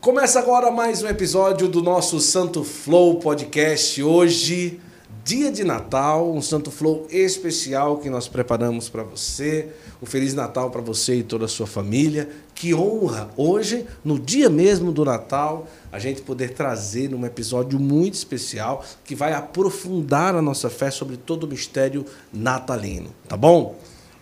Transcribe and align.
Começa 0.00 0.38
agora 0.38 0.70
mais 0.70 1.02
um 1.02 1.08
episódio 1.08 1.68
do 1.68 1.82
nosso 1.82 2.20
Santo 2.20 2.64
Flow 2.64 3.16
Podcast. 3.16 4.02
Hoje, 4.02 4.80
dia 5.22 5.52
de 5.52 5.62
Natal, 5.62 6.32
um 6.32 6.40
Santo 6.40 6.70
Flow 6.70 7.06
especial 7.10 7.98
que 7.98 8.08
nós 8.08 8.26
preparamos 8.26 8.88
para 8.88 9.02
você. 9.02 9.68
Um 10.02 10.06
Feliz 10.06 10.32
Natal 10.32 10.70
para 10.70 10.80
você 10.80 11.16
e 11.16 11.22
toda 11.22 11.44
a 11.44 11.48
sua 11.48 11.66
família. 11.66 12.30
Que 12.54 12.74
honra 12.74 13.28
hoje, 13.36 13.84
no 14.02 14.18
dia 14.18 14.48
mesmo 14.48 14.90
do 14.90 15.04
Natal, 15.04 15.66
a 15.92 15.98
gente 15.98 16.22
poder 16.22 16.54
trazer 16.54 17.14
um 17.14 17.26
episódio 17.26 17.78
muito 17.78 18.14
especial 18.14 18.82
que 19.04 19.14
vai 19.14 19.34
aprofundar 19.34 20.34
a 20.34 20.40
nossa 20.40 20.70
fé 20.70 20.90
sobre 20.90 21.18
todo 21.18 21.44
o 21.44 21.46
mistério 21.46 22.06
natalino, 22.32 23.10
tá 23.28 23.36
bom? 23.36 23.76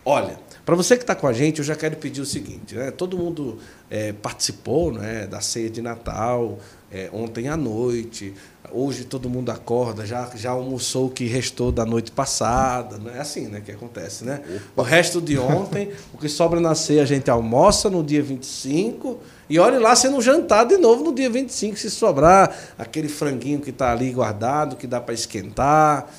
Olha, 0.05 0.41
para 0.69 0.77
você 0.77 0.99
que 0.99 1.03
está 1.03 1.15
com 1.15 1.27
a 1.27 1.33
gente, 1.33 1.61
eu 1.61 1.65
já 1.65 1.75
quero 1.75 1.97
pedir 1.97 2.21
o 2.21 2.27
seguinte: 2.27 2.75
né? 2.75 2.91
todo 2.91 3.17
mundo 3.17 3.57
é, 3.89 4.13
participou 4.13 4.93
né, 4.93 5.27
da 5.27 5.41
ceia 5.41 5.71
de 5.71 5.81
Natal 5.81 6.59
é, 6.93 7.09
ontem 7.11 7.49
à 7.49 7.57
noite. 7.57 8.35
Hoje 8.71 9.05
todo 9.05 9.31
mundo 9.31 9.51
acorda, 9.51 10.05
já, 10.05 10.31
já 10.35 10.51
almoçou 10.51 11.07
o 11.07 11.11
que 11.11 11.25
restou 11.25 11.73
da 11.73 11.87
noite 11.87 12.13
passada. 12.13 12.99
Não 12.99 13.11
é 13.11 13.19
assim 13.19 13.47
né, 13.47 13.63
que 13.65 13.73
acontece, 13.73 14.27
né? 14.27 14.43
O 14.77 14.83
resto 14.83 15.23
de 15.23 15.39
ontem, 15.39 15.91
o 16.13 16.19
que 16.19 16.29
sobra 16.29 16.61
na 16.61 16.75
ceia, 16.75 17.01
a 17.03 17.07
gente 17.07 17.31
almoça 17.31 17.89
no 17.89 18.05
dia 18.05 18.23
25 18.23 19.19
e 19.49 19.59
olhe 19.59 19.79
lá 19.79 19.97
sendo 19.97 20.21
jantar 20.21 20.67
de 20.67 20.77
novo 20.77 21.03
no 21.03 21.15
dia 21.15 21.31
25, 21.31 21.79
se 21.79 21.91
sobrar 21.91 22.55
aquele 22.77 23.09
franguinho 23.09 23.59
que 23.59 23.71
está 23.71 23.91
ali 23.91 24.13
guardado, 24.13 24.77
que 24.77 24.87
dá 24.87 25.01
para 25.01 25.15
esquentar 25.15 26.13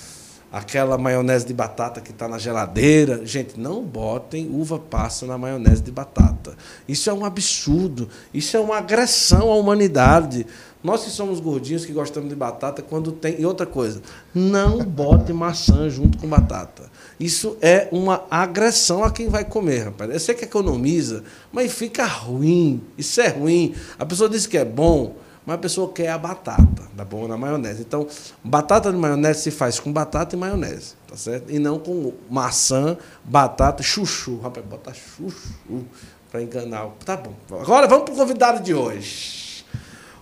aquela 0.52 0.98
maionese 0.98 1.46
de 1.46 1.54
batata 1.54 2.02
que 2.02 2.12
está 2.12 2.28
na 2.28 2.38
geladeira. 2.38 3.26
Gente, 3.26 3.60
não 3.60 3.84
botem 3.84 4.50
uva 4.52 4.80
passa 4.80 5.26
na 5.26 5.38
maionese 5.38 5.82
de 5.82 5.92
batata. 5.92 6.56
Isso 6.88 7.10
é 7.10 7.14
um 7.14 7.24
absurdo. 7.24 8.10
Isso 8.34 8.58
é 8.58 8.60
uma 8.60 8.78
agressão 8.78 9.52
à 9.52 9.56
humanidade. 9.56 10.46
Nós 10.82 11.04
que 11.04 11.10
somos 11.10 11.40
gordinhos, 11.42 11.86
que 11.86 11.92
gostamos 11.92 12.30
de 12.30 12.36
batata, 12.36 12.82
quando 12.82 13.12
tem. 13.12 13.40
E 13.40 13.46
outra 13.46 13.66
coisa, 13.66 14.02
não 14.34 14.80
bote 14.80 15.34
maçã 15.34 15.90
junto 15.90 16.18
com 16.18 16.28
batata. 16.28 16.90
Isso 17.20 17.58
é 17.62 17.90
uma 17.92 18.24
agressão 18.32 19.04
a 19.04 19.12
quem 19.12 19.28
vai 19.28 19.44
comer, 19.44 19.86
rapaz. 19.86 20.10
Eu 20.10 20.20
sei 20.20 20.36
que 20.36 20.46
economiza, 20.46 21.24
mas 21.52 21.74
fica 21.74 22.06
ruim. 22.06 22.82
Isso 22.98 23.20
é 23.20 23.28
ruim. 23.28 23.76
A 23.98 24.06
pessoa 24.06 24.30
diz 24.30 24.48
que 24.48 24.58
é 24.58 24.64
bom 24.64 25.16
mas 25.50 25.56
a 25.56 25.58
pessoa 25.62 25.92
quer 25.92 26.10
a 26.10 26.18
batata, 26.20 26.84
tá 26.96 27.04
bom? 27.04 27.28
Na 27.28 27.36
maionese. 27.36 27.82
Então, 27.82 28.08
batata 28.44 28.92
de 28.92 28.98
maionese 29.00 29.42
se 29.42 29.50
faz 29.50 29.80
com 29.80 29.92
batata 29.92 30.36
e 30.36 30.38
maionese, 30.38 30.94
tá 31.08 31.18
certo? 31.18 31.52
E 31.52 31.58
não 31.58 31.80
com 31.80 32.14
maçã, 32.30 32.96
batata, 33.24 33.82
chuchu. 33.82 34.40
Rapaz, 34.42 34.64
bota 34.64 34.94
chuchu 34.94 35.84
para 36.30 36.44
enganar. 36.44 36.88
Tá 37.04 37.18
bom. 37.18 37.34
Agora 37.60 37.88
vamos 37.88 38.06
para 38.06 38.14
o 38.14 38.18
convidado 38.18 38.62
de 38.62 38.76
hoje. 38.76 39.66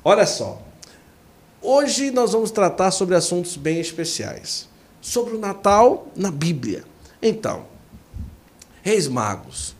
Olha 0.01 0.25
só. 0.25 0.61
Hoje 1.61 2.09
nós 2.09 2.31
vamos 2.31 2.49
tratar 2.49 2.91
sobre 2.91 3.13
assuntos 3.13 3.57
bem 3.57 3.81
especiais. 3.81 4.69
Sobre 5.01 5.35
o 5.35 5.37
Natal 5.37 6.07
na 6.15 6.31
Bíblia. 6.31 6.85
Então, 7.21 7.65
reis 8.81 9.09
magos. 9.09 9.75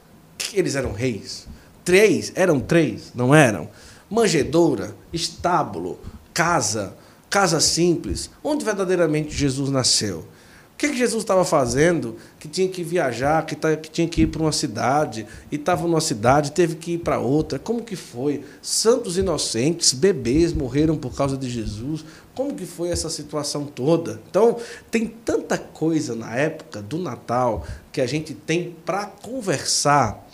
Eles 0.54 0.76
eram 0.76 0.92
reis? 0.92 1.48
Três? 1.86 2.34
Eram 2.36 2.60
três? 2.60 3.14
Não 3.16 3.34
eram? 3.34 3.70
Manjedoura, 4.10 4.96
estábulo, 5.12 6.00
casa, 6.34 6.96
casa 7.30 7.60
simples, 7.60 8.30
onde 8.44 8.64
verdadeiramente 8.64 9.36
Jesus 9.36 9.70
nasceu. 9.70 10.26
O 10.74 10.78
que, 10.78 10.90
que 10.90 10.98
Jesus 10.98 11.24
estava 11.24 11.44
fazendo? 11.44 12.18
Que 12.40 12.48
tinha 12.48 12.68
que 12.68 12.84
viajar, 12.84 13.44
que, 13.48 13.56
tá, 13.56 13.76
que 13.76 13.90
tinha 13.90 14.08
que 14.08 14.22
ir 14.22 14.28
para 14.28 14.44
uma 14.44 14.52
cidade, 14.52 15.26
e 15.52 15.56
estava 15.56 15.88
numa 15.88 16.00
cidade, 16.00 16.52
teve 16.52 16.76
que 16.76 16.92
ir 16.92 16.98
para 17.00 17.18
outra. 17.18 17.58
Como 17.58 17.84
que 17.84 17.96
foi? 17.96 18.44
Santos 18.62 19.18
inocentes, 19.18 19.92
bebês 19.92 20.54
morreram 20.54 20.96
por 20.96 21.16
causa 21.16 21.36
de 21.36 21.50
Jesus. 21.50 22.06
Como 22.36 22.54
que 22.54 22.68
foi 22.68 22.90
essa 22.90 23.10
situação 23.10 23.66
toda? 23.66 24.22
Então, 24.30 24.58
tem 24.92 25.08
tanta 25.08 25.58
coisa 25.58 26.16
na 26.16 26.36
época 26.36 26.80
do 26.80 27.00
Natal 27.00 27.66
que 27.92 28.00
a 28.00 28.06
gente 28.06 28.36
tem 28.36 28.76
para 28.86 29.08
conversar 29.08 30.27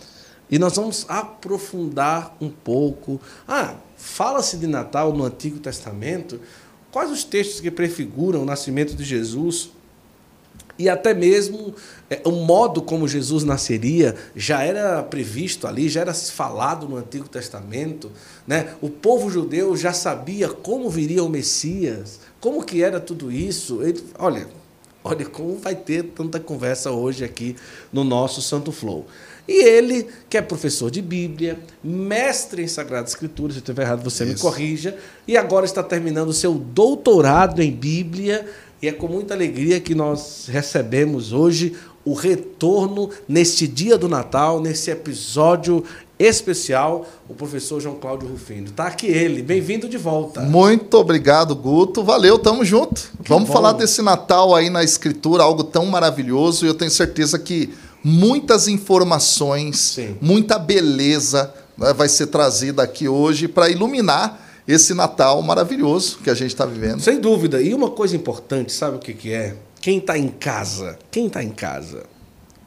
e 0.50 0.58
nós 0.58 0.76
vamos 0.76 1.06
aprofundar 1.08 2.36
um 2.40 2.50
pouco. 2.50 3.20
Ah, 3.46 3.74
fala-se 3.96 4.56
de 4.56 4.66
Natal 4.66 5.12
no 5.12 5.24
Antigo 5.24 5.58
Testamento. 5.58 6.40
Quais 6.92 7.10
os 7.10 7.24
textos 7.24 7.60
que 7.60 7.70
prefiguram 7.70 8.42
o 8.42 8.44
nascimento 8.44 8.94
de 8.94 9.04
Jesus? 9.04 9.70
E 10.78 10.88
até 10.88 11.14
mesmo 11.14 11.74
é, 12.10 12.20
o 12.24 12.32
modo 12.32 12.82
como 12.82 13.06
Jesus 13.06 13.44
nasceria 13.44 14.16
já 14.34 14.62
era 14.62 15.02
previsto 15.02 15.66
ali, 15.66 15.88
já 15.88 16.00
era 16.00 16.12
falado 16.12 16.88
no 16.88 16.96
Antigo 16.96 17.28
Testamento. 17.28 18.10
Né? 18.46 18.74
O 18.80 18.90
povo 18.90 19.30
judeu 19.30 19.76
já 19.76 19.92
sabia 19.92 20.48
como 20.48 20.90
viria 20.90 21.22
o 21.22 21.28
Messias, 21.28 22.20
como 22.40 22.64
que 22.64 22.82
era 22.82 23.00
tudo 23.00 23.30
isso. 23.30 23.82
Ele, 23.82 24.02
olha, 24.18 24.48
olha 25.02 25.24
como 25.26 25.56
vai 25.58 25.76
ter 25.76 26.02
tanta 26.06 26.40
conversa 26.40 26.90
hoje 26.90 27.24
aqui 27.24 27.54
no 27.92 28.02
nosso 28.02 28.42
Santo 28.42 28.72
Flow. 28.72 29.06
E 29.46 29.62
ele, 29.62 30.06
que 30.28 30.38
é 30.38 30.42
professor 30.42 30.90
de 30.90 31.02
Bíblia, 31.02 31.58
mestre 31.82 32.62
em 32.62 32.66
Sagrada 32.66 33.06
Escritura, 33.06 33.52
se 33.52 33.58
eu 33.58 33.60
estiver 33.60 33.82
errado, 33.82 34.02
você 34.02 34.24
Isso. 34.24 34.32
me 34.32 34.40
corrija, 34.40 34.96
e 35.28 35.36
agora 35.36 35.66
está 35.66 35.82
terminando 35.82 36.28
o 36.28 36.32
seu 36.32 36.54
doutorado 36.54 37.62
em 37.62 37.70
Bíblia, 37.70 38.46
e 38.80 38.88
é 38.88 38.92
com 38.92 39.06
muita 39.06 39.34
alegria 39.34 39.80
que 39.80 39.94
nós 39.94 40.46
recebemos 40.48 41.32
hoje 41.32 41.74
o 42.04 42.14
retorno 42.14 43.10
neste 43.26 43.66
dia 43.66 43.96
do 43.96 44.08
Natal, 44.08 44.60
nesse 44.60 44.90
episódio 44.90 45.84
especial, 46.18 47.06
o 47.28 47.34
professor 47.34 47.80
João 47.80 47.96
Cláudio 47.96 48.28
Rufino. 48.28 48.68
Está 48.68 48.86
aqui 48.86 49.06
ele, 49.06 49.42
bem-vindo 49.42 49.88
de 49.88 49.98
volta. 49.98 50.42
Muito 50.42 50.94
obrigado, 50.94 51.56
Guto. 51.56 52.04
Valeu, 52.04 52.38
tamo 52.38 52.64
junto. 52.64 53.10
Que 53.22 53.28
Vamos 53.28 53.48
bom. 53.48 53.54
falar 53.54 53.72
desse 53.72 54.00
Natal 54.00 54.54
aí 54.54 54.70
na 54.70 54.84
escritura, 54.84 55.42
algo 55.42 55.64
tão 55.64 55.86
maravilhoso, 55.86 56.64
e 56.64 56.68
eu 56.68 56.74
tenho 56.74 56.90
certeza 56.90 57.38
que 57.38 57.74
muitas 58.04 58.68
informações, 58.68 59.78
Sim. 59.78 60.16
muita 60.20 60.58
beleza 60.58 61.52
né, 61.76 61.92
vai 61.94 62.08
ser 62.08 62.26
trazida 62.26 62.82
aqui 62.82 63.08
hoje 63.08 63.48
para 63.48 63.70
iluminar 63.70 64.40
esse 64.68 64.94
Natal 64.94 65.40
maravilhoso 65.42 66.18
que 66.22 66.30
a 66.30 66.34
gente 66.34 66.50
está 66.50 66.66
vivendo. 66.66 67.00
Sem 67.00 67.18
dúvida. 67.18 67.60
E 67.60 67.72
uma 67.74 67.90
coisa 67.90 68.14
importante, 68.14 68.72
sabe 68.72 68.96
o 68.96 69.00
que, 69.00 69.14
que 69.14 69.32
é? 69.32 69.56
Quem 69.80 69.98
está 69.98 70.16
em 70.18 70.28
casa, 70.28 70.98
quem 71.10 71.26
está 71.26 71.42
em 71.42 71.50
casa, 71.50 72.04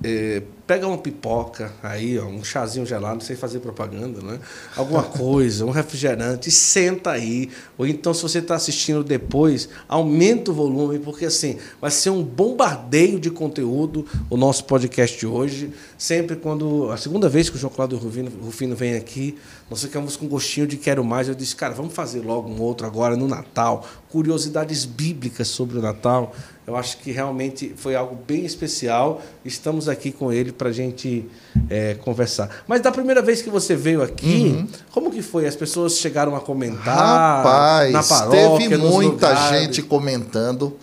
é, 0.04 0.42
pega 0.68 0.86
uma 0.86 0.98
pipoca 0.98 1.72
aí, 1.82 2.20
ó, 2.20 2.26
um 2.26 2.44
chazinho 2.44 2.86
gelado, 2.86 3.24
sei 3.24 3.38
fazer 3.38 3.60
propaganda, 3.60 4.22
né? 4.22 4.38
Alguma 4.76 5.02
coisa, 5.18 5.66
um 5.66 5.72
refrigerante, 5.72 6.52
senta 6.52 7.12
aí. 7.12 7.50
Ou 7.78 7.88
então, 7.88 8.14
se 8.14 8.22
você 8.22 8.40
está 8.40 8.56
assistindo 8.56 9.02
depois, 9.02 9.70
aumenta 9.88 10.52
o 10.52 10.54
volume, 10.54 11.00
porque 11.00 11.26
assim, 11.26 11.58
vai 11.80 11.90
ser 11.90 12.10
um 12.10 12.22
bombardeio 12.22 13.18
de 13.18 13.32
conteúdo 13.32 14.06
o 14.30 14.36
nosso 14.36 14.66
podcast 14.66 15.26
hoje. 15.26 15.72
Sempre 15.98 16.36
quando. 16.36 16.92
A 16.92 16.98
segunda 16.98 17.30
vez 17.30 17.50
que 17.50 17.56
o 17.56 17.60
João 17.60 17.72
Cláudio 17.74 17.98
Rufino, 17.98 18.30
Rufino 18.44 18.76
vem 18.76 18.96
aqui, 18.96 19.38
nós 19.70 19.82
ficamos 19.82 20.16
com 20.16 20.28
gostinho 20.28 20.66
de 20.66 20.78
quero 20.78 21.04
mais. 21.04 21.28
Eu 21.28 21.36
disse, 21.36 21.54
cara, 21.56 21.74
vamos 21.74 21.94
fazer 21.94 22.22
logo 22.22 22.50
um 22.50 22.62
outro 22.62 22.88
agora 22.88 23.18
no 23.18 23.28
Natal. 23.28 23.86
Curiosidades 24.10 24.86
bíblicas 24.86 25.50
sobre 25.50 25.78
o 25.78 25.82
Natal. 25.82 26.34
Eu 26.66 26.76
acho 26.78 26.98
que 26.98 27.12
realmente 27.12 27.74
foi 27.76 27.94
algo 27.94 28.18
bem 28.26 28.46
especial. 28.46 29.22
Estamos 29.44 29.90
aqui 29.90 30.12
com 30.12 30.32
ele 30.32 30.54
para 30.54 30.70
a 30.70 30.72
gente 30.72 31.30
é, 31.70 31.96
conversar. 31.96 32.64
Mas 32.66 32.82
da 32.82 32.92
primeira 32.94 33.22
vez 33.22 33.42
que 33.42 33.50
você 33.50 33.76
veio 33.76 34.02
aqui, 34.02 34.56
uhum. 34.58 34.68
como 34.92 35.12
que 35.12 35.22
foi? 35.22 35.46
As 35.46 35.56
pessoas 35.56 35.98
chegaram 35.98 36.34
a 36.34 36.40
comentar 36.40 36.96
Rapaz, 36.96 37.92
na 37.92 38.04
paróquia, 38.04 38.70
teve 38.70 38.78
muita 38.78 39.50
gente 39.50 39.82
comentando. 39.82 40.78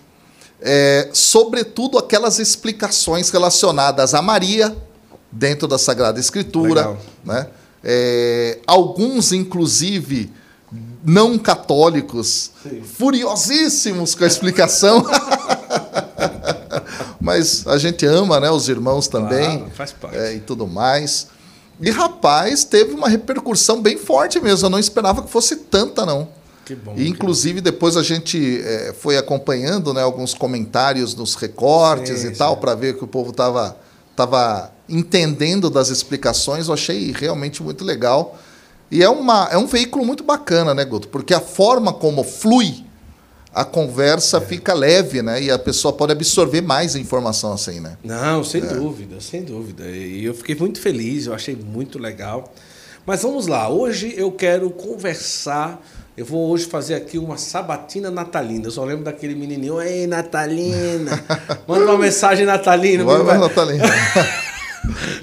É, 0.61 1.09
sobretudo 1.13 1.97
aquelas 1.99 2.39
explicações 2.39 3.31
relacionadas 3.31 4.13
a 4.15 4.21
Maria 4.21 4.77
dentro 5.33 5.67
da 5.67 5.79
Sagrada 5.79 6.21
Escritura, 6.21 6.97
né? 7.25 7.47
É, 7.85 8.59
alguns 8.67 9.33
inclusive 9.33 10.33
não 11.05 11.39
católicos, 11.39 12.51
Sim. 12.63 12.83
furiosíssimos 12.83 14.15
com 14.15 14.25
a 14.25 14.27
explicação. 14.27 15.05
Mas 17.21 17.67
a 17.67 17.79
gente 17.79 18.05
ama, 18.07 18.41
né? 18.41 18.51
Os 18.51 18.69
irmãos 18.69 19.09
também. 19.09 19.59
Claro, 19.59 19.73
faz 19.75 19.93
parte. 19.93 20.17
É, 20.17 20.35
e 20.35 20.41
tudo 20.41 20.67
mais. 20.67 21.29
E, 21.81 21.91
rapaz, 21.91 22.65
teve 22.65 22.95
uma 22.95 23.09
repercussão 23.09 23.83
bem 23.83 23.97
forte 23.97 24.41
mesmo. 24.41 24.67
Eu 24.67 24.71
não 24.71 24.79
esperava 24.79 25.23
que 25.23 25.31
fosse 25.31 25.57
tanta, 25.57 26.07
não. 26.07 26.29
Que 26.65 26.75
bom. 26.75 26.95
E, 26.97 27.09
inclusive, 27.09 27.61
bom. 27.61 27.65
depois 27.65 27.97
a 27.97 28.03
gente 28.03 28.63
é, 28.63 28.95
foi 28.99 29.17
acompanhando 29.17 29.93
né, 29.93 30.03
alguns 30.03 30.35
comentários 30.35 31.15
nos 31.15 31.35
recortes 31.35 32.21
sim, 32.21 32.29
e 32.29 32.31
tal, 32.31 32.59
para 32.59 32.75
ver 32.75 32.97
que 32.97 33.05
o 33.05 33.07
povo 33.07 33.31
estava 33.31 33.77
tava 34.15 34.73
entendendo 34.89 35.71
das 35.71 35.89
explicações. 35.89 36.69
Eu 36.69 36.75
achei 36.75 37.13
realmente 37.13 37.63
muito 37.63 37.85
legal. 37.85 38.39
E 38.91 39.03
é, 39.03 39.09
uma, 39.09 39.49
é 39.51 39.57
um 39.57 39.67
veículo 39.67 40.05
muito 40.05 40.23
bacana, 40.23 40.75
né, 40.75 40.85
Guto? 40.85 41.09
Porque 41.09 41.35
a 41.35 41.41
forma 41.41 41.93
como 41.93 42.23
flui 42.23 42.85
a 43.55 43.65
conversa 43.65 44.39
é. 44.39 44.41
fica 44.41 44.75
leve, 44.75 45.23
né? 45.23 45.41
E 45.41 45.51
a 45.51 45.59
pessoa 45.59 45.93
pode 45.93 46.13
absorver 46.13 46.61
mais 46.61 46.97
informação 46.97 47.53
assim, 47.53 47.79
né? 47.79 47.97
Não, 48.03 48.43
sem 48.43 48.61
é. 48.61 48.67
dúvida, 48.67 49.21
sem 49.21 49.45
dúvida. 49.45 49.89
E 49.89 50.25
eu 50.25 50.35
fiquei 50.35 50.57
muito 50.57 50.81
feliz, 50.81 51.27
eu 51.27 51.35
achei 51.35 51.55
muito 51.55 51.99
legal. 51.99 52.53
Mas 53.07 53.23
vamos 53.23 53.47
lá, 53.47 53.69
hoje 53.69 54.13
eu 54.17 54.33
quero 54.33 54.71
conversar. 54.71 55.81
Eu 56.17 56.25
vou 56.25 56.49
hoje 56.49 56.67
fazer 56.67 56.95
aqui 56.95 57.19
uma 57.19 57.37
sabatina 57.37 58.09
natalina. 58.09 58.67
Eu 58.67 58.71
só 58.71 58.85
lembro 58.85 59.05
daquele 59.05 59.35
menininho, 59.35 59.83
ei, 59.83 60.07
Natalina. 60.07 61.11
Manda 61.67 61.87
uma 61.87 61.99
mensagem 61.99 62.47
natalina. 62.47 63.03
Vai, 63.05 63.23
vai, 63.23 63.39
Natalina. 63.39 63.85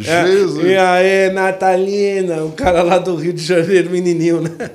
É, 0.04 0.26
Jesus. 0.26 0.66
E 0.66 0.76
aí, 0.76 1.30
Natalina, 1.32 2.44
o 2.44 2.52
cara 2.52 2.82
lá 2.82 2.98
do 2.98 3.16
Rio 3.16 3.32
de 3.32 3.44
Janeiro, 3.44 3.92
menininho, 3.92 4.42
né? 4.42 4.72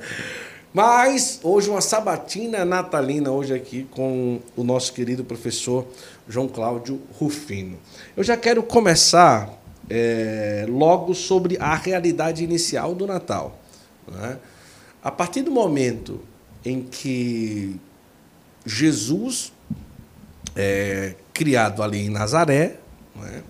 Mas 0.73 1.41
hoje 1.43 1.69
uma 1.69 1.81
sabatina 1.81 2.65
natalina, 2.65 3.33
hoje 3.33 3.53
aqui 3.53 3.85
com 3.91 4.39
o 4.55 4.63
nosso 4.63 4.93
querido 4.93 5.25
professor 5.25 5.85
João 6.29 6.47
Cláudio 6.47 7.01
Rufino. 7.19 7.77
Eu 8.17 8.23
já 8.23 8.37
quero 8.37 8.63
começar 8.63 9.51
é, 9.91 10.67
logo 10.69 11.15
sobre 11.15 11.57
a 11.59 11.75
realidade 11.75 12.45
inicial 12.45 12.95
do 12.95 13.09
Natal. 13.09 13.59
Né? 14.07 14.37
A 15.07 15.11
partir 15.13 15.43
do 15.43 15.53
momento 15.53 16.19
em 16.65 16.83
que 16.83 17.77
Jesus 18.67 19.53
é 20.57 21.15
criado 21.33 21.81
ali 21.81 22.07
em 22.07 22.11
Nazaré, 22.11 22.79
né? 23.15 23.45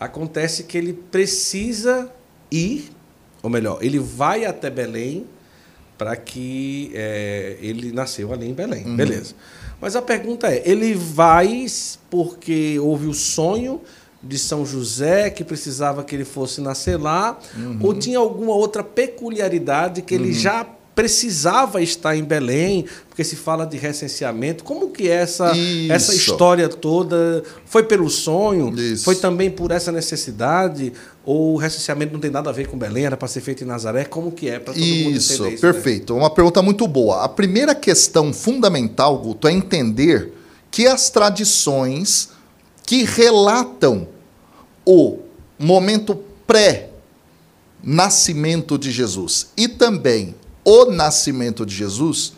acontece 0.00 0.62
que 0.62 0.78
ele 0.78 0.94
precisa 0.94 2.10
ir, 2.50 2.90
ou 3.42 3.50
melhor, 3.50 3.84
ele 3.84 3.98
vai 3.98 4.46
até 4.46 4.70
Belém 4.70 5.26
para 5.98 6.16
que 6.16 6.90
é, 6.94 7.58
ele 7.60 7.92
nasceu 7.92 8.32
ali 8.32 8.48
em 8.48 8.54
Belém. 8.54 8.86
Uhum. 8.86 8.96
Beleza. 8.96 9.34
Mas 9.82 9.94
a 9.94 10.00
pergunta 10.00 10.48
é: 10.48 10.62
ele 10.64 10.94
vai 10.94 11.66
porque 12.08 12.78
houve 12.78 13.06
o 13.06 13.12
sonho 13.12 13.82
de 14.22 14.38
São 14.38 14.64
José 14.64 15.28
que 15.28 15.44
precisava 15.44 16.04
que 16.04 16.14
ele 16.14 16.24
fosse 16.24 16.62
nascer 16.62 16.96
lá, 16.96 17.38
uhum. 17.54 17.80
ou 17.82 17.92
tinha 17.92 18.18
alguma 18.18 18.54
outra 18.54 18.82
peculiaridade 18.82 20.00
que 20.00 20.14
ele 20.14 20.28
uhum. 20.28 20.32
já 20.32 20.66
precisava 20.94 21.82
estar 21.82 22.14
em 22.16 22.22
Belém, 22.22 22.84
porque 23.08 23.24
se 23.24 23.34
fala 23.34 23.64
de 23.64 23.78
recenseamento. 23.78 24.62
Como 24.62 24.90
que 24.90 25.08
é 25.08 25.14
essa, 25.14 25.50
essa 25.88 26.14
história 26.14 26.68
toda 26.68 27.42
foi 27.64 27.84
pelo 27.84 28.10
sonho? 28.10 28.78
Isso. 28.78 29.04
Foi 29.04 29.16
também 29.16 29.50
por 29.50 29.70
essa 29.70 29.90
necessidade? 29.90 30.92
Ou 31.24 31.54
o 31.54 31.56
recenseamento 31.56 32.12
não 32.12 32.20
tem 32.20 32.30
nada 32.30 32.50
a 32.50 32.52
ver 32.52 32.66
com 32.66 32.76
Belém, 32.76 33.06
era 33.06 33.16
para 33.16 33.28
ser 33.28 33.40
feito 33.40 33.64
em 33.64 33.66
Nazaré? 33.66 34.04
Como 34.04 34.32
que 34.32 34.50
é 34.50 34.58
para 34.58 34.74
todo 34.74 34.82
isso, 34.82 34.94
mundo 34.94 35.16
entender 35.16 35.18
isso? 35.18 35.44
Né? 35.44 35.56
Perfeito. 35.72 36.12
Né? 36.14 36.20
Uma 36.20 36.30
pergunta 36.30 36.60
muito 36.60 36.86
boa. 36.86 37.24
A 37.24 37.28
primeira 37.28 37.74
questão 37.74 38.30
fundamental, 38.32 39.18
Guto, 39.18 39.48
é 39.48 39.52
entender 39.52 40.34
que 40.70 40.86
as 40.86 41.08
tradições 41.10 42.28
que 42.84 43.04
relatam 43.04 44.08
o 44.84 45.20
momento 45.58 46.18
pré-nascimento 46.46 48.76
de 48.76 48.90
Jesus 48.90 49.46
e 49.56 49.68
também 49.68 50.34
o 50.64 50.86
nascimento 50.86 51.66
de 51.66 51.74
Jesus 51.74 52.34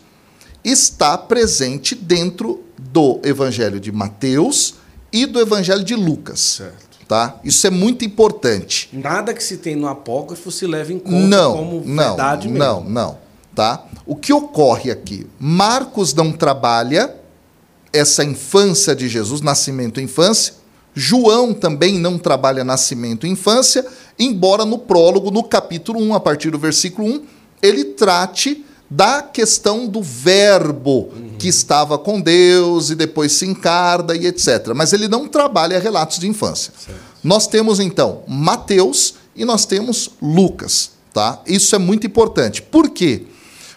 está 0.63 1.17
presente 1.17 1.93
dentro 1.93 2.63
do 2.77 3.19
Evangelho 3.23 3.79
de 3.79 3.91
Mateus 3.91 4.75
e 5.11 5.25
do 5.25 5.39
Evangelho 5.39 5.83
de 5.83 5.95
Lucas. 5.95 6.39
Certo. 6.39 6.85
Tá? 7.07 7.39
Isso 7.43 7.67
é 7.67 7.69
muito 7.69 8.03
importante. 8.03 8.89
Nada 8.91 9.31
que 9.33 9.43
se 9.43 9.57
tem 9.57 9.75
no 9.75 9.87
apócrifo 9.87 10.51
se 10.51 10.65
leva 10.65 10.91
em 10.91 10.97
conta 10.97 11.27
não, 11.27 11.53
como 11.53 11.81
verdade 11.81 12.47
não, 12.47 12.81
mesmo. 12.81 12.89
Não, 12.89 13.03
não, 13.05 13.17
tá? 13.53 13.85
O 14.07 14.15
que 14.15 14.33
ocorre 14.33 14.89
aqui? 14.89 15.27
Marcos 15.39 16.15
não 16.15 16.31
trabalha 16.31 17.15
essa 17.93 18.23
infância 18.23 18.95
de 18.95 19.07
Jesus, 19.07 19.41
nascimento 19.41 19.99
e 19.99 20.03
infância. 20.03 20.55
João 20.95 21.53
também 21.53 21.99
não 21.99 22.17
trabalha 22.17 22.63
nascimento 22.63 23.27
e 23.27 23.29
infância, 23.29 23.85
embora 24.17 24.65
no 24.65 24.79
prólogo, 24.79 25.29
no 25.29 25.43
capítulo 25.43 26.01
1, 26.01 26.13
a 26.15 26.19
partir 26.19 26.49
do 26.49 26.57
versículo 26.57 27.07
1, 27.07 27.21
ele 27.65 27.83
trate 27.85 28.65
da 28.89 29.21
questão 29.21 29.87
do 29.87 30.01
verbo 30.01 31.09
uhum. 31.11 31.35
que 31.39 31.47
estava 31.47 31.97
com 31.97 32.21
Deus 32.21 32.91
e 32.91 32.95
depois 32.95 33.31
se 33.31 33.45
encarna 33.45 34.15
e 34.15 34.27
etc. 34.27 34.73
Mas 34.75 34.93
ele 34.93 35.07
não 35.07 35.27
trabalha 35.27 35.79
relatos 35.79 36.19
de 36.19 36.27
infância. 36.27 36.71
Certo. 36.77 36.99
Nós 37.23 37.47
temos 37.47 37.79
então 37.79 38.21
Mateus 38.27 39.15
e 39.35 39.43
nós 39.43 39.65
temos 39.65 40.11
Lucas, 40.21 40.91
tá? 41.11 41.41
Isso 41.47 41.75
é 41.75 41.79
muito 41.79 42.05
importante. 42.05 42.61
Por 42.61 42.89
quê? 42.89 43.23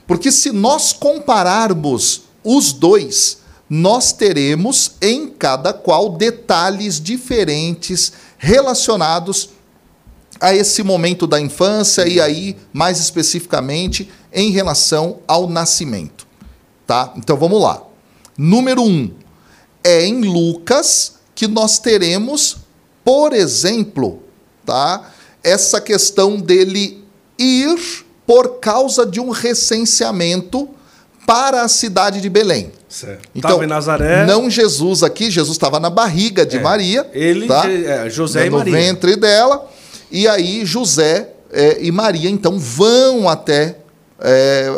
Porque 0.06 0.30
se 0.30 0.52
nós 0.52 0.92
compararmos 0.92 2.22
os 2.44 2.72
dois, 2.72 3.38
nós 3.68 4.12
teremos 4.12 4.92
em 5.02 5.28
cada 5.28 5.72
qual 5.72 6.10
detalhes 6.10 7.00
diferentes 7.00 8.12
relacionados 8.38 9.50
a 10.40 10.54
esse 10.54 10.82
momento 10.82 11.26
da 11.26 11.40
infância 11.40 12.06
e 12.06 12.20
aí, 12.20 12.56
mais 12.72 12.98
especificamente, 13.00 14.08
em 14.32 14.50
relação 14.50 15.18
ao 15.26 15.48
nascimento. 15.48 16.26
Tá? 16.86 17.12
Então 17.16 17.36
vamos 17.36 17.60
lá. 17.60 17.82
Número 18.36 18.82
um, 18.82 19.10
é 19.82 20.04
em 20.04 20.22
Lucas 20.22 21.14
que 21.34 21.46
nós 21.46 21.78
teremos, 21.78 22.58
por 23.04 23.32
exemplo, 23.32 24.22
tá? 24.64 25.10
essa 25.42 25.80
questão 25.80 26.36
dele 26.36 27.04
ir 27.38 28.04
por 28.26 28.58
causa 28.60 29.06
de 29.06 29.20
um 29.20 29.30
recenseamento 29.30 30.68
para 31.26 31.62
a 31.62 31.68
cidade 31.68 32.20
de 32.20 32.28
Belém. 32.28 32.72
Certo. 32.88 33.28
Então, 33.34 33.62
em 33.62 33.66
Nazaré. 33.66 34.24
Não 34.24 34.48
Jesus 34.48 35.02
aqui, 35.02 35.30
Jesus 35.30 35.56
estava 35.56 35.78
na 35.78 35.90
barriga 35.90 36.46
de 36.46 36.56
é, 36.56 36.60
Maria. 36.60 37.06
Ele, 37.12 37.46
tá? 37.46 37.70
é, 37.70 38.08
José 38.08 38.46
e 38.46 38.50
Maria. 38.50 38.72
No 38.72 38.78
ventre 38.78 39.16
dela. 39.16 39.70
E 40.10 40.26
aí 40.26 40.64
José 40.64 41.30
é, 41.52 41.78
e 41.82 41.90
Maria 41.90 42.30
então 42.30 42.58
vão 42.58 43.28
até 43.28 43.78
é, 44.20 44.68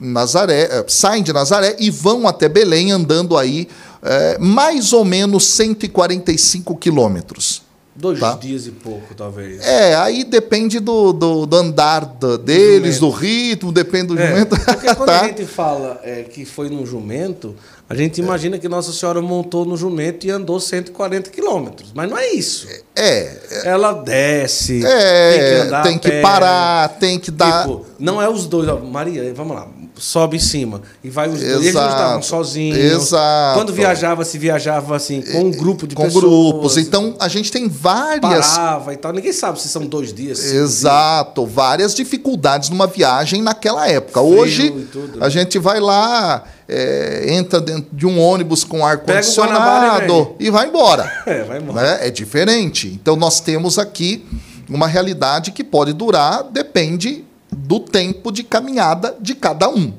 Nazaré, 0.00 0.62
é, 0.62 0.84
saem 0.88 1.22
de 1.22 1.32
Nazaré 1.32 1.76
e 1.78 1.90
vão 1.90 2.26
até 2.26 2.48
Belém 2.48 2.90
andando 2.90 3.36
aí 3.36 3.68
é, 4.02 4.38
mais 4.38 4.92
ou 4.92 5.04
menos 5.04 5.46
145 5.46 6.76
quilômetros. 6.76 7.62
Dois 7.94 8.18
tá? 8.18 8.34
dias 8.34 8.66
e 8.66 8.70
pouco, 8.70 9.14
talvez. 9.14 9.60
É, 9.60 9.94
aí 9.94 10.24
depende 10.24 10.80
do, 10.80 11.12
do, 11.12 11.44
do 11.44 11.56
andar 11.56 12.06
do, 12.06 12.38
deles, 12.38 12.98
do 12.98 13.10
ritmo, 13.10 13.70
depende 13.70 14.08
do 14.08 14.18
é, 14.18 14.28
jumento. 14.28 14.56
Porque 14.58 14.86
quando 14.96 15.08
tá? 15.08 15.20
a 15.20 15.28
gente 15.28 15.44
fala 15.44 16.00
é, 16.02 16.22
que 16.22 16.46
foi 16.46 16.70
num 16.70 16.86
jumento, 16.86 17.54
a 17.88 17.94
gente 17.94 18.20
imagina 18.20 18.58
que 18.58 18.68
Nossa 18.68 18.92
Senhora 18.92 19.20
montou 19.20 19.64
no 19.64 19.76
jumento 19.76 20.26
e 20.26 20.30
andou 20.30 20.58
140 20.58 21.30
quilômetros. 21.30 21.92
Mas 21.94 22.08
não 22.08 22.16
é 22.16 22.30
isso. 22.30 22.66
É. 22.96 23.62
Ela 23.64 23.92
desce, 23.92 24.84
é, 24.84 25.30
tem 25.30 25.40
que 25.40 25.66
andar 25.66 25.82
Tem 25.82 25.98
que 25.98 26.22
parar, 26.22 26.88
tem 26.98 27.18
que 27.18 27.30
dar. 27.30 27.62
Tipo, 27.62 27.86
não 27.98 28.20
é 28.20 28.28
os 28.28 28.46
dois. 28.46 28.66
Maria, 28.82 29.32
vamos 29.34 29.56
lá 29.56 29.68
sobe 30.02 30.36
em 30.36 30.40
cima 30.40 30.82
e 31.02 31.08
vai 31.08 31.28
os 31.28 31.38
dois. 31.38 31.48
Eles 31.48 31.74
não 31.74 31.88
estavam 31.88 32.22
sozinhos. 32.22 32.76
Exato. 32.76 33.58
Quando 33.58 33.72
viajava, 33.72 34.24
se 34.24 34.36
viajava 34.36 34.96
assim, 34.96 35.22
com 35.22 35.44
um 35.44 35.50
grupo 35.52 35.86
de 35.86 35.94
com 35.94 36.02
pessoas. 36.02 36.24
Com 36.24 36.50
grupos. 36.50 36.76
Então, 36.76 37.14
a 37.20 37.28
gente 37.28 37.52
tem 37.52 37.68
várias. 37.68 38.48
Parava 38.48 38.92
e 38.92 38.96
tal. 38.96 39.12
Ninguém 39.12 39.32
sabe 39.32 39.60
se 39.60 39.68
são 39.68 39.86
dois 39.86 40.12
dias. 40.12 40.44
Exato. 40.44 41.42
Dias. 41.42 41.54
Várias 41.54 41.94
dificuldades 41.94 42.68
numa 42.68 42.88
viagem 42.88 43.42
naquela 43.42 43.88
época. 43.88 44.20
Frio 44.20 44.40
Hoje, 44.40 44.88
a 45.20 45.28
gente 45.28 45.58
vai 45.58 45.78
lá. 45.78 46.42
É, 46.68 47.34
entra 47.34 47.60
dentro 47.60 47.94
de 47.94 48.06
um 48.06 48.18
ônibus 48.18 48.64
com 48.64 48.86
ar-condicionado 48.86 50.36
e, 50.38 50.46
e, 50.46 50.50
vai 50.50 50.68
embora. 50.68 51.12
É, 51.26 51.42
vai 51.42 51.58
embora. 51.58 51.98
Né? 51.98 52.08
É 52.08 52.10
diferente. 52.10 52.88
Então, 52.88 53.14
nós 53.14 53.40
temos 53.40 53.78
aqui 53.78 54.24
uma 54.70 54.86
realidade 54.86 55.52
que 55.52 55.62
pode 55.62 55.92
durar, 55.92 56.44
depende 56.44 57.24
do 57.52 57.80
tempo 57.80 58.32
de 58.32 58.42
caminhada 58.42 59.16
de 59.20 59.34
cada 59.34 59.68
um. 59.68 59.92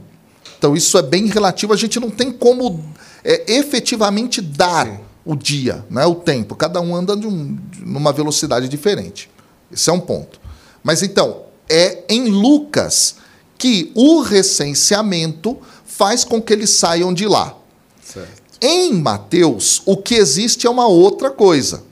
Então, 0.58 0.76
isso 0.76 0.98
é 0.98 1.02
bem 1.02 1.28
relativo, 1.28 1.74
a 1.74 1.78
gente 1.78 2.00
não 2.00 2.10
tem 2.10 2.32
como 2.32 2.84
é, 3.24 3.54
efetivamente 3.54 4.42
dar 4.42 4.88
Sim. 4.88 5.00
o 5.26 5.36
dia, 5.36 5.86
né, 5.90 6.06
o 6.06 6.16
tempo. 6.16 6.56
Cada 6.56 6.82
um 6.82 6.96
anda 6.96 7.16
um, 7.16 7.58
numa 7.80 8.12
velocidade 8.12 8.68
diferente. 8.68 9.30
Esse 9.72 9.90
é 9.90 9.94
um 9.94 10.00
ponto. 10.00 10.40
Mas 10.82 11.04
então, 11.04 11.44
é 11.70 12.04
em 12.10 12.30
Lucas 12.30 13.16
que 13.58 13.92
o 13.96 14.22
recenseamento 14.22 15.58
faz 15.86 16.24
com 16.24 16.42
que 16.42 16.52
eles 16.52 16.70
saiam 16.70 17.14
de 17.14 17.28
lá. 17.28 17.56
Certo. 18.04 18.44
Em 18.62 18.94
Mateus, 18.94 19.82
o 19.86 19.98
que 19.98 20.16
existe 20.16 20.68
é 20.68 20.70
uma 20.70 20.88
outra 20.88 21.30
coisa. 21.30 21.84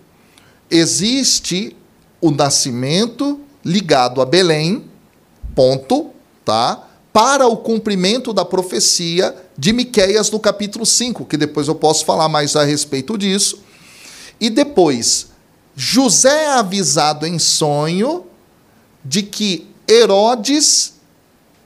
Existe 0.70 1.76
o 2.20 2.32
nascimento 2.32 3.40
ligado 3.64 4.22
a 4.22 4.26
Belém, 4.26 4.91
ponto, 5.56 6.12
tá? 6.46 6.88
Para 7.14 7.48
o 7.48 7.58
cumprimento 7.58 8.32
da 8.32 8.46
profecia 8.46 9.36
de 9.58 9.74
Miqueias 9.74 10.32
no 10.32 10.40
capítulo 10.40 10.86
5, 10.86 11.26
que 11.26 11.38
depois 11.38 11.68
eu 11.68 11.76
posso 11.76 12.06
falar 12.06 12.30
mais 12.30 12.56
a 12.56 12.64
respeito 12.64 13.18
disso. 13.18 13.60
E 14.40 14.50
depois, 14.50 15.28
José 15.76 16.46
é 16.46 16.54
avisado 16.54 17.26
em 17.26 17.38
sonho 17.38 18.26
de 19.04 19.24
que 19.24 19.68
Herodes 19.88 20.94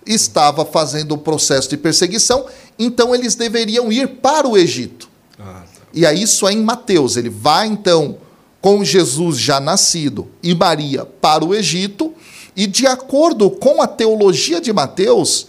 estava 0.05 0.65
fazendo 0.65 1.13
o 1.13 1.17
processo 1.17 1.69
de 1.69 1.77
perseguição, 1.77 2.45
então 2.77 3.13
eles 3.13 3.35
deveriam 3.35 3.91
ir 3.91 4.07
para 4.07 4.47
o 4.47 4.57
Egito. 4.57 5.09
Ah, 5.39 5.63
tá. 5.63 5.81
E 5.93 6.05
aí 6.05 6.23
isso 6.23 6.47
é 6.47 6.53
em 6.53 6.63
Mateus. 6.63 7.17
Ele 7.17 7.29
vai 7.29 7.67
então 7.67 8.17
com 8.61 8.83
Jesus 8.83 9.37
já 9.37 9.59
nascido 9.59 10.27
e 10.41 10.53
Maria 10.55 11.05
para 11.05 11.45
o 11.45 11.53
Egito 11.53 12.13
E 12.55 12.67
de 12.67 12.87
acordo 12.87 13.49
com 13.49 13.81
a 13.81 13.87
teologia 13.87 14.61
de 14.61 14.71
Mateus, 14.71 15.47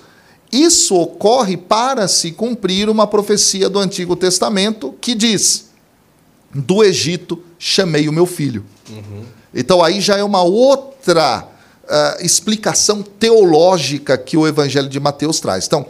isso 0.50 0.96
ocorre 0.96 1.56
para 1.56 2.08
se 2.08 2.32
cumprir 2.32 2.88
uma 2.88 3.06
profecia 3.06 3.68
do 3.68 3.78
Antigo 3.78 4.16
Testamento 4.16 4.94
que 5.00 5.14
diz: 5.14 5.66
Do 6.54 6.82
Egito 6.82 7.42
chamei 7.58 8.08
o 8.08 8.12
meu 8.12 8.26
filho. 8.26 8.64
Uhum. 8.88 9.24
Então 9.54 9.82
aí 9.82 10.00
já 10.00 10.16
é 10.16 10.24
uma 10.24 10.42
outra 10.42 11.46
uh, 11.84 12.24
explicação 12.24 13.02
teológica 13.02 14.18
que 14.18 14.36
o 14.36 14.46
Evangelho 14.46 14.88
de 14.88 15.00
Mateus 15.00 15.40
traz. 15.40 15.66
Então, 15.66 15.86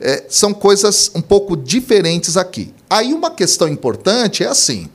é, 0.00 0.24
são 0.28 0.54
coisas 0.54 1.10
um 1.14 1.20
pouco 1.20 1.56
diferentes 1.56 2.36
aqui. 2.36 2.72
Aí 2.88 3.12
uma 3.12 3.30
questão 3.30 3.66
importante 3.68 4.44
é 4.44 4.46
assim: 4.46 4.88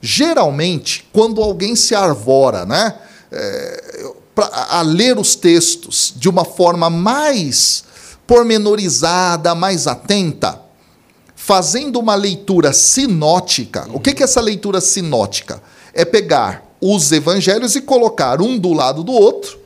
geralmente, 0.00 1.08
quando 1.12 1.40
alguém 1.42 1.74
se 1.74 1.94
arvora, 1.94 2.66
né? 2.66 2.94
É, 3.32 4.12
pra, 4.34 4.50
a 4.70 4.82
ler 4.82 5.18
os 5.18 5.34
textos 5.34 6.12
de 6.16 6.28
uma 6.28 6.44
forma 6.44 6.90
mais 6.90 7.84
pormenorizada, 8.26 9.54
mais 9.54 9.86
atenta, 9.86 10.60
fazendo 11.34 11.98
uma 11.98 12.14
leitura 12.14 12.72
sinótica. 12.72 13.86
O 13.92 14.00
que 14.00 14.10
é 14.10 14.24
essa 14.24 14.40
leitura 14.40 14.80
sinótica? 14.80 15.62
É 15.92 16.04
pegar 16.04 16.64
os 16.80 17.12
evangelhos 17.12 17.76
e 17.76 17.80
colocar 17.80 18.40
um 18.40 18.58
do 18.58 18.72
lado 18.72 19.02
do 19.02 19.12
outro. 19.12 19.58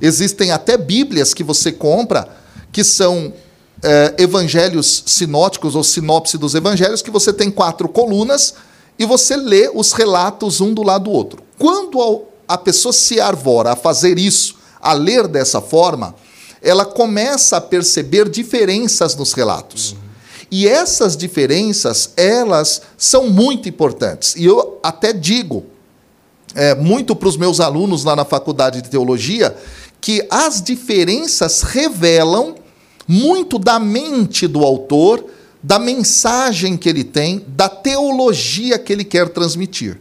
Existem 0.00 0.50
até 0.50 0.76
Bíblias 0.76 1.32
que 1.34 1.44
você 1.44 1.70
compra 1.72 2.28
que 2.72 2.82
são 2.84 3.32
é, 3.82 4.14
evangelhos 4.18 5.04
sinóticos 5.06 5.74
ou 5.74 5.82
sinopse 5.82 6.38
dos 6.38 6.54
evangelhos, 6.54 7.02
que 7.02 7.10
você 7.10 7.32
tem 7.32 7.50
quatro 7.50 7.88
colunas 7.88 8.54
e 8.98 9.06
você 9.06 9.36
lê 9.36 9.70
os 9.74 9.92
relatos 9.92 10.60
um 10.60 10.72
do 10.72 10.82
lado 10.82 11.04
do 11.04 11.10
outro. 11.10 11.42
Quando 11.58 12.24
a 12.50 12.58
pessoa 12.58 12.92
se 12.92 13.20
arvora 13.20 13.70
a 13.70 13.76
fazer 13.76 14.18
isso, 14.18 14.56
a 14.82 14.92
ler 14.92 15.28
dessa 15.28 15.60
forma, 15.60 16.16
ela 16.60 16.84
começa 16.84 17.58
a 17.58 17.60
perceber 17.60 18.28
diferenças 18.28 19.14
nos 19.14 19.32
relatos. 19.32 19.92
Uhum. 19.92 19.98
E 20.50 20.66
essas 20.66 21.16
diferenças, 21.16 22.10
elas 22.16 22.82
são 22.98 23.30
muito 23.30 23.68
importantes. 23.68 24.34
E 24.34 24.46
eu 24.46 24.80
até 24.82 25.12
digo 25.12 25.64
é, 26.56 26.74
muito 26.74 27.14
para 27.14 27.28
os 27.28 27.36
meus 27.36 27.60
alunos 27.60 28.02
lá 28.02 28.16
na 28.16 28.24
faculdade 28.24 28.82
de 28.82 28.90
teologia 28.90 29.56
que 30.00 30.26
as 30.28 30.60
diferenças 30.60 31.62
revelam 31.62 32.56
muito 33.06 33.60
da 33.60 33.78
mente 33.78 34.48
do 34.48 34.64
autor, 34.64 35.24
da 35.62 35.78
mensagem 35.78 36.76
que 36.76 36.88
ele 36.88 37.04
tem, 37.04 37.44
da 37.46 37.68
teologia 37.68 38.76
que 38.76 38.92
ele 38.92 39.04
quer 39.04 39.28
transmitir. 39.28 40.00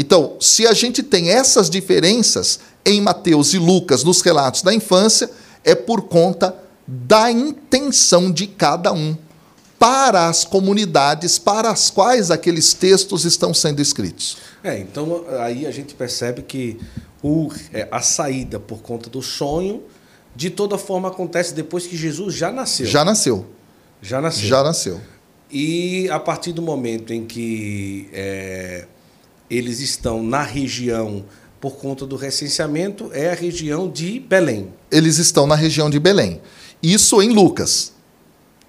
Então, 0.00 0.38
se 0.40 0.66
a 0.66 0.72
gente 0.72 1.02
tem 1.02 1.28
essas 1.28 1.68
diferenças 1.68 2.58
em 2.86 3.02
Mateus 3.02 3.52
e 3.52 3.58
Lucas 3.58 4.02
nos 4.02 4.22
relatos 4.22 4.62
da 4.62 4.72
infância, 4.72 5.30
é 5.62 5.74
por 5.74 6.04
conta 6.04 6.56
da 6.86 7.30
intenção 7.30 8.32
de 8.32 8.46
cada 8.46 8.94
um 8.94 9.14
para 9.78 10.26
as 10.26 10.42
comunidades 10.42 11.38
para 11.38 11.70
as 11.70 11.90
quais 11.90 12.30
aqueles 12.30 12.72
textos 12.72 13.26
estão 13.26 13.52
sendo 13.52 13.82
escritos. 13.82 14.38
É, 14.64 14.78
então 14.78 15.26
aí 15.38 15.66
a 15.66 15.70
gente 15.70 15.92
percebe 15.92 16.40
que 16.40 16.80
o, 17.22 17.52
é, 17.70 17.86
a 17.90 18.00
saída 18.00 18.58
por 18.58 18.80
conta 18.80 19.10
do 19.10 19.20
sonho, 19.20 19.82
de 20.34 20.48
toda 20.48 20.78
forma, 20.78 21.08
acontece 21.08 21.52
depois 21.52 21.86
que 21.86 21.94
Jesus 21.94 22.34
já 22.34 22.50
nasceu. 22.50 22.86
Já 22.86 23.04
nasceu. 23.04 23.44
Já 24.00 24.18
nasceu. 24.18 24.48
Já 24.48 24.62
nasceu. 24.62 25.00
E 25.50 26.08
a 26.08 26.18
partir 26.18 26.52
do 26.52 26.62
momento 26.62 27.12
em 27.12 27.26
que 27.26 28.08
é, 28.14 28.86
eles 29.50 29.80
estão 29.80 30.22
na 30.22 30.42
região 30.42 31.24
por 31.60 31.72
conta 31.72 32.06
do 32.06 32.16
recenseamento, 32.16 33.10
é 33.12 33.30
a 33.30 33.34
região 33.34 33.90
de 33.90 34.18
Belém. 34.18 34.72
Eles 34.90 35.18
estão 35.18 35.46
na 35.46 35.54
região 35.54 35.90
de 35.90 35.98
Belém. 35.98 36.40
Isso 36.82 37.20
em 37.20 37.30
Lucas. 37.30 37.92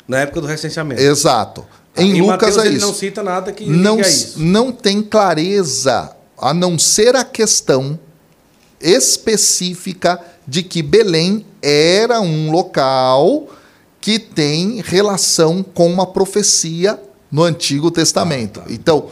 Na 0.07 0.19
época 0.19 0.41
do 0.41 0.47
recenseamento. 0.47 1.01
Exato. 1.01 1.65
Em, 1.95 2.17
em 2.17 2.21
Lucas 2.21 2.57
Mateus, 2.57 2.57
é 2.57 2.69
isso. 2.69 2.85
não 2.85 2.93
cita 2.93 3.23
nada 3.23 3.51
que 3.53 3.65
não, 3.65 3.99
isso. 3.99 4.39
Não 4.39 4.71
tem 4.71 5.01
clareza, 5.01 6.13
a 6.37 6.53
não 6.53 6.77
ser 6.77 7.15
a 7.15 7.23
questão 7.23 7.97
específica 8.79 10.19
de 10.45 10.63
que 10.63 10.81
Belém 10.81 11.45
era 11.61 12.19
um 12.19 12.51
local 12.51 13.47
que 14.01 14.17
tem 14.17 14.81
relação 14.81 15.63
com 15.63 15.87
uma 15.87 16.07
profecia 16.07 16.99
no 17.31 17.43
Antigo 17.43 17.91
Testamento. 17.91 18.59
Ah, 18.59 18.63
tá. 18.63 18.73
Então, 18.73 19.09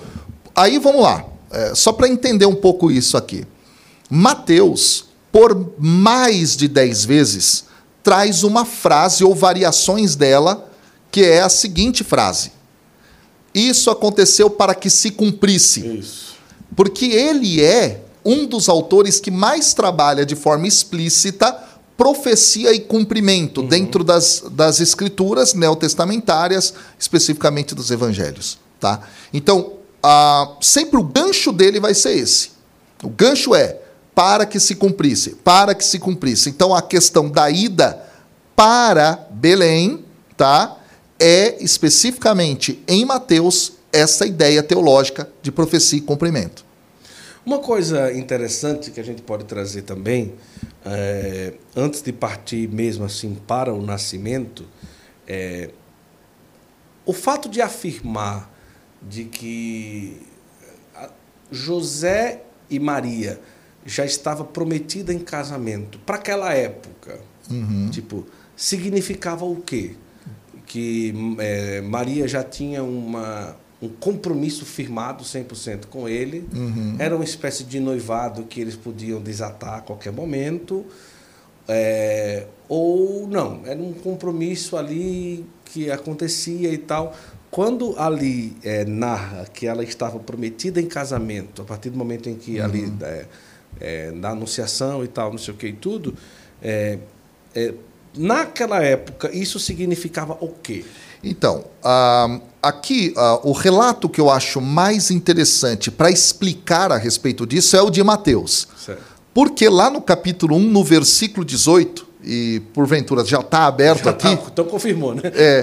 aí 0.55 0.79
vamos 0.79 1.03
lá. 1.03 1.25
É, 1.51 1.73
só 1.73 1.91
para 1.91 2.07
entender 2.07 2.45
um 2.45 2.55
pouco 2.55 2.91
isso 2.91 3.17
aqui. 3.17 3.45
Mateus, 4.09 5.05
por 5.31 5.73
mais 5.77 6.55
de 6.55 6.67
dez 6.67 7.05
vezes, 7.05 7.65
traz 8.03 8.43
uma 8.43 8.65
frase 8.65 9.23
ou 9.23 9.35
variações 9.35 10.15
dela, 10.15 10.69
que 11.11 11.23
é 11.23 11.41
a 11.41 11.49
seguinte 11.49 12.03
frase: 12.03 12.51
Isso 13.53 13.89
aconteceu 13.89 14.49
para 14.49 14.75
que 14.75 14.89
se 14.89 15.11
cumprisse. 15.11 15.85
Isso. 15.99 16.37
Porque 16.75 17.05
ele 17.05 17.61
é 17.61 18.03
um 18.23 18.45
dos 18.45 18.69
autores 18.69 19.19
que 19.19 19.31
mais 19.31 19.73
trabalha 19.73 20.25
de 20.25 20.35
forma 20.35 20.67
explícita 20.67 21.67
profecia 21.99 22.73
e 22.73 22.79
cumprimento 22.79 23.59
uhum. 23.59 23.67
dentro 23.67 24.05
das, 24.05 24.45
das 24.51 24.79
escrituras 24.79 25.53
neotestamentárias, 25.53 26.73
especificamente 26.97 27.75
dos 27.75 27.91
evangelhos. 27.91 28.57
Tá? 28.79 29.01
Então, 29.33 29.73
ah, 30.03 30.57
sempre 30.61 30.99
o 30.99 31.03
gancho 31.03 31.51
dele 31.51 31.79
vai 31.79 31.93
ser 31.93 32.17
esse. 32.17 32.51
O 33.03 33.09
gancho 33.09 33.55
é 33.55 33.79
para 34.13 34.45
que 34.45 34.59
se 34.59 34.75
cumprisse, 34.75 35.31
para 35.35 35.73
que 35.73 35.83
se 35.83 35.99
cumprisse. 35.99 36.49
Então 36.49 36.75
a 36.75 36.81
questão 36.81 37.29
da 37.29 37.49
ida 37.49 38.05
para 38.55 39.27
Belém, 39.31 40.03
tá? 40.35 40.77
É 41.17 41.63
especificamente 41.63 42.83
em 42.87 43.05
Mateus 43.05 43.73
essa 43.91 44.25
ideia 44.25 44.61
teológica 44.61 45.29
de 45.41 45.51
profecia 45.51 45.99
e 45.99 46.01
cumprimento. 46.01 46.65
Uma 47.45 47.59
coisa 47.59 48.13
interessante 48.13 48.91
que 48.91 48.99
a 48.99 49.03
gente 49.03 49.21
pode 49.21 49.45
trazer 49.45 49.83
também, 49.83 50.35
é, 50.85 51.53
antes 51.75 52.01
de 52.01 52.11
partir 52.11 52.69
mesmo 52.69 53.05
assim 53.05 53.35
para 53.47 53.73
o 53.73 53.81
nascimento, 53.81 54.65
é 55.27 55.69
o 57.05 57.13
fato 57.13 57.49
de 57.49 57.61
afirmar 57.61 58.51
de 59.01 59.25
que 59.25 60.21
José 61.51 62.43
e 62.69 62.79
Maria 62.79 63.39
já 63.85 64.05
estava 64.05 64.43
prometida 64.43 65.13
em 65.13 65.19
casamento 65.19 65.97
para 65.99 66.17
aquela 66.17 66.53
época. 66.53 67.19
Uhum. 67.49 67.89
Tipo, 67.89 68.25
significava 68.55 69.45
o 69.45 69.55
quê? 69.57 69.95
Que 70.65 71.13
é, 71.39 71.81
Maria 71.81 72.27
já 72.27 72.43
tinha 72.43 72.83
uma, 72.83 73.55
um 73.81 73.89
compromisso 73.89 74.65
firmado 74.65 75.23
100% 75.23 75.85
com 75.87 76.07
ele. 76.07 76.47
Uhum. 76.53 76.95
Era 76.99 77.15
uma 77.15 77.23
espécie 77.23 77.63
de 77.63 77.79
noivado 77.79 78.43
que 78.43 78.61
eles 78.61 78.75
podiam 78.75 79.21
desatar 79.21 79.79
a 79.79 79.81
qualquer 79.81 80.13
momento. 80.13 80.85
É, 81.67 82.47
ou 82.67 83.27
não, 83.27 83.61
era 83.65 83.79
um 83.79 83.93
compromisso 83.93 84.75
ali 84.75 85.45
que 85.65 85.89
acontecia 85.89 86.71
e 86.71 86.77
tal. 86.77 87.15
Quando 87.51 87.95
ali 87.97 88.55
é, 88.63 88.85
narra 88.85 89.45
que 89.51 89.65
ela 89.65 89.83
estava 89.83 90.19
prometida 90.19 90.79
em 90.79 90.85
casamento, 90.85 91.61
a 91.61 91.65
partir 91.65 91.89
do 91.89 91.97
momento 91.97 92.29
em 92.29 92.35
que 92.35 92.59
uhum. 92.59 92.65
ali 92.65 92.93
é, 93.01 93.25
é, 93.79 94.11
na 94.11 94.29
anunciação 94.29 95.03
e 95.03 95.07
tal, 95.07 95.31
não 95.31 95.37
sei 95.37 95.53
o 95.53 95.57
que 95.57 95.67
e 95.67 95.73
tudo, 95.73 96.13
é, 96.61 96.99
é, 97.55 97.73
naquela 98.15 98.83
época 98.83 99.35
isso 99.35 99.59
significava 99.59 100.37
o 100.39 100.49
quê? 100.49 100.85
Então, 101.23 101.65
uh, 101.83 102.41
aqui 102.61 103.13
uh, 103.17 103.49
o 103.49 103.51
relato 103.51 104.07
que 104.07 104.21
eu 104.21 104.29
acho 104.29 104.61
mais 104.61 105.11
interessante 105.11 105.91
para 105.91 106.09
explicar 106.09 106.91
a 106.91 106.97
respeito 106.97 107.45
disso 107.45 107.75
é 107.75 107.81
o 107.81 107.89
de 107.89 108.01
Mateus. 108.03 108.67
Certo. 108.77 109.03
Porque 109.33 109.67
lá 109.67 109.89
no 109.89 110.01
capítulo 110.01 110.55
1, 110.55 110.59
no 110.59 110.83
versículo 110.83 111.45
18, 111.45 112.07
e 112.23 112.61
porventura 112.73 113.23
já 113.23 113.39
está 113.39 113.65
aberto 113.65 114.05
já 114.05 114.13
tá, 114.13 114.31
aqui. 114.31 114.43
então 114.51 114.65
confirmou, 114.65 115.15
né? 115.15 115.21
É, 115.33 115.61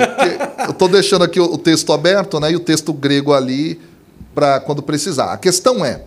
eu 0.67 0.71
estou 0.71 0.89
deixando 0.89 1.23
aqui 1.23 1.39
o, 1.39 1.45
o 1.45 1.59
texto 1.59 1.93
aberto, 1.93 2.41
né? 2.41 2.53
E 2.53 2.57
o 2.57 2.61
texto 2.61 2.93
grego 2.93 3.33
ali 3.35 3.81
para 4.35 4.61
quando 4.61 4.83
precisar. 4.83 5.33
A 5.33 5.37
questão 5.37 5.85
é, 5.85 6.03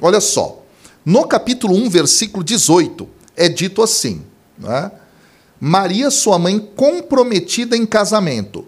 olha 0.00 0.20
só, 0.20 0.62
no 1.04 1.26
capítulo 1.26 1.74
1, 1.74 1.88
versículo 1.88 2.44
18, 2.44 3.08
é 3.36 3.48
dito 3.48 3.82
assim: 3.82 4.22
né? 4.58 4.90
Maria, 5.58 6.10
sua 6.10 6.38
mãe, 6.38 6.58
comprometida 6.76 7.76
em 7.76 7.86
casamento. 7.86 8.66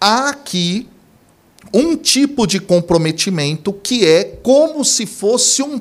Há 0.00 0.30
aqui 0.30 0.88
um 1.72 1.96
tipo 1.96 2.46
de 2.46 2.58
comprometimento 2.60 3.72
que 3.72 4.06
é 4.06 4.24
como 4.42 4.84
se 4.84 5.06
fosse 5.06 5.62
um 5.62 5.80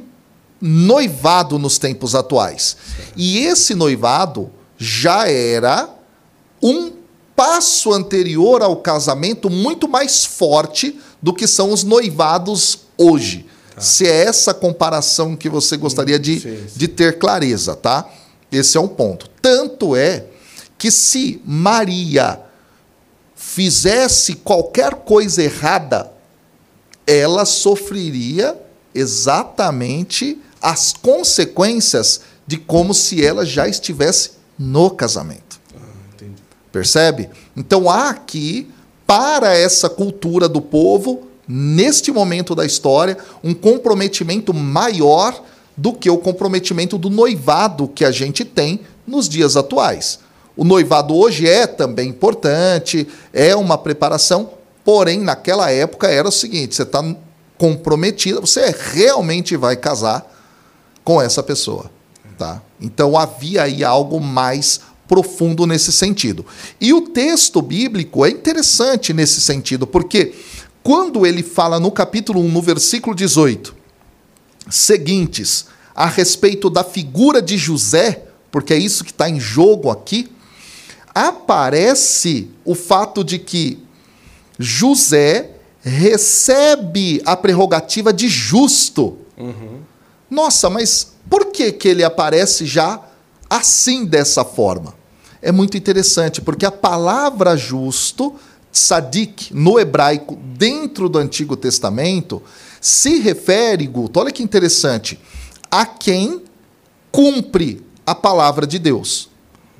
noivado 0.59 1.57
nos 1.57 1.77
tempos 1.77 2.13
atuais. 2.13 2.77
E 3.15 3.39
esse 3.39 3.73
noivado 3.73 4.51
já 4.83 5.29
era 5.29 5.87
um 6.59 6.91
passo 7.35 7.93
anterior 7.93 8.63
ao 8.63 8.77
casamento 8.77 9.47
muito 9.47 9.87
mais 9.87 10.25
forte 10.25 10.99
do 11.21 11.31
que 11.31 11.45
são 11.45 11.71
os 11.71 11.83
noivados 11.83 12.79
hoje. 12.97 13.45
Tá. 13.75 13.79
Se 13.79 14.07
é 14.07 14.25
essa 14.25 14.55
comparação 14.55 15.35
que 15.35 15.47
você 15.47 15.77
gostaria 15.77 16.17
de, 16.17 16.39
sim, 16.39 16.57
sim. 16.67 16.73
de 16.75 16.87
ter 16.87 17.19
clareza, 17.19 17.75
tá? 17.75 18.09
Esse 18.51 18.75
é 18.75 18.81
um 18.81 18.87
ponto. 18.87 19.29
Tanto 19.39 19.95
é 19.95 20.25
que 20.79 20.89
se 20.89 21.39
Maria 21.45 22.39
fizesse 23.35 24.33
qualquer 24.33 24.95
coisa 24.95 25.43
errada, 25.43 26.11
ela 27.05 27.45
sofreria 27.45 28.59
exatamente 28.95 30.41
as 30.59 30.91
consequências 30.91 32.21
de 32.47 32.57
como 32.57 32.95
se 32.95 33.23
ela 33.23 33.45
já 33.45 33.67
estivesse 33.67 34.40
no 34.61 34.91
casamento. 34.91 35.59
Ah, 35.75 36.25
Percebe? 36.71 37.29
Então 37.57 37.89
há 37.89 38.09
aqui, 38.09 38.69
para 39.07 39.57
essa 39.57 39.89
cultura 39.89 40.47
do 40.47 40.61
povo, 40.61 41.23
neste 41.47 42.11
momento 42.11 42.53
da 42.53 42.63
história, 42.63 43.17
um 43.43 43.55
comprometimento 43.55 44.53
maior 44.53 45.43
do 45.75 45.93
que 45.93 46.09
o 46.09 46.17
comprometimento 46.17 46.97
do 46.97 47.09
noivado 47.09 47.87
que 47.87 48.05
a 48.05 48.11
gente 48.11 48.45
tem 48.45 48.81
nos 49.07 49.27
dias 49.27 49.57
atuais. 49.57 50.19
O 50.55 50.63
noivado 50.63 51.15
hoje 51.15 51.49
é 51.49 51.65
também 51.65 52.09
importante, 52.09 53.07
é 53.33 53.55
uma 53.55 53.77
preparação, 53.77 54.51
porém, 54.85 55.19
naquela 55.19 55.71
época 55.71 56.07
era 56.07 56.27
o 56.27 56.31
seguinte: 56.31 56.75
você 56.75 56.83
está 56.83 57.03
comprometida, 57.57 58.39
você 58.39 58.73
realmente 58.93 59.57
vai 59.57 59.75
casar 59.75 60.29
com 61.03 61.19
essa 61.19 61.41
pessoa. 61.41 61.89
Tá? 62.41 62.59
Então 62.81 63.15
havia 63.15 63.61
aí 63.61 63.83
algo 63.83 64.19
mais 64.19 64.81
profundo 65.07 65.67
nesse 65.67 65.91
sentido. 65.91 66.43
E 66.79 66.91
o 66.91 67.01
texto 67.01 67.61
bíblico 67.61 68.25
é 68.25 68.31
interessante 68.31 69.13
nesse 69.13 69.39
sentido, 69.39 69.85
porque 69.85 70.33
quando 70.81 71.23
ele 71.23 71.43
fala 71.43 71.79
no 71.79 71.91
capítulo 71.91 72.41
1, 72.41 72.49
no 72.49 72.59
versículo 72.59 73.15
18, 73.15 73.75
seguintes, 74.71 75.67
a 75.93 76.07
respeito 76.07 76.67
da 76.67 76.83
figura 76.83 77.43
de 77.43 77.59
José, 77.59 78.23
porque 78.49 78.73
é 78.73 78.77
isso 78.79 79.03
que 79.03 79.11
está 79.11 79.29
em 79.29 79.39
jogo 79.39 79.91
aqui, 79.91 80.31
aparece 81.13 82.49
o 82.65 82.73
fato 82.73 83.23
de 83.23 83.37
que 83.37 83.77
José 84.57 85.51
recebe 85.79 87.21
a 87.23 87.37
prerrogativa 87.37 88.11
de 88.11 88.27
justo. 88.27 89.19
Uhum. 89.37 89.81
Nossa, 90.27 90.71
mas 90.71 91.11
por 91.31 91.45
que, 91.45 91.71
que 91.71 91.87
ele 91.87 92.03
aparece 92.03 92.65
já 92.65 92.99
assim, 93.49 94.03
dessa 94.03 94.43
forma? 94.43 94.93
É 95.41 95.49
muito 95.49 95.77
interessante, 95.77 96.41
porque 96.41 96.65
a 96.65 96.71
palavra 96.71 97.55
justo, 97.55 98.35
tzadik, 98.69 99.55
no 99.55 99.79
hebraico, 99.79 100.35
dentro 100.35 101.07
do 101.07 101.17
Antigo 101.17 101.55
Testamento, 101.55 102.43
se 102.81 103.19
refere, 103.19 103.87
Guto, 103.87 104.19
olha 104.19 104.29
que 104.29 104.43
interessante, 104.43 105.17
a 105.71 105.85
quem 105.85 106.43
cumpre 107.09 107.81
a 108.05 108.13
palavra 108.13 108.67
de 108.67 108.77
Deus. 108.77 109.29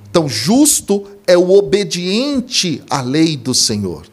Então, 0.10 0.30
justo 0.30 1.06
é 1.28 1.38
o 1.38 1.52
obediente 1.52 2.82
à 2.90 3.02
lei 3.02 3.36
do 3.36 3.54
Senhor. 3.54 4.08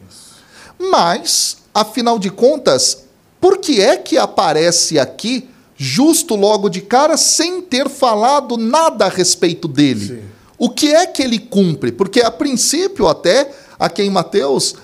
Mas, 0.77 1.59
afinal 1.73 2.19
de 2.19 2.31
contas, 2.31 3.05
por 3.41 3.59
que 3.59 3.81
é 3.81 3.97
que 3.97 4.19
aparece 4.19 4.99
aqui 4.99 5.49
justo 5.79 6.35
logo 6.35 6.69
de 6.69 6.81
cara 6.81 7.17
sem 7.17 7.63
ter 7.63 7.89
falado 7.89 8.57
nada 8.57 9.07
a 9.07 9.09
respeito 9.09 9.69
dele? 9.69 10.07
Sim. 10.07 10.23
O 10.59 10.69
que 10.69 10.93
é 10.93 11.07
que 11.07 11.23
ele 11.23 11.39
cumpre? 11.39 11.93
Porque 11.93 12.21
a 12.21 12.33
princípio 12.33 13.07
até 13.07 13.49
aqui 13.79 14.03
em 14.03 14.11
Mateus 14.11 14.75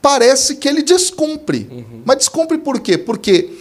parece 0.00 0.54
que 0.54 0.68
ele 0.68 0.82
descumpre. 0.82 1.68
Uhum. 1.70 2.02
Mas 2.04 2.18
descumpre 2.18 2.58
por 2.58 2.78
quê? 2.78 2.96
Porque 2.96 3.58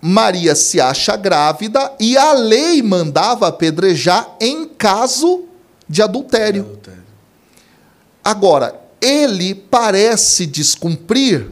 Maria 0.00 0.54
se 0.54 0.80
acha 0.80 1.16
grávida 1.16 1.92
e 1.98 2.16
a 2.16 2.32
lei 2.34 2.80
mandava 2.82 3.48
apedrejar 3.48 4.36
em 4.40 4.64
caso 4.64 5.44
de 5.88 6.00
adultério. 6.02 6.62
adultério. 6.62 7.02
Agora, 8.22 8.80
ele 9.00 9.54
parece 9.56 10.46
descumprir 10.46 11.48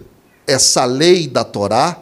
essa 0.47 0.85
lei 0.85 1.27
da 1.27 1.43
Torá 1.43 1.99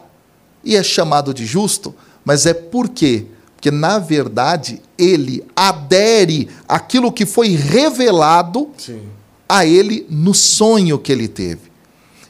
e 0.63 0.75
é 0.75 0.83
chamado 0.83 1.33
de 1.33 1.45
justo, 1.45 1.95
mas 2.25 2.47
é 2.47 2.53
por 2.53 2.89
quê? 2.89 3.27
Porque, 3.55 3.69
na 3.71 3.99
verdade, 3.99 4.81
ele 4.97 5.45
adere 5.55 6.49
àquilo 6.67 7.11
que 7.11 7.25
foi 7.25 7.49
revelado 7.49 8.69
Sim. 8.77 9.03
a 9.47 9.65
ele 9.65 10.05
no 10.09 10.33
sonho 10.33 10.99
que 10.99 11.11
ele 11.11 11.27
teve. 11.27 11.71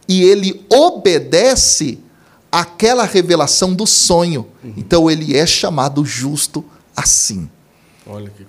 E 0.07 0.21
ele 0.21 0.63
obedece 0.69 1.99
aquela 2.51 3.05
revelação 3.05 3.73
do 3.73 3.87
sonho. 3.87 4.45
Uhum. 4.63 4.73
Então 4.77 5.09
ele 5.09 5.35
é 5.35 5.45
chamado 5.45 6.05
justo 6.05 6.63
assim. 6.95 7.49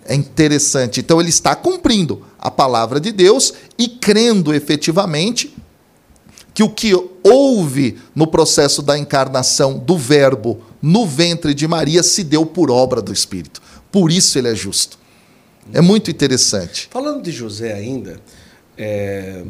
é 0.04 0.14
interessante. 0.14 1.00
Então 1.00 1.18
ele 1.18 1.30
está 1.30 1.56
cumprindo 1.56 2.22
a 2.38 2.50
palavra 2.50 3.00
de 3.00 3.10
Deus 3.10 3.54
e 3.78 3.88
crendo 3.88 4.54
efetivamente 4.54 5.56
que 6.52 6.62
o 6.62 6.70
que 6.70 6.92
houve 7.22 7.98
no 8.14 8.26
processo 8.26 8.80
da 8.80 8.98
encarnação 8.98 9.78
do 9.78 9.98
Verbo 9.98 10.60
no 10.86 11.04
ventre 11.04 11.52
de 11.52 11.66
Maria 11.66 12.00
se 12.00 12.22
deu 12.22 12.46
por 12.46 12.70
obra 12.70 13.02
do 13.02 13.12
Espírito. 13.12 13.60
Por 13.90 14.12
isso 14.12 14.38
ele 14.38 14.48
é 14.48 14.54
justo. 14.54 14.96
É 15.72 15.80
muito 15.80 16.12
interessante. 16.12 16.88
Falando 16.92 17.20
de 17.24 17.32
José 17.32 17.72
ainda, 17.72 18.20
é, 18.78 19.44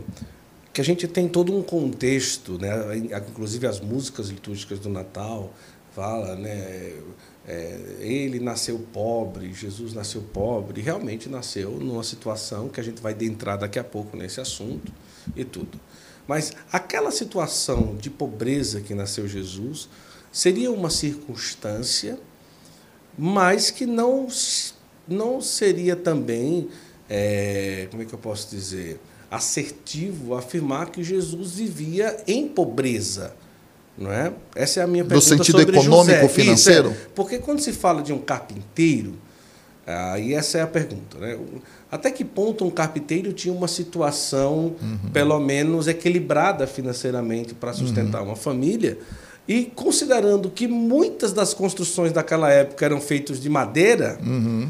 que 0.73 0.81
a 0.81 0.85
gente 0.85 1.07
tem 1.07 1.29
todo 1.29 1.55
um 1.55 1.63
contexto, 1.63 2.59
né? 2.59 2.97
inclusive 2.97 3.67
as 3.67 3.81
músicas 3.81 4.29
litúrgicas 4.29 4.79
do 4.79 4.89
Natal 4.89 5.53
fala, 5.95 6.37
né? 6.37 6.95
É, 7.47 7.81
ele 8.01 8.41
nasceu 8.41 8.79
pobre, 8.93 9.53
Jesus 9.53 9.93
nasceu 9.93 10.23
pobre, 10.23 10.81
realmente 10.81 11.29
nasceu 11.29 11.73
numa 11.73 12.03
situação 12.03 12.69
que 12.71 12.81
a 12.81 12.83
gente 12.83 13.01
vai 13.01 13.13
adentrar 13.13 13.59
daqui 13.59 13.79
a 13.79 13.85
pouco 13.85 14.17
nesse 14.17 14.41
assunto 14.41 14.91
e 15.37 15.45
tudo. 15.45 15.79
Mas 16.27 16.55
aquela 16.73 17.11
situação 17.11 17.95
de 17.95 18.09
pobreza 18.09 18.81
que 18.81 18.95
nasceu 18.95 19.29
Jesus 19.29 19.89
seria 20.37 20.71
uma 20.71 20.91
circunstância, 20.91 22.19
mas 23.17 23.71
que 23.71 23.87
não, 23.87 24.29
não 25.09 25.41
seria 25.41 25.97
também, 25.97 26.69
é, 27.09 27.89
como 27.91 28.03
é 28.03 28.05
que 28.05 28.13
eu 28.13 28.19
posso 28.19 28.55
dizer, 28.55 29.01
assertivo 29.31 30.35
afirmar 30.35 30.91
que 30.91 31.03
Jesus 31.03 31.53
vivia 31.53 32.23
em 32.27 32.47
pobreza. 32.47 33.33
Não 33.97 34.13
é? 34.13 34.31
Essa 34.55 34.81
é 34.81 34.83
a 34.83 34.87
minha 34.87 35.07
pergunta. 35.07 35.31
No 35.31 35.39
sentido 35.39 35.63
econômico, 35.63 36.21
José. 36.21 36.29
financeiro? 36.29 36.91
Isso, 36.91 37.01
é. 37.01 37.09
Porque 37.15 37.39
quando 37.39 37.61
se 37.61 37.73
fala 37.73 38.03
de 38.03 38.13
um 38.13 38.19
carpinteiro, 38.19 39.15
aí 39.87 40.35
essa 40.35 40.59
é 40.59 40.63
a 40.63 40.67
pergunta. 40.67 41.17
Né? 41.17 41.39
Até 41.91 42.11
que 42.11 42.27
ponto 42.27 42.63
um 42.63 42.71
carpinteiro 42.71 43.33
tinha 43.33 43.55
uma 43.55 43.69
situação, 43.69 44.77
uhum. 44.83 45.11
pelo 45.15 45.41
menos, 45.41 45.89
equilibrada 45.89 46.67
financeiramente 46.67 47.55
para 47.55 47.73
sustentar 47.73 48.21
uhum. 48.21 48.29
uma 48.29 48.37
família? 48.37 48.99
E 49.49 49.65
considerando 49.75 50.51
que 50.51 50.67
muitas 50.67 51.33
das 51.33 51.55
construções 51.55 52.13
daquela 52.13 52.51
época 52.51 52.85
eram 52.85 53.01
feitas 53.01 53.41
de 53.41 53.49
madeira, 53.49 54.19
uhum. 54.25 54.69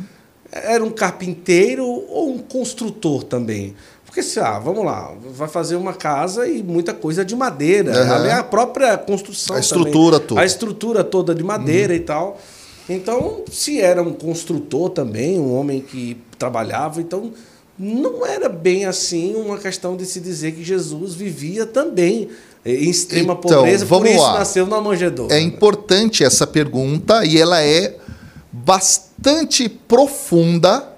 era 0.50 0.84
um 0.84 0.90
carpinteiro 0.90 1.84
ou 1.84 2.30
um 2.30 2.38
construtor 2.38 3.22
também? 3.24 3.74
Porque 4.04 4.22
se, 4.22 4.38
ah, 4.38 4.58
vamos 4.58 4.84
lá, 4.84 5.12
vai 5.32 5.48
fazer 5.48 5.76
uma 5.76 5.94
casa 5.94 6.46
e 6.46 6.62
muita 6.62 6.94
coisa 6.94 7.24
de 7.24 7.34
madeira. 7.34 7.92
Uhum. 7.92 8.32
A 8.32 8.42
própria 8.42 8.96
construção. 8.98 9.56
A 9.56 9.60
estrutura 9.60 10.16
também, 10.16 10.28
toda. 10.28 10.40
A 10.40 10.44
estrutura 10.44 11.04
toda 11.04 11.34
de 11.34 11.42
madeira 11.42 11.92
uhum. 11.92 11.98
e 11.98 12.02
tal. 12.02 12.40
Então, 12.88 13.42
se 13.50 13.80
era 13.80 14.00
um 14.00 14.12
construtor 14.12 14.90
também, 14.90 15.38
um 15.40 15.54
homem 15.54 15.80
que 15.80 16.16
trabalhava, 16.38 17.00
então 17.00 17.32
não 17.78 18.24
era 18.24 18.48
bem 18.48 18.86
assim 18.86 19.34
uma 19.34 19.58
questão 19.58 19.96
de 19.96 20.06
se 20.06 20.20
dizer 20.20 20.52
que 20.52 20.64
Jesus 20.64 21.14
vivia 21.14 21.66
também 21.66 22.28
em 22.66 22.90
extrema 22.90 23.34
então, 23.38 23.58
pobreza, 23.58 23.84
vamos 23.84 24.08
por 24.08 24.14
isso 24.14 24.24
lá. 24.24 24.38
nasceu 24.40 24.66
na 24.66 24.80
manjedoura. 24.80 25.34
É 25.34 25.40
importante 25.40 26.24
essa 26.24 26.46
pergunta 26.46 27.24
e 27.24 27.40
ela 27.40 27.62
é 27.62 27.96
bastante 28.52 29.68
profunda 29.68 30.96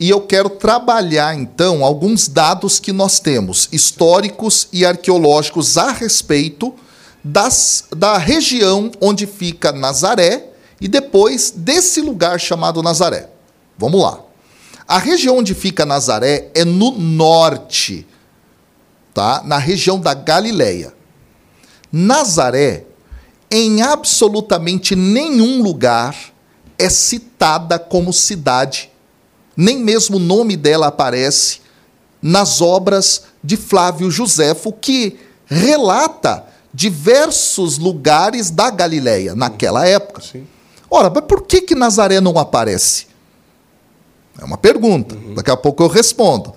e 0.00 0.08
eu 0.08 0.22
quero 0.22 0.48
trabalhar, 0.48 1.38
então, 1.38 1.84
alguns 1.84 2.26
dados 2.26 2.78
que 2.78 2.90
nós 2.90 3.20
temos, 3.20 3.68
históricos 3.70 4.66
e 4.72 4.86
arqueológicos, 4.86 5.76
a 5.76 5.92
respeito 5.92 6.74
das, 7.22 7.84
da 7.94 8.16
região 8.16 8.90
onde 8.98 9.26
fica 9.26 9.72
Nazaré 9.72 10.46
e 10.80 10.88
depois 10.88 11.52
desse 11.54 12.00
lugar 12.00 12.40
chamado 12.40 12.82
Nazaré. 12.82 13.28
Vamos 13.76 14.00
lá. 14.00 14.20
A 14.88 14.96
região 14.98 15.36
onde 15.36 15.54
fica 15.54 15.84
Nazaré 15.84 16.50
é 16.54 16.64
no 16.64 16.92
norte, 16.92 18.06
tá? 19.20 19.42
na 19.44 19.58
região 19.58 20.00
da 20.00 20.14
Galileia. 20.14 20.94
Nazaré, 21.92 22.86
em 23.50 23.82
absolutamente 23.82 24.96
nenhum 24.96 25.62
lugar, 25.62 26.16
é 26.78 26.88
citada 26.88 27.78
como 27.78 28.12
cidade 28.12 28.90
nem 29.60 29.78
mesmo 29.78 30.16
o 30.16 30.20
nome 30.20 30.56
dela 30.56 30.86
aparece 30.86 31.60
nas 32.22 32.62
obras 32.62 33.24
de 33.44 33.58
Flávio 33.58 34.10
Joséfo, 34.10 34.72
que 34.72 35.18
relata 35.44 36.46
diversos 36.72 37.76
lugares 37.76 38.50
da 38.50 38.70
Galileia 38.70 39.34
naquela 39.34 39.86
época. 39.86 40.22
Sim. 40.22 40.46
Ora, 40.90 41.10
mas 41.14 41.24
por 41.24 41.42
que, 41.42 41.60
que 41.60 41.74
Nazaré 41.74 42.22
não 42.22 42.38
aparece? 42.38 43.06
É 44.40 44.44
uma 44.44 44.56
pergunta. 44.56 45.14
Uhum. 45.14 45.34
Daqui 45.34 45.50
a 45.50 45.56
pouco 45.58 45.82
eu 45.82 45.88
respondo. 45.88 46.54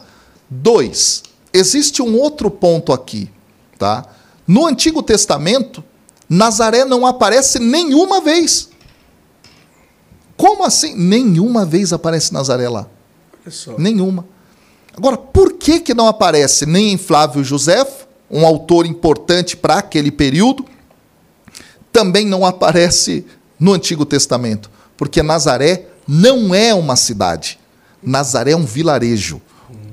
Dois, 0.49 1.23
existe 1.53 2.01
um 2.01 2.17
outro 2.19 2.49
ponto 2.49 2.91
aqui, 2.91 3.29
tá? 3.77 4.05
No 4.47 4.65
Antigo 4.65 5.03
Testamento, 5.03 5.83
Nazaré 6.27 6.83
não 6.83 7.05
aparece 7.05 7.59
nenhuma 7.59 8.19
vez. 8.19 8.69
Como 10.35 10.65
assim? 10.65 10.95
Nenhuma 10.95 11.65
vez 11.65 11.93
aparece 11.93 12.33
Nazaré 12.33 12.67
lá. 12.67 12.87
Nenhuma. 13.77 14.25
Agora, 14.95 15.17
por 15.17 15.53
que, 15.53 15.79
que 15.79 15.93
não 15.93 16.07
aparece 16.07 16.65
nem 16.65 16.93
em 16.93 16.97
Flávio 16.97 17.43
José, 17.43 17.85
um 18.29 18.45
autor 18.45 18.85
importante 18.85 19.55
para 19.55 19.75
aquele 19.75 20.11
período? 20.11 20.65
Também 21.91 22.25
não 22.25 22.45
aparece 22.45 23.25
no 23.59 23.73
Antigo 23.73 24.05
Testamento. 24.05 24.69
Porque 24.97 25.23
Nazaré 25.23 25.87
não 26.07 26.53
é 26.53 26.73
uma 26.73 26.95
cidade. 26.95 27.59
Nazaré 28.01 28.51
é 28.51 28.57
um 28.57 28.65
vilarejo. 28.65 29.41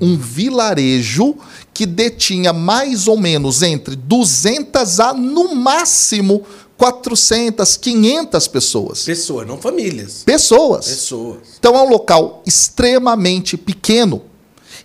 Um 0.01 0.17
vilarejo 0.17 1.35
que 1.73 1.85
detinha 1.85 2.51
mais 2.51 3.07
ou 3.07 3.17
menos 3.17 3.61
entre 3.61 3.95
200 3.95 4.99
a, 4.99 5.13
no 5.13 5.55
máximo, 5.55 6.43
400, 6.77 7.77
500 7.77 8.47
pessoas. 8.47 9.03
Pessoas, 9.03 9.47
não 9.47 9.57
famílias. 9.59 10.23
Pessoas. 10.25 10.87
Pessoas. 10.87 11.37
Então 11.59 11.75
é 11.75 11.81
um 11.83 11.89
local 11.89 12.41
extremamente 12.43 13.55
pequeno. 13.55 14.23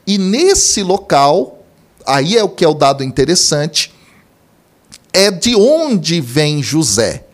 E 0.06 0.18
nesse 0.18 0.82
local, 0.82 1.64
aí 2.06 2.36
é 2.36 2.44
o 2.44 2.50
que 2.50 2.64
é 2.64 2.68
o 2.68 2.74
dado 2.74 3.02
interessante, 3.02 3.94
é 5.10 5.30
de 5.30 5.56
onde 5.56 6.20
vem 6.20 6.62
José. 6.62 7.24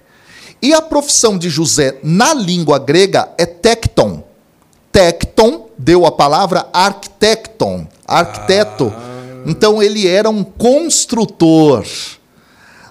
E 0.62 0.73
a 0.73 0.81
profissão 0.81 1.37
de 1.37 1.51
José 1.51 1.99
na 2.01 2.33
língua 2.33 2.79
grega 2.79 3.29
é 3.37 3.45
tecton. 3.45 4.23
Tecton 4.92 5.71
deu 5.83 6.07
a 6.07 6.12
palavra 6.12 6.66
arquitecton, 6.73 7.87
arquiteto. 8.07 8.92
Ah. 8.95 9.42
Então 9.47 9.83
ele 9.83 10.07
era 10.07 10.31
um 10.31 10.45
construtor. 10.45 11.85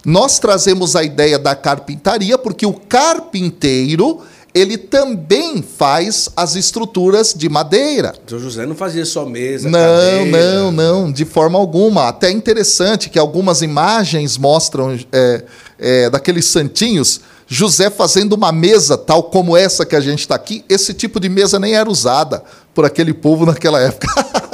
Nós 0.05 0.39
trazemos 0.39 0.95
a 0.95 1.03
ideia 1.03 1.39
da 1.39 1.55
carpintaria 1.55 2.37
porque 2.37 2.65
o 2.65 2.73
carpinteiro 2.73 4.21
ele 4.53 4.77
também 4.77 5.61
faz 5.61 6.27
as 6.35 6.55
estruturas 6.55 7.33
de 7.33 7.47
madeira. 7.47 8.13
Então 8.25 8.37
José 8.37 8.65
não 8.65 8.75
fazia 8.75 9.05
só 9.05 9.25
mesa, 9.25 9.69
Não, 9.69 9.79
cadeira. 9.79 10.53
não, 10.55 10.71
não, 10.71 11.11
de 11.11 11.23
forma 11.23 11.57
alguma. 11.57 12.09
Até 12.09 12.27
é 12.27 12.31
interessante 12.31 13.09
que 13.09 13.17
algumas 13.17 13.61
imagens 13.61 14.37
mostram 14.37 14.99
é, 15.11 15.43
é, 15.79 16.09
daqueles 16.09 16.45
santinhos 16.45 17.21
José 17.53 17.89
fazendo 17.89 18.31
uma 18.31 18.49
mesa 18.49 18.97
tal 18.97 19.23
como 19.23 19.57
essa 19.57 19.85
que 19.85 19.93
a 19.93 19.99
gente 19.99 20.19
está 20.19 20.35
aqui. 20.35 20.63
Esse 20.69 20.93
tipo 20.93 21.19
de 21.19 21.27
mesa 21.27 21.59
nem 21.59 21.75
era 21.75 21.89
usada 21.89 22.41
por 22.73 22.85
aquele 22.85 23.13
povo 23.13 23.45
naquela 23.45 23.77
época. 23.81 24.07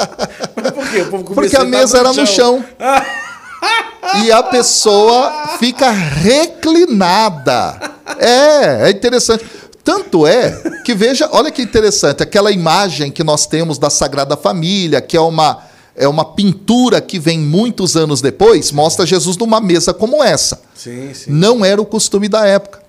Mas 0.57 0.71
por 0.71 0.89
quê? 0.89 1.05
Porque 1.35 1.55
a 1.55 1.63
mesa 1.63 1.99
era 1.99 2.11
no 2.11 2.25
chão. 2.25 2.65
e 4.25 4.31
a 4.31 4.41
pessoa 4.41 5.57
fica 5.59 5.91
reclinada. 5.91 7.79
É, 8.17 8.87
é 8.87 8.89
interessante. 8.89 9.45
Tanto 9.83 10.25
é 10.25 10.59
que 10.83 10.95
veja, 10.95 11.29
olha 11.31 11.51
que 11.51 11.61
interessante, 11.61 12.23
aquela 12.23 12.51
imagem 12.51 13.11
que 13.11 13.23
nós 13.23 13.45
temos 13.45 13.77
da 13.77 13.91
Sagrada 13.91 14.35
Família, 14.35 15.01
que 15.01 15.15
é 15.15 15.21
uma 15.21 15.67
é 15.95 16.07
uma 16.07 16.25
pintura 16.25 16.99
que 16.99 17.19
vem 17.19 17.39
muitos 17.39 17.95
anos 17.95 18.21
depois, 18.21 18.71
mostra 18.71 19.05
Jesus 19.05 19.37
numa 19.37 19.61
mesa 19.61 19.93
como 19.93 20.23
essa. 20.23 20.61
Sim, 20.75 21.11
sim. 21.13 21.31
Não 21.31 21.63
era 21.63 21.81
o 21.81 21.85
costume 21.85 22.27
da 22.27 22.45
época. 22.45 22.86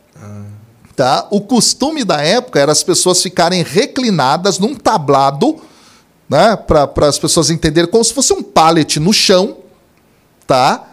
Tá? 0.99 1.29
O 1.31 1.41
costume 1.41 2.03
da 2.03 2.21
época 2.21 2.59
era 2.59 2.73
as 2.73 2.83
pessoas 2.83 3.23
ficarem 3.23 3.63
reclinadas 3.63 4.59
num 4.59 4.75
tablado, 4.75 5.55
né? 6.29 6.57
para 6.57 7.07
as 7.07 7.17
pessoas 7.17 7.51
entenderem, 7.51 7.89
como 7.89 8.03
se 8.03 8.13
fosse 8.13 8.33
um 8.33 8.43
pallet 8.43 8.99
no 8.99 9.13
chão. 9.13 9.59
Tá? 10.45 10.89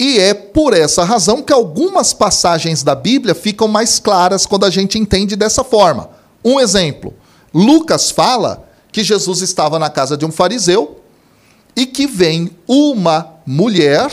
E 0.00 0.18
é 0.18 0.34
por 0.34 0.74
essa 0.74 1.04
razão 1.04 1.42
que 1.42 1.52
algumas 1.52 2.12
passagens 2.12 2.82
da 2.82 2.96
Bíblia 2.96 3.36
ficam 3.36 3.68
mais 3.68 4.00
claras 4.00 4.46
quando 4.46 4.66
a 4.66 4.70
gente 4.70 4.98
entende 4.98 5.36
dessa 5.36 5.62
forma. 5.62 6.10
Um 6.44 6.58
exemplo: 6.58 7.14
Lucas 7.54 8.10
fala 8.10 8.68
que 8.90 9.04
Jesus 9.04 9.42
estava 9.42 9.78
na 9.78 9.88
casa 9.88 10.16
de 10.16 10.26
um 10.26 10.32
fariseu 10.32 11.00
e 11.76 11.86
que 11.86 12.08
vem 12.08 12.50
uma 12.66 13.34
mulher 13.46 14.10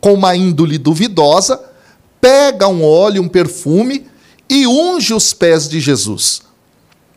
com 0.00 0.14
uma 0.14 0.36
índole 0.36 0.78
duvidosa, 0.78 1.60
pega 2.20 2.68
um 2.68 2.84
óleo, 2.84 3.24
um 3.24 3.28
perfume 3.28 4.06
e 4.48 4.66
unge 4.66 5.12
os 5.12 5.32
pés 5.32 5.68
de 5.68 5.80
Jesus. 5.80 6.42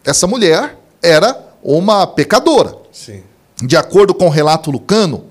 Essa 0.03 0.27
mulher 0.27 0.77
era 1.01 1.39
uma 1.63 2.05
pecadora. 2.07 2.75
Sim. 2.91 3.23
De 3.61 3.77
acordo 3.77 4.13
com 4.13 4.27
o 4.27 4.29
relato 4.29 4.71
lucano. 4.71 5.25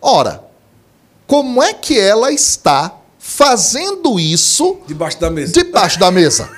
Ora, 0.00 0.42
como 1.26 1.62
é 1.62 1.72
que 1.72 1.98
ela 1.98 2.32
está 2.32 2.94
fazendo 3.18 4.20
isso 4.20 4.78
debaixo 4.86 5.18
da 5.18 5.30
mesa? 5.30 5.52
Debaixo 5.52 5.98
da 5.98 6.10
mesa. 6.10 6.50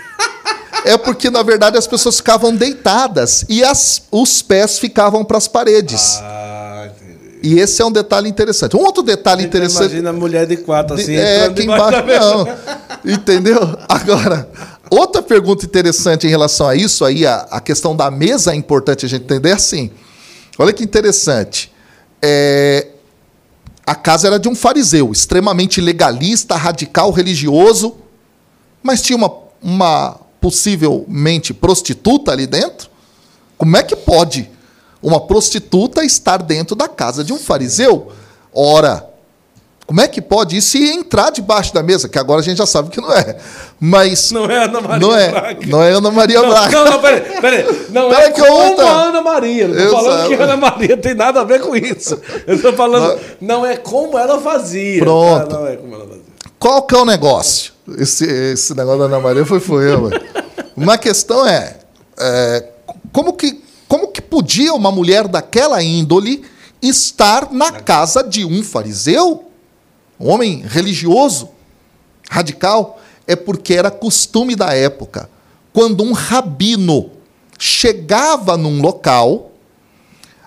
é 0.84 0.96
porque, 0.96 1.30
na 1.30 1.42
verdade, 1.42 1.78
as 1.78 1.86
pessoas 1.86 2.16
ficavam 2.16 2.54
deitadas 2.54 3.44
e 3.48 3.62
as, 3.62 4.02
os 4.10 4.42
pés 4.42 4.78
ficavam 4.78 5.24
para 5.24 5.38
as 5.38 5.46
paredes. 5.46 6.18
Ah. 6.20 6.55
E 7.46 7.60
esse 7.60 7.80
é 7.80 7.84
um 7.84 7.92
detalhe 7.92 8.28
interessante. 8.28 8.76
Um 8.76 8.80
outro 8.80 9.04
detalhe 9.04 9.44
interessante. 9.44 9.92
Imagina 9.92 10.10
a 10.10 10.12
mulher 10.12 10.48
de 10.48 10.56
quatro 10.56 10.96
assim. 10.96 11.12
De, 11.12 11.16
é, 11.16 11.48
quem 11.50 11.66
embaixo. 11.66 12.02
Não. 12.04 13.12
Entendeu? 13.12 13.60
Agora, 13.88 14.50
outra 14.90 15.22
pergunta 15.22 15.64
interessante 15.64 16.26
em 16.26 16.30
relação 16.30 16.66
a 16.66 16.74
isso, 16.74 17.04
aí, 17.04 17.24
a, 17.24 17.46
a 17.48 17.60
questão 17.60 17.94
da 17.94 18.10
mesa 18.10 18.52
é 18.52 18.56
importante 18.56 19.06
a 19.06 19.08
gente 19.08 19.22
entender 19.22 19.52
assim. 19.52 19.92
Olha 20.58 20.72
que 20.72 20.82
interessante. 20.82 21.72
É, 22.20 22.88
a 23.86 23.94
casa 23.94 24.26
era 24.26 24.40
de 24.40 24.48
um 24.48 24.54
fariseu, 24.56 25.12
extremamente 25.12 25.80
legalista, 25.80 26.56
radical, 26.56 27.12
religioso, 27.12 27.94
mas 28.82 29.02
tinha 29.02 29.16
uma, 29.16 29.32
uma 29.62 30.18
possivelmente 30.40 31.54
prostituta 31.54 32.32
ali 32.32 32.48
dentro. 32.48 32.90
Como 33.56 33.76
é 33.76 33.84
que 33.84 33.94
pode 33.94 34.50
uma 35.00 35.20
prostituta 35.20 35.85
estar 36.04 36.38
dentro 36.38 36.74
da 36.76 36.88
casa 36.88 37.24
de 37.24 37.32
um 37.32 37.38
fariseu? 37.38 38.12
Ora, 38.52 39.08
como 39.86 40.00
é 40.00 40.08
que 40.08 40.20
pode 40.20 40.56
isso 40.56 40.76
e 40.76 40.90
entrar 40.90 41.30
debaixo 41.30 41.72
da 41.72 41.80
mesa? 41.80 42.08
Que 42.08 42.18
agora 42.18 42.40
a 42.40 42.42
gente 42.42 42.58
já 42.58 42.66
sabe 42.66 42.90
que 42.90 43.00
não 43.00 43.12
é. 43.12 43.36
Mas. 43.78 44.32
Não 44.32 44.50
é 44.50 44.64
Ana 44.64 44.80
Maria 44.80 45.06
não 45.06 45.16
é, 45.16 45.30
Braga. 45.30 45.66
Não 45.66 45.82
é 45.82 45.90
Ana 45.92 46.10
Maria 46.10 46.42
não, 46.42 46.48
Braga. 46.48 46.76
Não, 46.76 46.90
não, 46.90 47.00
peraí. 47.00 47.40
peraí. 47.40 47.86
Não 47.90 48.08
peraí 48.08 48.24
é 48.24 48.30
que 48.32 48.40
como 48.40 48.52
outra... 48.52 48.84
a 48.84 49.02
Ana 49.04 49.22
Maria. 49.22 49.68
Não 49.68 49.76
estou 49.76 50.02
falando 50.02 50.28
que 50.28 50.34
a 50.34 50.42
Ana 50.42 50.56
Maria 50.56 50.96
tem 50.96 51.14
nada 51.14 51.40
a 51.40 51.44
ver 51.44 51.60
com 51.60 51.76
isso. 51.76 52.20
Eu 52.48 52.56
estou 52.56 52.72
falando. 52.72 53.20
Não, 53.40 53.60
não, 53.60 53.66
é 53.66 53.76
como 53.76 54.18
ela 54.18 54.40
fazia. 54.40 54.98
Pronto. 54.98 55.46
Tá? 55.46 55.58
Não 55.58 55.66
é 55.68 55.76
como 55.76 55.94
ela 55.94 56.06
fazia. 56.06 56.22
Qual 56.58 56.82
que 56.82 56.94
é 56.94 56.98
o 56.98 57.04
negócio? 57.04 57.72
Esse, 57.96 58.24
esse 58.24 58.74
negócio 58.74 58.98
da 58.98 59.04
Ana 59.04 59.20
Maria 59.20 59.46
foi 59.46 59.60
foi 59.60 59.92
eu. 59.92 60.10
Uma 60.76 60.98
questão 60.98 61.46
é, 61.46 61.76
é 62.18 62.64
como 63.12 63.34
que 63.34 63.62
como 63.88 64.08
que 64.08 64.20
podia 64.20 64.74
uma 64.74 64.90
mulher 64.90 65.28
daquela 65.28 65.82
índole 65.82 66.44
estar 66.82 67.52
na 67.52 67.72
casa 67.72 68.22
de 68.22 68.44
um 68.44 68.62
fariseu? 68.62 69.46
um 70.18 70.30
homem 70.30 70.62
religioso, 70.66 71.50
radical, 72.28 73.00
é 73.26 73.36
porque 73.36 73.74
era 73.74 73.90
costume 73.90 74.56
da 74.56 74.72
época. 74.72 75.28
Quando 75.72 76.02
um 76.02 76.12
rabino 76.12 77.10
chegava 77.58 78.56
num 78.56 78.80
local, 78.80 79.52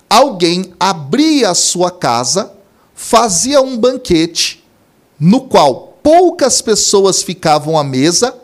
alguém 0.10 0.74
abria 0.80 1.52
a 1.52 1.56
sua 1.56 1.92
casa, 1.92 2.52
fazia 2.96 3.62
um 3.62 3.78
banquete, 3.78 4.64
no 5.20 5.42
qual 5.42 6.00
poucas 6.02 6.62
pessoas 6.62 7.22
ficavam 7.22 7.78
à 7.78 7.84
mesa, 7.84 8.36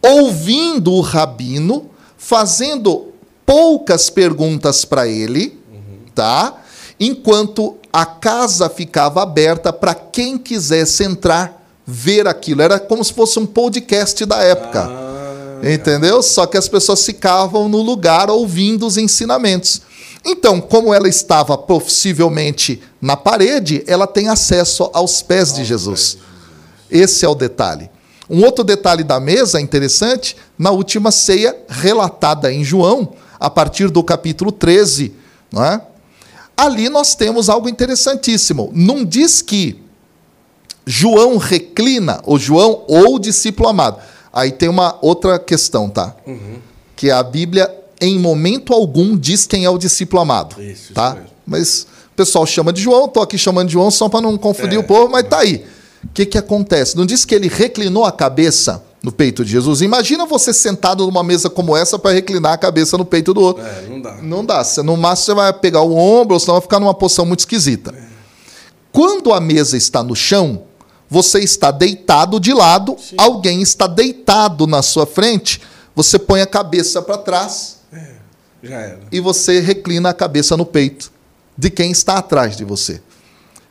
ouvindo 0.00 0.92
o 0.92 1.00
rabino, 1.00 1.90
fazendo 2.16 3.07
poucas 3.48 4.10
perguntas 4.10 4.84
para 4.84 5.08
ele, 5.08 5.58
uhum. 5.72 6.00
tá? 6.14 6.54
Enquanto 7.00 7.78
a 7.90 8.04
casa 8.04 8.68
ficava 8.68 9.22
aberta 9.22 9.72
para 9.72 9.94
quem 9.94 10.36
quisesse 10.36 11.02
entrar 11.02 11.58
ver 11.86 12.28
aquilo. 12.28 12.60
Era 12.60 12.78
como 12.78 13.02
se 13.02 13.14
fosse 13.14 13.38
um 13.38 13.46
podcast 13.46 14.26
da 14.26 14.42
época. 14.42 14.84
Ah, 14.86 15.60
entendeu? 15.72 16.22
Só 16.22 16.44
que 16.44 16.58
as 16.58 16.68
pessoas 16.68 17.02
ficavam 17.02 17.70
no 17.70 17.80
lugar 17.80 18.28
ouvindo 18.28 18.86
os 18.86 18.98
ensinamentos. 18.98 19.80
Então, 20.22 20.60
como 20.60 20.92
ela 20.92 21.08
estava 21.08 21.56
possivelmente 21.56 22.82
na 23.00 23.16
parede, 23.16 23.82
ela 23.86 24.06
tem 24.06 24.28
acesso 24.28 24.90
aos 24.92 25.22
pés 25.22 25.54
de 25.54 25.64
Jesus. 25.64 26.18
Esse 26.90 27.24
é 27.24 27.28
o 27.28 27.34
detalhe. 27.34 27.88
Um 28.28 28.44
outro 28.44 28.62
detalhe 28.62 29.02
da 29.02 29.18
mesa 29.18 29.58
interessante, 29.58 30.36
na 30.58 30.70
última 30.70 31.10
ceia 31.10 31.56
relatada 31.66 32.52
em 32.52 32.62
João, 32.62 33.14
a 33.38 33.48
partir 33.48 33.90
do 33.90 34.02
capítulo 34.02 34.50
13, 34.50 35.12
não 35.52 35.64
é? 35.64 35.80
ali 36.56 36.88
nós 36.88 37.14
temos 37.14 37.48
algo 37.48 37.68
interessantíssimo. 37.68 38.70
Não 38.74 39.04
diz 39.04 39.40
que 39.40 39.80
João 40.84 41.36
reclina, 41.36 42.20
ou 42.24 42.38
João 42.38 42.82
ou 42.88 43.14
o 43.14 43.18
discípulo 43.18 43.68
amado. 43.68 43.98
Aí 44.32 44.50
tem 44.50 44.68
uma 44.68 44.98
outra 45.00 45.38
questão, 45.38 45.88
tá? 45.88 46.16
Uhum. 46.26 46.56
Que 46.96 47.10
a 47.10 47.22
Bíblia 47.22 47.72
em 48.00 48.18
momento 48.18 48.72
algum 48.72 49.16
diz 49.16 49.46
quem 49.46 49.64
é 49.64 49.70
o 49.70 49.78
discípulo 49.78 50.22
amado. 50.22 50.60
Isso, 50.60 50.92
tá? 50.92 51.16
Isso 51.20 51.38
mas 51.48 51.86
o 52.12 52.14
pessoal 52.14 52.44
chama 52.44 52.72
de 52.72 52.82
João, 52.82 53.06
estou 53.06 53.22
aqui 53.22 53.38
chamando 53.38 53.68
de 53.68 53.72
João 53.72 53.90
só 53.90 54.08
para 54.08 54.20
não 54.20 54.36
confundir 54.36 54.76
é, 54.76 54.78
o 54.78 54.84
povo, 54.84 55.10
mas 55.10 55.26
tá 55.26 55.38
aí. 55.38 55.64
O 56.04 56.08
que, 56.12 56.26
que 56.26 56.38
acontece? 56.38 56.96
Não 56.96 57.06
diz 57.06 57.24
que 57.24 57.34
ele 57.34 57.48
reclinou 57.48 58.04
a 58.04 58.12
cabeça 58.12 58.84
no 59.02 59.12
peito 59.12 59.44
de 59.44 59.50
Jesus. 59.52 59.80
Imagina 59.80 60.26
você 60.26 60.52
sentado 60.52 61.06
numa 61.06 61.22
mesa 61.22 61.48
como 61.48 61.76
essa 61.76 61.98
para 61.98 62.12
reclinar 62.12 62.52
a 62.52 62.58
cabeça 62.58 62.98
no 62.98 63.04
peito 63.04 63.32
do 63.32 63.40
outro. 63.40 63.64
É, 63.64 63.86
não 63.88 64.00
dá. 64.00 64.14
Não 64.22 64.44
dá. 64.44 64.64
no 64.84 64.96
máximo 64.96 65.26
você 65.26 65.34
vai 65.34 65.52
pegar 65.52 65.82
o 65.82 65.96
ombro, 65.96 66.34
ou 66.34 66.40
senão 66.40 66.54
vai 66.54 66.62
ficar 66.62 66.80
numa 66.80 66.94
posição 66.94 67.24
muito 67.24 67.40
esquisita. 67.40 67.94
É. 67.96 68.08
Quando 68.90 69.32
a 69.32 69.40
mesa 69.40 69.76
está 69.76 70.02
no 70.02 70.16
chão, 70.16 70.62
você 71.08 71.38
está 71.40 71.70
deitado 71.70 72.40
de 72.40 72.52
lado, 72.52 72.96
Sim. 72.98 73.16
alguém 73.18 73.62
está 73.62 73.86
deitado 73.86 74.66
na 74.66 74.82
sua 74.82 75.06
frente, 75.06 75.60
você 75.94 76.18
põe 76.18 76.40
a 76.40 76.46
cabeça 76.46 77.00
para 77.00 77.18
trás 77.18 77.78
é, 77.92 78.12
já 78.62 78.76
era. 78.76 79.00
e 79.10 79.20
você 79.20 79.60
reclina 79.60 80.10
a 80.10 80.14
cabeça 80.14 80.56
no 80.56 80.66
peito 80.66 81.10
de 81.56 81.70
quem 81.70 81.90
está 81.90 82.18
atrás 82.18 82.56
de 82.56 82.64
você. 82.64 83.00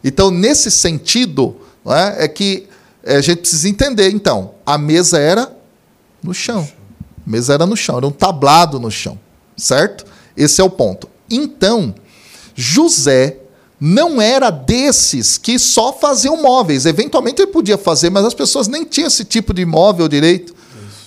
Então, 0.03 0.31
nesse 0.31 0.71
sentido, 0.71 1.55
é, 1.85 2.25
é 2.25 2.27
que 2.27 2.66
a 3.07 3.21
gente 3.21 3.39
precisa 3.39 3.69
entender, 3.69 4.09
então, 4.09 4.55
a 4.65 4.77
mesa 4.77 5.17
era 5.17 5.51
no 6.21 6.33
chão. 6.33 6.67
A 7.25 7.29
mesa 7.29 7.53
era 7.53 7.65
no 7.65 7.75
chão, 7.75 7.97
era 7.97 8.07
um 8.07 8.11
tablado 8.11 8.79
no 8.79 8.91
chão, 8.91 9.17
certo? 9.55 10.05
Esse 10.35 10.61
é 10.61 10.63
o 10.63 10.69
ponto. 10.69 11.09
Então, 11.29 11.95
José 12.55 13.37
não 13.79 14.21
era 14.21 14.49
desses 14.49 15.37
que 15.37 15.59
só 15.59 15.93
faziam 15.93 16.41
móveis. 16.41 16.85
Eventualmente 16.85 17.41
ele 17.41 17.51
podia 17.51 17.77
fazer, 17.77 18.09
mas 18.09 18.25
as 18.25 18.33
pessoas 18.33 18.67
nem 18.67 18.83
tinham 18.83 19.07
esse 19.07 19.23
tipo 19.23 19.53
de 19.53 19.65
móvel 19.65 20.07
direito. 20.07 20.55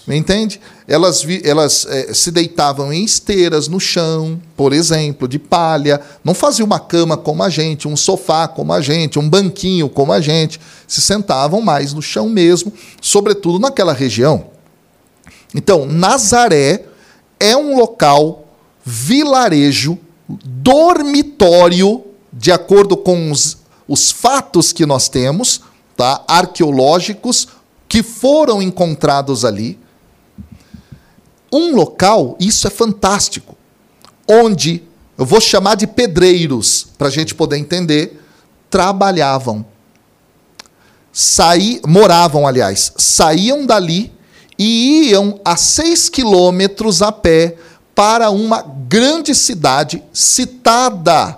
Entende? 0.08 0.60
Elas, 0.88 1.24
elas 1.44 1.86
é, 1.86 2.12
se 2.14 2.30
deitavam 2.30 2.92
em 2.92 3.04
esteiras 3.04 3.68
no 3.68 3.78
chão, 3.78 4.40
por 4.56 4.72
exemplo, 4.72 5.28
de 5.28 5.38
palha. 5.38 6.00
Não 6.24 6.34
faziam 6.34 6.66
uma 6.66 6.80
cama 6.80 7.16
como 7.16 7.42
a 7.42 7.48
gente, 7.48 7.86
um 7.86 7.96
sofá 7.96 8.48
como 8.48 8.72
a 8.72 8.80
gente, 8.80 9.18
um 9.18 9.28
banquinho 9.28 9.88
como 9.88 10.12
a 10.12 10.20
gente. 10.20 10.60
Se 10.88 11.00
sentavam 11.00 11.60
mais 11.60 11.92
no 11.92 12.02
chão 12.02 12.28
mesmo, 12.28 12.72
sobretudo 13.00 13.58
naquela 13.58 13.92
região. 13.92 14.46
Então, 15.54 15.86
Nazaré 15.86 16.84
é 17.38 17.56
um 17.56 17.76
local 17.76 18.44
vilarejo, 18.84 19.98
dormitório, 20.28 22.04
de 22.32 22.50
acordo 22.50 22.96
com 22.96 23.30
os, 23.30 23.58
os 23.86 24.10
fatos 24.10 24.72
que 24.72 24.86
nós 24.86 25.08
temos, 25.08 25.60
tá? 25.96 26.22
arqueológicos, 26.26 27.48
que 27.88 28.02
foram 28.04 28.62
encontrados 28.62 29.44
ali 29.44 29.79
um 31.52 31.74
local, 31.74 32.36
isso 32.38 32.66
é 32.66 32.70
fantástico, 32.70 33.56
onde, 34.28 34.82
eu 35.18 35.24
vou 35.24 35.40
chamar 35.40 35.74
de 35.74 35.86
pedreiros, 35.86 36.86
para 36.96 37.08
a 37.08 37.10
gente 37.10 37.34
poder 37.34 37.56
entender, 37.56 38.22
trabalhavam. 38.68 39.64
Saí, 41.12 41.80
moravam, 41.86 42.46
aliás, 42.46 42.92
saíam 42.96 43.66
dali 43.66 44.12
e 44.58 45.10
iam 45.10 45.40
a 45.44 45.56
seis 45.56 46.08
quilômetros 46.08 47.02
a 47.02 47.10
pé 47.10 47.56
para 47.94 48.30
uma 48.30 48.62
grande 48.62 49.34
cidade 49.34 50.02
citada 50.12 51.36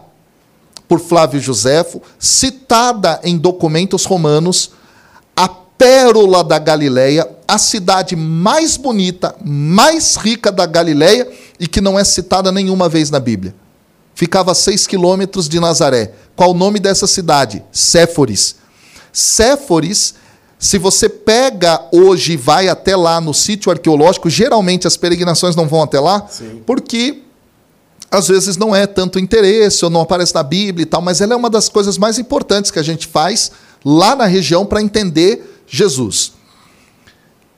por 0.87 1.01
Flávio 1.01 1.41
Joséfo, 1.41 2.03
citada 2.19 3.19
em 3.25 3.39
documentos 3.39 4.05
romanos, 4.05 4.73
a 5.35 5.49
pérola 5.49 6.45
da 6.45 6.59
Galileia, 6.59 7.27
a 7.53 7.59
cidade 7.59 8.17
mais 8.17 8.79
bonita, 8.79 9.37
mais 9.45 10.17
rica 10.17 10.51
da 10.51 10.65
Galileia 10.65 11.29
e 11.61 11.67
que 11.67 11.83
não 11.83 11.99
é 11.99 12.03
citada 12.03 12.51
nenhuma 12.51 12.89
vez 12.89 13.11
na 13.11 13.21
Bíblia. 13.21 13.55
Ficava 14.15 14.53
a 14.53 14.55
seis 14.55 14.87
quilômetros 14.87 15.51
de 15.51 15.61
Nazaré. 15.61 16.15
Qual 16.35 16.53
o 16.53 16.55
nome 16.55 16.81
dessa 16.81 17.07
cidade? 17.07 17.63
Séforis. 17.71 18.57
Séforis, 19.13 20.15
se 20.59 20.79
você 20.79 21.11
pega 21.11 21.79
hoje 21.93 22.33
e 22.33 22.37
vai 22.39 22.71
até 22.71 22.97
lá 22.97 23.21
no 23.21 23.35
sítio 23.35 23.71
arqueológico, 23.71 24.31
geralmente 24.31 24.87
as 24.87 24.97
peregrinações 24.97 25.55
não 25.55 25.69
vão 25.69 25.83
até 25.83 26.01
lá, 26.01 26.27
Sim. 26.31 26.63
porque 26.65 27.21
às 28.11 28.29
vezes 28.29 28.57
não 28.57 28.75
é 28.75 28.87
tanto 28.87 29.19
interesse 29.19 29.85
ou 29.85 29.91
não 29.91 30.01
aparece 30.01 30.35
na 30.35 30.43
Bíblia 30.43 30.85
e 30.85 30.87
tal, 30.87 31.03
mas 31.03 31.21
ela 31.21 31.35
é 31.35 31.37
uma 31.37 31.51
das 31.51 31.69
coisas 31.69 31.99
mais 31.99 32.19
importantes 32.19 32.71
que 32.71 32.79
a 32.79 32.83
gente 32.83 33.07
faz 33.07 33.53
lá 33.85 34.17
na 34.17 34.25
região 34.25 34.65
para 34.65 34.81
entender 34.81 35.63
Jesus. 35.67 36.41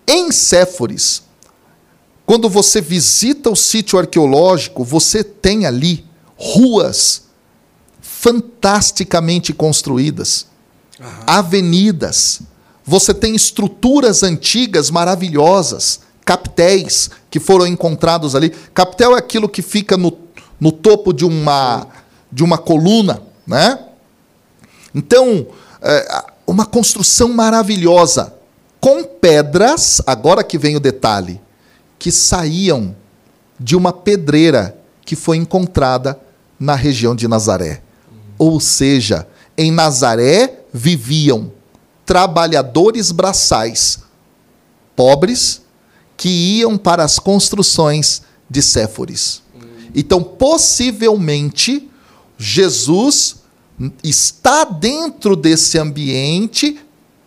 Em 0.06 0.30
Séforis, 0.30 1.22
quando 2.26 2.48
você 2.48 2.80
visita 2.80 3.50
o 3.50 3.56
sítio 3.56 3.98
arqueológico, 3.98 4.84
você 4.84 5.22
tem 5.22 5.66
ali 5.66 6.04
ruas 6.36 7.24
fantasticamente 8.00 9.52
construídas, 9.52 10.46
uhum. 10.98 11.06
avenidas, 11.26 12.40
você 12.84 13.12
tem 13.12 13.34
estruturas 13.34 14.22
antigas 14.22 14.90
maravilhosas, 14.90 16.00
captéis 16.24 17.10
que 17.30 17.38
foram 17.38 17.66
encontrados 17.66 18.34
ali. 18.34 18.50
Captel 18.72 19.14
é 19.14 19.18
aquilo 19.18 19.48
que 19.48 19.62
fica 19.62 19.96
no, 19.96 20.16
no 20.58 20.72
topo 20.72 21.12
de 21.12 21.24
uma, 21.24 21.86
de 22.32 22.42
uma 22.42 22.58
coluna, 22.58 23.22
né? 23.46 23.78
Então, 24.94 25.46
é, 25.82 26.24
uma 26.46 26.64
construção 26.64 27.32
maravilhosa, 27.32 28.34
com 28.84 29.02
pedras, 29.02 30.02
agora 30.06 30.44
que 30.44 30.58
vem 30.58 30.76
o 30.76 30.80
detalhe, 30.80 31.40
que 31.98 32.12
saíam 32.12 32.94
de 33.58 33.74
uma 33.74 33.94
pedreira 33.94 34.76
que 35.06 35.16
foi 35.16 35.38
encontrada 35.38 36.20
na 36.60 36.74
região 36.74 37.16
de 37.16 37.26
Nazaré. 37.26 37.82
Ou 38.36 38.60
seja, 38.60 39.26
em 39.56 39.72
Nazaré 39.72 40.64
viviam 40.70 41.50
trabalhadores 42.04 43.10
braçais, 43.10 44.00
pobres, 44.94 45.62
que 46.14 46.28
iam 46.58 46.76
para 46.76 47.04
as 47.04 47.18
construções 47.18 48.20
de 48.50 48.60
Séforis. 48.60 49.42
Então, 49.94 50.22
possivelmente, 50.22 51.90
Jesus 52.36 53.36
está 54.02 54.64
dentro 54.64 55.34
desse 55.34 55.78
ambiente 55.78 56.78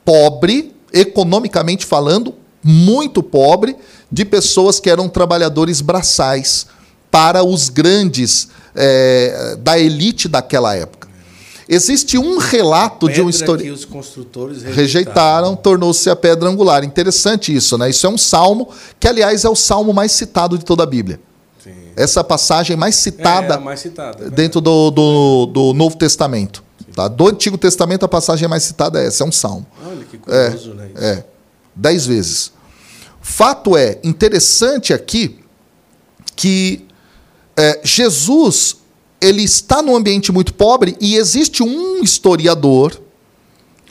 pobre, 0.06 0.77
economicamente 1.00 1.86
falando, 1.86 2.34
muito 2.64 3.22
pobre, 3.22 3.76
de 4.12 4.26
pessoas 4.26 4.80
que 4.80 4.90
eram 4.90 5.10
trabalhadores 5.10 5.82
braçais 5.82 6.68
para 7.12 7.44
os 7.44 7.70
grandes 7.70 8.50
é, 8.76 9.58
da 9.60 9.78
elite 9.78 10.28
daquela 10.28 10.76
época. 10.76 11.08
Existe 11.70 12.18
um 12.18 12.38
relato 12.38 13.10
de 13.10 13.22
um 13.22 13.30
historiador. 13.30 13.66
que 13.66 13.72
os 13.72 13.84
construtores 13.84 14.64
rejeitaram, 14.64 14.82
rejeitaram 14.82 15.56
tornou-se 15.56 16.10
a 16.10 16.16
pedra 16.16 16.48
angular. 16.48 16.84
Interessante 16.84 17.54
isso, 17.54 17.78
né? 17.78 17.90
Isso 17.90 18.08
é 18.08 18.10
um 18.10 18.18
salmo 18.18 18.70
que, 18.98 19.08
aliás, 19.08 19.44
é 19.44 19.50
o 19.50 19.56
salmo 19.56 19.92
mais 19.94 20.14
citado 20.14 20.58
de 20.58 20.64
toda 20.64 20.84
a 20.84 20.86
Bíblia. 20.86 21.20
Essa 21.98 22.24
passagem 22.24 22.78
mais 22.78 22.96
citada, 22.96 23.56
é, 23.56 23.58
mais 23.58 23.80
citada 23.80 24.28
é 24.28 24.30
dentro 24.30 24.62
do, 24.62 24.92
do, 24.92 25.46
do, 25.48 25.74
Novo 25.74 25.98
Testamento. 25.98 26.64
Tá? 26.98 27.08
Do 27.08 27.28
Antigo 27.28 27.60
Testamento, 27.60 28.06
a 28.06 28.08
passagem 28.08 28.48
mais 28.48 28.64
citada 28.64 29.00
é 29.00 29.06
essa, 29.06 29.24
é 29.24 29.28
um 29.28 29.32
salmo. 29.32 29.68
Olha 29.86 30.04
que 30.04 30.18
curioso, 30.18 30.72
é, 30.72 30.74
né? 30.74 30.92
É, 30.96 31.24
dez 31.76 32.08
vezes. 32.08 32.52
Fato 33.22 33.78
é, 33.78 34.00
interessante 34.04 34.92
aqui, 34.92 35.38
que 36.36 36.88
é, 37.56 37.82
Jesus 37.84 38.78
ele 39.22 39.44
está 39.44 39.84
num 39.84 39.96
ambiente 39.96 40.32
muito 40.32 40.56
pobre 40.56 40.98
e 41.00 41.18
existe 41.18 41.62
um 41.62 42.02
historiador 42.02 43.00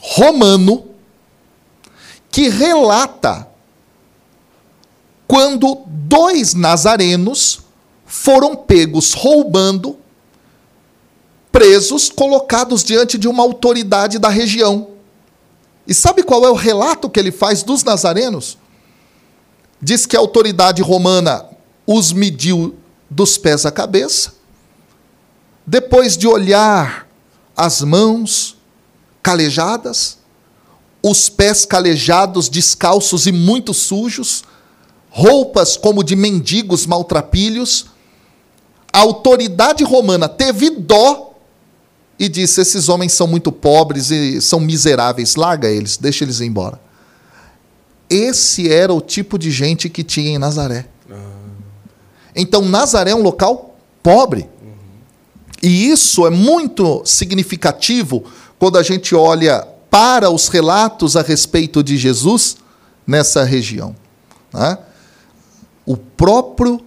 romano 0.01 0.87
que 2.29 2.49
relata 2.49 3.47
quando 5.29 5.85
dois 5.87 6.55
nazarenos 6.55 7.61
foram 8.05 8.57
pegos 8.57 9.12
roubando, 9.12 9.97
presos, 11.57 12.11
colocados 12.11 12.85
diante 12.85 13.16
de 13.16 13.27
uma 13.27 13.42
autoridade 13.42 14.19
da 14.19 14.29
região. 14.29 14.88
E 15.87 15.95
sabe 15.95 16.23
qual 16.23 16.45
é 16.45 16.51
o 16.51 16.55
relato 16.55 17.09
que 17.09 17.19
ele 17.19 17.33
faz 17.33 17.62
dos 17.62 17.83
nazarenos? 17.83 18.59
Diz 19.81 20.05
que 20.05 20.14
a 20.14 20.21
autoridade 20.21 20.83
romana 20.83 21.47
os 21.87 22.12
mediu 22.12 22.75
dos 23.09 23.38
pés 23.38 23.64
à 23.64 23.71
cabeça, 23.71 24.35
depois 25.66 26.14
de 26.14 26.29
olhar 26.29 27.09
as 27.57 27.81
mãos 27.81 28.59
calejadas, 29.23 30.19
os 31.03 31.31
pés 31.31 31.64
calejados, 31.64 32.51
descalços 32.51 33.27
e 33.27 33.33
muito 33.33 33.73
sujos, 33.73 34.45
roupas 35.09 35.75
como 35.79 36.05
de 36.05 36.16
mendigos 36.16 36.85
maltrapilhos, 36.85 37.87
a 38.92 38.99
autoridade 38.99 39.83
romana 39.85 40.29
teve 40.29 40.69
dó 40.69 41.25
e 42.18 42.29
disse: 42.29 42.61
Esses 42.61 42.88
homens 42.88 43.12
são 43.12 43.26
muito 43.26 43.52
pobres 43.52 44.11
e 44.11 44.40
são 44.40 44.61
miseráveis, 44.61 45.37
larga 45.37 45.68
eles, 45.68 45.96
deixa 45.96 46.24
eles 46.24 46.40
ir 46.40 46.46
embora. 46.46 46.81
Esse 48.09 48.70
era 48.70 48.92
o 48.92 49.00
tipo 49.00 49.38
de 49.38 49.50
gente 49.50 49.88
que 49.88 50.05
tinha 50.05 50.31
em 50.31 50.38
Nazaré. 50.38 50.87
Então, 52.35 52.62
Nazaré 52.62 53.12
é 53.12 53.14
um 53.14 53.22
local 53.22 53.76
pobre. 54.02 54.48
E 55.62 55.90
isso 55.90 56.26
é 56.26 56.31
muito 56.31 57.02
significativo 57.05 58.24
quando 58.59 58.76
a 58.76 58.83
gente 58.83 59.14
olha 59.14 59.66
para 59.90 60.31
os 60.31 60.48
relatos 60.48 61.16
a 61.16 61.22
respeito 61.22 61.83
de 61.83 61.96
Jesus 61.96 62.59
nessa 63.07 63.42
região. 63.42 63.96
Né? 64.52 64.76
O 65.87 65.96
próprio 65.96 66.81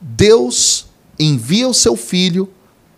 Deus 0.00 0.86
envia 1.18 1.68
o 1.68 1.74
seu 1.74 1.96
filho 1.96 2.48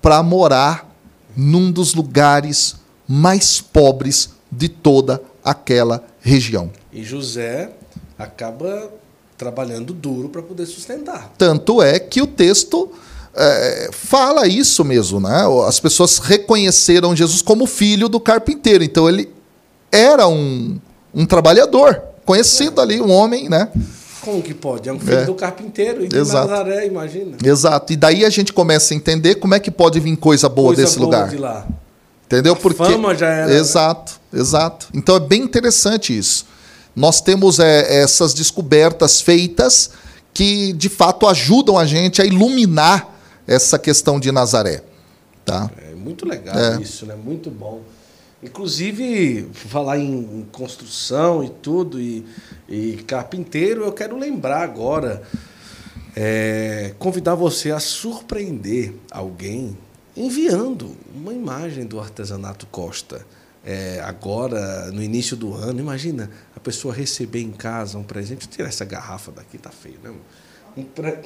para 0.02 0.22
morar 0.22 0.89
num 1.36 1.70
dos 1.70 1.94
lugares 1.94 2.76
mais 3.06 3.60
pobres 3.60 4.30
de 4.50 4.68
toda 4.68 5.22
aquela 5.44 6.04
região. 6.20 6.70
E 6.92 7.02
José 7.02 7.70
acaba 8.18 8.90
trabalhando 9.36 9.92
duro 9.94 10.28
para 10.28 10.42
poder 10.42 10.66
sustentar. 10.66 11.32
Tanto 11.38 11.82
é 11.82 11.98
que 11.98 12.20
o 12.20 12.26
texto 12.26 12.90
é, 13.34 13.90
fala 13.92 14.46
isso 14.46 14.84
mesmo, 14.84 15.20
né? 15.20 15.44
As 15.66 15.80
pessoas 15.80 16.18
reconheceram 16.18 17.16
Jesus 17.16 17.40
como 17.40 17.66
filho 17.66 18.08
do 18.08 18.20
carpinteiro. 18.20 18.84
Então 18.84 19.08
ele 19.08 19.30
era 19.90 20.26
um, 20.28 20.78
um 21.14 21.24
trabalhador, 21.24 22.02
conhecido 22.24 22.80
é. 22.80 22.84
ali, 22.84 23.00
um 23.00 23.10
homem, 23.10 23.48
né? 23.48 23.68
Como 24.20 24.42
que 24.42 24.52
pode? 24.52 24.88
É 24.88 24.92
um 24.92 24.98
filho 24.98 25.18
é. 25.18 25.24
do 25.24 25.34
carpinteiro 25.34 26.04
e 26.04 26.08
de 26.08 26.16
Exato. 26.16 26.50
Nazaré, 26.50 26.86
imagina. 26.86 27.36
Exato. 27.42 27.92
E 27.92 27.96
daí 27.96 28.24
a 28.24 28.30
gente 28.30 28.52
começa 28.52 28.92
a 28.92 28.96
entender 28.96 29.36
como 29.36 29.54
é 29.54 29.60
que 29.60 29.70
pode 29.70 29.98
vir 29.98 30.14
coisa 30.16 30.48
boa 30.48 30.68
coisa 30.68 30.82
desse 30.82 30.98
boa 30.98 31.06
lugar. 31.06 31.28
De 31.28 31.36
lá. 31.38 31.66
Entendeu? 32.26 32.52
A 32.52 32.56
Porque 32.56 32.76
fama 32.76 33.14
já 33.14 33.28
era. 33.28 33.52
Exato, 33.52 34.20
exato. 34.32 34.88
Então 34.94 35.16
é 35.16 35.20
bem 35.20 35.42
interessante 35.42 36.16
isso. 36.16 36.46
Nós 36.94 37.20
temos 37.20 37.58
é, 37.58 38.02
essas 38.02 38.34
descobertas 38.34 39.20
feitas 39.20 39.90
que 40.32 40.72
de 40.72 40.88
fato 40.88 41.26
ajudam 41.26 41.76
a 41.78 41.86
gente 41.86 42.20
a 42.20 42.24
iluminar 42.24 43.08
essa 43.46 43.78
questão 43.78 44.20
de 44.20 44.30
Nazaré. 44.30 44.82
Tá? 45.44 45.70
É 45.90 45.94
muito 45.94 46.26
legal 46.28 46.56
é. 46.56 46.80
isso, 46.80 47.06
né? 47.06 47.14
Muito 47.16 47.50
bom. 47.50 47.80
Inclusive, 48.42 49.50
falar 49.52 49.98
em 49.98 50.46
construção 50.50 51.44
e 51.44 51.50
tudo, 51.50 52.00
e, 52.00 52.24
e 52.66 52.96
carpinteiro, 53.06 53.84
eu 53.84 53.92
quero 53.92 54.16
lembrar 54.16 54.62
agora, 54.62 55.22
é, 56.16 56.94
convidar 56.98 57.34
você 57.34 57.70
a 57.70 57.78
surpreender 57.78 58.94
alguém 59.10 59.76
enviando 60.16 60.96
uma 61.14 61.34
imagem 61.34 61.84
do 61.84 62.00
artesanato 62.00 62.66
Costa. 62.66 63.26
É, 63.62 64.00
agora, 64.00 64.90
no 64.90 65.02
início 65.02 65.36
do 65.36 65.54
ano, 65.54 65.78
imagina 65.78 66.30
a 66.56 66.60
pessoa 66.60 66.94
receber 66.94 67.42
em 67.42 67.52
casa 67.52 67.98
um 67.98 68.02
presente. 68.02 68.48
Tirar 68.48 68.68
essa 68.68 68.86
garrafa 68.86 69.30
daqui, 69.30 69.58
tá 69.58 69.70
feio, 69.70 69.98
né? 70.02 70.14
Um, 70.76 70.82
pre... 70.82 71.18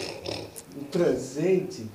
um 0.77 0.85
presente. 0.85 1.89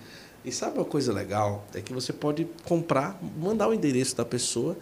E 0.45 0.51
sabe 0.51 0.77
uma 0.77 0.85
coisa 0.85 1.11
legal? 1.11 1.65
É 1.73 1.81
que 1.81 1.91
você 1.91 2.13
pode 2.13 2.47
comprar, 2.63 3.19
mandar 3.37 3.67
o 3.67 3.73
endereço 3.73 4.15
da 4.15 4.23
pessoa 4.23 4.77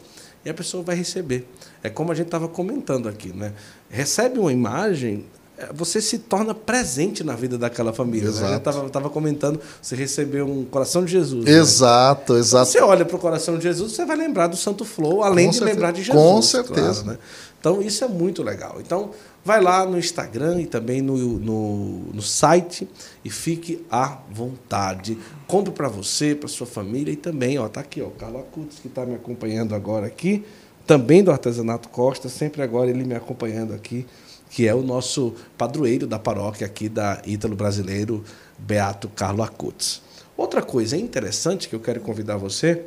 e 0.47 0.49
a 0.49 0.53
pessoa 0.53 0.81
vai 0.81 0.95
receber. 0.95 1.45
É 1.83 1.89
como 1.89 2.09
a 2.09 2.15
gente 2.15 2.27
estava 2.27 2.47
comentando 2.47 3.09
aqui, 3.09 3.33
né? 3.35 3.51
Recebe 3.89 4.39
uma 4.39 4.51
imagem, 4.51 5.25
você 5.73 5.99
se 5.99 6.19
torna 6.19 6.55
presente 6.55 7.21
na 7.21 7.35
vida 7.35 7.57
daquela 7.57 7.91
família. 7.91 8.29
Exato. 8.29 8.69
Né? 8.71 8.77
Eu 8.77 8.87
estava 8.87 9.09
comentando, 9.09 9.59
você 9.81 9.93
recebeu 9.93 10.47
um 10.47 10.63
coração 10.63 11.03
de 11.03 11.11
Jesus. 11.11 11.43
Né? 11.43 11.51
Exato, 11.51 12.33
né? 12.33 12.39
exato. 12.39 12.71
Você 12.71 12.79
olha 12.79 13.03
para 13.03 13.17
o 13.17 13.19
coração 13.19 13.57
de 13.57 13.63
Jesus, 13.63 13.91
você 13.91 14.05
vai 14.05 14.15
lembrar 14.15 14.47
do 14.47 14.55
Santo 14.55 14.85
Flow, 14.85 15.21
além 15.21 15.47
Com 15.47 15.51
de 15.51 15.57
certeza. 15.57 15.75
lembrar 15.75 15.91
de 15.91 16.03
Jesus. 16.03 16.23
Com 16.23 16.41
certeza. 16.41 17.03
Claro, 17.03 17.07
né? 17.07 17.17
Então, 17.59 17.81
isso 17.81 18.05
é 18.05 18.07
muito 18.07 18.41
legal. 18.41 18.77
Então, 18.79 19.11
vai 19.47 19.61
lá 19.61 19.85
no 19.85 19.97
Instagram 19.97 20.59
e 20.59 20.65
também 20.65 21.01
no, 21.01 21.15
no, 21.15 21.99
no 22.13 22.21
site 22.21 22.85
e 23.23 23.29
fique 23.29 23.85
à 23.89 24.19
vontade. 24.29 25.17
Compre 25.47 25.71
para 25.71 25.87
você, 25.87 26.35
para 26.35 26.49
sua 26.49 26.67
família 26.67 27.13
e 27.13 27.15
também, 27.15 27.57
ó, 27.57 27.69
tá 27.69 27.79
aqui, 27.79 28.01
ó, 28.01 28.07
o 28.07 28.11
Carlos 28.11 28.41
Acutis, 28.41 28.79
que 28.79 28.89
está 28.89 29.05
me 29.05 29.15
acompanhando 29.15 29.73
agora 29.73 30.05
aqui, 30.05 30.43
também 30.85 31.23
do 31.23 31.31
Artesanato 31.31 31.87
Costa, 31.87 32.27
sempre 32.27 32.61
agora 32.61 32.89
ele 32.89 33.05
me 33.05 33.15
acompanhando 33.15 33.73
aqui, 33.73 34.05
que 34.49 34.67
é 34.67 34.75
o 34.75 34.81
nosso 34.81 35.33
padroeiro 35.57 36.05
da 36.05 36.19
paróquia 36.19 36.67
aqui 36.67 36.89
da 36.89 37.21
Ítalo 37.25 37.55
Brasileiro, 37.55 38.25
Beato 38.59 39.07
Carlos 39.07 39.47
Acutis. 39.47 40.01
Outra 40.35 40.61
coisa 40.61 40.97
interessante 40.97 41.69
que 41.69 41.75
eu 41.75 41.79
quero 41.79 42.01
convidar 42.01 42.35
você 42.35 42.83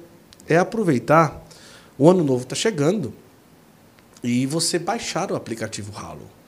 é 0.46 0.58
aproveitar, 0.58 1.42
o 1.96 2.10
ano 2.10 2.22
novo 2.22 2.42
está 2.42 2.54
chegando, 2.54 3.14
e 4.22 4.44
você 4.44 4.78
baixar 4.78 5.32
o 5.32 5.36
aplicativo 5.36 5.90
Halo. 5.96 6.39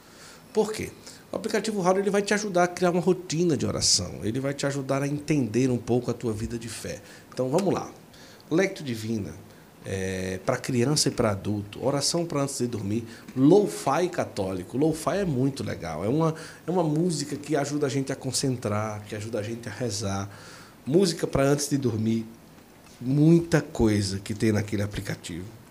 Por 0.53 0.73
quê? 0.73 0.91
O 1.31 1.37
aplicativo 1.37 1.81
Halo 1.81 1.99
ele 1.99 2.11
vai 2.11 2.21
te 2.21 2.35
ajudar 2.35 2.65
a 2.65 2.69
criar 2.69 2.91
uma 2.91 3.01
rotina 3.01 3.57
de 3.57 3.65
oração. 3.65 4.21
Ele 4.23 4.39
vai 4.39 4.53
te 4.53 4.67
ajudar 4.67 5.03
a 5.03 5.09
entender 5.09 5.71
um 5.71 5.79
pouco 5.79 6.11
a 6.11 6.15
tua 6.15 6.33
vida 6.33 6.59
de 6.59 6.69
fé. 6.69 7.01
Então 7.33 7.49
vamos 7.49 7.73
lá. 7.73 7.91
Lecto 8.51 8.85
Divina, 8.85 9.33
é, 9.85 10.39
para 10.45 10.59
criança 10.59 11.09
e 11.09 11.11
para 11.11 11.31
adulto, 11.31 11.83
oração 11.85 12.27
para 12.27 12.43
antes 12.43 12.59
de 12.59 12.67
dormir, 12.67 13.07
lo-fi 13.35 14.11
católico. 14.11 14.77
Lo-fi 14.77 15.17
é 15.17 15.25
muito 15.25 15.65
legal. 15.65 16.05
É 16.05 16.09
uma, 16.09 16.35
é 16.67 16.71
uma 16.71 16.85
música 16.85 17.35
que 17.35 17.57
ajuda 17.57 17.87
a 17.87 17.89
gente 17.89 18.13
a 18.13 18.17
concentrar, 18.17 19.03
que 19.07 19.17
ajuda 19.17 19.39
a 19.39 19.43
gente 19.43 19.69
a 19.71 19.73
rezar. 19.73 20.29
Música 20.85 21.27
para 21.27 21.45
antes 21.45 21.69
de 21.69 21.79
dormir. 21.79 22.27
Muita 23.01 23.63
coisa 23.63 24.21
que 24.21 24.35
tem 24.35 24.53
naquele 24.53 24.83
aplicativo. 24.83 25.62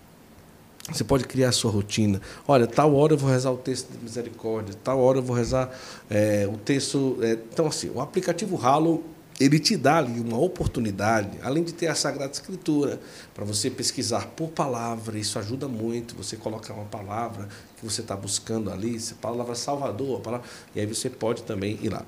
Você 0.90 1.04
pode 1.04 1.24
criar 1.24 1.50
a 1.50 1.52
sua 1.52 1.70
rotina. 1.70 2.20
Olha, 2.46 2.66
tal 2.66 2.94
hora 2.94 3.12
eu 3.12 3.18
vou 3.18 3.30
rezar 3.30 3.52
o 3.52 3.56
texto 3.56 3.90
de 3.90 3.98
misericórdia, 4.02 4.74
tal 4.82 4.98
hora 5.00 5.18
eu 5.18 5.22
vou 5.22 5.36
rezar 5.36 5.70
é, 6.10 6.48
o 6.52 6.56
texto. 6.56 7.18
É, 7.22 7.32
então, 7.32 7.66
assim, 7.66 7.90
o 7.94 8.00
aplicativo 8.00 8.58
Halo 8.60 9.04
ele 9.40 9.58
te 9.58 9.76
dá 9.76 9.98
ali 9.98 10.20
uma 10.20 10.38
oportunidade, 10.38 11.38
além 11.42 11.64
de 11.64 11.72
ter 11.72 11.88
a 11.88 11.94
Sagrada 11.94 12.32
Escritura, 12.32 13.00
para 13.34 13.44
você 13.44 13.70
pesquisar 13.70 14.26
por 14.36 14.50
palavra, 14.50 15.18
isso 15.18 15.38
ajuda 15.38 15.66
muito, 15.66 16.14
você 16.14 16.36
colocar 16.36 16.74
uma 16.74 16.84
palavra 16.84 17.48
que 17.76 17.84
você 17.84 18.02
está 18.02 18.14
buscando 18.14 18.70
ali, 18.70 18.96
a 18.96 19.14
palavra 19.20 19.54
Salvador, 19.54 20.20
palavra, 20.20 20.46
e 20.74 20.80
aí 20.80 20.86
você 20.86 21.10
pode 21.10 21.42
também 21.42 21.78
ir 21.82 21.88
lá. 21.88 22.04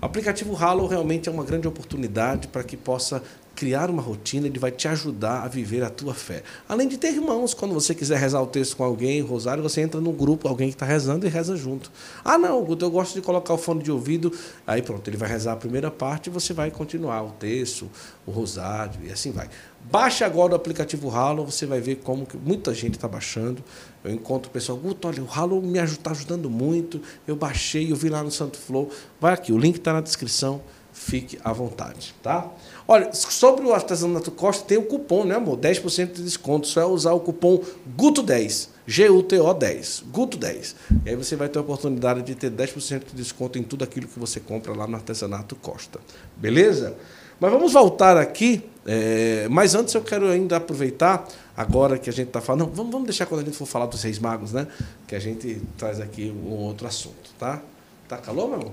O 0.00 0.04
aplicativo 0.04 0.56
Halo 0.56 0.86
realmente 0.86 1.28
é 1.28 1.32
uma 1.32 1.44
grande 1.44 1.68
oportunidade 1.68 2.48
para 2.48 2.64
que 2.64 2.76
possa 2.76 3.22
criar 3.54 3.90
uma 3.90 4.02
rotina, 4.02 4.46
ele 4.46 4.58
vai 4.58 4.70
te 4.70 4.88
ajudar 4.88 5.42
a 5.42 5.48
viver 5.48 5.82
a 5.82 5.90
tua 5.90 6.14
fé. 6.14 6.42
Além 6.68 6.88
de 6.88 6.96
ter 6.96 7.12
irmãos, 7.12 7.54
quando 7.54 7.74
você 7.74 7.94
quiser 7.94 8.18
rezar 8.18 8.40
o 8.40 8.46
texto 8.46 8.76
com 8.76 8.84
alguém, 8.84 9.20
rosário, 9.20 9.62
você 9.62 9.80
entra 9.80 10.00
no 10.00 10.12
grupo, 10.12 10.48
alguém 10.48 10.68
que 10.68 10.74
está 10.74 10.86
rezando 10.86 11.26
e 11.26 11.28
reza 11.28 11.56
junto. 11.56 11.90
Ah, 12.24 12.38
não, 12.38 12.66
eu 12.68 12.90
gosto 12.90 13.14
de 13.14 13.22
colocar 13.22 13.54
o 13.54 13.58
fone 13.58 13.82
de 13.82 13.90
ouvido, 13.90 14.32
aí 14.66 14.82
pronto, 14.82 15.08
ele 15.08 15.16
vai 15.16 15.28
rezar 15.28 15.52
a 15.52 15.56
primeira 15.56 15.90
parte 15.90 16.28
e 16.28 16.30
você 16.30 16.52
vai 16.52 16.70
continuar 16.70 17.22
o 17.22 17.30
texto, 17.30 17.90
o 18.26 18.30
rosário 18.30 19.00
e 19.04 19.10
assim 19.10 19.30
vai. 19.30 19.48
Baixe 19.90 20.22
agora 20.22 20.52
o 20.52 20.56
aplicativo 20.56 21.10
Halo, 21.10 21.44
você 21.44 21.66
vai 21.66 21.80
ver 21.80 21.96
como 21.96 22.24
que 22.24 22.36
muita 22.36 22.72
gente 22.72 22.94
está 22.94 23.08
baixando. 23.08 23.64
Eu 24.04 24.12
encontro 24.12 24.48
o 24.48 24.52
pessoal, 24.52 24.78
Guto, 24.78 25.08
olha, 25.08 25.22
o 25.22 25.28
Halo 25.30 25.60
me 25.60 25.78
está 25.78 26.12
ajudando 26.12 26.48
muito, 26.48 27.00
eu 27.26 27.34
baixei, 27.34 27.90
eu 27.90 27.96
vi 27.96 28.08
lá 28.08 28.22
no 28.22 28.30
Santo 28.30 28.58
Flow. 28.58 28.90
Vai 29.20 29.32
aqui, 29.34 29.52
o 29.52 29.58
link 29.58 29.76
está 29.76 29.92
na 29.92 30.00
descrição, 30.00 30.62
fique 30.92 31.38
à 31.42 31.52
vontade, 31.52 32.14
tá? 32.22 32.48
Olha, 32.86 33.12
sobre 33.12 33.64
o 33.64 33.72
artesanato 33.72 34.30
Costa, 34.30 34.64
tem 34.64 34.78
o 34.78 34.82
cupom, 34.82 35.24
né, 35.24 35.36
amor? 35.36 35.56
10% 35.56 36.12
de 36.12 36.22
desconto. 36.22 36.66
Só 36.66 36.80
é 36.80 36.84
usar 36.84 37.12
o 37.12 37.20
cupom 37.20 37.62
GUTO10. 37.96 38.68
G-U-T-O 38.86 39.54
10. 39.54 40.04
GUTO 40.10 40.36
10. 40.36 40.76
E 41.06 41.10
aí 41.10 41.16
você 41.16 41.36
vai 41.36 41.48
ter 41.48 41.58
a 41.58 41.62
oportunidade 41.62 42.22
de 42.22 42.34
ter 42.34 42.50
10% 42.50 43.06
de 43.06 43.14
desconto 43.14 43.58
em 43.58 43.62
tudo 43.62 43.84
aquilo 43.84 44.08
que 44.08 44.18
você 44.18 44.40
compra 44.40 44.72
lá 44.74 44.86
no 44.86 44.96
Artesanato 44.96 45.54
Costa. 45.56 46.00
Beleza? 46.36 46.96
Mas 47.38 47.50
vamos 47.50 47.72
voltar 47.72 48.16
aqui. 48.16 48.64
É, 48.84 49.46
mas 49.48 49.74
antes 49.74 49.94
eu 49.94 50.02
quero 50.02 50.28
ainda 50.28 50.56
aproveitar, 50.56 51.26
agora 51.56 51.98
que 51.98 52.10
a 52.10 52.12
gente 52.12 52.28
está 52.28 52.40
falando. 52.40 52.66
Não, 52.66 52.74
vamos, 52.74 52.92
vamos 52.92 53.06
deixar 53.06 53.26
quando 53.26 53.42
a 53.42 53.44
gente 53.44 53.56
for 53.56 53.66
falar 53.66 53.86
dos 53.86 54.02
Reis 54.02 54.18
Magos, 54.18 54.52
né? 54.52 54.66
Que 55.06 55.14
a 55.14 55.20
gente 55.20 55.62
traz 55.78 56.00
aqui 56.00 56.34
um 56.44 56.50
outro 56.50 56.86
assunto, 56.86 57.30
tá? 57.38 57.62
Tá 58.08 58.16
calor, 58.18 58.48
meu 58.48 58.60
amor? 58.60 58.72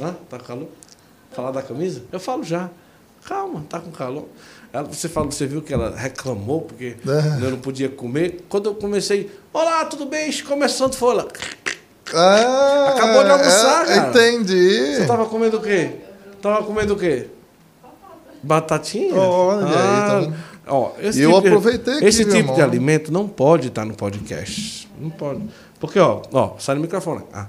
Hã? 0.00 0.16
Tá 0.28 0.38
calor? 0.38 0.68
Falar 1.34 1.50
da 1.50 1.62
camisa? 1.62 2.02
Eu 2.12 2.20
falo 2.20 2.44
já. 2.44 2.70
Calma, 3.24 3.64
tá 3.68 3.78
com 3.78 3.90
calor. 3.90 4.28
Ela, 4.72 4.84
você 4.84 5.08
falou, 5.08 5.30
você 5.30 5.46
viu 5.46 5.62
que 5.62 5.72
ela 5.72 5.94
reclamou 5.94 6.62
porque 6.62 6.96
é. 7.06 7.44
eu 7.44 7.50
não 7.50 7.58
podia 7.58 7.88
comer. 7.88 8.44
Quando 8.48 8.70
eu 8.70 8.74
comecei, 8.74 9.30
olá, 9.52 9.84
tudo 9.84 10.06
bem? 10.06 10.32
Começando, 10.42 10.94
foi 10.94 11.14
lá. 11.14 11.26
Ah, 12.14 12.94
Acabou 12.94 13.24
de 13.24 13.30
almoçar, 13.30 13.88
é, 13.88 13.94
cara. 13.94 14.08
Entendi. 14.08 14.96
Você 14.96 15.06
tava 15.06 15.26
comendo 15.26 15.58
o 15.58 15.60
quê? 15.60 15.90
Tava 16.40 16.64
comendo 16.64 16.94
o 16.94 16.96
quê? 16.96 17.28
Batatinha? 18.42 19.14
Olha 19.14 19.66
ah, 19.66 20.18
aí, 20.18 20.26
tá 20.26 20.36
ó, 20.66 20.92
esse 21.00 21.20
eu 21.20 21.32
tipo 21.34 21.46
aproveitei 21.46 22.00
de, 22.00 22.06
Esse 22.06 22.24
tipo 22.24 22.54
de 22.54 22.60
alimento 22.60 23.12
não 23.12 23.28
pode 23.28 23.68
estar 23.68 23.84
no 23.84 23.94
podcast. 23.94 24.88
Não 24.98 25.10
pode. 25.10 25.42
Porque, 25.78 25.98
ó, 25.98 26.22
ó 26.32 26.54
sai 26.58 26.74
no 26.74 26.80
microfone. 26.80 27.22
Ah. 27.32 27.46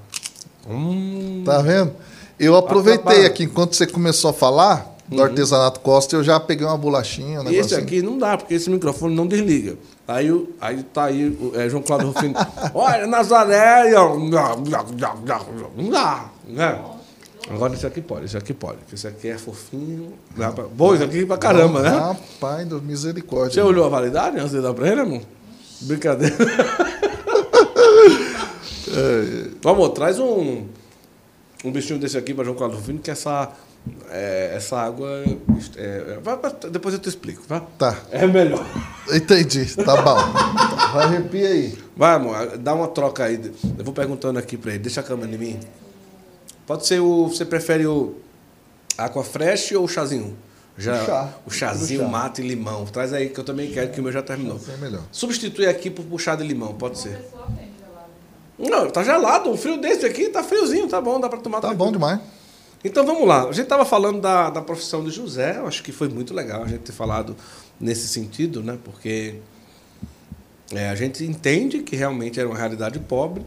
Hum. 0.70 1.44
Tá 1.46 1.60
vendo? 1.62 1.94
Eu 2.40 2.56
aproveitei 2.56 3.26
aqui, 3.26 3.44
enquanto 3.44 3.76
você 3.76 3.86
começou 3.86 4.30
a 4.30 4.34
falar 4.34 4.94
do 5.08 5.18
uhum. 5.18 5.24
artesanato 5.24 5.80
Costa, 5.80 6.16
eu 6.16 6.24
já 6.24 6.40
peguei 6.40 6.66
uma 6.66 6.78
bolachinha. 6.78 7.42
Um 7.42 7.52
esse 7.52 7.76
aqui 7.76 8.02
não 8.02 8.18
dá, 8.18 8.38
porque 8.38 8.54
esse 8.54 8.70
microfone 8.70 9.16
não 9.16 9.28
desliga. 9.28 9.78
Aí, 10.08 10.30
aí 10.60 10.84
tá 10.84 11.06
aí 11.06 11.30
o 11.30 11.52
é, 11.56 11.70
João 11.70 11.82
Cláudio 11.84 12.10
Rufino. 12.10 12.34
Olha, 12.74 13.08
Nazaré! 13.08 13.92
Não 13.92 15.90
dá, 15.90 16.26
né? 16.48 16.82
Agora 17.50 17.74
esse 17.74 17.86
aqui 17.86 18.02
pode, 18.02 18.26
esse 18.26 18.38
aqui 18.38 18.54
pode. 18.54 18.80
Esse 18.92 19.08
aqui 19.08 19.28
é 19.28 19.38
fofinho. 19.38 20.14
Bom, 20.74 20.96
isso 20.96 21.04
aqui 21.04 21.26
pra 21.26 21.38
caramba, 21.38 21.82
né? 21.82 21.90
Rapaz, 21.90 22.68
misericórdia. 22.82 23.52
Você 23.52 23.62
olhou 23.62 23.86
a 23.86 23.90
validade 23.90 24.40
antes 24.40 24.52
de 24.52 24.62
dar 24.62 24.74
pra 24.74 24.88
ele, 24.90 25.02
amor? 25.02 25.22
Brincadeira. 25.82 26.36
é. 28.90 29.50
Vamos, 29.62 29.90
traz 29.90 30.20
um, 30.20 30.66
um 31.64 31.72
bichinho 31.72 31.99
desse 31.99 32.18
aqui 32.18 32.34
pra 32.34 32.43
João 32.43 32.57
Carlos 32.57 32.86
Vino, 32.86 32.99
que 32.99 33.09
essa, 33.09 33.51
é, 34.09 34.53
essa 34.55 34.78
água. 34.78 35.24
É, 35.78 36.20
vai, 36.22 36.38
depois 36.72 36.93
eu 36.93 36.99
te 36.99 37.09
explico, 37.09 37.43
tá? 37.47 37.61
Tá. 37.78 37.97
É 38.11 38.28
melhor. 38.28 38.66
Entendi, 39.11 39.66
tá 39.76 40.01
bom. 40.01 40.18
Arrepia 40.97 41.47
aí. 41.47 41.78
Vai, 41.95 42.16
amor, 42.16 42.57
dá 42.57 42.74
uma 42.74 42.88
troca 42.88 43.26
aí. 43.26 43.39
Eu 43.78 43.84
vou 43.84 43.93
perguntando 43.93 44.38
aqui 44.38 44.57
pra 44.57 44.72
ele. 44.72 44.80
Deixa 44.80 44.99
a 45.01 45.03
câmera 45.03 45.34
em 45.34 45.38
mim. 45.38 45.59
Pode 46.68 46.86
ser 46.86 46.99
o. 46.99 47.28
Você 47.28 47.45
prefere 47.45 47.86
o 47.86 48.16
aqua 48.97 49.24
fresh 49.24 49.72
ou 49.72 49.86
o 49.86 49.88
chazinho? 49.88 50.36
Já, 50.78 51.01
o, 51.01 51.05
chá. 51.05 51.34
o 51.45 51.51
chazinho, 51.51 52.01
chá. 52.01 52.07
mate 52.07 52.41
e 52.41 52.47
limão. 52.47 52.86
Traz 52.86 53.14
aí 53.14 53.30
que 53.30 53.39
eu 53.39 53.43
também 53.43 53.72
quero, 53.72 53.91
que 53.91 53.99
o 53.99 54.03
meu 54.03 54.11
já 54.11 54.24
terminou. 54.24 54.59
É 54.68 54.78
melhor. 54.78 55.03
Substitui 55.11 55.68
aqui 55.68 55.89
por 55.89 56.20
chá 56.20 56.36
de 56.36 56.43
limão, 56.43 56.74
pode 56.74 56.97
ser. 56.99 57.20
Não, 58.58 58.89
tá 58.89 59.04
gelado. 59.04 59.49
Um 59.49 59.58
frio 59.58 59.78
desse 59.80 60.06
aqui 60.06 60.30
tá 60.30 60.43
friozinho, 60.43 60.88
tá 60.88 61.01
bom, 61.01 61.20
dá 61.20 61.30
para 61.30 61.39
tomar. 61.39 61.62
Tá 61.62 61.70
tranquilo. 61.70 61.86
bom 61.86 61.91
demais. 61.91 62.20
Então 62.84 63.06
vamos 63.06 63.28
lá. 63.28 63.43
A 63.43 63.51
gente 63.51 63.62
estava 63.62 63.86
falando 63.86 64.22
da, 64.22 64.49
da 64.49 64.62
profissão 64.62 65.04
de 65.04 65.10
José. 65.10 65.58
Eu 65.58 65.68
acho 65.68 65.82
que 65.82 65.91
foi 65.91 66.10
muito 66.10 66.34
legal 66.34 66.64
a 66.64 66.68
gente 66.68 66.82
ter 66.82 66.91
falado 66.91 67.36
nesse 67.80 68.08
sentido, 68.08 68.62
né? 68.62 68.78
Porque 68.84 69.36
é, 70.72 70.89
a 70.89 70.95
gente 70.95 71.24
entende 71.24 71.80
que 71.80 71.95
realmente 71.95 72.39
era 72.39 72.47
uma 72.47 72.58
realidade 72.58 72.99
pobre 72.99 73.43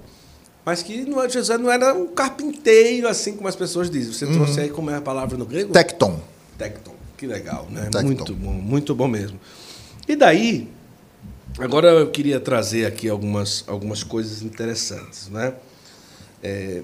mas 0.67 0.83
que 0.83 1.05
não, 1.05 1.31
José 1.31 1.57
não 1.57 1.71
era 1.71 1.95
um 1.95 2.09
carpinteiro, 2.09 3.07
assim 3.07 3.37
como 3.37 3.47
as 3.47 3.55
pessoas 3.55 3.89
dizem. 3.89 4.13
Você 4.13 4.25
uhum. 4.25 4.33
trouxe 4.33 4.61
aí 4.63 4.69
como 4.69 4.91
é 4.91 4.97
a 4.97 5.01
palavra 5.01 5.39
no 5.39 5.47
grego? 5.47 5.73
Tecton. 5.73 6.19
Tecton. 6.59 6.93
Que 7.17 7.25
legal, 7.25 7.69
né? 7.71 7.83
Tecton. 7.83 8.03
Muito 8.03 8.35
bom, 8.35 8.53
muito 8.53 8.93
bom 8.93 9.07
mesmo. 9.07 9.39
E 10.09 10.17
daí, 10.17 10.69
agora 11.59 11.89
eu 11.89 12.11
queria 12.11 12.41
trazer 12.41 12.87
aqui 12.87 13.09
algumas, 13.09 13.65
algumas 13.67 14.03
coisas 14.03 14.43
interessantes, 14.43 15.29
né? 15.29 15.55
É, 16.43 16.83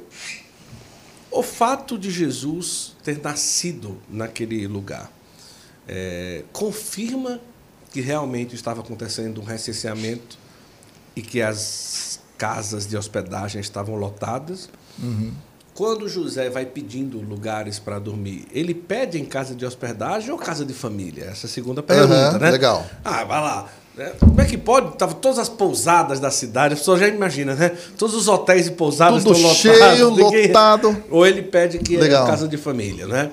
o 1.30 1.42
fato 1.42 1.98
de 1.98 2.10
Jesus 2.10 2.94
ter 3.02 3.20
nascido 3.22 4.00
naquele 4.08 4.66
lugar 4.66 5.10
é, 5.88 6.44
confirma 6.52 7.40
que 7.92 8.00
realmente 8.00 8.54
estava 8.54 8.80
acontecendo 8.80 9.40
um 9.40 9.44
recenseamento 9.44 10.38
e 11.14 11.22
que 11.22 11.42
as 11.42 12.20
casas 12.38 12.86
de 12.86 12.96
hospedagem 12.96 13.60
estavam 13.60 13.94
lotadas. 13.94 14.68
Uhum. 14.98 15.32
Quando 15.82 16.08
José 16.08 16.48
vai 16.48 16.64
pedindo 16.64 17.18
lugares 17.18 17.80
para 17.80 17.98
dormir, 17.98 18.46
ele 18.52 18.72
pede 18.72 19.20
em 19.20 19.24
casa 19.24 19.52
de 19.52 19.66
hospedagem 19.66 20.30
ou 20.30 20.38
casa 20.38 20.64
de 20.64 20.72
família? 20.72 21.24
Essa 21.24 21.46
é 21.46 21.48
a 21.48 21.50
segunda 21.50 21.82
pergunta, 21.82 22.34
uhum, 22.34 22.38
né? 22.38 22.50
Legal. 22.52 22.86
Ah, 23.04 23.24
vai 23.24 23.40
lá. 23.40 23.68
Né? 23.96 24.12
Como 24.20 24.40
é 24.40 24.44
que 24.44 24.56
pode? 24.56 24.96
Tava 24.96 25.14
todas 25.14 25.40
as 25.40 25.48
pousadas 25.48 26.20
da 26.20 26.30
cidade, 26.30 26.74
a 26.74 26.76
pessoa 26.76 26.96
já 26.96 27.08
imagina, 27.08 27.56
né? 27.56 27.72
Todos 27.98 28.14
os 28.14 28.28
hotéis 28.28 28.68
e 28.68 28.70
pousadas 28.70 29.24
Tudo 29.24 29.34
estão 29.34 29.50
lotados. 29.50 29.98
Cheio, 29.98 30.08
lotado. 30.10 31.02
Ou 31.10 31.26
ele 31.26 31.42
pede 31.42 31.80
que 31.80 31.96
Legal. 31.96 32.28
é 32.28 32.30
casa 32.30 32.46
de 32.46 32.56
família, 32.56 33.08
né? 33.08 33.32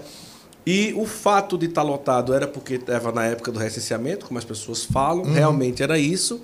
E 0.65 0.91
o 0.97 1.05
fato 1.05 1.55
de 1.55 1.67
estar 1.67 1.83
tá 1.83 1.87
lotado 1.87 2.33
era 2.33 2.47
porque 2.47 2.73
estava 2.73 3.11
na 3.11 3.25
época 3.25 3.51
do 3.51 3.59
recenseamento, 3.59 4.25
como 4.25 4.39
as 4.39 4.43
pessoas 4.43 4.83
falam, 4.83 5.21
uhum. 5.21 5.33
realmente 5.33 5.83
era 5.83 5.99
isso. 5.99 6.41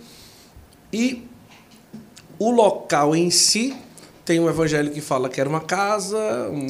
E 0.94 1.28
o 2.38 2.52
local 2.52 3.16
em 3.16 3.32
si 3.32 3.76
tem 4.26 4.40
um 4.40 4.50
evangelho 4.50 4.92
que 4.92 5.00
fala 5.00 5.30
que 5.30 5.40
era 5.40 5.48
uma 5.48 5.62
casa, 5.62 6.50
um, 6.52 6.68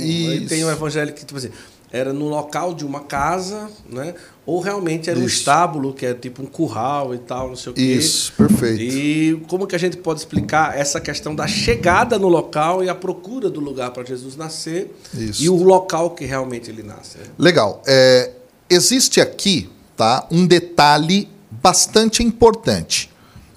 tem 0.47 0.63
um 0.65 0.69
evangelho 0.69 1.13
que 1.13 1.25
tipo 1.25 1.37
assim, 1.37 1.49
era 1.91 2.11
no 2.11 2.27
local 2.27 2.73
de 2.73 2.85
uma 2.85 2.99
casa, 2.99 3.69
né? 3.89 4.13
Ou 4.45 4.59
realmente 4.59 5.09
era 5.09 5.17
Isso. 5.17 5.25
um 5.25 5.29
estábulo, 5.29 5.93
que 5.93 6.05
é 6.05 6.13
tipo 6.13 6.43
um 6.43 6.45
curral 6.45 7.15
e 7.15 7.17
tal, 7.19 7.47
não 7.47 7.55
sei 7.55 7.71
o 7.71 7.75
quê. 7.75 7.81
Isso, 7.81 8.33
perfeito. 8.33 8.81
E 8.81 9.41
como 9.47 9.65
que 9.65 9.75
a 9.75 9.79
gente 9.79 9.95
pode 9.97 10.19
explicar 10.19 10.77
essa 10.77 10.99
questão 10.99 11.33
da 11.33 11.47
chegada 11.47 12.19
no 12.19 12.27
local 12.27 12.83
e 12.83 12.89
a 12.89 12.95
procura 12.95 13.49
do 13.49 13.61
lugar 13.61 13.91
para 13.91 14.03
Jesus 14.03 14.35
nascer 14.35 14.93
Isso. 15.13 15.41
e 15.41 15.49
o 15.49 15.55
local 15.63 16.11
que 16.11 16.25
realmente 16.25 16.69
ele 16.69 16.83
nasce? 16.83 17.17
Né? 17.17 17.23
Legal. 17.39 17.81
É, 17.87 18.31
existe 18.69 19.21
aqui 19.21 19.69
tá, 19.95 20.27
um 20.29 20.45
detalhe 20.45 21.29
bastante 21.49 22.21
importante. 22.21 23.09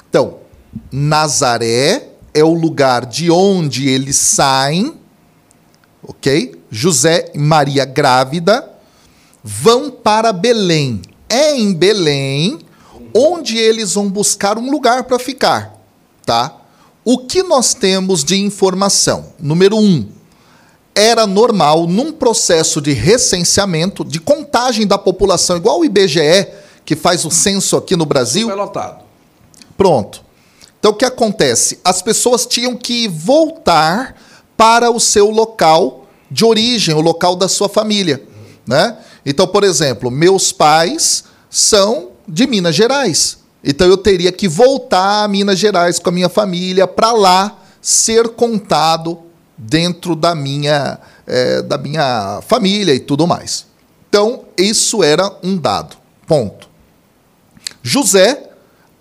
Então, 0.09 0.39
Nazaré 0.93 2.09
é 2.39 2.45
o 2.45 2.55
lugar 2.55 3.07
de 3.07 3.31
onde 3.31 3.89
eles 3.89 4.17
saem, 4.17 4.95
ok? 6.03 6.61
José 6.71 7.31
e 7.35 7.39
Maria 7.39 7.85
grávida 7.85 8.69
vão 9.43 9.91
para 9.91 10.33
Belém. 10.33 11.03
É 11.29 11.57
em 11.57 11.73
Belém 11.75 12.59
onde 13.15 13.57
eles 13.57 13.95
vão 13.95 14.09
buscar 14.09 14.59
um 14.59 14.71
lugar 14.71 15.05
para 15.05 15.19
ficar, 15.19 15.75
tá? 16.25 16.55
O 17.05 17.19
que 17.19 17.43
nós 17.43 17.75
temos 17.75 18.23
de 18.23 18.37
informação? 18.37 19.33
Número 19.39 19.77
um, 19.77 20.07
era 20.95 21.27
normal 21.27 21.87
num 21.87 22.13
processo 22.13 22.81
de 22.81 22.93
recenseamento, 22.93 24.05
de 24.05 24.21
contagem 24.21 24.87
da 24.87 24.99
população, 24.99 25.57
igual 25.57 25.81
o 25.81 25.85
IBGE 25.85 26.49
que 26.85 26.97
faz 26.97 27.25
o 27.25 27.31
censo 27.31 27.77
aqui 27.77 27.97
no 27.97 28.07
Brasil. 28.07 28.49
lotado. 28.55 29.05
Pronto. 29.77 30.28
Então 30.79 30.93
o 30.93 30.95
que 30.95 31.05
acontece? 31.05 31.81
As 31.85 32.01
pessoas 32.03 32.47
tinham 32.47 32.77
que 32.77 33.09
voltar 33.09 34.15
para 34.57 34.91
o 34.91 35.01
seu 35.01 35.31
local 35.31 36.07
de 36.31 36.45
origem, 36.45 36.95
o 36.95 37.01
local 37.01 37.37
da 37.37 37.49
sua 37.49 37.69
família, 37.69 38.23
né? 38.67 38.99
Então, 39.25 39.47
por 39.47 39.65
exemplo, 39.65 40.11
meus 40.11 40.53
pais 40.53 41.25
são 41.51 42.11
de 42.27 42.47
Minas 42.47 42.75
Gerais. 42.75 43.39
Então 43.63 43.87
eu 43.87 43.97
teria 43.97 44.31
que 44.31 44.49
voltar 44.49 45.25
a 45.25 45.29
Minas 45.29 45.59
Gerais 45.59 45.99
com 45.99 46.11
a 46.11 46.13
minha 46.13 46.29
família 46.29 46.87
para 46.87 47.13
lá 47.13 47.59
ser 47.81 48.29
contado 48.31 49.19
dentro 49.57 50.15
da 50.15 50.35
minha, 50.35 50.99
é, 51.27 51.63
da 51.63 51.77
minha 51.77 52.41
família 52.47 52.95
e 52.95 53.01
tudo 53.01 53.27
mais. 53.27 53.67
Então, 54.09 54.45
isso 54.57 55.03
era 55.03 55.31
um 55.43 55.57
dado. 55.57 55.97
Ponto. 56.27 56.69
José 57.83 58.48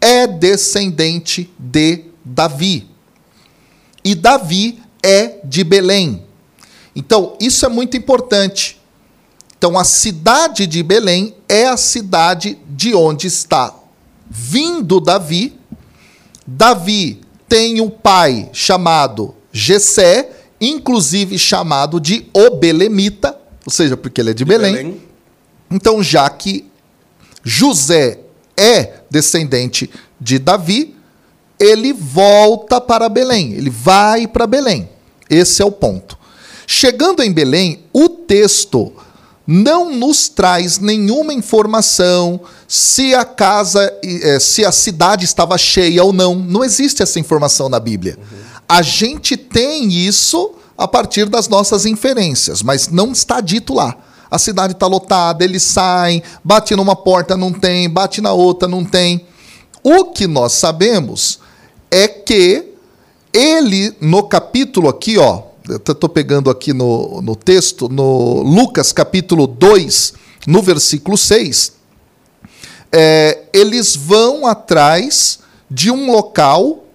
é 0.02 0.28
descendente 0.28 1.52
de 1.58 2.06
Davi. 2.24 2.88
E 4.04 4.16
Davi 4.16 4.80
é 5.04 5.39
de 5.43 5.64
Belém. 5.64 6.24
Então, 6.95 7.36
isso 7.39 7.66
é 7.66 7.70
muito 7.70 7.95
importante. 7.95 8.80
Então, 9.58 9.78
a 9.78 9.84
cidade 9.84 10.68
de 10.68 10.84
Belém 10.84 11.36
é 11.50 11.68
a 11.68 11.78
cidade 11.78 12.58
de 12.68 12.93
onde 12.93 13.28
está 13.28 13.74
vindo 14.30 15.00
Davi. 15.00 15.58
Davi 16.45 17.22
tem 17.48 17.82
um 17.82 17.89
pai 17.89 18.50
chamado 18.54 19.36
Jessé, 19.52 20.30
inclusive 20.60 21.38
chamado 21.38 22.00
de 22.00 22.28
Obelemita, 22.34 23.38
ou 23.66 23.72
seja, 23.72 23.98
porque 23.98 24.22
ele 24.22 24.32
é 24.32 24.34
de, 24.34 24.39
de 24.39 24.45
Belém. 24.45 24.74
Belém. 24.74 25.02
Então, 25.70 26.02
já 26.02 26.30
que 26.30 26.66
José 27.43 28.20
é 28.58 29.01
descendente 29.10 29.89
de 30.20 30.39
Davi, 30.39 30.95
ele 31.60 31.93
volta 31.93 32.82
para 32.82 33.08
Belém, 33.08 33.53
ele 33.53 33.70
vai 33.70 34.28
para 34.28 34.47
Belém. 34.47 34.89
Esse 35.30 35.62
é 35.62 35.66
o 35.66 35.72
ponto. 35.72 36.18
Chegando 36.66 37.24
em 37.24 37.32
Belém, 37.32 37.84
o 37.93 38.10
texto 38.10 38.91
não 39.45 39.93
nos 39.93 40.28
traz 40.28 40.78
nenhuma 40.80 41.34
informação 41.34 42.41
se 42.68 43.16
a 43.16 43.24
casa, 43.24 43.93
eh, 44.03 44.39
se 44.39 44.66
a 44.66 44.72
cidade 44.72 45.24
estava 45.24 45.58
cheia 45.58 46.03
ou 46.03 46.12
não. 46.12 46.36
Não 46.36 46.64
existe 46.64 47.01
essa 47.01 47.20
informação 47.20 47.70
na 47.70 47.80
Bíblia. 47.80 48.20
A 48.68 48.82
gente 48.82 49.38
tem 49.38 49.89
isso 49.93 50.55
a 50.78 50.88
partir 50.88 51.30
das 51.30 51.47
nossas 51.47 51.86
inferências, 51.86 52.62
mas 52.62 52.89
não 52.89 53.14
está 53.14 53.39
dito 53.39 53.74
lá 53.74 53.95
a 54.30 54.38
cidade 54.38 54.73
está 54.73 54.88
lotada, 54.88 55.43
eles 55.43 55.63
saem, 55.63 56.21
bate 56.43 56.75
numa 56.75 56.95
porta, 56.95 57.38
não 57.38 57.51
tem, 57.51 57.89
bate 57.89 58.21
na 58.21 58.34
outra, 58.34 58.67
não 58.67 58.84
tem. 58.84 59.25
O 59.84 60.05
que 60.05 60.28
nós 60.28 60.53
sabemos 60.53 61.39
é 61.89 62.07
que 62.07 62.73
ele, 63.34 63.95
no 64.01 64.23
capítulo 64.23 64.89
aqui, 64.89 65.17
ó, 65.17 65.43
estou 65.69 66.09
pegando 66.09 66.49
aqui 66.49 66.73
no, 66.73 67.21
no 67.21 67.36
texto, 67.36 67.88
no 67.89 68.41
Lucas 68.41 68.91
capítulo 68.91 69.47
2, 69.47 70.13
no 70.45 70.61
versículo 70.61 71.17
6, 71.17 71.73
é, 72.91 73.43
eles 73.53 73.95
vão 73.95 74.47
atrás 74.47 75.39
de 75.69 75.91
um 75.91 76.11
local, 76.11 76.86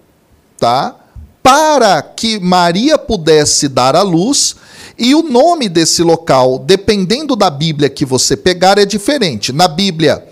tá? 0.57 0.95
Para 1.41 2.01
que 2.01 2.39
Maria 2.39 2.97
pudesse 2.97 3.67
dar 3.67 3.95
à 3.95 4.01
luz 4.01 4.55
e 4.97 5.15
o 5.15 5.23
nome 5.23 5.67
desse 5.67 6.03
local, 6.03 6.59
dependendo 6.59 7.35
da 7.35 7.49
Bíblia 7.49 7.89
que 7.89 8.05
você 8.05 8.37
pegar, 8.37 8.77
é 8.77 8.85
diferente. 8.85 9.51
Na 9.51 9.67
Bíblia, 9.67 10.23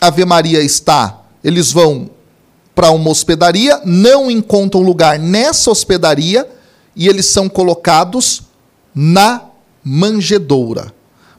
Ave 0.00 0.24
Maria 0.24 0.62
está, 0.62 1.22
eles 1.42 1.72
vão 1.72 2.10
para 2.74 2.90
uma 2.90 3.10
hospedaria, 3.10 3.80
não 3.84 4.30
encontram 4.30 4.82
lugar 4.82 5.18
nessa 5.18 5.70
hospedaria 5.70 6.46
e 6.94 7.08
eles 7.08 7.26
são 7.26 7.48
colocados 7.48 8.42
na 8.94 9.42
manjedoura. 9.82 10.92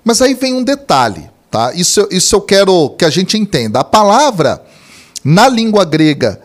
Mas 0.03 0.21
aí 0.21 0.33
vem 0.33 0.53
um 0.53 0.63
detalhe, 0.63 1.29
tá? 1.49 1.73
Isso, 1.73 2.07
isso 2.11 2.35
eu 2.35 2.41
quero 2.41 2.89
que 2.91 3.05
a 3.05 3.09
gente 3.09 3.37
entenda. 3.37 3.79
A 3.79 3.83
palavra 3.83 4.63
na 5.23 5.47
língua 5.47 5.85
grega 5.85 6.41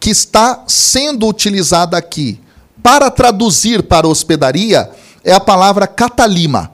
que 0.00 0.10
está 0.10 0.64
sendo 0.66 1.28
utilizada 1.28 1.96
aqui 1.96 2.40
para 2.82 3.10
traduzir 3.10 3.84
para 3.84 4.08
hospedaria 4.08 4.90
é 5.24 5.32
a 5.32 5.40
palavra 5.40 5.86
catalima. 5.86 6.72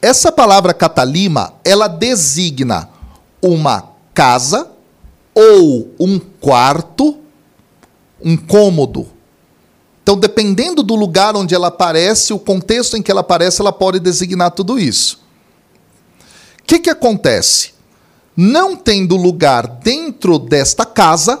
Essa 0.00 0.32
palavra 0.32 0.74
catalima, 0.74 1.54
ela 1.64 1.86
designa 1.86 2.88
uma 3.40 3.90
casa 4.12 4.70
ou 5.34 5.94
um 5.98 6.18
quarto, 6.18 7.18
um 8.20 8.36
cômodo. 8.36 9.08
Então, 10.02 10.16
dependendo 10.16 10.82
do 10.82 10.96
lugar 10.96 11.36
onde 11.36 11.54
ela 11.54 11.68
aparece, 11.68 12.32
o 12.32 12.38
contexto 12.38 12.96
em 12.96 13.02
que 13.02 13.10
ela 13.10 13.20
aparece, 13.20 13.60
ela 13.60 13.72
pode 13.72 14.00
designar 14.00 14.50
tudo 14.50 14.78
isso. 14.78 15.22
O 16.58 16.64
que, 16.64 16.80
que 16.80 16.90
acontece? 16.90 17.72
Não 18.36 18.74
tendo 18.74 19.16
lugar 19.16 19.66
dentro 19.66 20.38
desta 20.38 20.84
casa, 20.84 21.40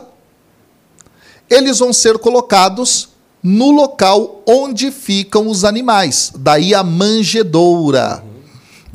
eles 1.50 1.80
vão 1.80 1.92
ser 1.92 2.18
colocados 2.18 3.08
no 3.42 3.70
local 3.70 4.42
onde 4.46 4.90
ficam 4.90 5.48
os 5.48 5.64
animais. 5.64 6.32
Daí 6.38 6.74
a 6.74 6.82
manjedoura. 6.82 8.24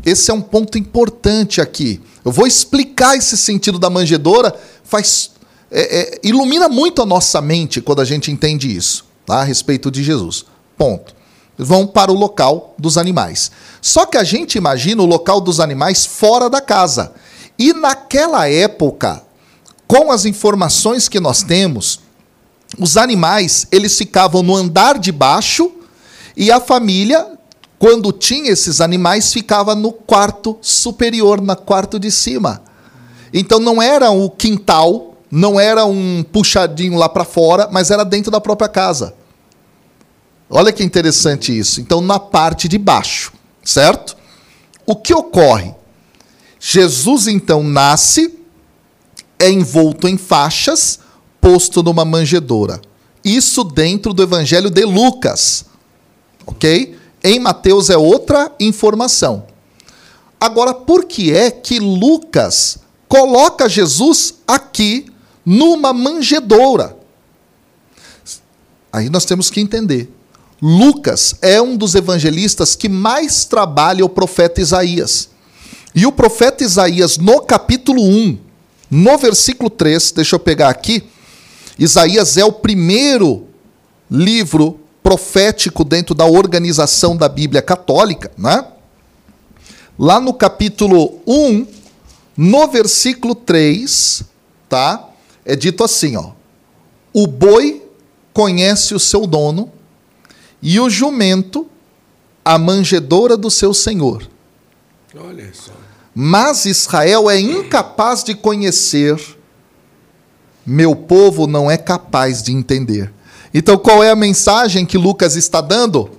Esse 0.05 0.31
é 0.31 0.33
um 0.33 0.41
ponto 0.41 0.77
importante 0.77 1.59
aqui. 1.59 2.01
Eu 2.23 2.31
vou 2.31 2.47
explicar 2.47 3.17
esse 3.17 3.37
sentido 3.37 3.77
da 3.77 3.89
manjedoura, 3.89 4.55
faz 4.83 5.31
é, 5.69 6.15
é, 6.15 6.19
ilumina 6.23 6.69
muito 6.69 7.01
a 7.01 7.05
nossa 7.05 7.41
mente 7.41 7.81
quando 7.81 8.01
a 8.01 8.05
gente 8.05 8.31
entende 8.31 8.73
isso, 8.73 9.05
tá? 9.25 9.41
a 9.41 9.43
respeito 9.43 9.91
de 9.91 10.03
Jesus. 10.03 10.45
Ponto. 10.77 11.15
Vão 11.57 11.87
para 11.87 12.11
o 12.11 12.15
local 12.15 12.75
dos 12.77 12.97
animais. 12.97 13.51
Só 13.81 14.05
que 14.05 14.17
a 14.17 14.23
gente 14.23 14.57
imagina 14.57 15.01
o 15.01 15.07
local 15.07 15.41
dos 15.41 15.59
animais 15.59 16.05
fora 16.05 16.49
da 16.49 16.61
casa. 16.61 17.13
E 17.57 17.73
naquela 17.73 18.47
época, 18.47 19.23
com 19.87 20.11
as 20.11 20.25
informações 20.25 21.09
que 21.09 21.19
nós 21.19 21.41
temos, 21.41 21.99
os 22.77 22.97
animais 22.97 23.67
eles 23.71 23.97
ficavam 23.97 24.43
no 24.43 24.55
andar 24.55 24.97
de 24.97 25.11
baixo 25.11 25.71
e 26.35 26.51
a 26.51 26.59
família, 26.59 27.37
quando 27.79 28.11
tinha 28.11 28.51
esses 28.51 28.81
animais, 28.81 29.33
ficava 29.33 29.73
no 29.73 29.91
quarto 29.91 30.57
superior, 30.61 31.41
no 31.41 31.55
quarto 31.55 31.99
de 31.99 32.11
cima. 32.11 32.61
Então 33.33 33.59
não 33.59 33.81
era 33.81 34.11
o 34.11 34.29
quintal, 34.29 35.15
não 35.31 35.59
era 35.59 35.85
um 35.85 36.23
puxadinho 36.23 36.97
lá 36.97 37.09
para 37.09 37.25
fora, 37.25 37.67
mas 37.71 37.91
era 37.91 38.03
dentro 38.03 38.31
da 38.31 38.39
própria 38.39 38.69
casa. 38.69 39.15
Olha 40.49 40.71
que 40.71 40.83
interessante 40.83 41.57
isso. 41.57 41.81
Então 41.81 42.01
na 42.01 42.19
parte 42.19 42.67
de 42.67 42.77
baixo, 42.77 43.33
certo? 43.63 44.15
O 44.85 44.95
que 44.95 45.13
ocorre? 45.13 45.73
Jesus 46.59 47.27
então 47.27 47.63
nasce, 47.63 48.39
é 49.39 49.49
envolto 49.49 50.07
em 50.07 50.17
faixas, 50.17 50.99
posto 51.41 51.83
numa 51.83 52.05
manjedoura. 52.05 52.81
Isso 53.23 53.63
dentro 53.63 54.13
do 54.13 54.23
Evangelho 54.23 54.69
de 54.69 54.83
Lucas. 54.85 55.65
Ok? 56.45 56.97
Em 57.23 57.39
Mateus 57.39 57.89
é 57.89 57.97
outra 57.97 58.51
informação. 58.59 59.45
Agora, 60.39 60.73
por 60.73 61.05
que 61.05 61.33
é 61.33 61.49
que 61.49 61.79
Lucas 61.79 62.77
coloca 63.07 63.67
Jesus 63.67 64.35
aqui 64.47 65.07
numa 65.45 65.91
manjedoura? 65.91 66.95
Aí 68.93 69.09
nós 69.09 69.25
temos 69.25 69.49
que 69.49 69.59
entender. 69.59 70.09
Lucas 70.61 71.35
é 71.41 71.61
um 71.61 71.75
dos 71.75 71.95
evangelistas 71.95 72.75
que 72.75 72.89
mais 72.89 73.45
trabalha 73.45 74.05
o 74.05 74.09
profeta 74.09 74.61
Isaías. 74.61 75.29
E 75.93 76.05
o 76.05 76.11
profeta 76.11 76.63
Isaías, 76.63 77.17
no 77.17 77.41
capítulo 77.41 78.03
1, 78.03 78.37
no 78.89 79.17
versículo 79.17 79.69
3, 79.69 80.11
deixa 80.11 80.35
eu 80.35 80.39
pegar 80.39 80.69
aqui. 80.69 81.03
Isaías 81.77 82.37
é 82.37 82.45
o 82.45 82.51
primeiro 82.51 83.47
livro 84.09 84.79
profético 85.03 85.83
dentro 85.83 86.15
da 86.15 86.25
organização 86.25 87.15
da 87.15 87.29
Bíblia 87.29 87.61
Católica, 87.61 88.31
né? 88.37 88.65
Lá 89.97 90.19
no 90.19 90.33
capítulo 90.33 91.19
1, 91.25 91.67
no 92.35 92.67
versículo 92.67 93.33
3, 93.33 94.23
tá? 94.69 95.07
É 95.45 95.55
dito 95.55 95.83
assim, 95.83 96.15
ó: 96.15 96.31
O 97.13 97.25
boi 97.25 97.83
conhece 98.33 98.93
o 98.93 98.99
seu 98.99 99.25
dono 99.25 99.71
e 100.61 100.79
o 100.79 100.89
jumento 100.89 101.67
a 102.43 102.57
manjedoura 102.57 103.35
do 103.35 103.51
seu 103.51 103.73
senhor. 103.73 104.27
Olha 105.15 105.51
só. 105.53 105.73
Mas 106.15 106.65
Israel 106.65 107.29
é 107.29 107.39
incapaz 107.39 108.23
de 108.23 108.33
conhecer, 108.33 109.36
meu 110.69 110.93
povo 110.93 111.47
não 111.47 111.71
é 111.71 111.77
capaz 111.77 112.43
de 112.43 112.51
entender. 112.51 113.13
Então, 113.53 113.77
qual 113.77 114.03
é 114.03 114.09
a 114.09 114.15
mensagem 114.17 114.85
que 114.85 114.97
Lucas 114.97 115.37
está 115.37 115.61
dando? 115.61 116.09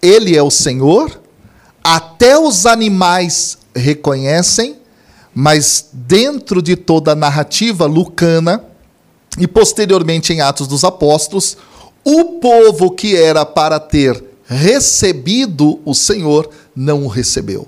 Ele 0.00 0.36
é 0.36 0.42
o 0.42 0.50
Senhor, 0.50 1.20
até 1.82 2.38
os 2.38 2.66
animais 2.66 3.58
reconhecem, 3.74 4.76
mas 5.34 5.88
dentro 5.92 6.62
de 6.62 6.76
toda 6.76 7.10
a 7.10 7.16
narrativa 7.16 7.84
lucana 7.84 8.64
e 9.36 9.48
posteriormente 9.48 10.32
em 10.32 10.40
Atos 10.40 10.68
dos 10.68 10.84
Apóstolos, 10.84 11.56
o 12.04 12.38
povo 12.38 12.92
que 12.92 13.16
era 13.16 13.44
para 13.44 13.80
ter 13.80 14.22
recebido 14.46 15.80
o 15.84 15.94
Senhor 15.94 16.48
não 16.76 17.04
o 17.04 17.08
recebeu. 17.08 17.66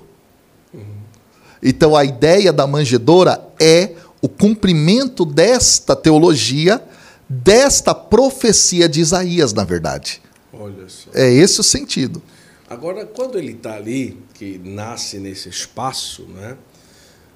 Então 1.61 1.95
a 1.95 2.05
ideia 2.05 2.53
da 2.53 2.65
manjedoura 2.65 3.45
é 3.59 3.91
o 4.21 4.29
cumprimento 4.29 5.25
desta 5.25 5.95
teologia, 5.95 6.83
desta 7.29 7.93
profecia 7.93 8.87
de 8.87 8.99
Isaías, 8.99 9.53
na 9.53 9.63
verdade. 9.63 10.21
Olha 10.51 10.87
só. 10.87 11.09
É 11.13 11.31
esse 11.31 11.59
o 11.59 11.63
sentido. 11.63 12.21
Agora, 12.69 13.05
quando 13.05 13.37
ele 13.37 13.53
está 13.53 13.75
ali, 13.75 14.17
que 14.33 14.59
nasce 14.63 15.19
nesse 15.19 15.49
espaço, 15.49 16.23
né? 16.23 16.57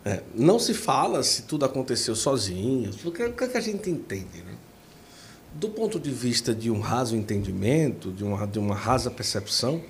É, 0.04 0.24
não 0.34 0.58
se 0.58 0.74
fala 0.74 1.22
se 1.22 1.44
tudo 1.44 1.64
aconteceu 1.64 2.16
sozinho. 2.16 2.90
O 3.06 3.12
que, 3.12 3.24
o 3.24 3.34
que 3.34 3.58
a 3.58 3.62
gente 3.62 3.90
entende? 3.90 4.42
Né? 4.44 4.56
Do 5.54 5.70
ponto 5.70 6.00
de 6.00 6.10
vista 6.10 6.56
de 6.56 6.72
um 6.72 6.80
raso 6.80 7.16
entendimento, 7.16 8.12
de 8.12 8.24
uma, 8.24 8.48
de 8.48 8.58
uma 8.58 8.74
rasa 8.74 9.12
percepção, 9.12 9.82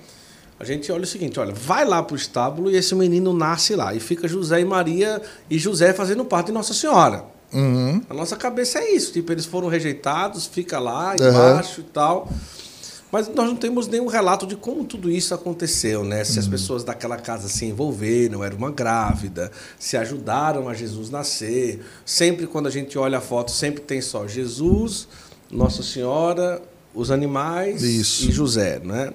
a 0.58 0.64
gente 0.64 0.90
olha 0.92 1.04
o 1.04 1.06
seguinte, 1.06 1.40
olha, 1.40 1.52
vai 1.52 1.84
lá 1.84 2.02
para 2.02 2.14
o 2.14 2.16
estábulo 2.16 2.70
e 2.70 2.76
esse 2.76 2.94
menino 2.94 3.32
nasce 3.32 3.74
lá. 3.74 3.94
E 3.94 4.00
fica 4.00 4.28
José 4.28 4.60
e 4.60 4.64
Maria 4.64 5.20
e 5.50 5.58
José 5.58 5.92
fazendo 5.92 6.24
parte 6.24 6.46
de 6.46 6.52
Nossa 6.52 6.72
Senhora. 6.72 7.24
Uhum. 7.52 8.00
A 8.08 8.14
nossa 8.14 8.36
cabeça 8.36 8.78
é 8.78 8.92
isso. 8.92 9.12
Tipo, 9.12 9.32
eles 9.32 9.44
foram 9.44 9.68
rejeitados, 9.68 10.46
fica 10.46 10.78
lá 10.78 11.14
embaixo 11.14 11.80
uhum. 11.80 11.86
e 11.86 11.90
tal. 11.90 12.28
Mas 13.12 13.28
nós 13.28 13.46
não 13.46 13.56
temos 13.56 13.86
nenhum 13.88 14.06
relato 14.06 14.46
de 14.46 14.56
como 14.56 14.84
tudo 14.84 15.10
isso 15.10 15.34
aconteceu, 15.34 16.02
né? 16.02 16.24
Se 16.24 16.38
as 16.38 16.46
uhum. 16.46 16.52
pessoas 16.52 16.82
daquela 16.82 17.18
casa 17.18 17.46
se 17.46 17.66
envolveram, 17.66 18.42
era 18.42 18.54
uma 18.54 18.70
grávida, 18.70 19.52
se 19.78 19.98
ajudaram 19.98 20.66
a 20.66 20.72
Jesus 20.72 21.10
nascer. 21.10 21.84
Sempre 22.06 22.46
quando 22.46 22.68
a 22.68 22.70
gente 22.70 22.96
olha 22.98 23.18
a 23.18 23.20
foto, 23.20 23.50
sempre 23.50 23.82
tem 23.82 24.00
só 24.00 24.26
Jesus, 24.26 25.06
Nossa 25.50 25.82
Senhora, 25.82 26.62
os 26.94 27.10
animais 27.10 27.82
isso. 27.82 28.30
e 28.30 28.32
José, 28.32 28.80
né? 28.82 29.12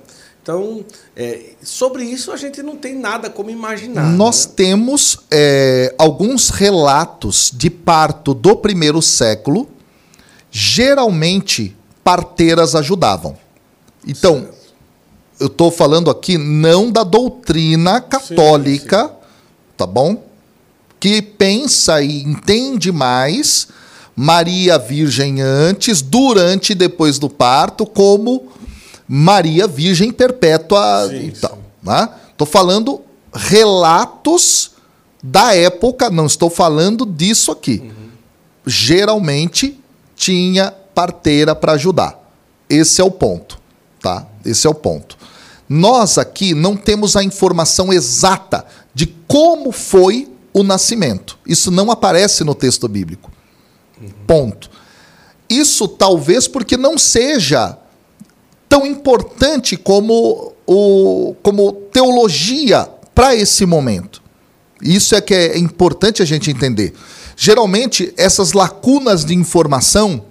Então, 0.48 0.86
é, 1.14 1.56
sobre 1.62 2.06
isso 2.06 2.32
a 2.32 2.38
gente 2.38 2.64
não 2.64 2.78
tem 2.78 2.96
nada 2.96 3.30
como 3.30 3.50
imaginar. 3.50 4.10
Nós 4.14 4.46
né? 4.46 4.54
temos 4.56 5.20
é, 5.30 5.94
alguns 5.98 6.48
relatos 6.48 7.52
de 7.54 7.70
parto 7.70 8.34
do 8.34 8.56
primeiro 8.56 9.02
século. 9.02 9.68
Geralmente, 10.50 11.76
parteiras 12.02 12.76
ajudavam. 12.76 13.38
Então, 14.08 14.40
certo. 14.40 14.56
eu 15.42 15.48
estou 15.48 15.70
falando 15.70 16.10
aqui 16.10 16.38
não 16.38 16.90
da 16.90 17.04
doutrina 17.04 18.00
católica, 18.00 19.04
sim, 19.04 19.10
sim. 19.10 19.16
tá 19.76 19.86
bom? 19.86 20.24
Que 20.98 21.22
pensa 21.22 22.02
e 22.02 22.24
entende 22.24 22.90
mais 22.90 23.68
Maria 24.16 24.80
Virgem 24.80 25.42
antes, 25.42 26.02
durante 26.02 26.72
e 26.72 26.76
depois 26.76 27.20
do 27.20 27.30
parto, 27.30 27.86
como 27.86 28.56
Maria 29.08 29.68
Virgem 29.68 30.12
Perpétua 30.12 31.08
sim, 31.10 31.28
e 31.28 31.32
tal. 31.32 31.58
Estou 32.32 32.48
né? 32.48 32.52
falando 32.52 33.02
relatos 33.34 34.72
da 35.24 35.56
época, 35.56 36.10
não 36.10 36.26
estou 36.26 36.50
falando 36.50 37.06
disso 37.06 37.52
aqui. 37.52 37.82
Uhum. 37.84 38.10
Geralmente 38.66 39.80
tinha 40.16 40.74
parteira 40.94 41.56
para 41.56 41.74
ajudar. 41.74 42.20
Esse 42.70 43.02
é 43.02 43.04
o 43.04 43.12
ponto, 43.12 43.60
tá? 44.02 44.26
Esse 44.44 44.68
é 44.68 44.70
o 44.70 44.74
ponto. 44.74 45.18
Nós 45.70 46.18
aqui 46.18 46.54
não 46.54 46.76
temos 46.76 47.16
a 47.16 47.24
informação 47.24 47.94
exata 47.94 48.66
de 48.94 49.06
como 49.28 49.72
foi 49.72 50.30
o 50.54 50.64
nascimento. 50.64 51.38
Isso 51.46 51.70
não 51.70 51.92
aparece 51.92 52.44
no 52.44 52.56
texto 52.56 52.88
bíblico. 52.88 53.32
Uhum. 54.02 54.10
Ponto. 54.26 54.70
Isso 55.50 55.88
talvez 55.88 56.48
porque 56.48 56.76
não 56.76 56.98
seja 56.98 57.78
tão 58.68 58.86
importante 58.86 59.78
como, 59.78 60.54
o, 60.66 61.36
como 61.42 61.72
teologia 61.92 62.88
para 63.14 63.36
esse 63.36 63.66
momento. 63.66 64.22
Isso 64.82 65.16
é 65.16 65.22
que 65.22 65.34
é 65.34 65.58
importante 65.58 66.22
a 66.22 66.26
gente 66.26 66.52
entender. 66.52 66.94
Geralmente, 67.36 68.14
essas 68.18 68.54
lacunas 68.54 69.26
de 69.26 69.34
informação 69.34 70.26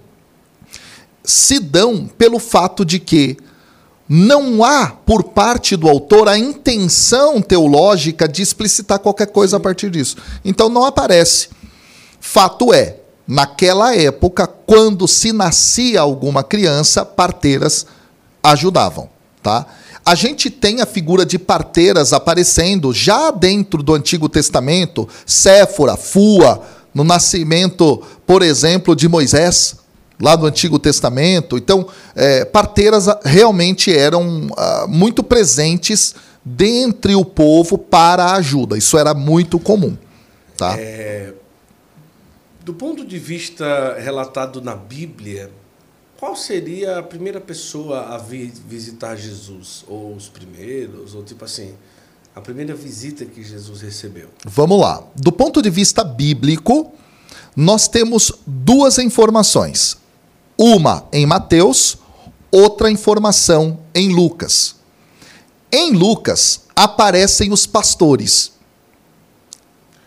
se 1.23 1.59
dão 1.59 2.07
pelo 2.07 2.39
fato 2.39 2.85
de 2.85 2.99
que 2.99 3.37
não 4.07 4.63
há, 4.63 4.87
por 4.87 5.23
parte 5.23 5.75
do 5.75 5.89
autor, 5.89 6.29
a 6.29 6.37
intenção 6.37 7.41
teológica 7.41 8.27
de 8.27 8.41
explicitar 8.41 8.99
qualquer 8.99 9.27
coisa 9.27 9.57
a 9.57 9.59
partir 9.59 9.89
disso. 9.89 10.15
Então 10.45 10.69
não 10.69 10.85
aparece. 10.85 11.49
Fato 12.19 12.73
é, 12.73 12.97
naquela 13.27 13.93
época, 13.93 14.47
quando 14.47 15.07
se 15.07 15.33
nascia 15.33 15.99
alguma 15.99 16.43
criança, 16.43 17.03
parteiras 17.03 17.85
ajudavam, 18.51 19.09
tá? 19.41 19.65
A 20.05 20.15
gente 20.15 20.49
tem 20.49 20.81
a 20.81 20.85
figura 20.85 21.25
de 21.25 21.37
parteiras 21.37 22.13
aparecendo 22.13 22.93
já 22.93 23.29
dentro 23.29 23.83
do 23.83 23.93
Antigo 23.93 24.29
Testamento, 24.29 25.07
Séfora, 25.25 25.97
Fua, 25.97 26.61
no 26.93 27.03
nascimento, 27.03 28.01
por 28.25 28.41
exemplo, 28.41 28.95
de 28.95 29.07
Moisés, 29.09 29.75
lá 30.19 30.35
do 30.35 30.45
Antigo 30.45 30.79
Testamento. 30.79 31.57
Então, 31.57 31.87
é, 32.15 32.45
parteiras 32.45 33.07
realmente 33.23 33.95
eram 33.95 34.47
ah, 34.55 34.85
muito 34.87 35.21
presentes 35.21 36.15
dentre 36.43 37.13
o 37.13 37.25
povo 37.25 37.77
para 37.77 38.23
a 38.23 38.35
ajuda. 38.35 38.77
Isso 38.77 38.97
era 38.97 39.13
muito 39.13 39.59
comum. 39.59 39.97
Tá? 40.57 40.75
É, 40.79 41.33
do 42.63 42.73
ponto 42.73 43.05
de 43.05 43.19
vista 43.19 43.97
relatado 43.99 44.61
na 44.61 44.75
Bíblia, 44.75 45.51
qual 46.19 46.35
seria 46.35 46.99
a 46.99 47.03
primeira 47.03 47.39
pessoa 47.39 48.15
a 48.15 48.17
vi 48.17 48.51
visitar 48.67 49.15
Jesus? 49.15 49.85
Ou 49.87 50.15
os 50.15 50.27
primeiros? 50.27 51.13
Ou 51.13 51.23
tipo 51.23 51.45
assim, 51.45 51.73
a 52.35 52.41
primeira 52.41 52.75
visita 52.75 53.25
que 53.25 53.43
Jesus 53.43 53.81
recebeu? 53.81 54.29
Vamos 54.45 54.79
lá. 54.79 55.03
Do 55.15 55.31
ponto 55.31 55.61
de 55.61 55.69
vista 55.69 56.03
bíblico, 56.03 56.91
nós 57.55 57.87
temos 57.87 58.31
duas 58.45 58.97
informações. 58.97 59.97
Uma 60.57 61.07
em 61.13 61.25
Mateus, 61.25 61.97
outra 62.51 62.89
informação 62.89 63.79
em 63.93 64.13
Lucas. 64.13 64.75
Em 65.71 65.93
Lucas 65.93 66.61
aparecem 66.75 67.51
os 67.51 67.65
pastores. 67.65 68.56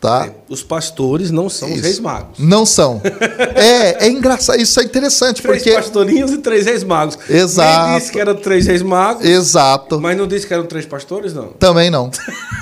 Tá? 0.00 0.28
É, 0.28 0.32
os 0.48 0.62
pastores 0.62 1.30
não 1.30 1.50
são 1.50 1.68
isso. 1.68 1.76
os 1.76 1.82
reis 1.82 2.00
magos. 2.00 2.38
Não 2.38 2.64
são. 2.64 3.02
é, 3.54 4.06
é 4.06 4.08
engraçado, 4.08 4.58
isso 4.58 4.80
é 4.80 4.84
interessante. 4.84 5.42
Três 5.42 5.62
porque... 5.62 5.76
pastorinhos 5.76 6.30
e 6.30 6.38
três 6.38 6.64
reis 6.64 6.82
magos. 6.82 7.18
Exato. 7.28 7.90
Nem 7.90 7.98
disse 7.98 8.12
que 8.12 8.18
eram 8.18 8.34
três 8.34 8.66
reis 8.66 8.80
magos. 8.80 9.26
Exato. 9.26 10.00
Mas 10.00 10.16
não 10.16 10.26
disse 10.26 10.46
que 10.46 10.54
eram 10.54 10.64
três 10.64 10.86
pastores, 10.86 11.34
não? 11.34 11.48
Também 11.48 11.90
não. 11.90 12.10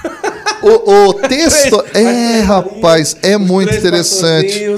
o, 0.60 1.10
o 1.10 1.14
texto. 1.14 1.80
é, 1.94 2.40
rapaz, 2.40 3.16
é 3.22 3.36
muito 3.36 3.72
interessante. 3.72 4.68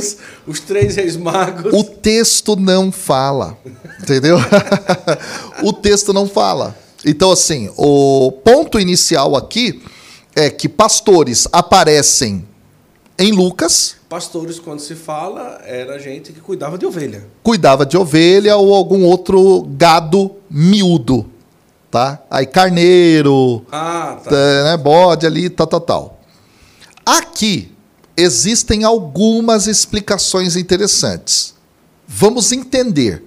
Os 0.47 0.61
três 0.61 0.97
reis 0.97 1.17
magos. 1.17 1.73
O 1.73 1.83
texto 1.83 2.57
não 2.57 2.93
fala. 2.93 3.57
Entendeu? 4.03 4.37
o 5.65 5.73
texto 5.73 6.13
não 6.13 6.29
fala. 6.29 6.77
Então, 7.07 7.33
assim, 7.33 7.71
o 7.79 8.31
ponto 8.45 8.79
inicial 8.79 9.35
aqui 9.35 9.83
é 10.37 10.51
que 10.51 10.69
pastores 10.69 11.49
aparecem 11.51 12.47
em 13.21 13.31
Lucas. 13.31 13.97
Pastores, 14.09 14.59
quando 14.59 14.81
se 14.81 14.97
fala, 14.97 15.61
era 15.65 15.99
gente 15.99 16.33
que 16.33 16.41
cuidava 16.41 16.77
de 16.77 16.85
ovelha. 16.85 17.27
Cuidava 17.43 17.87
de 17.87 17.97
ovelha 17.97 18.57
ou 18.57 18.75
algum 18.75 19.05
outro 19.05 19.63
gado 19.77 20.33
miúdo 20.51 21.27
tá? 21.91 22.23
Aí 22.31 22.47
carneiro, 22.47 23.65
ah, 23.71 24.19
tá. 24.23 24.31
né, 24.31 24.77
bode 24.77 25.27
ali, 25.27 25.51
tal, 25.51 25.67
tal, 25.67 25.81
tal. 25.81 26.21
Aqui 27.05 27.73
existem 28.17 28.85
algumas 28.85 29.67
explicações 29.67 30.57
interessantes. 30.57 31.55
Vamos 32.07 32.53
entender 32.53 33.25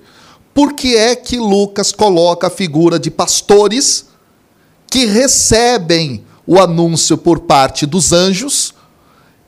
por 0.54 0.74
que 0.74 0.96
é 0.96 1.16
que 1.16 1.38
Lucas 1.38 1.92
coloca 1.92 2.48
a 2.48 2.52
figura 2.52 2.98
de 2.98 3.12
pastores 3.12 4.06
que 4.90 5.06
recebem 5.06 6.24
o 6.46 6.60
anúncio 6.60 7.18
por 7.18 7.42
parte 7.42 7.86
dos 7.86 8.14
anjos 8.14 8.74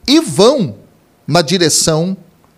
e 0.08 0.20
vão 0.20 0.76
na 1.28 1.42
direção 1.42 2.16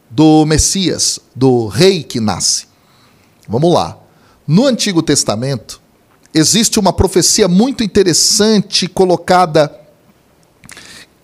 do 0.09 0.45
Messias, 0.45 1.19
do 1.35 1.67
rei 1.67 2.03
que 2.03 2.19
nasce. 2.19 2.67
Vamos 3.47 3.73
lá. 3.73 3.97
No 4.45 4.65
Antigo 4.65 5.01
Testamento, 5.01 5.81
existe 6.33 6.79
uma 6.79 6.93
profecia 6.93 7.47
muito 7.47 7.83
interessante 7.83 8.87
colocada 8.87 9.73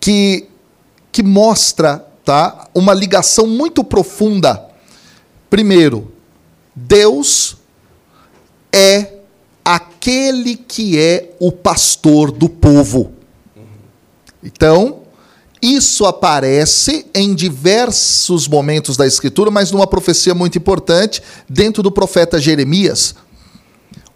que, 0.00 0.48
que 1.10 1.22
mostra 1.22 2.06
tá, 2.24 2.68
uma 2.74 2.92
ligação 2.92 3.46
muito 3.46 3.84
profunda. 3.84 4.68
Primeiro, 5.48 6.12
Deus 6.74 7.56
é 8.72 9.14
aquele 9.64 10.56
que 10.56 10.98
é 10.98 11.34
o 11.38 11.52
pastor 11.52 12.30
do 12.30 12.48
povo. 12.48 13.12
Então, 14.42 15.03
isso 15.64 16.04
aparece 16.04 17.06
em 17.14 17.34
diversos 17.34 18.46
momentos 18.46 18.98
da 18.98 19.06
Escritura, 19.06 19.50
mas 19.50 19.70
numa 19.70 19.86
profecia 19.86 20.34
muito 20.34 20.58
importante, 20.58 21.22
dentro 21.48 21.82
do 21.82 21.90
profeta 21.90 22.38
Jeremias, 22.38 23.14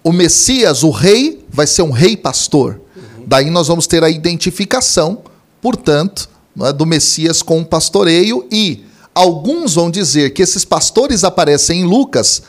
o 0.04 0.12
Messias, 0.12 0.82
o 0.82 0.90
rei, 0.90 1.42
vai 1.48 1.66
ser 1.66 1.80
um 1.80 1.90
rei 1.90 2.18
pastor. 2.18 2.78
Daí 3.26 3.48
nós 3.48 3.66
vamos 3.66 3.86
ter 3.86 4.04
a 4.04 4.10
identificação, 4.10 5.22
portanto, 5.62 6.28
é, 6.60 6.70
do 6.70 6.84
Messias 6.84 7.40
com 7.40 7.62
o 7.62 7.64
pastoreio 7.64 8.46
e 8.52 8.84
alguns 9.14 9.74
vão 9.74 9.90
dizer 9.90 10.34
que 10.34 10.42
esses 10.42 10.66
pastores 10.66 11.24
aparecem 11.24 11.80
em 11.80 11.84
Lucas 11.84 12.42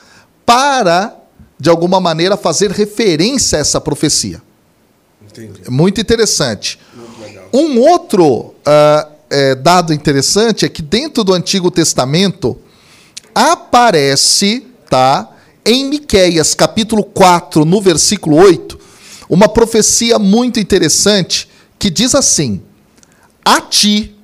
para, 0.45 1.17
de 1.57 1.69
alguma 1.69 2.01
maneira, 2.01 2.35
fazer 2.35 2.69
referência 2.69 3.57
a 3.57 3.61
essa 3.61 3.79
profecia. 3.79 4.41
Entendi. 5.25 5.69
Muito 5.69 6.01
interessante. 6.01 6.77
Um 7.53 7.79
outro 7.79 8.27
uh, 8.27 9.11
é, 9.29 9.55
dado 9.55 9.93
interessante 9.93 10.65
é 10.65 10.69
que 10.69 10.81
dentro 10.81 11.23
do 11.23 11.33
Antigo 11.33 11.71
Testamento 11.71 12.57
aparece, 13.33 14.67
tá? 14.89 15.35
em 15.65 15.85
Miqueias, 15.85 16.55
capítulo 16.55 17.03
4, 17.03 17.63
no 17.63 17.79
versículo 17.81 18.37
8, 18.37 18.79
uma 19.29 19.47
profecia 19.47 20.17
muito 20.17 20.59
interessante 20.59 21.47
que 21.77 21.89
diz 21.89 22.15
assim: 22.15 22.61
A 23.45 23.61
ti, 23.61 24.15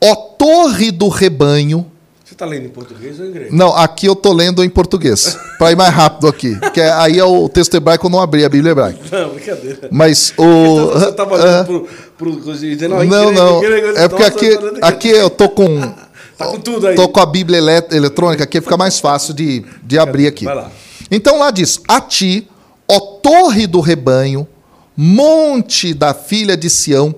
ó 0.00 0.14
torre 0.14 0.90
do 0.90 1.08
rebanho. 1.08 1.92
Está 2.36 2.44
lendo 2.44 2.66
em 2.66 2.68
português 2.68 3.18
ou 3.18 3.24
em 3.24 3.30
inglês? 3.30 3.50
Não, 3.50 3.74
aqui 3.74 4.04
eu 4.04 4.12
estou 4.12 4.30
lendo 4.30 4.62
em 4.62 4.68
português, 4.68 5.38
para 5.56 5.72
ir 5.72 5.74
mais 5.74 5.94
rápido 5.94 6.28
aqui. 6.28 6.54
Que 6.74 6.82
é, 6.82 6.92
aí 6.92 7.18
é 7.18 7.24
o 7.24 7.48
texto 7.48 7.74
hebraico, 7.74 8.04
eu 8.04 8.10
não 8.10 8.20
abri 8.20 8.44
a 8.44 8.48
Bíblia 8.50 8.72
hebraica. 8.72 9.00
Não, 9.10 9.30
brincadeira. 9.30 9.88
Mas 9.90 10.34
o. 10.36 10.90
Você 10.90 11.08
estava 11.08 11.34
olhando 11.34 11.76
uh, 11.78 11.88
pro, 12.14 12.36
pro, 12.36 12.88
não, 12.90 13.04
não, 13.06 13.32
não. 13.32 13.64
É 13.96 14.06
porque 14.06 14.22
aqui, 14.22 14.50
aqui 14.82 15.08
eu 15.08 15.30
tô 15.30 15.48
com 15.48 15.80
Tá 16.36 16.46
com 16.48 16.60
tudo 16.60 16.88
aí. 16.88 16.94
Tô 16.94 17.08
com 17.08 17.20
a 17.20 17.24
Bíblia 17.24 17.58
eletrônica 17.90 18.44
aqui, 18.44 18.60
fica 18.60 18.76
mais 18.76 19.00
fácil 19.00 19.32
de, 19.32 19.64
de 19.82 19.98
abrir 19.98 20.26
aqui. 20.26 20.44
Vai 20.44 20.56
lá. 20.56 20.70
Então 21.10 21.38
lá 21.38 21.50
diz: 21.50 21.80
A 21.88 22.02
ti, 22.02 22.46
ó 22.86 23.00
torre 23.00 23.66
do 23.66 23.80
rebanho, 23.80 24.46
monte 24.94 25.94
da 25.94 26.12
filha 26.12 26.54
de 26.54 26.68
Sião, 26.68 27.14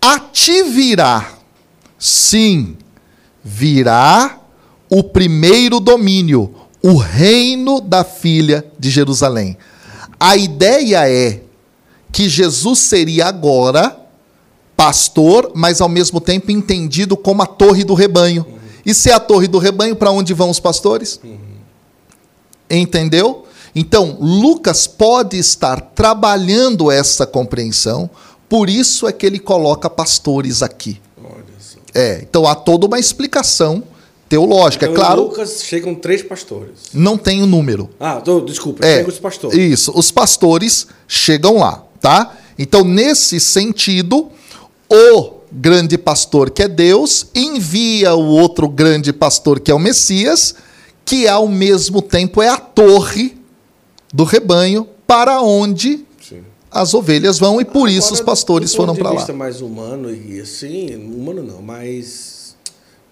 a 0.00 0.18
ti 0.18 0.62
virá. 0.62 1.32
Sim, 1.98 2.78
virá 3.42 4.40
o 4.88 5.02
primeiro 5.02 5.80
domínio, 5.80 6.54
o 6.82 6.96
reino 6.96 7.80
da 7.80 8.04
filha 8.04 8.64
de 8.78 8.90
Jerusalém. 8.90 9.56
A 10.18 10.36
ideia 10.36 11.08
é 11.08 11.40
que 12.12 12.28
Jesus 12.28 12.78
seria 12.80 13.26
agora 13.26 14.04
pastor, 14.76 15.52
mas 15.54 15.80
ao 15.80 15.88
mesmo 15.88 16.20
tempo 16.20 16.50
entendido 16.50 17.16
como 17.16 17.42
a 17.42 17.46
torre 17.46 17.84
do 17.84 17.94
rebanho. 17.94 18.44
Uhum. 18.48 18.58
E 18.84 18.92
se 18.92 19.10
é 19.10 19.14
a 19.14 19.20
torre 19.20 19.46
do 19.46 19.58
rebanho, 19.58 19.96
para 19.96 20.10
onde 20.10 20.34
vão 20.34 20.50
os 20.50 20.60
pastores? 20.60 21.20
Uhum. 21.22 21.38
Entendeu? 22.68 23.44
Então, 23.74 24.18
Lucas 24.20 24.86
pode 24.86 25.38
estar 25.38 25.80
trabalhando 25.80 26.90
essa 26.90 27.26
compreensão, 27.26 28.08
por 28.48 28.68
isso 28.68 29.08
é 29.08 29.12
que 29.12 29.26
ele 29.26 29.38
coloca 29.38 29.88
pastores 29.90 30.62
aqui. 30.62 31.00
É, 31.94 32.18
então 32.22 32.46
há 32.46 32.56
toda 32.56 32.86
uma 32.86 32.98
explicação 32.98 33.82
teológica, 34.28 34.86
é 34.86 34.88
então, 34.90 35.02
é 35.02 35.06
claro. 35.06 35.22
Lucas 35.22 35.62
chegam 35.62 35.94
três 35.94 36.22
pastores. 36.22 36.90
Não 36.92 37.16
tem 37.16 37.40
o 37.40 37.44
um 37.44 37.46
número. 37.46 37.90
Ah, 38.00 38.20
tô, 38.20 38.40
desculpa, 38.40 38.84
é, 38.84 38.96
chegam 38.96 39.10
os 39.10 39.18
pastores. 39.18 39.58
Isso, 39.58 39.92
os 39.94 40.10
pastores 40.10 40.86
chegam 41.06 41.58
lá, 41.58 41.84
tá? 42.00 42.36
Então, 42.58 42.84
nesse 42.84 43.40
sentido, 43.40 44.30
o 44.90 45.34
grande 45.50 45.96
pastor, 45.96 46.50
que 46.50 46.62
é 46.62 46.68
Deus, 46.68 47.26
envia 47.34 48.14
o 48.14 48.26
outro 48.26 48.68
grande 48.68 49.12
pastor, 49.12 49.60
que 49.60 49.70
é 49.70 49.74
o 49.74 49.78
Messias, 49.78 50.54
que 51.04 51.28
ao 51.28 51.46
mesmo 51.46 52.02
tempo 52.02 52.42
é 52.42 52.48
a 52.48 52.56
torre 52.56 53.36
do 54.12 54.24
rebanho 54.24 54.88
para 55.06 55.40
onde 55.42 56.04
Sim. 56.20 56.42
as 56.70 56.94
ovelhas 56.94 57.38
vão 57.38 57.60
e 57.60 57.64
por 57.64 57.80
Agora, 57.80 57.92
isso 57.92 58.14
os 58.14 58.20
pastores 58.20 58.74
foram 58.74 58.94
para 58.94 59.10
lá. 59.10 59.32
mais 59.32 59.60
humano 59.60 60.12
e 60.12 60.40
assim, 60.40 60.94
humano 60.96 61.42
não, 61.42 61.60
mas 61.60 62.56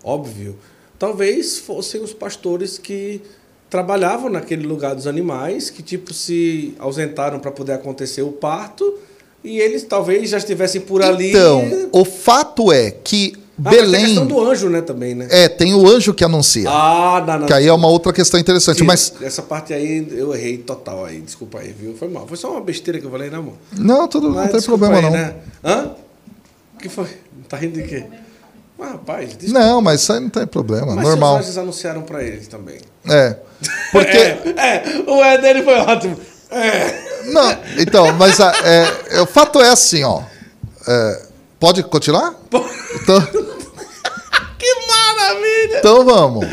óbvio, 0.03 0.57
talvez 1.03 1.59
fossem 1.59 2.01
os 2.01 2.13
pastores 2.13 2.79
que 2.79 3.21
trabalhavam 3.69 4.31
naquele 4.31 4.65
lugar 4.65 4.95
dos 4.95 5.09
animais, 5.09 5.69
que 5.69 5.83
tipo 5.83 6.15
se 6.15 6.77
ausentaram 6.79 7.41
para 7.41 7.51
poder 7.51 7.73
acontecer 7.73 8.23
o 8.23 8.31
parto 8.31 9.01
e 9.43 9.59
eles 9.59 9.83
talvez 9.83 10.31
já 10.31 10.39
estivessem 10.39 10.81
por 10.81 11.03
ali. 11.03 11.31
Então, 11.31 11.89
o 11.91 12.05
fato 12.05 12.71
é 12.71 12.93
que 12.93 13.33
ah, 13.65 13.71
Belém. 13.71 13.91
Tem 13.91 14.01
a 14.01 14.07
questão 14.07 14.27
do 14.29 14.41
anjo, 14.41 14.69
né, 14.69 14.81
também, 14.81 15.13
né? 15.17 15.27
É, 15.29 15.49
tem 15.49 15.75
o 15.75 15.89
anjo 15.89 16.15
que 16.15 16.23
anuncia. 16.23 16.71
Ah, 16.71 17.23
não, 17.27 17.41
não. 17.41 17.47
Que 17.49 17.53
aí 17.53 17.67
é 17.67 17.73
uma 17.73 17.89
outra 17.89 18.13
questão 18.13 18.39
interessante, 18.39 18.79
Sim, 18.79 18.85
mas 18.85 19.13
essa 19.23 19.43
parte 19.43 19.75
aí 19.75 20.07
eu 20.13 20.33
errei 20.33 20.59
total 20.59 21.05
aí, 21.05 21.21
desculpa 21.21 21.59
aí, 21.59 21.73
viu? 21.73 21.97
Foi 21.97 22.07
mal. 22.07 22.29
Foi 22.29 22.37
só 22.37 22.53
uma 22.53 22.61
besteira 22.61 23.01
que 23.01 23.07
eu 23.07 23.11
falei, 23.11 23.29
né, 23.29 23.39
amor? 23.39 23.55
Não, 23.77 24.07
tudo 24.07 24.31
mas, 24.31 24.45
não 24.45 24.53
tem 24.53 24.63
problema 24.63 24.97
aí, 24.99 25.03
não. 25.03 25.11
Né? 25.11 25.35
Hã? 25.65 25.91
O 26.77 26.79
que 26.79 26.89
foi? 26.89 27.09
Tá 27.49 27.57
rindo 27.57 27.83
de 27.83 27.89
quê? 27.89 28.05
Ah, 28.79 28.93
rapaz, 28.93 29.37
desculpa. 29.37 29.59
Não, 29.59 29.81
mas 29.81 30.03
isso 30.03 30.13
aí 30.13 30.21
não 30.21 30.29
tem 30.29 30.47
problema, 30.47 30.95
mas 30.95 31.05
normal. 31.05 31.37
Mas 31.37 31.57
anunciaram 31.57 32.03
para 32.03 32.23
eles 32.23 32.47
também. 32.49 32.79
É. 33.09 33.37
Porque 33.93 34.17
é, 34.17 34.55
é, 34.57 34.83
o 35.07 35.23
é 35.23 35.39
dele 35.39 35.63
foi 35.63 35.75
ótimo. 35.75 36.19
É. 36.51 37.31
Não, 37.33 37.59
então, 37.79 38.13
mas 38.15 38.41
a, 38.41 38.53
é, 38.65 39.21
o 39.21 39.27
fato 39.27 39.61
é 39.61 39.69
assim, 39.71 40.03
ó. 40.03 40.23
É, 40.87 41.23
pode 41.61 41.83
continuar? 41.85 42.35
Então, 43.01 43.21
que 44.59 44.87
maravilha! 44.87 45.79
Então 45.79 46.05
vamos. 46.05 46.47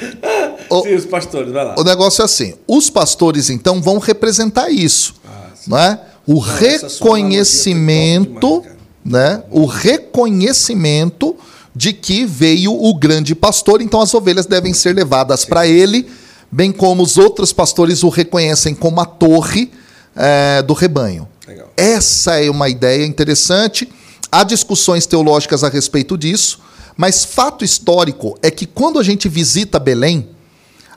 O, 0.69 0.83
sim, 0.83 0.93
os 0.93 1.05
pastores, 1.05 1.51
vai 1.51 1.65
lá. 1.65 1.73
O 1.79 1.83
negócio 1.83 2.21
é 2.21 2.25
assim: 2.25 2.53
os 2.67 2.91
pastores, 2.91 3.49
então, 3.49 3.81
vão 3.81 3.97
representar 3.97 4.69
isso. 4.69 5.15
Ah, 5.25 5.47
não 5.65 5.79
é? 5.79 5.99
O 6.27 6.35
não, 6.35 6.41
reconhecimento, 6.41 8.63
né? 9.03 9.41
O 9.49 9.65
reconhecimento 9.65 11.35
de 11.79 11.93
que 11.93 12.25
veio 12.25 12.73
o 12.73 12.93
grande 12.93 13.33
pastor, 13.33 13.81
então 13.81 14.01
as 14.01 14.13
ovelhas 14.13 14.45
devem 14.45 14.73
ser 14.73 14.93
levadas 14.93 15.45
para 15.45 15.65
ele, 15.65 16.09
bem 16.51 16.73
como 16.73 17.01
os 17.01 17.17
outros 17.17 17.53
pastores 17.53 18.03
o 18.03 18.09
reconhecem 18.09 18.75
como 18.75 18.99
a 18.99 19.05
torre 19.05 19.71
é, 20.13 20.61
do 20.61 20.73
rebanho. 20.73 21.25
Legal. 21.47 21.71
Essa 21.77 22.43
é 22.43 22.49
uma 22.49 22.67
ideia 22.67 23.05
interessante. 23.05 23.89
Há 24.29 24.43
discussões 24.43 25.05
teológicas 25.05 25.63
a 25.63 25.69
respeito 25.69 26.17
disso. 26.17 26.59
Mas 26.97 27.23
fato 27.23 27.63
histórico 27.63 28.37
é 28.43 28.51
que 28.51 28.65
quando 28.65 28.99
a 28.99 29.03
gente 29.03 29.29
visita 29.29 29.79
Belém, 29.79 30.27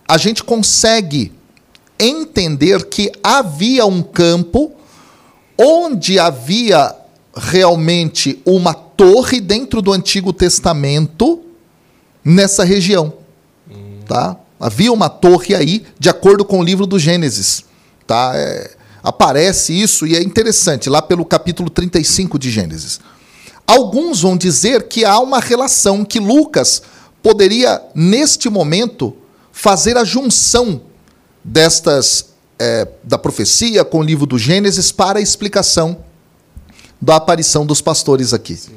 a 0.09 0.19
gente 0.19 0.43
consegue 0.43 1.31
entender 1.97 2.87
que 2.87 3.09
havia 3.23 3.87
um 3.87 4.03
campo 4.03 4.73
onde 5.57 6.19
havia 6.19 6.93
realmente 7.35 8.41
uma 8.45 8.75
torre 8.75 9.41
dentro 9.41 9.81
do 9.81 9.93
Antigo 9.93 10.33
Testamento 10.33 11.43
nessa 12.25 12.65
região, 12.65 13.13
tá? 14.07 14.37
Havia 14.61 14.93
uma 14.93 15.09
torre 15.09 15.55
aí, 15.55 15.85
de 15.99 16.09
acordo 16.09 16.45
com 16.45 16.61
o 16.61 16.63
livro 16.63 16.87
do 16.87 16.99
Gênesis, 16.99 17.65
tá? 18.07 18.33
É, 18.35 18.77
aparece 19.03 19.73
isso 19.73 20.07
e 20.07 20.15
é 20.15 20.23
interessante, 20.23 20.89
lá 20.89 21.03
pelo 21.03 21.25
capítulo 21.25 21.69
35 21.69 22.39
de 22.39 22.51
Gênesis. 22.51 23.01
Alguns 23.67 24.21
vão 24.21 24.37
dizer 24.37 24.85
que 24.85 25.05
há 25.05 25.19
uma 25.19 25.41
relação 25.41 26.05
que 26.05 26.21
Lucas 26.21 26.83
poderia, 27.23 27.83
neste 27.95 28.49
momento, 28.49 29.17
fazer 29.51 29.97
a 29.97 30.05
junção 30.05 30.83
destas 31.43 32.27
é, 32.59 32.87
da 33.03 33.19
profecia 33.19 33.85
com 33.85 33.99
o 33.99 34.03
livro 34.03 34.27
do 34.27 34.39
Gênesis 34.39 34.93
para 34.93 35.19
a 35.19 35.23
explicação 35.23 36.05
da 37.03 37.17
aparição 37.17 37.67
dos 37.67 37.81
pastores 37.81 38.33
aqui. 38.33 38.55
Sim. 38.55 38.77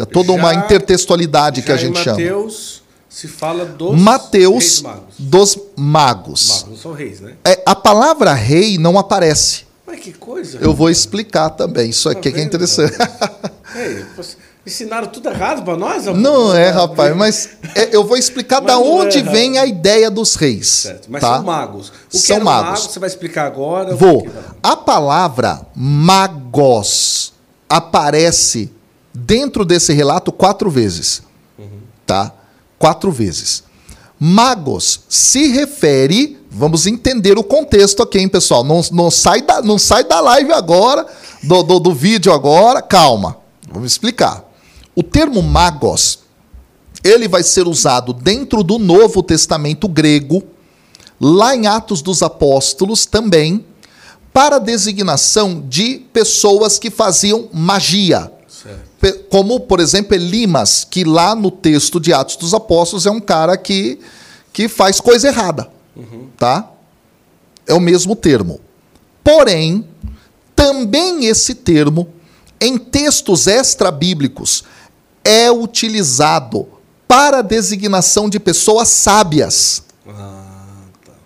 É 0.00 0.04
toda 0.06 0.28
já, 0.28 0.34
uma 0.34 0.54
intertextualidade 0.54 1.62
que 1.62 1.70
a 1.70 1.76
gente 1.76 1.98
chama. 1.98 2.18
Mateus 2.18 2.82
se 3.08 3.28
fala 3.28 3.64
dos 3.64 4.00
Mateus 4.00 4.82
magos. 4.82 5.14
dos 5.16 5.58
magos. 5.76 6.48
Magos 6.48 6.66
não 6.68 6.76
são 6.76 6.92
reis, 6.92 7.20
né? 7.20 7.34
É, 7.44 7.62
a 7.64 7.74
palavra 7.74 8.32
rei 8.32 8.76
não 8.76 8.98
aparece. 8.98 9.66
Mas 9.86 10.00
que 10.00 10.12
coisa. 10.12 10.58
Eu 10.60 10.74
vou 10.74 10.90
explicar 10.90 11.50
também. 11.50 11.90
Isso 11.90 12.08
aqui 12.08 12.32
tá 12.32 12.38
é, 12.38 12.40
é 12.40 12.44
interessante. 12.44 12.96
Ei, 13.76 14.04
ensinaram 14.66 15.06
tudo 15.06 15.28
errado 15.28 15.62
para 15.62 15.76
nós? 15.76 16.06
Não 16.06 16.52
é, 16.56 16.70
rapaz, 16.70 17.14
mas 17.14 17.50
é, 17.76 17.94
eu 17.94 18.02
vou 18.02 18.16
explicar 18.16 18.60
da 18.60 18.78
onde 18.78 19.18
é 19.18 19.22
vem 19.22 19.58
a 19.58 19.66
ideia 19.66 20.10
dos 20.10 20.34
reis. 20.34 20.66
Certo, 20.66 21.06
mas 21.08 21.20
tá? 21.20 21.36
são 21.36 21.44
magos. 21.44 21.92
O 22.12 22.16
são 22.16 22.40
magos. 22.40 22.80
Mago, 22.80 22.92
você 22.92 22.98
vai 22.98 23.08
explicar 23.08 23.46
agora? 23.46 23.94
Vou. 23.94 24.26
A 24.60 24.74
palavra 24.74 25.60
magos 25.76 27.33
aparece 27.68 28.70
dentro 29.12 29.64
desse 29.64 29.92
relato 29.92 30.32
quatro 30.32 30.70
vezes. 30.70 31.22
Uhum. 31.58 31.80
Tá? 32.06 32.32
Quatro 32.78 33.10
vezes. 33.10 33.64
Magos 34.18 35.00
se 35.08 35.48
refere, 35.48 36.38
vamos 36.50 36.86
entender 36.86 37.36
o 37.36 37.44
contexto 37.44 38.02
aqui, 38.02 38.18
hein, 38.18 38.28
pessoal? 38.28 38.64
Não, 38.64 38.80
não, 38.92 39.10
sai, 39.10 39.42
da, 39.42 39.60
não 39.60 39.78
sai 39.78 40.04
da 40.04 40.20
live 40.20 40.52
agora, 40.52 41.06
do, 41.42 41.62
do, 41.62 41.80
do 41.80 41.92
vídeo 41.92 42.32
agora, 42.32 42.80
calma. 42.80 43.36
Vamos 43.70 43.92
explicar. 43.92 44.44
O 44.94 45.02
termo 45.02 45.42
magos, 45.42 46.20
ele 47.02 47.26
vai 47.28 47.42
ser 47.42 47.66
usado 47.66 48.12
dentro 48.12 48.62
do 48.62 48.78
Novo 48.78 49.22
Testamento 49.22 49.88
grego, 49.88 50.42
lá 51.20 51.54
em 51.54 51.66
Atos 51.66 52.00
dos 52.00 52.22
Apóstolos 52.22 53.04
também, 53.04 53.64
para 54.34 54.58
designação 54.58 55.62
de 55.66 56.00
pessoas 56.12 56.76
que 56.76 56.90
faziam 56.90 57.48
magia. 57.52 58.32
Como, 59.30 59.60
por 59.60 59.78
exemplo, 59.78 60.16
Elimas, 60.16 60.82
que 60.82 61.04
lá 61.04 61.36
no 61.36 61.52
texto 61.52 62.00
de 62.00 62.12
Atos 62.12 62.36
dos 62.36 62.52
Apóstolos 62.52 63.06
é 63.06 63.10
um 63.10 63.20
cara 63.20 63.56
que, 63.56 64.00
que 64.52 64.66
faz 64.66 64.98
coisa 64.98 65.28
errada. 65.28 65.70
Uhum. 65.94 66.28
Tá? 66.36 66.68
É 67.64 67.74
o 67.74 67.80
mesmo 67.80 68.16
termo. 68.16 68.60
Porém, 69.22 69.86
também 70.56 71.26
esse 71.26 71.54
termo, 71.54 72.08
em 72.60 72.76
textos 72.76 73.46
extra-bíblicos, 73.46 74.64
é 75.22 75.52
utilizado 75.52 76.66
para 77.06 77.38
a 77.38 77.42
designação 77.42 78.28
de 78.28 78.40
pessoas 78.40 78.88
sábias. 78.88 79.84
Ah. 80.08 80.53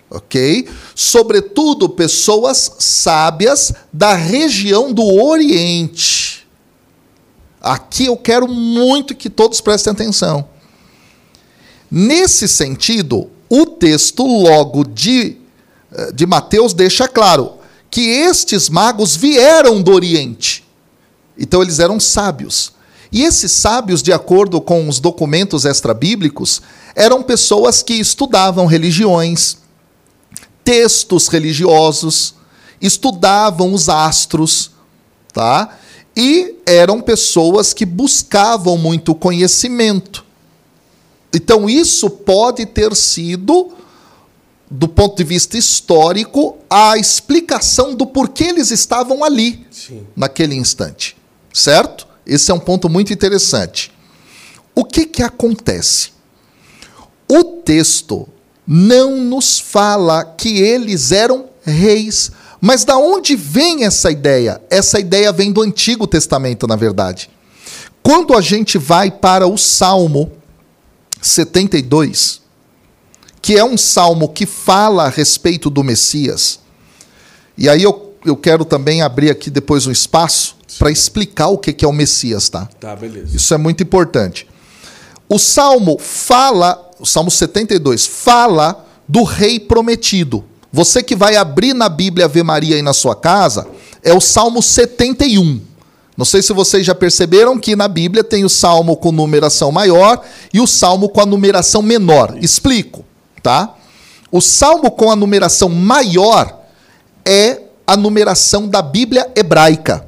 Ok? 0.09 0.67
Sobretudo 0.95 1.87
pessoas 1.87 2.71
sábias 2.79 3.73
da 3.93 4.15
região 4.15 4.91
do 4.91 5.03
Oriente. 5.03 6.47
Aqui 7.61 8.05
eu 8.05 8.17
quero 8.17 8.47
muito 8.47 9.13
que 9.13 9.29
todos 9.29 9.61
prestem 9.61 9.91
atenção. 9.91 10.47
Nesse 11.91 12.47
sentido, 12.47 13.29
o 13.49 13.65
texto 13.65 14.25
logo 14.25 14.83
de, 14.83 15.37
eh, 15.91 16.11
de 16.11 16.25
Mateus 16.25 16.73
deixa 16.73 17.07
claro 17.07 17.53
que 17.89 18.01
estes 18.01 18.69
magos 18.69 19.15
vieram 19.15 19.81
do 19.81 19.91
Oriente. 19.91 20.63
Então 21.37 21.61
eles 21.61 21.79
eram 21.79 21.99
sábios. 21.99 22.73
E 23.11 23.23
esses 23.23 23.51
sábios, 23.51 24.03
de 24.03 24.13
acordo 24.13 24.61
com 24.61 24.87
os 24.87 24.99
documentos 24.99 25.65
extrabíblicos, 25.65 26.61
eram 26.95 27.23
pessoas 27.23 27.81
que 27.81 27.93
estudavam 27.93 28.67
religiões, 28.67 29.57
textos 30.69 31.27
religiosos, 31.27 32.35
estudavam 32.79 33.73
os 33.73 33.89
astros, 33.89 34.69
tá? 35.33 35.79
E 36.15 36.57
eram 36.63 37.01
pessoas 37.01 37.73
que 37.73 37.87
buscavam 37.87 38.77
muito 38.77 39.15
conhecimento. 39.15 40.23
Então, 41.33 41.67
isso 41.67 42.07
pode 42.07 42.67
ter 42.67 42.95
sido, 42.95 43.71
do 44.69 44.87
ponto 44.87 45.17
de 45.17 45.23
vista 45.23 45.57
histórico, 45.57 46.59
a 46.69 46.99
explicação 46.99 47.95
do 47.95 48.05
porquê 48.05 48.43
eles 48.43 48.69
estavam 48.69 49.23
ali, 49.23 49.65
Sim. 49.71 50.05
naquele 50.15 50.53
instante. 50.53 51.17
Certo? 51.51 52.07
Esse 52.27 52.51
é 52.51 52.53
um 52.53 52.59
ponto 52.59 52.87
muito 52.87 53.11
interessante. 53.11 53.91
O 54.75 54.85
que, 54.85 55.07
que 55.07 55.23
acontece? 55.23 56.11
O 57.27 57.43
texto 57.43 58.29
não 58.71 59.17
nos 59.17 59.59
fala 59.59 60.23
que 60.23 60.59
eles 60.59 61.11
eram 61.11 61.49
reis 61.65 62.31
mas 62.61 62.83
da 62.83 62.97
onde 62.97 63.35
vem 63.35 63.85
essa 63.85 64.11
ideia? 64.11 64.61
Essa 64.69 64.99
ideia 64.99 65.31
vem 65.31 65.51
do 65.51 65.61
Antigo 65.61 66.05
Testamento, 66.05 66.67
na 66.67 66.75
verdade. 66.75 67.29
Quando 68.03 68.35
a 68.35 68.41
gente 68.41 68.77
vai 68.77 69.09
para 69.09 69.47
o 69.47 69.57
Salmo 69.57 70.31
72, 71.21 72.41
que 73.41 73.57
é 73.57 73.63
um 73.63 73.77
salmo 73.77 74.29
que 74.29 74.45
fala 74.45 75.05
a 75.05 75.09
respeito 75.09 75.69
do 75.69 75.83
Messias, 75.83 76.59
e 77.57 77.69
aí 77.69 77.83
eu, 77.83 78.15
eu 78.25 78.35
quero 78.35 78.65
também 78.65 79.01
abrir 79.01 79.29
aqui 79.29 79.49
depois 79.49 79.87
um 79.87 79.91
espaço 79.91 80.57
para 80.77 80.91
explicar 80.91 81.47
o 81.47 81.57
que 81.57 81.83
é 81.83 81.87
o 81.87 81.93
Messias, 81.93 82.49
tá? 82.49 82.67
Tá, 82.79 82.95
beleza. 82.95 83.35
Isso 83.35 83.53
é 83.53 83.57
muito 83.57 83.83
importante. 83.83 84.47
O 85.27 85.37
salmo 85.37 85.97
fala, 85.99 86.88
o 86.99 87.05
salmo 87.05 87.31
72, 87.31 88.05
fala 88.05 88.85
do 89.07 89.23
rei 89.23 89.59
prometido. 89.59 90.43
Você 90.71 91.01
que 91.01 91.15
vai 91.15 91.35
abrir 91.35 91.73
na 91.73 91.89
Bíblia 91.89 92.25
Ave 92.25 92.43
Maria 92.43 92.75
aí 92.75 92.81
na 92.81 92.93
sua 92.93 93.15
casa, 93.15 93.67
é 94.03 94.13
o 94.13 94.21
Salmo 94.21 94.61
71. 94.61 95.61
Não 96.15 96.25
sei 96.25 96.41
se 96.41 96.53
vocês 96.53 96.85
já 96.85 96.93
perceberam 96.93 97.57
que 97.57 97.75
na 97.75 97.87
Bíblia 97.87 98.23
tem 98.23 98.43
o 98.43 98.49
salmo 98.49 98.97
com 98.97 99.11
numeração 99.11 99.71
maior 99.71 100.21
e 100.53 100.59
o 100.59 100.67
salmo 100.67 101.09
com 101.09 101.21
a 101.21 101.25
numeração 101.25 101.81
menor. 101.81 102.37
Explico, 102.41 103.05
tá? 103.41 103.73
O 104.31 104.41
salmo 104.41 104.91
com 104.91 105.09
a 105.09 105.15
numeração 105.15 105.69
maior 105.69 106.59
é 107.25 107.61
a 107.87 107.97
numeração 107.97 108.67
da 108.67 108.81
Bíblia 108.81 109.31
hebraica. 109.35 110.05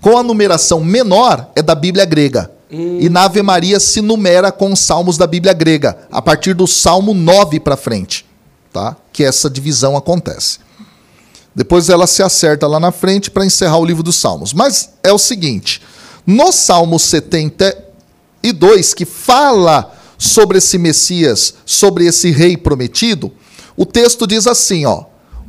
Com 0.00 0.18
a 0.18 0.22
numeração 0.22 0.84
menor 0.84 1.48
é 1.54 1.62
da 1.62 1.74
Bíblia 1.74 2.04
grega. 2.04 2.50
E 2.70 3.08
na 3.08 3.24
Ave 3.24 3.42
Maria 3.42 3.78
se 3.78 4.00
numera 4.00 4.50
com 4.50 4.72
os 4.72 4.80
salmos 4.80 5.16
da 5.18 5.26
Bíblia 5.26 5.52
grega, 5.52 5.96
a 6.10 6.20
partir 6.22 6.54
do 6.54 6.66
Salmo 6.66 7.14
9 7.14 7.60
para 7.60 7.76
frente, 7.76 8.26
tá? 8.72 8.96
Que 9.12 9.22
essa 9.22 9.48
divisão 9.50 9.96
acontece. 9.96 10.58
Depois 11.54 11.88
ela 11.88 12.06
se 12.06 12.22
acerta 12.22 12.66
lá 12.66 12.80
na 12.80 12.90
frente 12.90 13.30
para 13.30 13.46
encerrar 13.46 13.78
o 13.78 13.84
livro 13.84 14.02
dos 14.02 14.16
Salmos. 14.16 14.52
Mas 14.52 14.90
é 15.02 15.12
o 15.12 15.18
seguinte: 15.18 15.80
no 16.26 16.50
Salmo 16.50 16.98
72, 16.98 18.92
que 18.94 19.04
fala 19.04 19.94
sobre 20.18 20.58
esse 20.58 20.78
Messias, 20.78 21.54
sobre 21.64 22.06
esse 22.06 22.30
rei 22.32 22.56
prometido, 22.56 23.30
o 23.76 23.86
texto 23.86 24.26
diz 24.26 24.48
assim, 24.48 24.84
ó: 24.84 25.04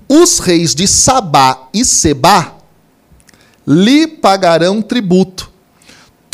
Os 0.08 0.38
reis 0.40 0.76
de 0.76 0.88
Sabá 0.88 1.70
e 1.74 1.84
Sebá 1.84 2.56
lhe 3.66 4.06
pagarão 4.06 4.82
tributo. 4.82 5.55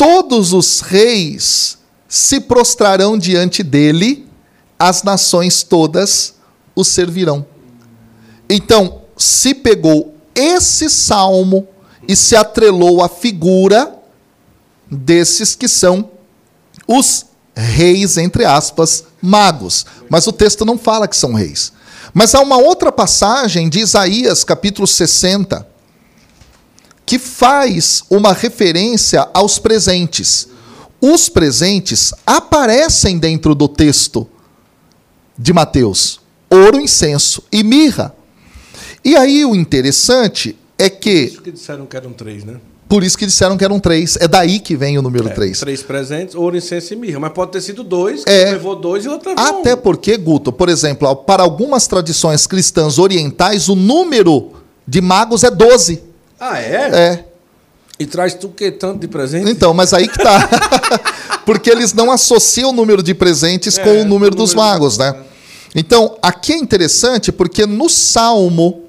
Todos 0.02 0.52
os 0.52 0.80
reis 0.80 1.78
se 2.08 2.40
prostrarão 2.40 3.16
diante 3.16 3.62
dele, 3.62 4.26
as 4.76 5.04
nações 5.04 5.62
todas 5.62 6.34
o 6.74 6.82
servirão. 6.82 7.46
Então, 8.50 9.02
se 9.16 9.54
pegou 9.54 10.16
esse 10.34 10.90
salmo 10.90 11.68
e 12.08 12.16
se 12.16 12.34
atrelou 12.34 13.00
à 13.00 13.08
figura 13.08 13.94
desses 14.90 15.54
que 15.54 15.68
são 15.68 16.10
os 16.84 17.26
reis, 17.54 18.16
entre 18.16 18.44
aspas, 18.44 19.04
magos. 19.22 19.86
Mas 20.08 20.26
o 20.26 20.32
texto 20.32 20.64
não 20.64 20.76
fala 20.76 21.06
que 21.06 21.16
são 21.16 21.32
reis. 21.32 21.72
Mas 22.12 22.34
há 22.34 22.40
uma 22.40 22.56
outra 22.56 22.90
passagem 22.90 23.68
de 23.68 23.78
Isaías, 23.78 24.42
capítulo 24.42 24.84
60, 24.84 25.64
que 27.04 27.18
faz 27.18 28.02
uma 28.10 28.32
referência 28.32 29.28
aos 29.34 29.58
presentes. 29.58 30.48
Os 31.00 31.28
presentes 31.28 32.14
aparecem 32.24 33.18
dentro 33.18 33.54
do 33.54 33.68
texto 33.68 34.26
de 35.36 35.52
Mateus: 35.52 36.20
ouro, 36.48 36.80
incenso 36.80 37.42
e 37.50 37.62
mirra. 37.62 38.14
E 39.04 39.16
aí 39.16 39.44
o 39.44 39.54
interessante 39.54 40.56
é 40.78 40.88
que. 40.88 41.26
Por 41.26 41.32
isso 41.32 41.42
que 41.42 41.52
disseram 41.52 41.86
que 41.86 41.96
eram 41.96 42.12
três, 42.12 42.44
né? 42.44 42.56
Por 42.88 43.02
isso 43.02 43.16
que 43.16 43.24
disseram 43.24 43.56
que 43.56 43.64
eram 43.64 43.80
três. 43.80 44.16
É 44.20 44.28
daí 44.28 44.60
que 44.60 44.76
vem 44.76 44.98
o 44.98 45.02
número 45.02 45.26
é, 45.28 45.32
três. 45.32 45.58
Três 45.58 45.82
presentes, 45.82 46.34
ouro, 46.34 46.56
incenso 46.56 46.92
e 46.92 46.96
mirra. 46.96 47.18
Mas 47.18 47.32
pode 47.32 47.50
ter 47.50 47.62
sido 47.62 47.82
dois, 47.82 48.22
é, 48.26 48.52
levou 48.52 48.76
dois 48.76 49.06
e 49.06 49.08
outro 49.08 49.30
levou 49.30 49.44
Até 49.44 49.74
um. 49.74 49.78
porque, 49.78 50.16
Guto, 50.18 50.52
por 50.52 50.68
exemplo, 50.68 51.16
para 51.16 51.42
algumas 51.42 51.86
tradições 51.86 52.46
cristãs 52.46 52.98
orientais, 52.98 53.68
o 53.70 53.74
número 53.74 54.52
de 54.86 55.00
magos 55.00 55.42
é 55.42 55.50
doze. 55.50 56.02
Ah, 56.44 56.60
é? 56.60 56.90
É. 56.92 57.24
E 58.00 58.06
traz 58.06 58.34
tu 58.34 58.48
que 58.48 58.72
tanto 58.72 58.98
de 58.98 59.06
presente? 59.06 59.48
Então, 59.48 59.72
mas 59.72 59.92
aí 59.92 60.08
que 60.08 60.18
tá. 60.18 60.48
porque 61.46 61.70
eles 61.70 61.92
não 61.92 62.10
associam 62.10 62.70
o 62.70 62.72
número 62.72 63.00
de 63.00 63.14
presentes 63.14 63.78
é, 63.78 63.84
com 63.84 64.02
o 64.02 64.04
número 64.04 64.34
dos 64.34 64.52
magos, 64.52 64.98
né? 64.98 65.14
Então, 65.72 66.18
aqui 66.20 66.52
é 66.52 66.56
interessante 66.56 67.30
porque 67.30 67.64
no 67.64 67.88
Salmo 67.88 68.82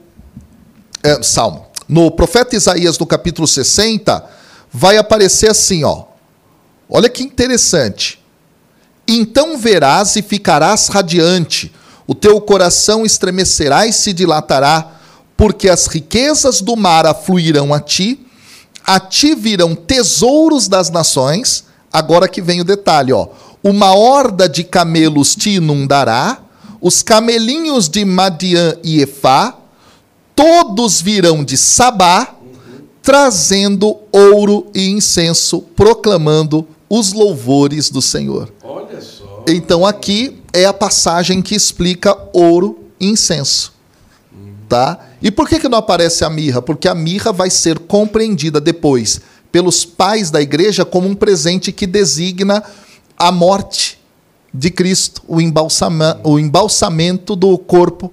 é, 1.04 1.22
Salmo. 1.22 1.68
No 1.88 2.10
profeta 2.10 2.56
Isaías, 2.56 2.97
no 2.97 3.06
capítulo 3.06 3.47
60, 3.47 4.26
vai 4.72 4.97
aparecer 4.97 5.51
assim, 5.51 5.84
ó. 5.84 6.06
Olha 6.89 7.10
que 7.10 7.22
interessante. 7.22 8.24
Então 9.08 9.58
verás 9.58 10.16
e 10.16 10.22
ficarás 10.22 10.88
radiante, 10.88 11.74
o 12.08 12.16
teu 12.16 12.39
coração 12.39 13.06
estremecerá 13.06 13.86
e 13.86 13.91
se 13.91 14.14
dilatará, 14.14 15.01
porque 15.43 15.67
as 15.67 15.87
riquezas 15.87 16.61
do 16.61 16.73
mar 16.77 17.05
afluirão 17.05 17.73
a 17.73 17.79
ti, 17.81 18.25
a 18.81 18.97
ti 18.97 19.35
virão 19.35 19.75
tesouros 19.75 20.69
das 20.69 20.89
nações. 20.89 21.65
Agora 21.91 22.29
que 22.29 22.41
vem 22.41 22.61
o 22.61 22.63
detalhe, 22.63 23.11
ó. 23.11 23.27
Uma 23.61 23.93
horda 23.93 24.47
de 24.47 24.63
camelos 24.63 25.35
te 25.35 25.49
inundará, 25.55 26.41
os 26.79 27.03
camelinhos 27.03 27.89
de 27.89 28.05
Madian 28.05 28.77
e 28.85 29.01
Efá 29.01 29.57
todos 30.33 31.01
virão 31.01 31.43
de 31.43 31.57
Sabá, 31.57 32.35
trazendo 33.01 33.97
ouro 34.13 34.67
e 34.73 34.91
incenso, 34.91 35.59
proclamando 35.75 36.65
os 36.89 37.11
louvores 37.11 37.89
do 37.89 38.01
Senhor. 38.01 38.49
Olha 38.63 39.01
só. 39.01 39.43
Então 39.49 39.85
aqui 39.85 40.41
é 40.53 40.63
a 40.63 40.71
passagem 40.71 41.41
que 41.41 41.53
explica 41.53 42.17
ouro 42.31 42.85
e 42.97 43.09
incenso. 43.09 43.73
Tá? 44.69 45.09
E 45.24 45.32
por 45.32 45.47
que, 45.47 45.57
que 45.57 45.69
não 45.69 45.78
aparece 45.78 46.26
a 46.26 46.30
mirra? 46.30 46.61
Porque 46.61 46.86
a 46.86 46.93
mirra 46.93 47.32
vai 47.32 47.49
ser 47.49 47.80
compreendida 47.80 48.59
depois 48.59 49.21
pelos 49.53 49.86
pais 49.86 50.30
da 50.30 50.41
igreja 50.41 50.84
como 50.84 51.07
um 51.07 51.15
presente 51.15 51.71
que 51.71 51.88
designa 51.88 52.61
a 53.17 53.32
morte 53.32 53.99
de 54.53 54.69
Cristo, 54.69 55.21
o, 55.26 55.39
embalsama, 55.39 56.19
o 56.24 56.38
embalsamento 56.38 57.38
do 57.38 57.57
corpo 57.57 58.11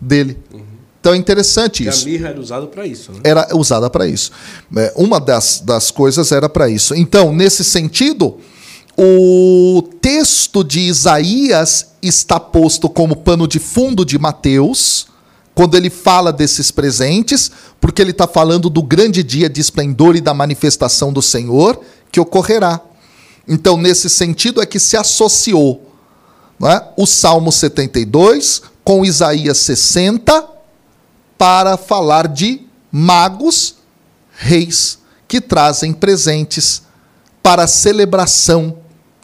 dele. 0.00 0.36
Uhum. 0.52 0.62
Então 1.00 1.14
é 1.14 1.16
interessante 1.16 1.84
Porque 1.84 1.96
isso. 1.96 2.06
A 2.08 2.10
mirra 2.10 2.28
era 2.30 2.40
usada 2.40 2.66
para 2.66 2.86
isso. 2.86 3.12
Né? 3.12 3.20
Era 3.22 3.56
usada 3.56 3.88
para 3.88 4.06
isso. 4.08 4.32
É, 4.76 4.92
uma 4.96 5.20
das, 5.20 5.60
das 5.60 5.92
coisas 5.92 6.32
era 6.32 6.48
para 6.48 6.68
isso. 6.68 6.92
Então, 6.94 7.32
nesse 7.32 7.62
sentido, 7.62 8.38
o 8.96 9.82
texto 10.00 10.64
de 10.64 10.80
Isaías 10.80 11.92
está 12.02 12.40
posto 12.40 12.88
como 12.88 13.14
pano 13.14 13.46
de 13.46 13.60
fundo 13.60 14.04
de 14.04 14.18
Mateus, 14.18 15.06
quando 15.58 15.76
ele 15.76 15.90
fala 15.90 16.32
desses 16.32 16.70
presentes, 16.70 17.50
porque 17.80 18.00
ele 18.00 18.12
está 18.12 18.28
falando 18.28 18.70
do 18.70 18.80
grande 18.80 19.24
dia 19.24 19.50
de 19.50 19.60
esplendor 19.60 20.14
e 20.14 20.20
da 20.20 20.32
manifestação 20.32 21.12
do 21.12 21.20
Senhor 21.20 21.80
que 22.12 22.20
ocorrerá. 22.20 22.80
Então, 23.48 23.76
nesse 23.76 24.08
sentido, 24.08 24.62
é 24.62 24.66
que 24.66 24.78
se 24.78 24.96
associou 24.96 25.92
é? 26.62 26.84
o 26.96 27.04
Salmo 27.06 27.50
72 27.50 28.62
com 28.84 29.04
Isaías 29.04 29.58
60 29.58 30.48
para 31.36 31.76
falar 31.76 32.28
de 32.28 32.60
magos, 32.92 33.78
reis, 34.30 35.00
que 35.26 35.40
trazem 35.40 35.92
presentes 35.92 36.82
para 37.42 37.64
a 37.64 37.66
celebração 37.66 38.78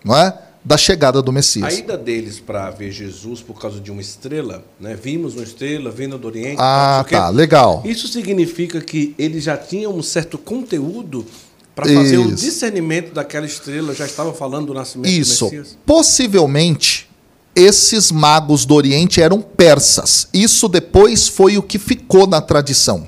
não 0.05 0.16
é, 0.16 0.37
da 0.65 0.79
chegada 0.79 1.21
do 1.21 1.31
Messias. 1.31 1.67
A 1.67 1.73
ida 1.73 1.99
deles 1.99 2.41
para 2.41 2.71
ver 2.71 2.91
Jesus 2.91 3.43
por 3.43 3.61
causa 3.61 3.79
de 3.79 3.91
uma 3.91 4.01
estrela, 4.01 4.65
né? 4.81 4.99
vimos 5.01 5.35
uma 5.35 5.43
estrela 5.43 5.91
vindo 5.91 6.17
do 6.17 6.27
Oriente. 6.27 6.57
Ah, 6.59 7.05
tá, 7.09 7.29
legal. 7.29 7.83
Isso 7.85 8.09
significa 8.09 8.81
que 8.81 9.15
eles 9.19 9.45
já 9.45 9.57
tinham 9.59 9.95
um 9.95 10.03
certo 10.03 10.39
conteúdo 10.39 11.27
para 11.75 11.87
fazer 11.87 12.19
Isso. 12.19 12.29
o 12.29 12.33
discernimento 12.33 13.12
daquela 13.12 13.45
estrela, 13.45 13.93
já 13.95 14.07
estava 14.07 14.33
falando 14.33 14.69
do 14.69 14.75
nascimento 14.75 15.11
Isso. 15.11 15.47
do 15.47 15.51
Messias? 15.51 15.79
Possivelmente 15.85 17.11
esses 17.55 18.11
magos 18.11 18.65
do 18.65 18.75
Oriente 18.75 19.21
eram 19.21 19.41
persas. 19.41 20.29
Isso 20.33 20.69
depois 20.69 21.29
foi 21.29 21.59
o 21.59 21.62
que 21.62 21.79
ficou 21.79 22.27
na 22.27 22.41
tradição, 22.41 23.07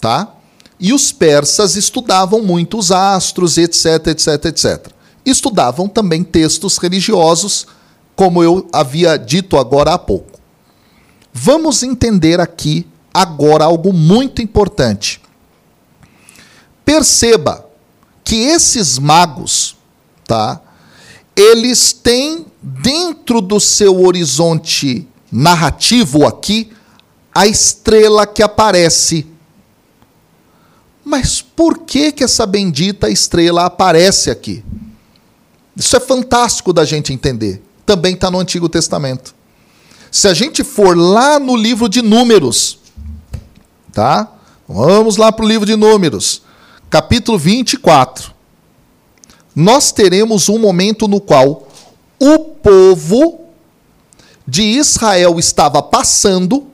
tá? 0.00 0.34
E 0.78 0.92
os 0.92 1.12
persas 1.12 1.76
estudavam 1.76 2.42
muito 2.42 2.76
os 2.76 2.92
astros, 2.92 3.56
etc, 3.58 4.08
etc, 4.08 4.44
etc. 4.44 4.93
Estudavam 5.24 5.88
também 5.88 6.22
textos 6.22 6.78
religiosos, 6.78 7.66
como 8.14 8.42
eu 8.42 8.68
havia 8.72 9.16
dito 9.16 9.56
agora 9.56 9.94
há 9.94 9.98
pouco. 9.98 10.38
Vamos 11.32 11.82
entender 11.82 12.40
aqui 12.40 12.86
agora 13.12 13.64
algo 13.64 13.92
muito 13.92 14.42
importante. 14.42 15.20
Perceba 16.84 17.66
que 18.22 18.36
esses 18.36 18.98
magos, 18.98 19.76
tá? 20.24 20.60
eles 21.36 21.92
têm 21.92 22.46
dentro 22.62 23.40
do 23.40 23.58
seu 23.58 24.02
horizonte 24.04 25.06
narrativo 25.30 26.26
aqui 26.26 26.70
a 27.34 27.46
estrela 27.46 28.26
que 28.26 28.42
aparece. 28.42 29.26
Mas 31.04 31.42
por 31.42 31.78
que 31.78 32.12
que 32.12 32.22
essa 32.22 32.46
bendita 32.46 33.10
estrela 33.10 33.66
aparece 33.66 34.30
aqui? 34.30 34.64
Isso 35.76 35.96
é 35.96 36.00
fantástico 36.00 36.72
da 36.72 36.84
gente 36.84 37.12
entender. 37.12 37.62
Também 37.84 38.14
está 38.14 38.30
no 38.30 38.38
Antigo 38.38 38.68
Testamento. 38.68 39.34
Se 40.10 40.28
a 40.28 40.34
gente 40.34 40.62
for 40.62 40.96
lá 40.96 41.38
no 41.38 41.56
livro 41.56 41.88
de 41.88 42.00
Números, 42.00 42.78
tá? 43.92 44.30
Vamos 44.68 45.16
lá 45.16 45.32
para 45.32 45.44
o 45.44 45.48
livro 45.48 45.66
de 45.66 45.76
Números, 45.76 46.42
capítulo 46.88 47.38
24 47.38 48.34
nós 49.54 49.92
teremos 49.92 50.48
um 50.48 50.58
momento 50.58 51.06
no 51.06 51.20
qual 51.20 51.68
o 52.18 52.38
povo 52.38 53.40
de 54.46 54.62
Israel 54.62 55.38
estava 55.38 55.80
passando 55.82 56.66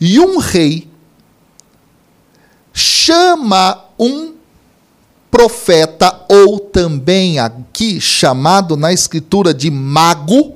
E 0.00 0.18
um 0.18 0.38
rei 0.38 0.88
chama 2.72 3.84
um 3.98 4.29
profeta, 5.30 6.24
ou 6.28 6.58
também 6.58 7.38
aqui 7.38 8.00
chamado 8.00 8.76
na 8.76 8.92
escritura 8.92 9.54
de 9.54 9.70
mago, 9.70 10.54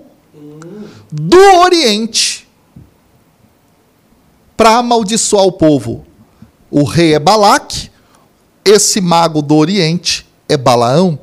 do 1.10 1.38
Oriente, 1.60 2.48
para 4.56 4.78
amaldiçoar 4.78 5.44
o 5.44 5.52
povo. 5.52 6.04
O 6.70 6.82
rei 6.82 7.14
é 7.14 7.18
Balaque, 7.18 7.90
esse 8.64 9.00
mago 9.00 9.40
do 9.40 9.54
Oriente 9.54 10.26
é 10.48 10.56
Balaão. 10.56 11.18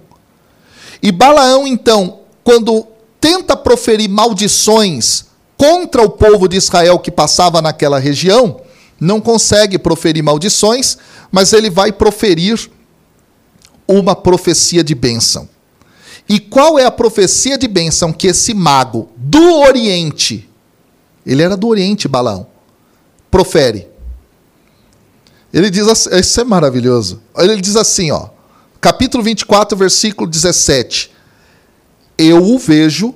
E 1.03 1.11
Balaão, 1.11 1.67
então, 1.67 2.19
quando 2.43 2.87
tenta 3.19 3.57
proferir 3.57 4.09
maldições 4.09 5.25
contra 5.57 6.01
o 6.01 6.09
povo 6.09 6.47
de 6.47 6.57
Israel 6.57 6.97
que 6.99 7.11
passava 7.11 7.61
naquela 7.61 7.99
região, 7.99 8.61
não 8.99 9.19
consegue 9.19 9.77
proferir 9.77 10.23
maldições, 10.23 10.97
mas 11.31 11.53
ele 11.53 11.69
vai 11.69 11.91
proferir 11.91 12.69
uma 13.87 14.15
profecia 14.15 14.83
de 14.83 14.95
bênção. 14.95 15.49
E 16.27 16.39
qual 16.39 16.79
é 16.79 16.85
a 16.85 16.91
profecia 16.91 17.57
de 17.57 17.67
bênção 17.67 18.13
que 18.13 18.27
esse 18.27 18.53
mago 18.53 19.09
do 19.17 19.59
Oriente, 19.59 20.49
ele 21.25 21.41
era 21.41 21.57
do 21.57 21.67
Oriente, 21.67 22.07
Balaão, 22.07 22.47
profere? 23.29 23.89
Ele 25.53 25.69
diz 25.69 25.87
assim, 25.87 26.09
isso 26.15 26.39
é 26.39 26.43
maravilhoso. 26.43 27.21
Ele 27.37 27.59
diz 27.59 27.75
assim, 27.75 28.11
ó, 28.11 28.29
capítulo 28.79 29.23
24, 29.23 29.77
versículo 29.77 30.29
17. 30.29 31.11
Eu 32.17 32.43
o 32.43 32.57
vejo, 32.57 33.13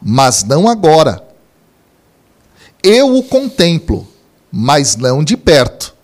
mas 0.00 0.42
não 0.42 0.68
agora. 0.68 1.24
Eu 2.82 3.16
o 3.16 3.22
contemplo, 3.22 4.08
mas 4.50 4.96
não 4.96 5.22
de 5.22 5.36
perto. 5.36 5.94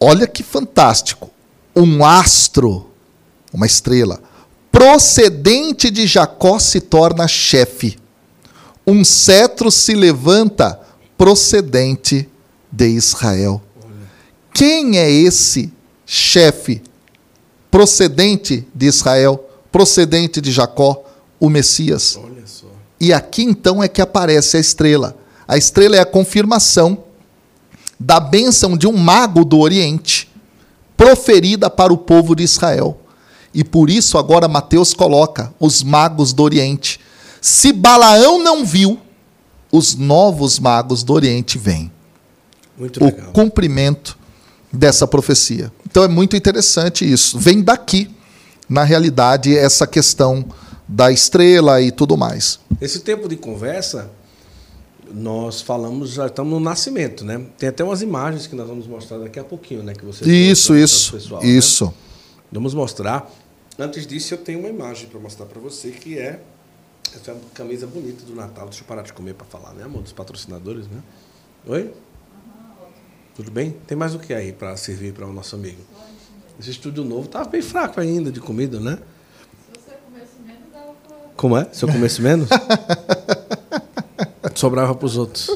Olha 0.00 0.26
que 0.26 0.42
fantástico. 0.42 1.30
Um 1.80 2.04
astro, 2.04 2.90
uma 3.50 3.64
estrela, 3.64 4.20
procedente 4.70 5.90
de 5.90 6.06
Jacó 6.06 6.58
se 6.58 6.78
torna 6.78 7.26
chefe. 7.26 7.96
Um 8.86 9.02
cetro 9.02 9.70
se 9.70 9.94
levanta 9.94 10.78
procedente 11.16 12.28
de 12.70 12.86
Israel. 12.86 13.62
Quem 14.52 14.98
é 14.98 15.10
esse 15.10 15.72
chefe 16.04 16.82
procedente 17.70 18.68
de 18.74 18.84
Israel, 18.84 19.48
procedente 19.72 20.38
de 20.38 20.52
Jacó, 20.52 21.02
o 21.38 21.48
Messias? 21.48 22.18
E 23.00 23.10
aqui 23.10 23.42
então 23.42 23.82
é 23.82 23.88
que 23.88 24.02
aparece 24.02 24.58
a 24.58 24.60
estrela. 24.60 25.16
A 25.48 25.56
estrela 25.56 25.96
é 25.96 26.00
a 26.00 26.04
confirmação 26.04 27.04
da 27.98 28.20
bênção 28.20 28.76
de 28.76 28.86
um 28.86 28.98
mago 28.98 29.46
do 29.46 29.58
Oriente, 29.58 30.29
proferida 31.00 31.70
para 31.70 31.90
o 31.90 31.96
povo 31.96 32.36
de 32.36 32.42
Israel. 32.42 33.00
E 33.54 33.64
por 33.64 33.88
isso 33.88 34.18
agora 34.18 34.46
Mateus 34.46 34.92
coloca 34.92 35.50
os 35.58 35.82
magos 35.82 36.34
do 36.34 36.42
Oriente. 36.42 37.00
Se 37.40 37.72
Balaão 37.72 38.38
não 38.38 38.66
viu, 38.66 39.00
os 39.72 39.94
novos 39.94 40.58
magos 40.58 41.02
do 41.02 41.14
Oriente 41.14 41.56
vêm. 41.56 41.90
Muito 42.78 43.02
legal. 43.02 43.30
O 43.30 43.32
cumprimento 43.32 44.18
dessa 44.70 45.06
profecia. 45.06 45.72
Então 45.90 46.04
é 46.04 46.08
muito 46.08 46.36
interessante 46.36 47.10
isso. 47.10 47.38
Vem 47.38 47.62
daqui, 47.62 48.10
na 48.68 48.84
realidade, 48.84 49.56
essa 49.56 49.86
questão 49.86 50.44
da 50.86 51.10
estrela 51.10 51.80
e 51.80 51.90
tudo 51.90 52.14
mais. 52.14 52.60
Esse 52.78 53.00
tempo 53.00 53.26
de 53.26 53.36
conversa, 53.36 54.10
nós 55.12 55.60
falamos, 55.60 56.10
já 56.10 56.26
estamos 56.26 56.52
no 56.52 56.60
nascimento, 56.60 57.24
né? 57.24 57.44
Tem 57.58 57.68
até 57.68 57.82
umas 57.82 58.02
imagens 58.02 58.46
que 58.46 58.54
nós 58.54 58.68
vamos 58.68 58.86
mostrar 58.86 59.18
daqui 59.18 59.38
a 59.38 59.44
pouquinho, 59.44 59.82
né? 59.82 59.94
Que 59.94 60.04
você 60.04 60.24
isso, 60.30 60.76
isso, 60.76 61.12
pessoal, 61.12 61.44
isso. 61.44 61.86
Né? 61.86 61.92
Vamos 62.52 62.74
mostrar. 62.74 63.30
Antes 63.78 64.06
disso, 64.06 64.34
eu 64.34 64.38
tenho 64.38 64.58
uma 64.60 64.68
imagem 64.68 65.08
para 65.08 65.18
mostrar 65.18 65.46
para 65.46 65.60
você 65.60 65.90
que 65.90 66.18
é 66.18 66.40
essa 67.14 67.36
camisa 67.54 67.86
bonita 67.86 68.24
do 68.24 68.34
Natal. 68.34 68.66
Deixa 68.66 68.82
eu 68.82 68.86
parar 68.86 69.02
de 69.02 69.12
comer 69.12 69.34
para 69.34 69.46
falar, 69.46 69.72
né, 69.72 69.84
amor? 69.84 70.02
Dos 70.02 70.12
patrocinadores, 70.12 70.86
né? 70.86 71.00
Oi? 71.66 71.92
Tudo 73.34 73.50
bem? 73.50 73.74
Tem 73.86 73.96
mais 73.96 74.14
o 74.14 74.18
que 74.18 74.34
aí 74.34 74.52
para 74.52 74.76
servir 74.76 75.12
para 75.12 75.26
o 75.26 75.32
nosso 75.32 75.56
amigo? 75.56 75.80
Esse 76.58 76.70
estúdio 76.70 77.04
novo 77.04 77.24
estava 77.24 77.48
bem 77.48 77.62
fraco 77.62 77.98
ainda 78.00 78.30
de 78.30 78.38
comida, 78.40 78.78
né? 78.78 78.98
Se 78.98 79.80
você 79.80 79.96
comesse 80.04 80.32
menos, 80.44 80.70
dava 80.72 80.92
pra... 81.08 81.16
Como 81.36 81.56
é? 81.56 81.68
Se 81.72 81.84
eu 81.84 81.88
comesse 81.90 82.20
menos? 82.20 82.48
Sobrava 84.60 84.94
para 84.94 85.06
os 85.06 85.16
outros. 85.16 85.50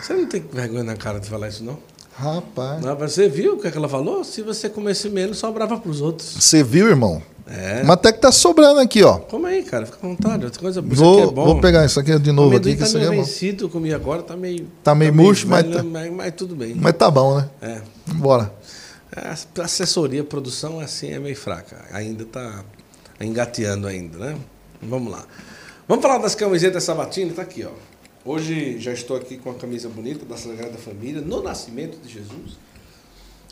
Você 0.00 0.12
não 0.12 0.24
tem 0.24 0.40
vergonha 0.52 0.84
na 0.84 0.94
cara 0.94 1.18
de 1.18 1.28
falar 1.28 1.48
isso, 1.48 1.64
não? 1.64 1.76
Rapaz. 2.14 2.80
Não, 2.80 2.94
você 2.94 3.28
viu 3.28 3.54
o 3.54 3.58
que, 3.60 3.66
é 3.66 3.70
que 3.72 3.76
ela 3.76 3.88
falou? 3.88 4.22
Se 4.22 4.42
você 4.42 4.68
comesse 4.68 5.10
menos, 5.10 5.38
sobrava 5.38 5.76
para 5.76 5.90
os 5.90 6.00
outros. 6.00 6.36
Você 6.38 6.62
viu, 6.62 6.86
irmão? 6.86 7.20
É. 7.48 7.82
Mas 7.82 7.90
até 7.90 8.12
que 8.12 8.20
tá 8.20 8.30
sobrando 8.30 8.78
aqui, 8.78 9.02
ó. 9.02 9.18
Como 9.18 9.44
aí, 9.44 9.64
cara, 9.64 9.86
fica 9.86 9.98
à 10.00 10.08
vontade. 10.08 10.44
Outra 10.44 10.60
coisa 10.60 10.80
vou, 10.80 11.20
é 11.20 11.26
bom. 11.32 11.46
Vou 11.46 11.60
pegar 11.60 11.84
isso 11.84 11.98
aqui 11.98 12.16
de 12.16 12.30
novo. 12.30 12.54
O 12.54 12.58
aqui, 12.58 12.76
tá 12.76 12.86
que 12.86 12.94
meio 12.94 13.12
é 13.12 13.16
vencido, 13.16 13.64
eu 13.64 13.68
comi 13.68 13.92
agora, 13.92 14.22
tá 14.22 14.36
meio. 14.36 14.68
Tá 14.84 14.94
meio 14.94 15.10
tá 15.10 15.16
murcho, 15.16 15.48
meio 15.48 15.60
velho, 15.60 15.74
mas, 15.74 15.82
tá, 15.82 15.90
mas, 15.90 16.12
mas, 16.12 16.34
tudo 16.36 16.54
bem. 16.54 16.76
Mas 16.76 16.92
tá 16.92 17.10
bom, 17.10 17.38
né? 17.38 17.50
É. 17.60 17.80
Bora. 18.14 18.54
A 19.16 19.64
assessoria, 19.64 20.22
produção, 20.22 20.78
assim, 20.78 21.10
é 21.10 21.18
meio 21.18 21.34
fraca. 21.34 21.84
Ainda 21.90 22.24
tá 22.24 22.64
engateando 23.20 23.88
ainda, 23.88 24.16
né? 24.16 24.36
Vamos 24.80 25.10
lá. 25.10 25.24
Vamos 25.90 26.04
falar 26.04 26.18
das 26.18 26.36
camisetas 26.36 26.84
Sabatini, 26.84 27.32
tá 27.32 27.42
aqui, 27.42 27.64
ó. 27.64 27.72
Hoje 28.24 28.78
já 28.78 28.92
estou 28.92 29.16
aqui 29.16 29.36
com 29.36 29.50
a 29.50 29.54
camisa 29.54 29.88
bonita 29.88 30.24
da 30.24 30.36
Sagrada 30.36 30.78
Família, 30.78 31.20
no 31.20 31.42
nascimento 31.42 31.98
de 32.00 32.08
Jesus. 32.08 32.56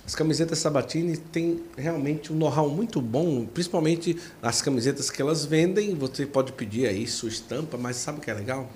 As 0.06 0.14
camisetas 0.14 0.60
Sabatini 0.60 1.16
têm 1.16 1.64
realmente 1.76 2.32
um 2.32 2.36
know-how 2.36 2.70
muito 2.70 3.00
bom, 3.00 3.44
principalmente 3.44 4.16
as 4.40 4.62
camisetas 4.62 5.10
que 5.10 5.20
elas 5.20 5.44
vendem. 5.44 5.96
Você 5.96 6.26
pode 6.26 6.52
pedir 6.52 6.86
aí 6.86 7.08
sua 7.08 7.28
estampa, 7.28 7.76
mas 7.76 7.96
sabe 7.96 8.18
o 8.18 8.20
que 8.20 8.30
é 8.30 8.34
legal? 8.34 8.70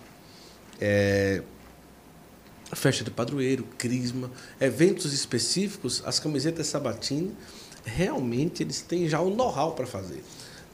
É 0.80 1.40
festa 2.72 3.04
de 3.04 3.12
padroeiro, 3.12 3.62
crisma, 3.78 4.28
eventos 4.60 5.12
específicos, 5.12 6.02
as 6.04 6.18
camisetas 6.18 6.66
Sabatini 6.66 7.32
realmente 7.84 8.64
eles 8.64 8.82
têm 8.82 9.08
já 9.08 9.20
o 9.20 9.30
know-how 9.30 9.70
para 9.72 9.86
fazer. 9.86 10.24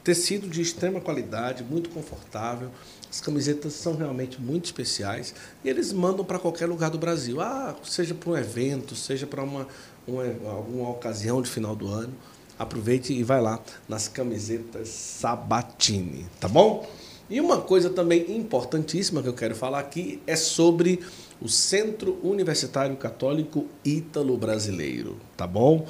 Tecido 0.09 0.49
de 0.49 0.63
extrema 0.63 1.03
qualidade, 1.03 1.63
muito 1.63 1.91
confortável. 1.91 2.71
As 3.11 3.21
camisetas 3.21 3.75
são 3.75 3.95
realmente 3.95 4.41
muito 4.41 4.65
especiais 4.65 5.35
e 5.63 5.69
eles 5.69 5.93
mandam 5.93 6.25
para 6.25 6.39
qualquer 6.39 6.65
lugar 6.65 6.89
do 6.89 6.97
Brasil. 6.97 7.43
Ah, 7.43 7.77
seja 7.85 8.15
para 8.15 8.31
um 8.31 8.35
evento, 8.35 8.97
seja 8.97 9.27
para 9.27 9.43
uma, 9.43 9.69
uma, 10.07 10.25
alguma 10.51 10.89
ocasião 10.89 11.43
de 11.43 11.51
final 11.51 11.77
do 11.77 11.89
ano. 11.89 12.15
Aproveite 12.59 13.13
e 13.13 13.23
vai 13.23 13.43
lá 13.43 13.63
nas 13.87 14.09
camisetas 14.09 14.89
Sabatini, 14.89 16.25
tá 16.41 16.49
bom? 16.49 16.89
E 17.29 17.39
uma 17.39 17.61
coisa 17.61 17.91
também 17.91 18.35
importantíssima 18.35 19.21
que 19.23 19.29
eu 19.29 19.35
quero 19.35 19.55
falar 19.55 19.81
aqui 19.81 20.23
é 20.27 20.37
sobre 20.37 21.01
o 21.39 21.51
Centro 21.51 22.19
Universitário 22.23 22.97
Católico 22.97 23.67
Ítalo 23.85 24.39
Brasileiro, 24.39 25.19
tá 25.37 25.47
bom? 25.47 25.87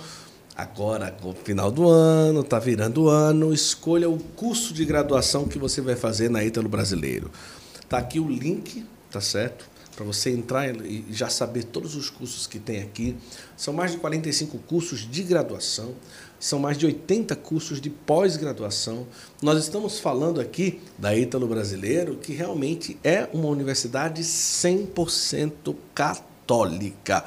Agora, 0.58 1.16
no 1.22 1.32
final 1.34 1.70
do 1.70 1.88
ano, 1.88 2.42
tá 2.42 2.58
virando 2.58 3.08
ano, 3.08 3.54
escolha 3.54 4.10
o 4.10 4.18
curso 4.18 4.74
de 4.74 4.84
graduação 4.84 5.46
que 5.46 5.56
você 5.56 5.80
vai 5.80 5.94
fazer 5.94 6.28
na 6.28 6.42
Ítalo 6.42 6.68
Brasileiro. 6.68 7.30
Tá 7.88 7.98
aqui 7.98 8.18
o 8.18 8.28
link, 8.28 8.84
tá 9.08 9.20
certo? 9.20 9.70
Para 9.94 10.04
você 10.04 10.30
entrar 10.30 10.68
e 10.84 11.04
já 11.12 11.28
saber 11.30 11.62
todos 11.62 11.94
os 11.94 12.10
cursos 12.10 12.48
que 12.48 12.58
tem 12.58 12.82
aqui. 12.82 13.16
São 13.56 13.72
mais 13.72 13.92
de 13.92 13.98
45 13.98 14.58
cursos 14.66 15.08
de 15.08 15.22
graduação, 15.22 15.94
são 16.40 16.58
mais 16.58 16.76
de 16.76 16.86
80 16.86 17.36
cursos 17.36 17.80
de 17.80 17.88
pós-graduação. 17.88 19.06
Nós 19.40 19.62
estamos 19.62 20.00
falando 20.00 20.40
aqui 20.40 20.80
da 20.98 21.16
Ítalo 21.16 21.46
Brasileiro, 21.46 22.16
que 22.16 22.32
realmente 22.32 22.98
é 23.04 23.28
uma 23.32 23.46
universidade 23.46 24.24
100% 24.24 25.76
católica. 25.94 27.24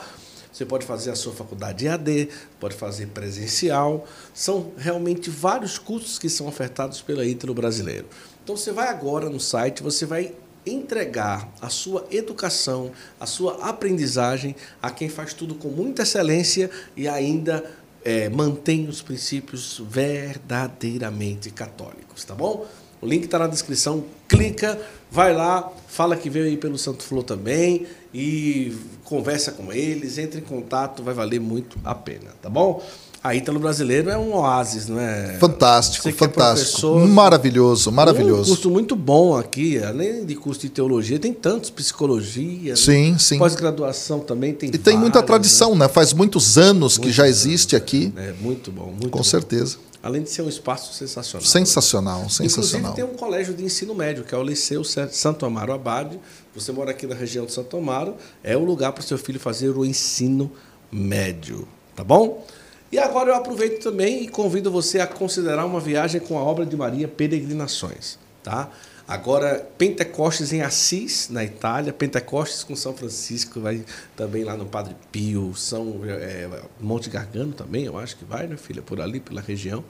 Você 0.62 0.66
pode 0.68 0.86
fazer 0.86 1.09
a 1.09 1.16
sua 1.16 1.34
faculdade 1.34 1.88
EAD, 1.88 2.30
pode 2.59 2.76
fazer 2.76 3.07
presencial. 3.07 4.07
São 4.32 4.72
realmente 4.78 5.28
vários 5.28 5.80
cursos 5.80 6.20
que 6.20 6.30
são 6.30 6.45
ofertados 6.45 7.01
pela 7.01 7.26
Ítalo 7.26 7.51
Brasileiro. 7.51 8.05
Então 8.43 8.55
você 8.55 8.72
vai 8.72 8.88
agora 8.88 9.28
no 9.28 9.39
site, 9.39 9.82
você 9.82 10.05
vai 10.05 10.36
entregar 10.64 11.51
a 11.59 11.68
sua 11.68 12.05
educação, 12.12 12.91
a 13.20 13.26
sua 13.26 13.68
aprendizagem 13.68 14.55
a 14.80 14.91
quem 14.91 15.09
faz 15.09 15.34
tudo 15.34 15.55
com 15.55 15.70
muita 15.70 16.03
excelência 16.03 16.70
e 16.95 17.07
ainda 17.07 17.66
é, 18.05 18.30
mantém 18.30 18.88
os 18.88 19.01
princípios 19.01 19.82
verdadeiramente 19.89 21.49
católicos, 21.49 22.24
tá 22.24 22.36
bom? 22.36 22.68
O 23.01 23.07
link 23.07 23.24
está 23.24 23.39
na 23.39 23.47
descrição, 23.47 24.05
clica, 24.28 24.80
vai 25.09 25.34
lá, 25.34 25.74
fala 25.88 26.16
que 26.16 26.30
veio 26.30 26.45
aí 26.45 26.55
pelo 26.55 26.78
Santo 26.78 27.01
Flor 27.01 27.24
também 27.24 27.88
e 28.14 28.78
conversa 29.12 29.51
com 29.51 29.74
eles, 29.74 30.18
entre 30.18 30.39
em 30.39 30.43
contato, 30.43 31.03
vai 31.03 31.14
valer 31.14 31.41
muito 31.41 31.78
a 31.84 31.93
pena, 31.93 32.30
tá 32.41 32.49
bom? 32.49 32.82
A 33.22 33.36
Ítalo 33.36 33.59
Brasileiro 33.59 34.09
é 34.09 34.18
um 34.18 34.34
oásis, 34.34 34.88
não 34.88 34.99
é? 34.99 35.38
Fantástico, 35.38 36.09
Você 36.09 36.14
fantástico. 36.14 36.97
É 36.97 37.05
maravilhoso, 37.05 37.91
maravilhoso. 37.91 38.53
Um 38.53 38.55
curso 38.55 38.70
muito 38.72 38.95
bom 38.95 39.38
aqui, 39.38 39.78
além 39.84 40.26
de 40.26 40.34
curso 40.34 40.62
de 40.62 40.70
teologia, 40.70 41.20
tem 41.20 41.34
tantos 41.34 41.70
psicologia. 41.70 42.76
Sim, 42.76 43.12
né? 43.12 43.18
sim. 43.20 43.38
Pós-graduação 43.38 44.22
também 44.22 44.53
tem. 44.53 44.70
E 44.70 44.78
tem 44.78 44.97
muita 44.97 45.22
tradição, 45.22 45.76
né? 45.76 45.86
né? 45.86 45.88
Faz 45.89 46.14
muitos 46.14 46.57
anos 46.57 46.97
muito 46.97 47.09
que 47.09 47.14
já 47.14 47.28
existe 47.28 47.76
aqui. 47.76 48.12
É 48.16 48.34
muito 48.41 48.72
bom, 48.72 48.88
muito 48.88 49.09
Com 49.09 49.20
bom. 49.20 49.24
certeza. 49.24 49.78
Além 50.01 50.24
de 50.24 50.32
ser 50.32 50.41
um 50.41 50.49
espaço 50.49 50.93
sensacional. 50.95 51.45
Sensacional, 51.45 52.30
sensacional. 52.30 52.91
Inclusive 52.91 52.95
tem 52.95 53.03
um 53.03 53.16
colégio 53.16 53.53
de 53.53 53.64
ensino 53.64 53.93
médio, 53.93 54.24
que 54.24 54.34
é 54.34 54.38
o 54.38 54.41
Liceu 54.41 54.84
Santo 54.84 55.45
Amaro 55.45 55.74
Abade. 55.74 56.20
Você 56.54 56.72
mora 56.72 56.91
aqui 56.91 57.08
na 57.08 57.16
região 57.16 57.45
de 57.45 57.54
Santo 57.54 57.78
Amaro, 57.78 58.16
é 58.43 58.58
o 58.58 58.64
lugar 58.64 58.91
para 58.91 59.02
o 59.02 59.04
seu 59.04 59.18
filho 59.18 59.39
fazer 59.39 59.70
o 59.70 59.86
ensino 59.86 60.52
médio, 60.91 61.68
tá 61.95 62.04
bom? 62.04 62.45
E 62.91 62.99
agora 62.99 63.30
eu 63.30 63.36
aproveito 63.36 63.82
também 63.82 64.24
e 64.24 64.28
convido 64.28 64.70
você 64.70 64.99
a 64.99 65.08
considerar 65.08 65.66
uma 65.66 65.80
viagem 65.80 66.20
com 66.20 66.38
a 66.38 66.43
obra 66.43 66.66
de 66.66 66.76
Maria 66.76 67.08
Peregrinações, 67.08 68.20
tá? 68.43 68.70
Agora, 69.08 69.68
Pentecostes 69.78 70.54
em 70.54 70.62
Assis, 70.62 71.30
na 71.30 71.43
Itália, 71.43 71.91
Pentecostes 71.91 72.64
com 72.64 72.76
São 72.76 72.93
Francisco, 72.93 73.60
vai 73.60 73.84
também 74.16 74.43
lá 74.43 74.56
no 74.56 74.66
Padre 74.66 74.95
Pio, 75.12 75.54
São 75.56 76.02
é, 76.06 76.49
Monte 76.80 77.10
Gargano 77.10 77.52
também, 77.54 77.86
eu 77.86 77.97
acho 77.97 78.16
que 78.16 78.26
vai, 78.26 78.47
né, 78.47 78.56
filha? 78.58 78.82
Por 78.82 79.02
ali, 79.02 79.20
pela 79.20 79.41
região. 79.41 79.84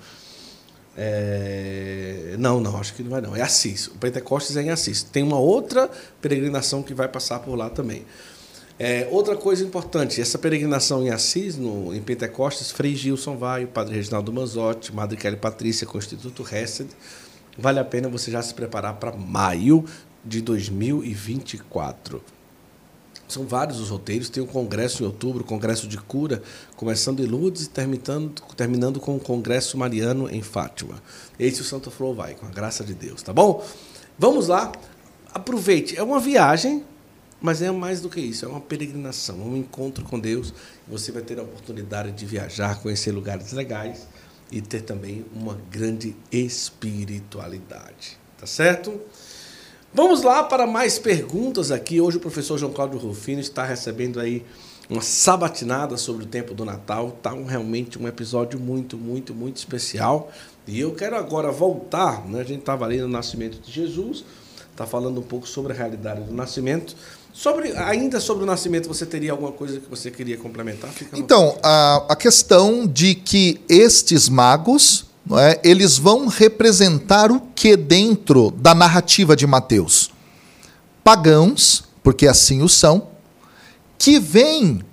É... 0.97 2.35
Não, 2.37 2.59
não, 2.59 2.77
acho 2.77 2.93
que 2.93 3.03
não 3.03 3.11
vai 3.11 3.21
não. 3.21 3.35
É 3.35 3.41
Assis. 3.41 3.87
O 3.87 3.97
Pentecostes 3.97 4.57
é 4.57 4.61
em 4.61 4.69
Assis. 4.69 5.03
Tem 5.03 5.23
uma 5.23 5.39
outra 5.39 5.89
peregrinação 6.21 6.83
que 6.83 6.93
vai 6.93 7.07
passar 7.07 7.39
por 7.39 7.55
lá 7.55 7.69
também. 7.69 8.05
É, 8.83 9.07
outra 9.11 9.35
coisa 9.35 9.63
importante, 9.63 10.19
essa 10.19 10.39
peregrinação 10.39 11.03
em 11.03 11.11
Assis, 11.11 11.55
no, 11.55 11.93
em 11.93 12.01
Pentecostes, 12.01 12.71
Frei 12.71 12.95
Gilson 12.95 13.37
vai, 13.37 13.65
o 13.65 13.67
Padre 13.67 13.93
Reginaldo 13.95 14.33
Manzotti, 14.33 14.91
Madre 14.91 15.17
Kelly 15.17 15.37
Patrícia 15.37 15.85
com 15.85 15.97
o 15.97 15.99
Instituto 15.99 16.43
Hesed. 16.51 16.89
Vale 17.57 17.79
a 17.79 17.85
pena 17.85 18.09
você 18.09 18.31
já 18.31 18.41
se 18.41 18.53
preparar 18.55 18.95
para 18.95 19.11
maio 19.11 19.85
de 20.25 20.41
2024. 20.41 22.23
São 23.31 23.45
vários 23.45 23.79
os 23.79 23.89
roteiros. 23.89 24.29
Tem 24.29 24.43
um 24.43 24.47
congresso 24.47 25.03
em 25.03 25.05
outubro, 25.05 25.43
congresso 25.43 25.87
de 25.87 25.97
cura, 25.97 26.41
começando 26.75 27.21
em 27.21 27.25
Lourdes 27.25 27.63
e 27.63 27.69
terminando, 27.69 28.41
terminando 28.55 28.99
com 28.99 29.15
o 29.15 29.19
congresso 29.19 29.77
mariano 29.77 30.29
em 30.29 30.41
Fátima. 30.41 31.01
Esse 31.39 31.61
o 31.61 31.63
Santo 31.63 31.89
Flow 31.89 32.13
vai, 32.13 32.35
com 32.35 32.45
a 32.45 32.49
graça 32.49 32.83
de 32.83 32.93
Deus, 32.93 33.21
tá 33.21 33.31
bom? 33.31 33.65
Vamos 34.19 34.47
lá. 34.47 34.71
Aproveite. 35.33 35.97
É 35.97 36.03
uma 36.03 36.19
viagem 36.19 36.83
mas 37.41 37.61
é 37.61 37.71
mais 37.71 37.99
do 37.99 38.07
que 38.07 38.21
isso, 38.21 38.45
é 38.45 38.47
uma 38.47 38.61
peregrinação, 38.61 39.35
um 39.41 39.57
encontro 39.57 40.05
com 40.05 40.19
Deus. 40.19 40.53
Você 40.87 41.11
vai 41.11 41.23
ter 41.23 41.39
a 41.39 41.41
oportunidade 41.41 42.11
de 42.11 42.23
viajar, 42.23 42.79
conhecer 42.79 43.11
lugares 43.11 43.51
legais 43.51 44.07
e 44.51 44.61
ter 44.61 44.81
também 44.81 45.25
uma 45.33 45.57
grande 45.71 46.15
espiritualidade. 46.31 48.19
Tá 48.37 48.45
certo? 48.45 49.01
Vamos 49.93 50.23
lá 50.23 50.41
para 50.41 50.65
mais 50.65 50.97
perguntas 50.97 51.69
aqui. 51.69 51.99
Hoje 51.99 52.15
o 52.15 52.19
professor 52.21 52.57
João 52.57 52.71
Cláudio 52.71 52.97
Rufino 52.97 53.41
está 53.41 53.65
recebendo 53.65 54.21
aí 54.21 54.41
uma 54.89 55.01
sabatinada 55.01 55.97
sobre 55.97 56.23
o 56.23 56.25
tempo 56.25 56.53
do 56.53 56.63
Natal. 56.63 57.09
Está 57.09 57.33
um, 57.33 57.43
realmente 57.43 57.99
um 57.99 58.07
episódio 58.07 58.57
muito, 58.57 58.97
muito, 58.97 59.33
muito 59.33 59.57
especial. 59.57 60.31
E 60.65 60.79
eu 60.79 60.93
quero 60.93 61.17
agora 61.17 61.51
voltar, 61.51 62.25
né? 62.25 62.39
a 62.39 62.43
gente 62.45 62.61
estava 62.61 62.85
ali 62.85 62.99
no 63.01 63.09
nascimento 63.09 63.59
de 63.59 63.69
Jesus, 63.69 64.23
está 64.71 64.85
falando 64.85 65.19
um 65.19 65.23
pouco 65.23 65.45
sobre 65.45 65.73
a 65.73 65.75
realidade 65.75 66.21
do 66.21 66.33
nascimento. 66.33 66.95
Sobre, 67.33 67.73
ainda 67.75 68.21
sobre 68.21 68.45
o 68.45 68.47
nascimento, 68.47 68.87
você 68.87 69.05
teria 69.05 69.31
alguma 69.31 69.51
coisa 69.51 69.77
que 69.77 69.89
você 69.89 70.09
queria 70.09 70.37
complementar? 70.37 70.89
Fica 70.91 71.19
então, 71.19 71.57
a, 71.61 72.05
a 72.07 72.15
questão 72.15 72.87
de 72.87 73.13
que 73.13 73.59
estes 73.67 74.29
magos, 74.29 75.10
é, 75.37 75.59
eles 75.63 75.97
vão 75.97 76.27
representar 76.27 77.31
o 77.31 77.39
que 77.39 77.77
dentro 77.77 78.51
da 78.51 78.73
narrativa 78.73 79.35
de 79.35 79.45
Mateus? 79.45 80.11
Pagãos, 81.03 81.83
porque 82.03 82.27
assim 82.27 82.61
o 82.61 82.69
são, 82.69 83.07
que 83.97 84.19
vêm 84.19 84.83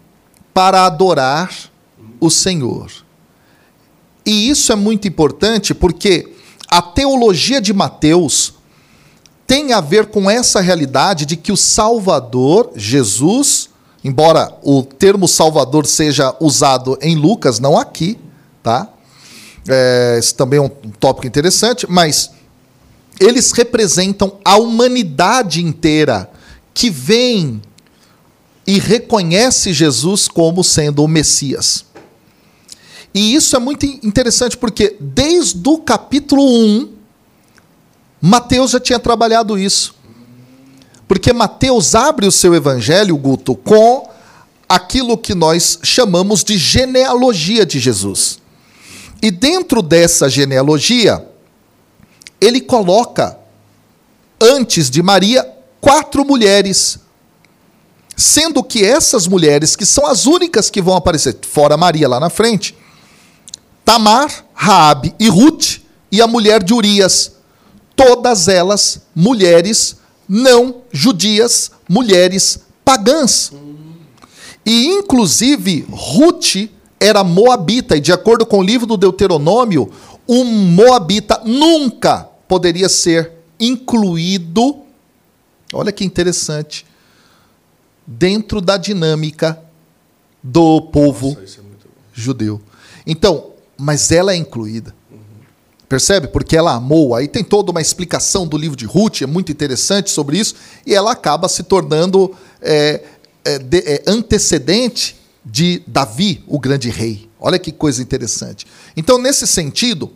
para 0.53 0.85
adorar 0.85 1.71
o 2.21 2.31
Senhor. 2.31 2.91
E 4.25 4.51
isso 4.51 4.73
é 4.73 4.77
muito 4.77 5.09
importante 5.09 5.75
porque 5.75 6.35
a 6.71 6.83
teologia 6.83 7.61
de 7.61 7.73
Mateus 7.73 8.55
tem 9.47 9.73
a 9.73 9.81
ver 9.81 10.09
com 10.09 10.31
essa 10.31 10.61
realidade 10.61 11.25
de 11.25 11.35
que 11.35 11.51
o 11.51 11.57
Salvador, 11.57 12.71
Jesus, 12.77 13.71
embora 14.05 14.55
o 14.63 14.83
termo 14.83 15.27
Salvador 15.27 15.87
seja 15.87 16.37
usado 16.39 16.99
em 17.01 17.17
Lucas, 17.17 17.59
não 17.59 17.79
aqui, 17.79 18.19
tá? 18.63 18.91
É, 19.69 20.17
esse 20.19 20.35
também 20.35 20.59
é 20.59 20.63
um 20.63 20.69
tópico 20.69 21.27
interessante, 21.27 21.87
mas 21.89 22.31
eles 23.21 23.53
representam 23.53 24.39
a 24.45 24.57
humanidade 24.57 25.63
inteira 25.63 26.31
que 26.73 26.89
vem 26.89 27.61
e 28.67 28.79
reconhece 28.79 29.73
Jesus 29.73 30.29
como 30.29 30.63
sendo 30.63 31.03
o 31.03 31.09
Messias. 31.09 31.85
E 33.15 33.35
isso 33.35 33.57
é 33.57 33.59
muito 33.59 33.85
interessante 33.85 34.57
porque 34.57 34.97
desde 35.01 35.69
o 35.69 35.79
capítulo 35.79 36.43
1 36.43 36.99
Mateus 38.21 38.73
já 38.73 38.81
tinha 38.81 38.99
trabalhado 38.99 39.59
isso. 39.59 39.95
Porque 41.07 41.33
Mateus 41.33 41.95
abre 41.95 42.27
o 42.27 42.33
seu 42.33 42.55
evangelho, 42.55 43.17
Guto, 43.17 43.55
com 43.55 44.09
aquilo 44.69 45.17
que 45.17 45.35
nós 45.35 45.79
chamamos 45.83 46.45
de 46.45 46.59
genealogia 46.59 47.65
de 47.65 47.79
Jesus. 47.79 48.39
E 49.21 49.31
dentro 49.31 49.83
dessa 49.83 50.29
genealogia, 50.29 51.27
ele 52.41 52.61
coloca, 52.61 53.39
antes 54.41 54.89
de 54.89 55.03
Maria, 55.03 55.47
quatro 55.81 56.25
mulheres. 56.25 56.99
Sendo 58.17 58.63
que 58.63 58.85
essas 58.85 59.27
mulheres, 59.27 59.77
que 59.77 59.87
são 59.87 60.07
as 60.07 60.27
únicas 60.27 60.71
que 60.71 60.83
vão 60.83 60.97
aparecer, 60.97 61.37
fora 61.43 61.77
Maria 61.77 62.09
lá 62.09 62.19
na 62.19 62.31
frente, 62.31 62.77
Tamar, 63.85 64.45
Raabe 64.55 65.15
e 65.19 65.29
Ruth, 65.29 65.79
e 66.11 66.21
a 66.23 66.27
mulher 66.27 66.63
de 66.63 66.73
Urias, 66.73 67.33
todas 67.95 68.49
elas 68.49 69.03
mulheres 69.15 69.97
não 70.29 70.83
judias, 70.93 71.71
mulheres 71.89 72.61
pagãs. 72.85 73.53
E, 74.65 74.87
inclusive, 74.87 75.87
Ruth 75.91 76.69
era 77.01 77.23
moabita, 77.23 77.97
e 77.97 78.01
de 78.01 78.13
acordo 78.13 78.45
com 78.45 78.59
o 78.59 78.63
livro 78.63 78.87
do 78.87 78.97
Deuteronômio, 78.97 79.91
um 80.29 80.45
moabita 80.45 81.41
nunca 81.45 82.29
poderia 82.47 82.89
ser 82.89 83.33
incluído, 83.59 84.81
olha 85.73 85.93
que 85.93 86.05
interessante, 86.05 86.85
dentro 88.07 88.61
da 88.61 88.77
dinâmica 88.77 89.61
do 90.43 90.81
povo 90.81 91.37
Nossa, 91.39 91.61
é 91.61 91.65
judeu. 92.13 92.61
Então, 93.07 93.53
mas 93.77 94.11
ela 94.11 94.33
é 94.33 94.37
incluída. 94.37 94.95
Percebe? 95.89 96.29
Porque 96.29 96.57
ela 96.57 96.75
amou. 96.75 97.15
Aí 97.15 97.27
tem 97.27 97.43
toda 97.43 97.71
uma 97.71 97.81
explicação 97.81 98.47
do 98.47 98.59
livro 98.59 98.77
de 98.77 98.85
Ruth, 98.85 99.23
é 99.23 99.27
muito 99.27 99.51
interessante 99.51 100.11
sobre 100.11 100.39
isso, 100.39 100.55
e 100.85 100.95
ela 100.95 101.13
acaba 101.13 101.49
se 101.49 101.63
tornando 101.63 102.35
é, 102.61 103.03
é, 103.45 103.59
de, 103.59 103.79
é, 103.79 104.03
antecedente 104.07 105.18
de 105.51 105.83
Davi, 105.87 106.45
o 106.47 106.59
grande 106.59 106.91
rei. 106.91 107.29
Olha 107.41 107.59
que 107.59 107.73
coisa 107.73 108.03
interessante. 108.03 108.67
Então, 108.97 109.19
nesse 109.19 109.47
sentido, 109.47 110.13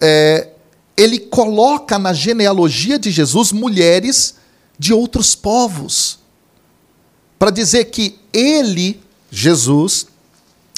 é, 0.00 0.48
ele 0.96 1.18
coloca 1.18 1.98
na 1.98 2.12
genealogia 2.12 2.98
de 2.98 3.10
Jesus 3.10 3.52
mulheres 3.52 4.34
de 4.78 4.92
outros 4.92 5.34
povos, 5.34 6.18
para 7.38 7.50
dizer 7.50 7.86
que 7.86 8.18
ele, 8.32 9.00
Jesus, 9.30 10.06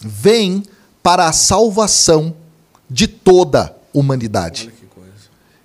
vem 0.02 0.62
para 1.02 1.28
a 1.28 1.32
salvação 1.32 2.34
de 2.90 3.06
toda 3.06 3.74
humanidade. 3.92 4.72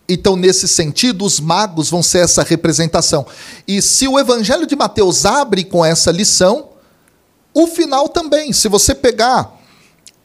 Então, 0.07 0.35
nesse 0.35 0.67
sentido, 0.67 1.23
os 1.23 1.39
magos 1.39 1.89
vão 1.89 2.01
ser 2.01 2.19
essa 2.19 2.41
representação. 2.41 3.27
E 3.67 3.81
se 3.81 4.07
o 4.07 4.17
Evangelho 4.17 4.65
de 4.65 4.75
Mateus 4.75 5.25
abre 5.25 5.63
com 5.63 5.85
essa 5.85 6.11
lição, 6.11 6.68
o 7.53 7.67
final 7.67 8.09
também. 8.09 8.53
Se 8.53 8.67
você 8.67 8.93
pegar 8.93 9.57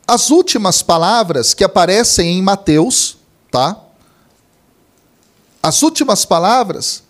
as 0.06 0.30
últimas 0.30 0.82
palavras 0.82 1.54
que 1.54 1.64
aparecem 1.64 2.38
em 2.38 2.42
Mateus, 2.42 3.16
tá? 3.50 3.80
As 5.62 5.82
últimas 5.82 6.24
palavras 6.24 7.02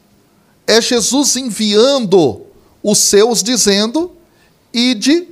é 0.66 0.80
Jesus 0.80 1.36
enviando 1.36 2.42
os 2.82 2.98
seus 2.98 3.42
dizendo: 3.42 4.12
"Ide 4.72 5.28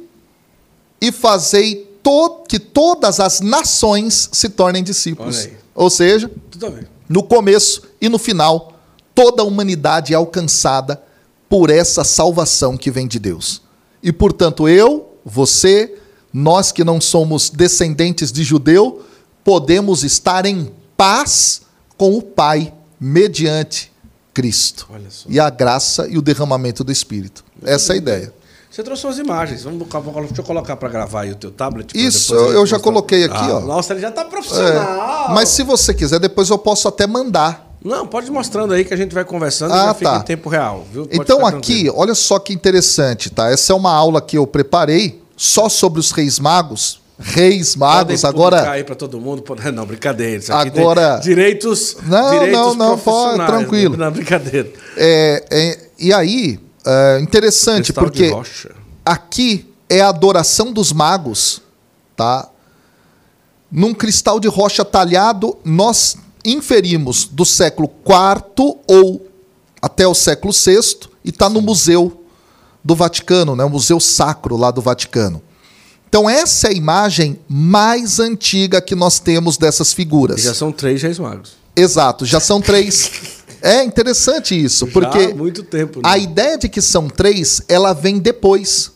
e 1.00 1.12
fazei 1.12 1.92
to 2.02 2.44
que 2.48 2.58
todas 2.58 3.20
as 3.20 3.40
nações 3.40 4.28
se 4.32 4.48
tornem 4.48 4.82
discípulos. 4.82 5.48
Ou 5.74 5.88
seja, 5.88 6.30
no 7.08 7.22
começo 7.22 7.82
e 8.00 8.08
no 8.08 8.18
final, 8.18 8.74
toda 9.14 9.42
a 9.42 9.44
humanidade 9.44 10.12
é 10.12 10.16
alcançada 10.16 11.02
por 11.48 11.70
essa 11.70 12.02
salvação 12.02 12.76
que 12.76 12.90
vem 12.90 13.06
de 13.06 13.18
Deus. 13.18 13.61
E 14.02 14.12
portanto, 14.12 14.68
eu, 14.68 15.16
você, 15.24 15.96
nós 16.32 16.72
que 16.72 16.82
não 16.82 17.00
somos 17.00 17.50
descendentes 17.50 18.32
de 18.32 18.42
judeu, 18.42 19.04
podemos 19.44 20.02
estar 20.04 20.46
em 20.46 20.72
paz 20.96 21.62
com 21.96 22.16
o 22.16 22.22
Pai 22.22 22.72
mediante 22.98 23.92
Cristo. 24.34 24.88
E 25.28 25.38
a 25.38 25.50
graça 25.50 26.08
e 26.08 26.16
o 26.16 26.22
derramamento 26.22 26.82
do 26.82 26.90
Espírito. 26.90 27.44
Essa 27.62 27.92
é 27.92 27.94
a 27.94 27.96
ideia. 27.96 28.34
Você 28.70 28.82
trouxe 28.82 29.04
umas 29.04 29.18
imagens. 29.18 29.64
Vamos, 29.64 29.86
deixa 29.86 30.40
eu 30.40 30.44
colocar 30.44 30.76
para 30.76 30.88
gravar 30.88 31.22
aí 31.22 31.32
o 31.32 31.36
teu 31.36 31.50
tablet. 31.50 31.92
Isso, 31.94 32.34
eu, 32.34 32.52
eu 32.52 32.66
já 32.66 32.78
coloquei 32.78 33.24
aqui, 33.24 33.36
ah, 33.36 33.58
ó. 33.58 33.60
Nossa, 33.60 33.92
ele 33.92 34.00
já 34.00 34.08
está 34.08 34.24
profissional. 34.24 35.28
É, 35.28 35.34
mas 35.34 35.50
se 35.50 35.62
você 35.62 35.92
quiser, 35.92 36.18
depois 36.18 36.48
eu 36.48 36.56
posso 36.56 36.88
até 36.88 37.06
mandar. 37.06 37.70
Não, 37.84 38.06
pode 38.06 38.28
ir 38.28 38.30
mostrando 38.30 38.72
aí 38.72 38.84
que 38.84 38.94
a 38.94 38.96
gente 38.96 39.12
vai 39.12 39.24
conversando 39.24 39.72
ah, 39.74 39.90
e 39.90 39.98
fica 39.98 40.10
tá. 40.10 40.18
em 40.18 40.22
tempo 40.22 40.48
real. 40.48 40.86
Viu? 40.90 41.08
então 41.10 41.44
aqui, 41.44 41.90
olha 41.92 42.14
só 42.14 42.38
que 42.38 42.52
interessante, 42.52 43.30
tá? 43.30 43.50
Essa 43.50 43.72
é 43.72 43.76
uma 43.76 43.92
aula 43.92 44.20
que 44.20 44.38
eu 44.38 44.46
preparei 44.46 45.20
só 45.36 45.68
sobre 45.68 45.98
os 45.98 46.12
reis 46.12 46.38
magos. 46.38 47.00
Reis 47.18 47.76
magos, 47.76 48.22
Podem 48.22 48.30
agora. 48.30 48.70
aí 48.70 48.84
para 48.84 48.94
todo 48.94 49.20
mundo. 49.20 49.44
Não, 49.72 49.86
brincadeira. 49.86 50.38
Isso 50.38 50.52
aqui 50.52 50.78
agora. 50.78 51.20
direitos. 51.22 51.96
Não, 52.04 52.30
direitos 52.30 52.58
não, 52.58 52.74
não, 52.74 52.98
pode, 52.98 53.46
tranquilo. 53.46 53.96
Não, 53.96 54.10
brincadeira. 54.10 54.70
É, 54.96 55.44
é, 55.50 55.78
e 55.98 56.12
aí, 56.12 56.58
é 56.84 57.20
interessante, 57.20 57.92
Cristal 57.92 58.04
porque 58.04 58.32
aqui 59.04 59.72
é 59.88 60.00
a 60.00 60.08
adoração 60.08 60.72
dos 60.72 60.92
magos, 60.92 61.62
tá? 62.16 62.48
Num 63.70 63.94
cristal 63.94 64.40
de 64.40 64.48
rocha 64.48 64.84
talhado, 64.84 65.56
nós 65.64 66.16
inferimos 66.44 67.24
do 67.24 67.44
século 67.44 67.90
IV 68.06 68.76
ou 68.86 69.26
até 69.80 70.06
o 70.06 70.14
século 70.14 70.52
VI 70.52 71.08
e 71.24 71.30
está 71.30 71.48
no 71.48 71.60
museu 71.60 72.24
do 72.84 72.94
Vaticano, 72.94 73.54
né? 73.54 73.64
o 73.64 73.70
Museu 73.70 74.00
Sacro 74.00 74.56
lá 74.56 74.70
do 74.70 74.80
Vaticano. 74.80 75.42
Então, 76.08 76.28
essa 76.28 76.68
é 76.68 76.70
a 76.70 76.74
imagem 76.74 77.38
mais 77.48 78.20
antiga 78.20 78.82
que 78.82 78.94
nós 78.94 79.18
temos 79.18 79.56
dessas 79.56 79.92
figuras. 79.92 80.40
E 80.40 80.44
já 80.44 80.54
são 80.54 80.70
três 80.70 81.02
reis 81.02 81.18
magos. 81.18 81.52
Exato, 81.74 82.26
já 82.26 82.38
são 82.38 82.60
três. 82.60 83.10
é 83.62 83.82
interessante 83.82 84.54
isso, 84.54 84.86
já 84.86 84.92
porque 84.92 85.18
há 85.18 85.34
muito 85.34 85.62
tempo, 85.62 86.00
né? 86.02 86.08
a 86.08 86.18
ideia 86.18 86.58
de 86.58 86.68
que 86.68 86.82
são 86.82 87.08
três, 87.08 87.62
ela 87.66 87.94
vem 87.94 88.18
depois. 88.18 88.92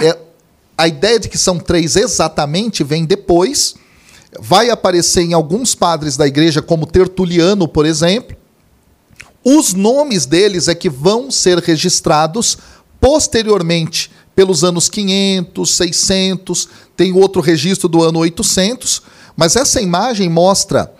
É, 0.00 0.16
a 0.76 0.88
ideia 0.88 1.20
de 1.20 1.28
que 1.28 1.36
são 1.36 1.58
três 1.58 1.96
exatamente 1.96 2.82
vem 2.82 3.04
depois. 3.04 3.74
Vai 4.40 4.70
aparecer 4.70 5.22
em 5.22 5.32
alguns 5.32 5.74
padres 5.74 6.16
da 6.16 6.26
igreja, 6.26 6.60
como 6.60 6.86
Tertuliano, 6.86 7.68
por 7.68 7.86
exemplo. 7.86 8.36
Os 9.44 9.74
nomes 9.74 10.26
deles 10.26 10.68
é 10.68 10.74
que 10.74 10.88
vão 10.88 11.30
ser 11.30 11.58
registrados 11.58 12.58
Posteriormente, 13.04 14.10
pelos 14.34 14.64
anos 14.64 14.88
500, 14.88 15.76
600, 15.76 16.68
tem 16.96 17.12
outro 17.12 17.42
registro 17.42 17.86
do 17.86 18.02
ano 18.02 18.20
800, 18.20 19.02
mas 19.36 19.56
essa 19.56 19.78
imagem 19.78 20.30
mostra 20.30 20.90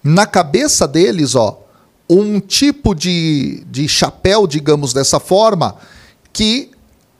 na 0.00 0.24
cabeça 0.24 0.86
deles, 0.86 1.34
ó, 1.34 1.60
um 2.08 2.38
tipo 2.38 2.94
de, 2.94 3.64
de 3.68 3.88
chapéu, 3.88 4.46
digamos 4.46 4.92
dessa 4.92 5.18
forma, 5.18 5.74
que 6.32 6.70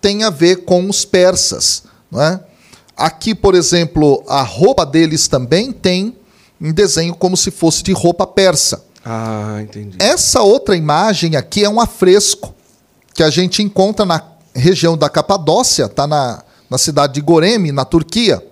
tem 0.01 0.23
a 0.23 0.31
ver 0.31 0.65
com 0.65 0.89
os 0.89 1.05
persas. 1.05 1.83
Não 2.09 2.23
é? 2.23 2.41
Aqui, 2.99 3.33
por 3.33 3.55
exemplo, 3.55 4.25
a 4.27 4.43
roupa 4.43 4.85
deles 4.85 5.29
também 5.29 5.71
tem 5.71 6.17
um 6.61 6.73
desenho 6.73 7.15
como 7.15 7.37
se 7.37 7.53
fosse 7.53 7.81
de 7.85 7.93
roupa 7.93 8.27
persa. 8.27 8.85
Ah, 9.05 9.61
entendi. 9.63 9.97
Essa 10.01 10.43
outra 10.43 10.75
imagem 10.75 11.37
aqui 11.37 11.65
é 11.65 11.71
um 11.71 11.81
afresco 11.81 12.53
que 13.15 13.23
a 13.23 13.31
gente 13.31 13.63
encontra 13.63 14.05
na 14.05 14.21
região 14.53 14.97
da 14.97 15.09
Capadócia, 15.09 15.85
está 15.85 16.09
na, 16.09 16.43
na 16.69 16.77
cidade 16.77 17.15
de 17.15 17.21
Goreme, 17.21 17.71
na 17.71 17.85
Turquia, 17.85 18.45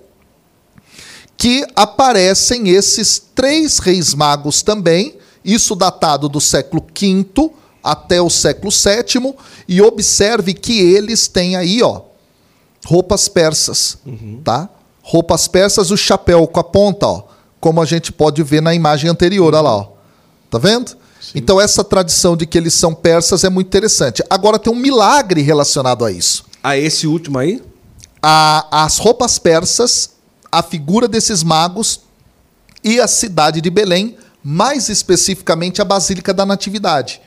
que 1.37 1.67
aparecem 1.75 2.69
esses 2.69 3.21
três 3.35 3.81
reis 3.81 4.15
magos 4.15 4.63
também, 4.63 5.19
isso 5.45 5.75
datado 5.75 6.29
do 6.29 6.41
século 6.41 6.85
V 6.97 7.51
até 7.83 8.23
o 8.23 8.31
século 8.31 8.71
VII, 8.71 9.35
e 9.67 9.83
observe 9.83 10.55
que 10.55 10.81
eles 10.81 11.27
têm 11.27 11.57
aí, 11.57 11.83
ó, 11.83 12.06
roupas 12.87 13.29
persas, 13.29 13.99
uhum. 14.07 14.41
tá? 14.45 14.69
Roupas 15.03 15.49
persas, 15.49 15.91
o 15.91 15.97
chapéu 15.97 16.47
com 16.47 16.61
a 16.61 16.65
ponta, 16.65 17.07
ó, 17.07 17.25
como 17.61 17.83
a 17.83 17.85
gente 17.85 18.13
pode 18.13 18.43
ver 18.45 18.63
na 18.63 18.75
imagem 18.75 19.11
anterior, 19.11 19.53
olha 19.53 19.61
lá, 19.61 19.77
ó. 19.77 19.89
Tá 20.49 20.59
vendo? 20.59 20.97
Então, 21.35 21.61
essa 21.61 21.83
tradição 21.83 22.37
de 22.37 22.47
que 22.47 22.57
eles 22.57 22.75
são 22.75 22.95
persas 22.95 23.43
é 23.43 23.51
muito 23.51 23.67
interessante. 23.67 24.23
Agora, 24.31 24.59
tem 24.59 24.73
um 24.73 24.77
milagre 24.77 25.43
relacionado 25.43 26.05
a 26.05 26.13
isso. 26.13 26.45
A 26.63 26.77
esse 26.77 27.07
último 27.09 27.39
aí? 27.39 27.61
A, 28.23 28.85
as 28.85 28.99
roupas 28.99 29.39
persas, 29.39 30.11
a 30.51 30.63
figura 30.63 31.09
desses 31.09 31.43
magos 31.43 32.01
e 32.85 33.01
a 33.01 33.09
cidade 33.09 33.61
de 33.61 33.69
Belém, 33.69 34.17
mais 34.43 34.89
especificamente 34.89 35.83
a 35.83 35.85
Basílica 35.85 36.33
da 36.33 36.47
Natividade. 36.47 37.21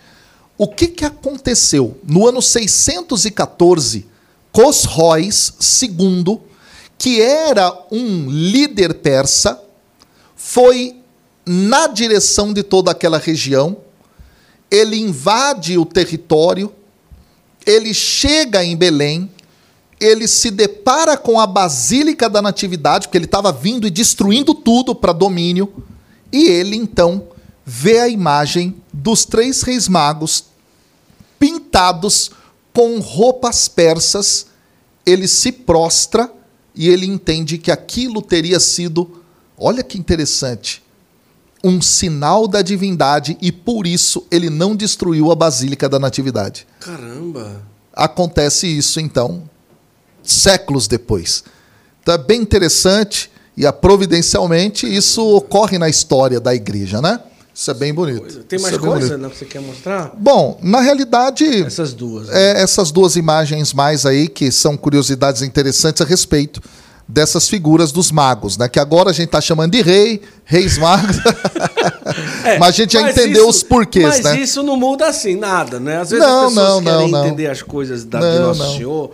O 0.58 0.68
que, 0.68 0.88
que 0.88 1.04
aconteceu? 1.04 1.98
No 2.04 2.26
ano 2.26 2.42
614, 2.42 4.08
Cosroes 4.52 5.54
II, 5.82 6.40
que 6.98 7.22
era 7.22 7.72
um 7.92 8.30
líder 8.30 8.96
persa, 8.96 9.62
foi 10.36 10.98
na 11.46 11.88
direção 11.88 12.54
de 12.54 12.64
toda 12.64 12.92
aquela 12.92 13.18
região 13.18 13.78
ele 14.72 14.98
invade 15.00 15.78
o 15.78 15.86
território, 15.86 16.72
ele 17.66 17.94
chega 17.94 18.64
em 18.64 18.78
Belém, 18.78 19.30
ele 20.00 20.28
se 20.28 20.52
depara 20.52 21.18
com 21.18 21.40
a 21.40 21.48
Basílica 21.48 22.30
da 22.30 22.42
Natividade, 22.42 23.08
porque 23.08 23.18
ele 23.18 23.26
estava 23.26 23.52
vindo 23.52 23.88
e 23.88 23.90
destruindo 23.90 24.54
tudo 24.54 24.94
para 24.94 25.12
domínio, 25.12 25.84
e 26.32 26.48
ele 26.48 26.76
então 26.76 27.28
vê 27.66 28.00
a 28.00 28.08
imagem 28.08 28.76
dos 28.94 29.26
três 29.26 29.62
reis 29.62 29.88
magos 29.88 30.46
pintados 31.40 32.32
com 32.74 33.00
roupas 33.00 33.68
persas, 33.68 34.48
ele 35.06 35.28
se 35.28 35.52
prostra 35.52 36.32
e 36.76 36.88
ele 36.88 37.06
entende 37.06 37.58
que 37.58 37.72
aquilo 37.72 38.22
teria 38.22 38.60
sido, 38.60 39.24
olha 39.58 39.84
que 39.84 39.98
interessante, 39.98 40.84
um 41.64 41.82
sinal 41.82 42.48
da 42.48 42.62
divindade 42.62 43.38
e 43.42 43.52
por 43.52 43.86
isso 43.86 44.26
ele 44.32 44.50
não 44.50 44.76
destruiu 44.76 45.32
a 45.32 45.36
Basílica 45.36 45.90
da 45.90 46.00
Natividade. 46.00 46.66
Caramba! 46.80 47.64
Acontece 47.94 48.68
isso 48.68 49.00
então 49.00 49.50
séculos 50.24 50.88
depois. 50.88 51.44
Então 52.02 52.14
é 52.14 52.18
bem 52.18 52.42
interessante 52.42 53.30
e 53.58 53.66
a, 53.66 53.74
providencialmente 53.74 54.88
isso 54.88 55.22
ocorre 55.36 55.78
na 55.78 55.90
história 55.90 56.40
da 56.40 56.56
igreja, 56.56 57.02
né? 57.02 57.20
Isso 57.60 57.72
é 57.72 57.74
bem 57.74 57.94
bonito. 57.94 58.42
Tem 58.46 58.58
mais 58.58 58.74
é 58.74 58.78
coisa 58.78 59.18
né, 59.18 59.28
que 59.28 59.38
você 59.38 59.44
quer 59.44 59.60
mostrar? 59.60 60.14
Bom, 60.18 60.58
na 60.64 60.80
realidade. 60.80 61.44
Essas 61.62 61.92
duas. 61.94 62.30
Né? 62.30 62.54
É, 62.54 62.62
essas 62.62 62.90
duas 62.90 63.18
imagens 63.18 63.74
mais 63.74 64.06
aí, 64.06 64.30
que 64.30 64.50
são 64.50 64.78
curiosidades 64.78 65.42
interessantes 65.42 66.02
a 66.02 66.06
respeito 66.06 66.62
dessas 67.06 67.50
figuras 67.50 67.92
dos 67.92 68.14
magos, 68.14 68.58
né? 68.58 68.70
Que 68.70 68.80
agora 68.80 69.10
a 69.10 69.14
gente 69.14 69.26
está 69.26 69.42
chamando 69.42 69.74
de 69.74 69.82
rei, 69.82 70.22
reis 70.46 70.78
magos. 70.78 71.18
é, 72.46 72.58
mas 72.58 72.70
a 72.70 72.72
gente 72.72 72.94
já 72.94 73.12
entendeu 73.12 73.42
isso, 73.42 73.50
os 73.50 73.64
porquês, 73.64 74.06
mas 74.06 74.24
né? 74.24 74.32
Mas 74.32 74.50
isso 74.50 74.64
não 74.64 74.78
muda 74.78 75.10
assim 75.10 75.36
nada, 75.36 75.82
né? 75.82 75.98
Às 75.98 76.12
vezes 76.12 76.26
não, 76.26 76.46
as 76.46 76.54
pessoas 76.54 76.74
não, 76.76 76.84
querem 76.84 77.12
não, 77.12 77.26
entender 77.26 77.48
as 77.48 77.62
coisas 77.62 78.06
da, 78.06 78.22
não, 78.22 78.32
de 78.32 78.40
Nosso 78.40 78.64
não. 78.64 78.78
Senhor 78.78 79.12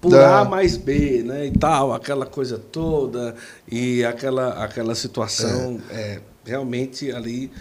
por 0.00 0.18
A 0.18 0.44
mais 0.44 0.76
B, 0.76 1.22
né? 1.24 1.46
E 1.46 1.52
tal, 1.52 1.92
aquela 1.92 2.26
coisa 2.26 2.58
toda 2.58 3.36
e 3.70 4.04
aquela 4.04 4.64
aquela 4.64 4.96
situação 4.96 5.80
é. 5.90 5.94
É, 5.94 6.20
realmente 6.44 7.12
ali. 7.12 7.52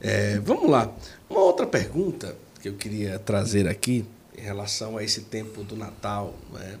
É, 0.00 0.38
vamos 0.40 0.70
lá. 0.70 0.90
Uma 1.28 1.40
outra 1.40 1.66
pergunta 1.66 2.34
que 2.60 2.68
eu 2.68 2.74
queria 2.74 3.18
trazer 3.18 3.68
aqui 3.68 4.04
em 4.36 4.42
relação 4.42 4.96
a 4.96 5.04
esse 5.04 5.22
tempo 5.22 5.62
do 5.62 5.76
Natal, 5.76 6.34
né? 6.52 6.78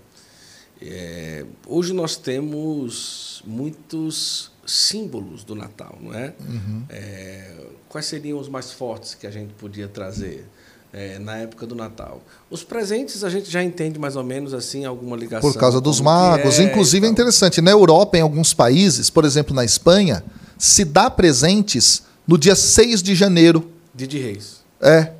É, 0.82 1.44
hoje 1.66 1.92
nós 1.92 2.16
temos 2.16 3.42
muitos 3.46 4.50
símbolos 4.66 5.44
do 5.44 5.54
Natal, 5.54 5.98
não 6.00 6.14
é? 6.14 6.32
Uhum. 6.40 6.84
é? 6.88 7.54
Quais 7.88 8.06
seriam 8.06 8.38
os 8.38 8.48
mais 8.48 8.72
fortes 8.72 9.14
que 9.14 9.26
a 9.26 9.30
gente 9.30 9.52
podia 9.54 9.86
trazer 9.86 10.46
é, 10.90 11.18
na 11.18 11.36
época 11.36 11.66
do 11.66 11.74
Natal? 11.74 12.22
Os 12.48 12.64
presentes 12.64 13.22
a 13.22 13.28
gente 13.28 13.50
já 13.50 13.62
entende 13.62 13.98
mais 13.98 14.16
ou 14.16 14.24
menos 14.24 14.54
assim 14.54 14.86
alguma 14.86 15.18
ligação. 15.18 15.52
Por 15.52 15.58
causa 15.58 15.82
dos 15.82 16.00
magos. 16.00 16.58
É, 16.58 16.62
Inclusive 16.62 17.06
é 17.06 17.10
interessante, 17.10 17.60
na 17.60 17.70
Europa, 17.70 18.16
em 18.16 18.22
alguns 18.22 18.54
países, 18.54 19.10
por 19.10 19.26
exemplo 19.26 19.54
na 19.54 19.66
Espanha, 19.66 20.24
se 20.56 20.82
dá 20.82 21.10
presentes 21.10 22.04
no 22.30 22.38
dia 22.38 22.54
6 22.54 23.02
de 23.02 23.16
janeiro. 23.16 23.68
Dia 23.92 24.06
de 24.06 24.16
Reis. 24.16 24.60
É. 24.80 25.12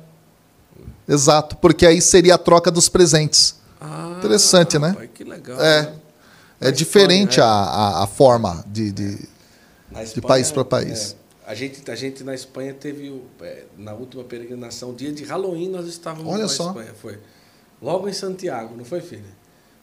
Exato, 1.05 1.57
porque 1.57 1.85
aí 1.85 2.01
seria 2.01 2.35
a 2.35 2.37
troca 2.37 2.71
dos 2.71 2.87
presentes. 2.87 3.55
Ah, 3.81 4.15
Interessante, 4.17 4.79
né? 4.79 4.93
Pai, 4.93 5.09
que 5.13 5.25
legal. 5.25 5.59
É, 5.59 5.81
né? 5.81 5.95
é 6.61 6.71
diferente 6.71 7.41
Espanha, 7.41 7.47
a, 7.47 7.99
a, 7.99 8.03
a, 8.05 8.07
forma 8.07 8.63
de, 8.65 8.93
de, 8.93 9.03
Espanha, 9.89 10.05
de 10.05 10.21
país 10.21 10.51
para 10.53 10.63
país. 10.63 11.17
É, 11.45 11.51
a, 11.51 11.53
gente, 11.53 11.91
a 11.91 11.95
gente 11.95 12.23
na 12.23 12.33
Espanha 12.33 12.73
teve, 12.73 13.21
é, 13.41 13.65
na 13.77 13.93
última 13.93 14.23
peregrinação, 14.23 14.93
dia 14.93 15.11
de 15.11 15.25
Halloween, 15.25 15.67
nós 15.67 15.87
estávamos 15.87 16.31
Olha 16.31 16.43
na 16.43 16.47
só. 16.47 16.69
Espanha. 16.69 16.93
Foi 17.01 17.19
logo 17.81 18.07
em 18.07 18.13
Santiago, 18.13 18.77
não 18.77 18.85
foi, 18.85 19.01
filha? 19.01 19.41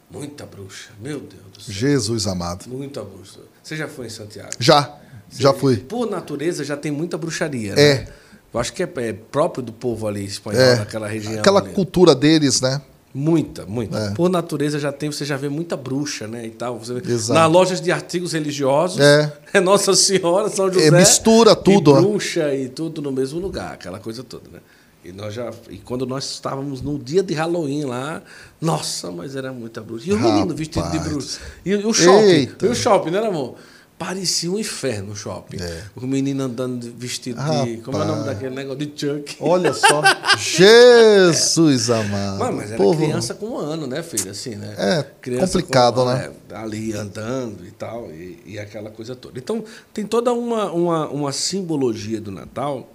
Muita 0.09 0.47
bruxa, 0.47 0.89
meu 0.99 1.19
Deus 1.19 1.43
do 1.53 1.61
céu. 1.61 1.75
Jesus 1.75 2.25
amado. 2.25 2.67
Muita 2.67 3.03
bruxa. 3.03 3.41
Você 3.61 3.75
já 3.75 3.87
foi 3.87 4.07
em 4.07 4.09
Santiago? 4.09 4.49
Já, 4.57 4.99
Você, 5.29 5.43
já 5.43 5.53
fui. 5.53 5.77
Por 5.77 6.09
natureza 6.09 6.63
já 6.63 6.75
tem 6.75 6.91
muita 6.91 7.17
bruxaria, 7.17 7.73
é. 7.73 7.75
né? 7.75 8.07
Eu 8.53 8.59
acho 8.59 8.73
que 8.73 8.81
é, 8.81 8.89
é 8.97 9.13
próprio 9.13 9.63
do 9.63 9.71
povo 9.71 10.07
ali 10.07 10.25
espanhol, 10.25 10.61
é. 10.61 10.77
daquela 10.77 11.07
região. 11.07 11.39
Aquela 11.39 11.59
ali. 11.59 11.71
cultura 11.71 12.15
deles, 12.15 12.61
né? 12.61 12.81
Muita, 13.13 13.65
muita. 13.65 13.97
É. 13.97 14.09
Por 14.11 14.29
natureza 14.29 14.79
já 14.79 14.91
tem, 14.91 15.11
você 15.11 15.25
já 15.25 15.35
vê 15.35 15.49
muita 15.49 15.75
bruxa, 15.75 16.27
né? 16.27 16.45
E 16.45 16.51
tal. 16.51 16.77
Você 16.77 16.93
vê, 16.93 17.11
Exato. 17.11 17.39
Na 17.39 17.45
lojas 17.47 17.81
de 17.81 17.91
artigos 17.91 18.33
religiosos, 18.33 18.99
é. 18.99 19.33
é 19.53 19.59
Nossa 19.59 19.95
Senhora, 19.95 20.49
São 20.49 20.67
é, 20.67 20.73
José. 20.73 20.87
É, 20.87 20.91
mistura 20.91 21.55
tudo. 21.55 21.97
E 21.97 22.01
bruxa 22.01 22.53
e 22.53 22.69
tudo 22.69 23.01
no 23.01 23.11
mesmo 23.11 23.39
lugar, 23.39 23.73
aquela 23.73 23.99
coisa 23.99 24.23
toda, 24.23 24.49
né? 24.51 24.59
E, 25.03 25.13
nós 25.13 25.33
já, 25.33 25.49
e 25.69 25.77
quando 25.77 26.05
nós 26.05 26.29
estávamos 26.29 26.81
no 26.81 26.99
dia 26.99 27.23
de 27.23 27.33
Halloween 27.33 27.85
lá, 27.85 28.21
nossa, 28.59 29.09
mas 29.09 29.35
era 29.35 29.53
muita 29.53 29.81
bruxa. 29.81 30.09
E 30.09 30.13
o 30.13 30.19
menino 30.19 30.53
vestido 30.53 30.89
de 30.91 30.99
bruxa. 30.99 31.39
E 31.65 31.73
o 31.73 31.93
shopping. 31.93 32.25
Eita. 32.25 32.65
E 32.65 32.69
o 32.69 32.75
shopping, 32.75 33.11
né, 33.11 33.19
amor? 33.19 33.55
Parecia 33.99 34.49
um 34.49 34.57
inferno 34.57 35.11
o 35.11 35.15
shopping. 35.15 35.61
É. 35.61 35.83
O 35.93 36.07
menino 36.07 36.45
andando 36.45 36.89
vestido 36.97 37.37
Rapaz. 37.37 37.65
de. 37.65 37.77
Como 37.79 37.97
é 37.97 38.01
o 38.01 38.05
nome 38.05 38.23
daquele 38.23 38.55
negócio? 38.55 38.79
De 38.79 38.97
Chuck. 38.97 39.35
Olha 39.41 39.73
só. 39.73 40.01
Jesus 40.39 41.89
amado. 41.89 42.39
Mas, 42.39 42.55
mas 42.55 42.71
era 42.71 42.77
Povo. 42.77 42.97
criança 42.97 43.33
com 43.33 43.47
um 43.47 43.57
ano, 43.57 43.87
né, 43.87 44.01
filho? 44.01 44.31
Assim, 44.31 44.55
né? 44.55 44.73
É 44.77 45.03
criança 45.19 45.59
complicado, 45.59 45.95
com, 45.95 46.05
né? 46.05 46.31
É, 46.49 46.55
ali 46.55 46.93
andando 46.93 47.67
e 47.67 47.71
tal, 47.71 48.09
e, 48.09 48.41
e, 48.45 48.57
aquela 48.57 48.89
coisa 48.89 49.17
toda. 49.17 49.37
Então, 49.37 49.65
tem 49.93 50.05
toda 50.05 50.31
uma, 50.31 50.71
uma, 50.71 51.09
uma 51.09 51.31
simbologia 51.33 52.21
do 52.21 52.31
Natal 52.31 52.89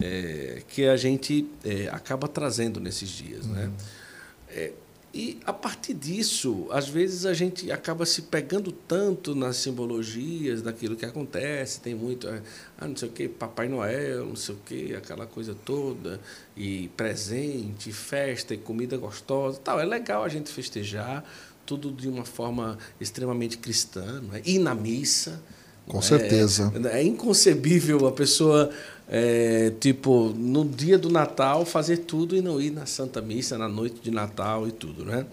é, 0.00 0.62
que 0.68 0.86
a 0.86 0.96
gente 0.96 1.46
é, 1.62 1.90
acaba 1.92 2.26
trazendo 2.26 2.80
nesses 2.80 3.10
dias, 3.10 3.44
né? 3.44 3.64
uhum. 3.64 4.56
né? 4.56 4.70
E 5.12 5.40
a 5.44 5.52
partir 5.52 5.94
disso, 5.94 6.68
às 6.70 6.88
vezes 6.88 7.26
a 7.26 7.34
gente 7.34 7.70
acaba 7.72 8.06
se 8.06 8.22
pegando 8.22 8.70
tanto 8.70 9.34
nas 9.34 9.56
simbologias 9.56 10.62
daquilo 10.62 10.94
que 10.94 11.04
acontece. 11.04 11.80
Tem 11.80 11.96
muito, 11.96 12.28
é, 12.28 12.40
ah, 12.78 12.86
não 12.86 12.96
sei 12.96 13.08
o 13.08 13.12
quê, 13.12 13.28
Papai 13.28 13.68
Noel, 13.68 14.26
não 14.26 14.36
sei 14.36 14.54
o 14.54 14.58
quê, 14.64 14.94
aquela 14.96 15.26
coisa 15.26 15.52
toda, 15.64 16.20
e 16.56 16.88
presente, 16.96 17.92
festa 17.92 18.54
e 18.54 18.58
comida 18.58 18.96
gostosa. 18.96 19.58
Tal. 19.58 19.80
É 19.80 19.84
legal 19.84 20.22
a 20.22 20.28
gente 20.28 20.48
festejar, 20.48 21.24
tudo 21.66 21.90
de 21.90 22.08
uma 22.08 22.24
forma 22.24 22.78
extremamente 23.00 23.58
cristã, 23.58 24.20
não 24.20 24.36
é? 24.36 24.42
ir 24.44 24.60
na 24.60 24.76
missa. 24.76 25.42
Com 25.88 25.98
é, 25.98 26.02
certeza. 26.02 26.72
É 26.92 27.02
inconcebível 27.02 28.06
a 28.06 28.12
pessoa 28.12 28.70
é, 29.12 29.72
tipo, 29.80 30.28
no 30.36 30.64
dia 30.64 30.96
do 30.96 31.10
Natal, 31.10 31.66
fazer 31.66 31.96
tudo 31.98 32.36
e 32.36 32.40
não 32.40 32.60
ir 32.60 32.70
na 32.70 32.86
Santa 32.86 33.20
Missa, 33.20 33.58
na 33.58 33.68
noite 33.68 34.00
de 34.00 34.10
Natal 34.12 34.68
e 34.68 34.72
tudo, 34.72 35.04
né? 35.04 35.26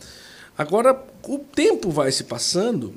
Agora, 0.58 0.99
o 1.28 1.38
tempo 1.38 1.91
vai 1.91 2.12
se 2.12 2.24
passando 2.24 2.95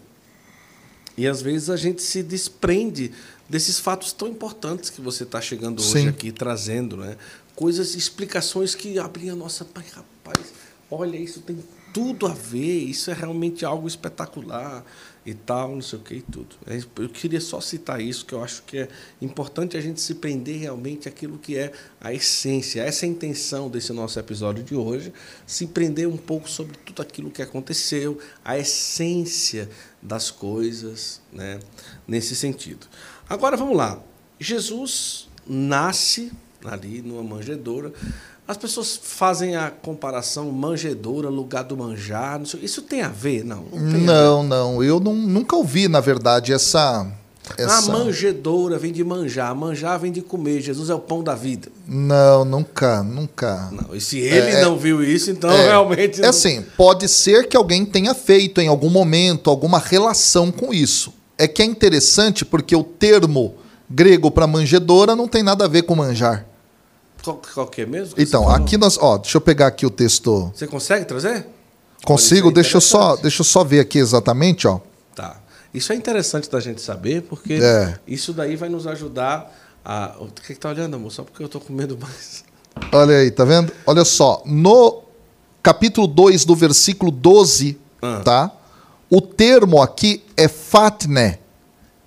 e 1.19 1.29
às 1.29 1.43
vezes 1.43 1.69
a 1.69 1.77
gente 1.77 2.01
se 2.01 2.23
desprende 2.23 3.13
desses 3.47 3.79
fatos 3.79 4.11
tão 4.11 4.27
importantes 4.27 4.89
que 4.89 5.03
você 5.03 5.25
está 5.25 5.39
chegando 5.39 5.81
hoje 5.81 6.03
Sim. 6.03 6.09
aqui 6.09 6.33
trazendo, 6.33 6.97
né? 6.97 7.19
Coisas, 7.55 7.95
explicações 7.95 8.75
que 8.75 8.99
abrem 8.99 9.29
a 9.29 9.37
nossa. 9.37 9.67
Pai, 9.67 9.85
rapaz, 9.93 10.47
olha, 10.91 11.19
isso 11.19 11.41
tem 11.41 11.59
tudo 11.93 12.27
a 12.27 12.33
ver, 12.33 12.85
isso 12.85 13.11
é 13.11 13.15
realmente 13.15 13.67
algo 13.67 13.87
espetacular 13.87 14.83
e 15.25 15.35
tal, 15.35 15.75
não 15.75 15.83
sei 15.83 15.99
o 15.99 16.03
que 16.03 16.15
e 16.15 16.23
tudo. 16.23 16.57
É, 16.67 16.79
eu 17.03 17.09
queria 17.09 17.41
só 17.41 17.61
citar 17.61 18.01
isso, 18.01 18.25
que 18.25 18.35
eu 18.35 18.43
acho 18.43 18.63
que 18.63 18.79
é 18.79 18.89
importante 19.21 19.77
a 19.77 19.81
gente 19.81 20.01
se 20.01 20.15
prender 20.15 20.59
realmente 20.59 21.09
aquilo 21.09 21.39
que 21.39 21.57
é 21.57 21.73
a 22.01 22.13
essência, 22.13 22.83
essa 22.83 23.05
é 23.05 23.09
a 23.09 23.13
intenção 23.13 23.69
desse 23.69 23.93
nosso 23.93 24.19
episódio 24.19 24.63
de 24.63 24.75
hoje, 24.75 25.13
se 25.47 25.67
prender 25.67 26.09
um 26.09 26.17
pouco 26.17 26.49
sobre 26.49 26.77
tudo 26.79 27.03
aquilo 27.03 27.31
que 27.31 27.43
aconteceu, 27.43 28.19
a 28.45 28.59
essência 28.59 29.69
das 30.01 30.31
coisas, 30.31 31.21
né, 31.33 31.61
nesse 32.09 32.35
sentido. 32.35 32.87
Agora 33.29 33.57
vamos 33.57 33.77
lá. 33.77 34.03
Jesus 34.39 35.29
nasce 35.47 36.33
ali 36.65 37.03
numa 37.03 37.23
manjedoura, 37.23 37.93
as 38.51 38.57
pessoas 38.57 38.99
fazem 39.01 39.55
a 39.55 39.71
comparação 39.71 40.51
manjedoura, 40.51 41.29
lugar 41.29 41.63
do 41.63 41.77
manjar. 41.77 42.43
Isso 42.61 42.83
tem 42.83 43.01
a 43.01 43.09
ver? 43.09 43.45
Não. 43.45 43.63
Não, 43.73 44.01
não, 44.01 44.43
não. 44.43 44.83
Eu 44.83 44.99
não, 44.99 45.15
nunca 45.15 45.55
ouvi, 45.55 45.87
na 45.87 46.01
verdade, 46.01 46.53
essa. 46.53 47.07
Essa... 47.57 47.79
A 47.79 47.83
manjedoura 47.83 48.77
vem 48.77 48.91
de 48.91 49.05
manjar, 49.05 49.55
manjar 49.55 50.01
vem 50.01 50.11
de 50.11 50.21
comer. 50.21 50.61
Jesus 50.61 50.91
é 50.91 50.95
o 50.95 50.99
pão 50.99 51.23
da 51.23 51.37
vida. 51.37 51.69
Não, 51.87 52.45
nunca, 52.45 53.05
nunca. 53.05 53.71
Não, 53.71 53.95
e 53.95 54.01
se 54.01 54.19
ele 54.19 54.51
é, 54.51 54.63
não 54.63 54.77
viu 54.77 55.01
isso, 55.01 55.31
então 55.31 55.51
é, 55.51 55.67
realmente. 55.67 56.19
É 56.19 56.23
não... 56.23 56.31
assim, 56.31 56.65
pode 56.77 57.09
ser 57.09 57.47
que 57.47 57.57
alguém 57.57 57.85
tenha 57.85 58.15
feito 58.15 58.61
em 58.61 58.67
algum 58.67 58.91
momento 58.91 59.49
alguma 59.49 59.79
relação 59.79 60.51
com 60.51 60.75
isso. 60.75 61.15
É 61.39 61.47
que 61.47 61.63
é 61.63 61.65
interessante 61.65 62.45
porque 62.45 62.75
o 62.75 62.83
termo 62.83 63.55
grego 63.89 64.29
para 64.29 64.49
manjedoura 64.49 65.15
não 65.15 65.29
tem 65.29 65.45
nada 65.45 65.67
a 65.67 65.69
ver 65.69 65.83
com 65.83 65.95
manjar. 65.95 66.50
Qual, 67.23 67.41
qual 67.55 67.67
que 67.67 67.83
é 67.83 67.87
mesmo? 67.87 68.15
Então, 68.19 68.49
aqui 68.49 68.77
nós. 68.77 68.99
Ó, 68.99 69.19
deixa 69.19 69.37
eu 69.37 69.41
pegar 69.41 69.67
aqui 69.67 69.85
o 69.85 69.91
texto. 69.91 70.51
Você 70.55 70.67
consegue 70.67 71.05
trazer? 71.05 71.47
Consigo, 72.05 72.51
deixa 72.51 72.79
eu, 72.79 72.81
só, 72.81 73.17
deixa 73.17 73.43
eu 73.43 73.45
só 73.45 73.63
ver 73.63 73.81
aqui 73.81 73.99
exatamente, 73.99 74.67
ó. 74.67 74.81
Tá. 75.15 75.37
Isso 75.73 75.93
é 75.93 75.97
interessante 75.97 76.51
da 76.51 76.59
gente 76.59 76.81
saber, 76.81 77.23
porque 77.23 77.55
é. 77.55 77.99
isso 78.07 78.33
daí 78.33 78.57
vai 78.57 78.69
nos 78.69 78.87
ajudar 78.87 79.53
a. 79.85 80.17
O 80.19 80.27
que, 80.27 80.55
que 80.55 80.61
tá 80.61 80.71
olhando, 80.71 80.97
amor? 80.97 81.13
Só 81.13 81.23
porque 81.23 81.43
eu 81.43 81.49
tô 81.49 81.61
com 81.61 81.73
medo 81.73 81.99
mais. 82.01 82.45
Olha 82.93 83.17
aí, 83.17 83.31
tá 83.31 83.45
vendo? 83.45 83.73
Olha 83.87 84.05
só. 84.05 84.43
No 84.47 85.03
capítulo 85.63 86.07
2, 86.07 86.45
do 86.45 86.57
versículo 86.57 87.11
12, 87.11 87.79
ah. 88.01 88.23
tá? 88.25 88.51
O 89.11 89.21
termo 89.21 89.83
aqui 89.83 90.25
é 90.37 90.49
fatne. 90.49 91.39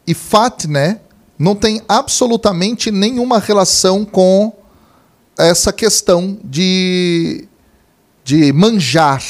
E 0.08 0.14
fatne 0.14 1.00
não 1.38 1.56
tem 1.56 1.82
absolutamente 1.88 2.92
nenhuma 2.92 3.40
relação 3.40 4.06
com 4.06 4.54
essa 5.38 5.74
questão 5.74 6.38
de, 6.44 7.48
de 8.24 8.52
manjar, 8.54 9.24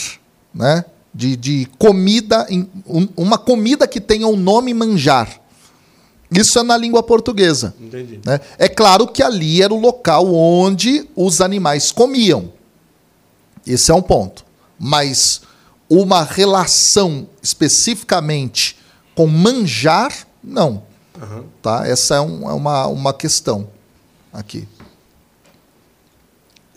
né? 0.54 0.86
de, 1.14 1.36
de 1.36 1.68
comida, 1.78 2.48
uma 3.16 3.38
comida 3.38 3.88
que 3.88 4.02
tenha 4.02 4.28
o 4.28 4.36
nome 4.36 4.74
manjar. 4.74 5.40
Isso 6.32 6.58
é 6.58 6.64
na 6.64 6.76
língua 6.76 7.04
portuguesa. 7.04 7.76
Entendi. 7.80 8.20
Né? 8.26 8.40
É 8.58 8.68
claro 8.68 9.08
que 9.08 9.22
ali 9.22 9.62
era 9.62 9.72
o 9.72 9.80
local 9.80 10.34
onde 10.34 11.08
os 11.16 11.42
animais 11.42 11.92
comiam. 11.92 12.52
Esse 13.68 13.92
é 13.92 13.94
um 13.94 14.02
ponto. 14.02 14.44
Mas 14.80 15.42
uma 15.88 16.24
relação 16.24 17.28
especificamente 17.42 18.76
com 19.14 19.28
manjar, 19.28 20.28
não. 20.44 20.82
Uhum. 21.22 21.44
Tá? 21.62 21.88
Essa 21.88 22.16
é, 22.16 22.22
um, 22.22 22.50
é 22.50 22.54
uma, 22.54 22.88
uma 22.88 23.14
questão 23.14 23.68
aqui 24.34 24.68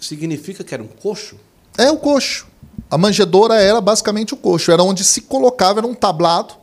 significa 0.07 0.65
que 0.65 0.75
era 0.75 0.83
um 0.83 0.89
coxo? 0.89 1.37
É 1.77 1.91
o 1.91 1.97
coxo. 1.97 2.47
A 2.91 2.97
manjedoura 2.97 3.57
era 3.57 3.81
basicamente 3.81 4.35
o 4.35 4.37
coxo. 4.37 4.71
Era 4.71 4.83
onde 4.83 5.05
se 5.05 5.23
colocava, 5.23 5.81
era 5.81 5.87
um 5.87 5.95
tablado, 5.95 6.55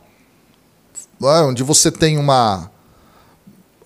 é, 1.22 1.42
onde 1.42 1.62
você 1.62 1.90
tem 1.90 2.18
uma. 2.18 2.70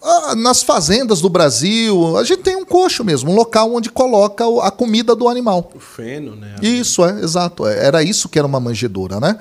Ah, 0.00 0.34
nas 0.36 0.62
fazendas 0.62 1.20
do 1.20 1.28
Brasil, 1.28 2.16
a 2.16 2.22
gente 2.22 2.42
tem 2.42 2.54
um 2.54 2.64
coxo 2.64 3.04
mesmo, 3.04 3.32
um 3.32 3.34
local 3.34 3.74
onde 3.74 3.90
coloca 3.90 4.44
a 4.62 4.70
comida 4.70 5.14
do 5.14 5.28
animal. 5.28 5.70
O 5.74 5.80
feno, 5.80 6.36
né? 6.36 6.54
Isso, 6.62 7.04
é, 7.04 7.20
exato. 7.20 7.66
É, 7.66 7.84
era 7.84 8.02
isso 8.02 8.28
que 8.28 8.38
era 8.38 8.46
uma 8.46 8.60
manjedoura, 8.60 9.18
né? 9.18 9.38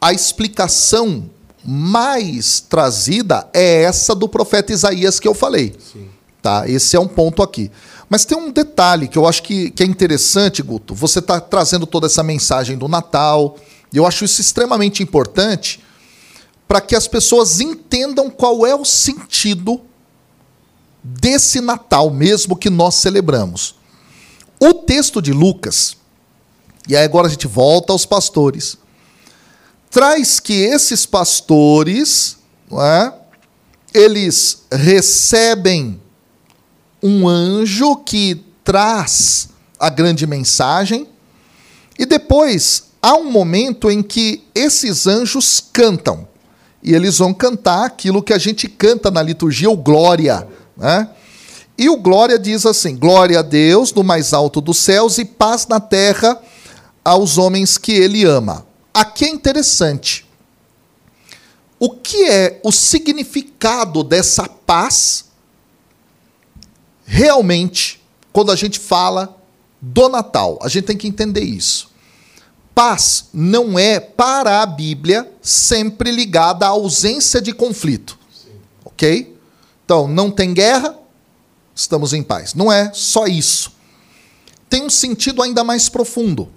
A 0.00 0.12
explicação 0.12 1.28
mais 1.64 2.60
trazida 2.60 3.48
é 3.52 3.82
essa 3.82 4.14
do 4.14 4.28
profeta 4.28 4.72
Isaías 4.72 5.18
que 5.18 5.26
eu 5.26 5.34
falei. 5.34 5.74
Sim. 5.92 6.08
Tá? 6.40 6.68
Esse 6.68 6.96
é 6.96 7.00
um 7.00 7.08
ponto 7.08 7.42
aqui. 7.42 7.70
Mas 8.08 8.24
tem 8.24 8.38
um 8.38 8.50
detalhe 8.50 9.06
que 9.06 9.18
eu 9.18 9.26
acho 9.26 9.42
que, 9.42 9.70
que 9.70 9.82
é 9.82 9.86
interessante, 9.86 10.62
Guto. 10.62 10.94
Você 10.94 11.18
está 11.18 11.40
trazendo 11.40 11.86
toda 11.86 12.06
essa 12.06 12.22
mensagem 12.22 12.78
do 12.78 12.88
Natal, 12.88 13.56
e 13.92 13.96
eu 13.96 14.06
acho 14.06 14.24
isso 14.24 14.40
extremamente 14.40 15.02
importante 15.02 15.80
para 16.66 16.80
que 16.80 16.94
as 16.94 17.08
pessoas 17.08 17.60
entendam 17.60 18.30
qual 18.30 18.66
é 18.66 18.74
o 18.74 18.84
sentido 18.84 19.80
desse 21.02 21.60
Natal 21.60 22.10
mesmo 22.10 22.56
que 22.56 22.68
nós 22.68 22.96
celebramos. 22.96 23.74
O 24.60 24.74
texto 24.74 25.22
de 25.22 25.32
Lucas, 25.32 25.96
e 26.86 26.96
aí 26.96 27.04
agora 27.04 27.26
a 27.26 27.30
gente 27.30 27.46
volta 27.46 27.92
aos 27.92 28.04
pastores, 28.04 28.76
traz 29.90 30.40
que 30.40 30.52
esses 30.52 31.06
pastores, 31.06 32.36
é, 32.72 33.12
eles 33.94 34.64
recebem 34.70 36.00
um 37.02 37.28
anjo 37.28 37.96
que 37.96 38.44
traz 38.64 39.48
a 39.78 39.88
grande 39.88 40.26
mensagem, 40.26 41.08
e 41.98 42.04
depois 42.04 42.84
há 43.02 43.14
um 43.14 43.30
momento 43.30 43.90
em 43.90 44.02
que 44.02 44.44
esses 44.54 45.06
anjos 45.06 45.62
cantam. 45.72 46.26
E 46.82 46.94
eles 46.94 47.18
vão 47.18 47.34
cantar 47.34 47.84
aquilo 47.84 48.22
que 48.22 48.32
a 48.32 48.38
gente 48.38 48.68
canta 48.68 49.10
na 49.10 49.20
liturgia, 49.20 49.68
o 49.68 49.76
glória. 49.76 50.46
Né? 50.76 51.08
E 51.76 51.88
o 51.88 51.96
glória 51.96 52.38
diz 52.38 52.64
assim: 52.66 52.96
glória 52.96 53.40
a 53.40 53.42
Deus 53.42 53.92
no 53.92 54.04
mais 54.04 54.32
alto 54.32 54.60
dos 54.60 54.78
céus 54.78 55.18
e 55.18 55.24
paz 55.24 55.66
na 55.66 55.80
terra 55.80 56.40
aos 57.04 57.38
homens 57.38 57.78
que 57.78 57.92
ele 57.92 58.24
ama. 58.24 58.66
aqui 58.92 59.24
é 59.24 59.28
interessante. 59.28 60.26
O 61.80 61.90
que 61.90 62.24
é 62.24 62.60
o 62.64 62.72
significado 62.72 64.02
dessa 64.02 64.48
paz 64.48 65.26
realmente 67.08 68.04
quando 68.30 68.52
a 68.52 68.56
gente 68.56 68.78
fala 68.78 69.36
do 69.80 70.08
Natal? 70.10 70.58
A 70.62 70.68
gente 70.68 70.84
tem 70.84 70.96
que 70.96 71.08
entender 71.08 71.40
isso. 71.40 71.90
Paz 72.74 73.30
não 73.32 73.78
é, 73.78 73.98
para 73.98 74.62
a 74.62 74.66
Bíblia, 74.66 75.32
sempre 75.42 76.12
ligada 76.12 76.66
à 76.66 76.68
ausência 76.68 77.40
de 77.40 77.52
conflito. 77.52 78.16
Sim. 78.30 78.50
Ok? 78.84 79.36
Então, 79.84 80.06
não 80.06 80.30
tem 80.30 80.52
guerra, 80.52 80.94
estamos 81.74 82.12
em 82.12 82.22
paz. 82.22 82.54
Não 82.54 82.70
é 82.70 82.92
só 82.92 83.26
isso. 83.26 83.72
Tem 84.68 84.84
um 84.84 84.90
sentido 84.90 85.42
ainda 85.42 85.64
mais 85.64 85.88
profundo. 85.88 86.48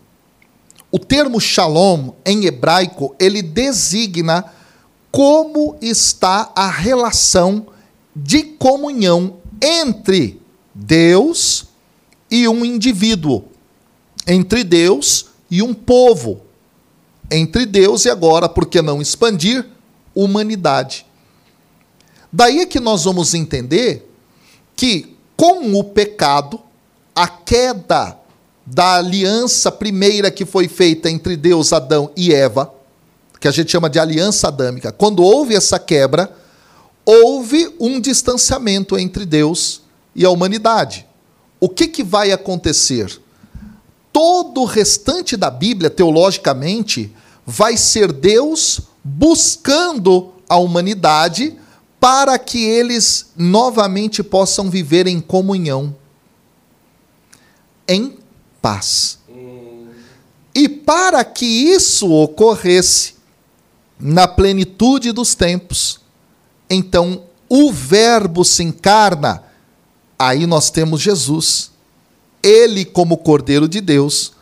O 0.91 0.99
termo 0.99 1.39
shalom, 1.39 2.11
em 2.25 2.45
hebraico, 2.45 3.15
ele 3.17 3.41
designa 3.41 4.45
como 5.09 5.77
está 5.81 6.51
a 6.53 6.69
relação 6.69 7.67
de 8.13 8.43
comunhão 8.43 9.37
entre 9.61 10.40
Deus 10.73 11.65
e 12.29 12.47
um 12.47 12.63
indivíduo, 12.63 13.45
entre 14.25 14.63
Deus 14.63 15.27
e 15.49 15.61
um 15.61 15.73
povo, 15.73 16.41
entre 17.29 17.65
Deus 17.65 18.05
e 18.05 18.09
agora, 18.09 18.47
por 18.47 18.65
que 18.65 18.81
não 18.81 19.01
expandir, 19.01 19.65
humanidade. 20.15 21.05
Daí 22.31 22.59
é 22.59 22.65
que 22.65 22.79
nós 22.79 23.03
vamos 23.03 23.33
entender 23.33 24.09
que 24.75 25.15
com 25.35 25.73
o 25.77 25.83
pecado, 25.83 26.59
a 27.15 27.27
queda 27.27 28.17
da 28.65 28.95
aliança 28.97 29.71
primeira 29.71 30.29
que 30.29 30.45
foi 30.45 30.67
feita 30.67 31.09
entre 31.09 31.35
Deus, 31.35 31.73
Adão 31.73 32.11
e 32.15 32.33
Eva, 32.33 32.73
que 33.39 33.47
a 33.47 33.51
gente 33.51 33.71
chama 33.71 33.89
de 33.89 33.99
aliança 33.99 34.47
adâmica, 34.47 34.91
quando 34.91 35.23
houve 35.23 35.55
essa 35.55 35.79
quebra, 35.79 36.31
houve 37.03 37.75
um 37.79 37.99
distanciamento 37.99 38.97
entre 38.97 39.25
Deus 39.25 39.81
e 40.15 40.25
a 40.25 40.29
humanidade. 40.29 41.05
O 41.59 41.69
que, 41.69 41.87
que 41.87 42.03
vai 42.03 42.31
acontecer? 42.31 43.21
Todo 44.11 44.61
o 44.61 44.65
restante 44.65 45.37
da 45.37 45.49
Bíblia, 45.49 45.89
teologicamente, 45.89 47.13
vai 47.45 47.77
ser 47.77 48.11
Deus 48.11 48.81
buscando 49.03 50.33
a 50.47 50.57
humanidade 50.57 51.57
para 51.99 52.37
que 52.39 52.63
eles 52.65 53.27
novamente 53.37 54.23
possam 54.23 54.69
viver 54.69 55.07
em 55.07 55.21
comunhão, 55.21 55.95
em 57.87 58.17
paz. 58.61 59.19
E 60.53 60.67
para 60.67 61.23
que 61.23 61.45
isso 61.45 62.11
ocorresse 62.11 63.15
na 63.99 64.27
plenitude 64.27 65.11
dos 65.11 65.35
tempos, 65.35 66.01
então 66.69 67.23
o 67.47 67.71
Verbo 67.71 68.43
se 68.43 68.63
encarna, 68.63 69.43
aí 70.21 70.45
nós 70.45 70.69
temos 70.69 71.01
Jesus. 71.01 71.71
Ele, 72.43 72.85
como 72.85 73.17
Cordeiro 73.17 73.67
de 73.67 73.81
Deus, 73.81 74.33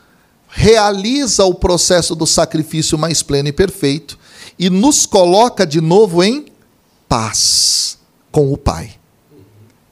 realiza 0.47 1.45
o 1.45 1.53
processo 1.53 2.15
do 2.15 2.26
sacrifício 2.26 2.97
mais 2.97 3.23
pleno 3.23 3.49
e 3.49 3.53
perfeito 3.53 4.18
e 4.57 4.69
nos 4.69 5.06
coloca 5.06 5.65
de 5.65 5.80
novo 5.80 6.23
em 6.23 6.47
paz 7.07 7.97
com 8.31 8.51
o 8.51 8.57
Pai. 8.57 8.95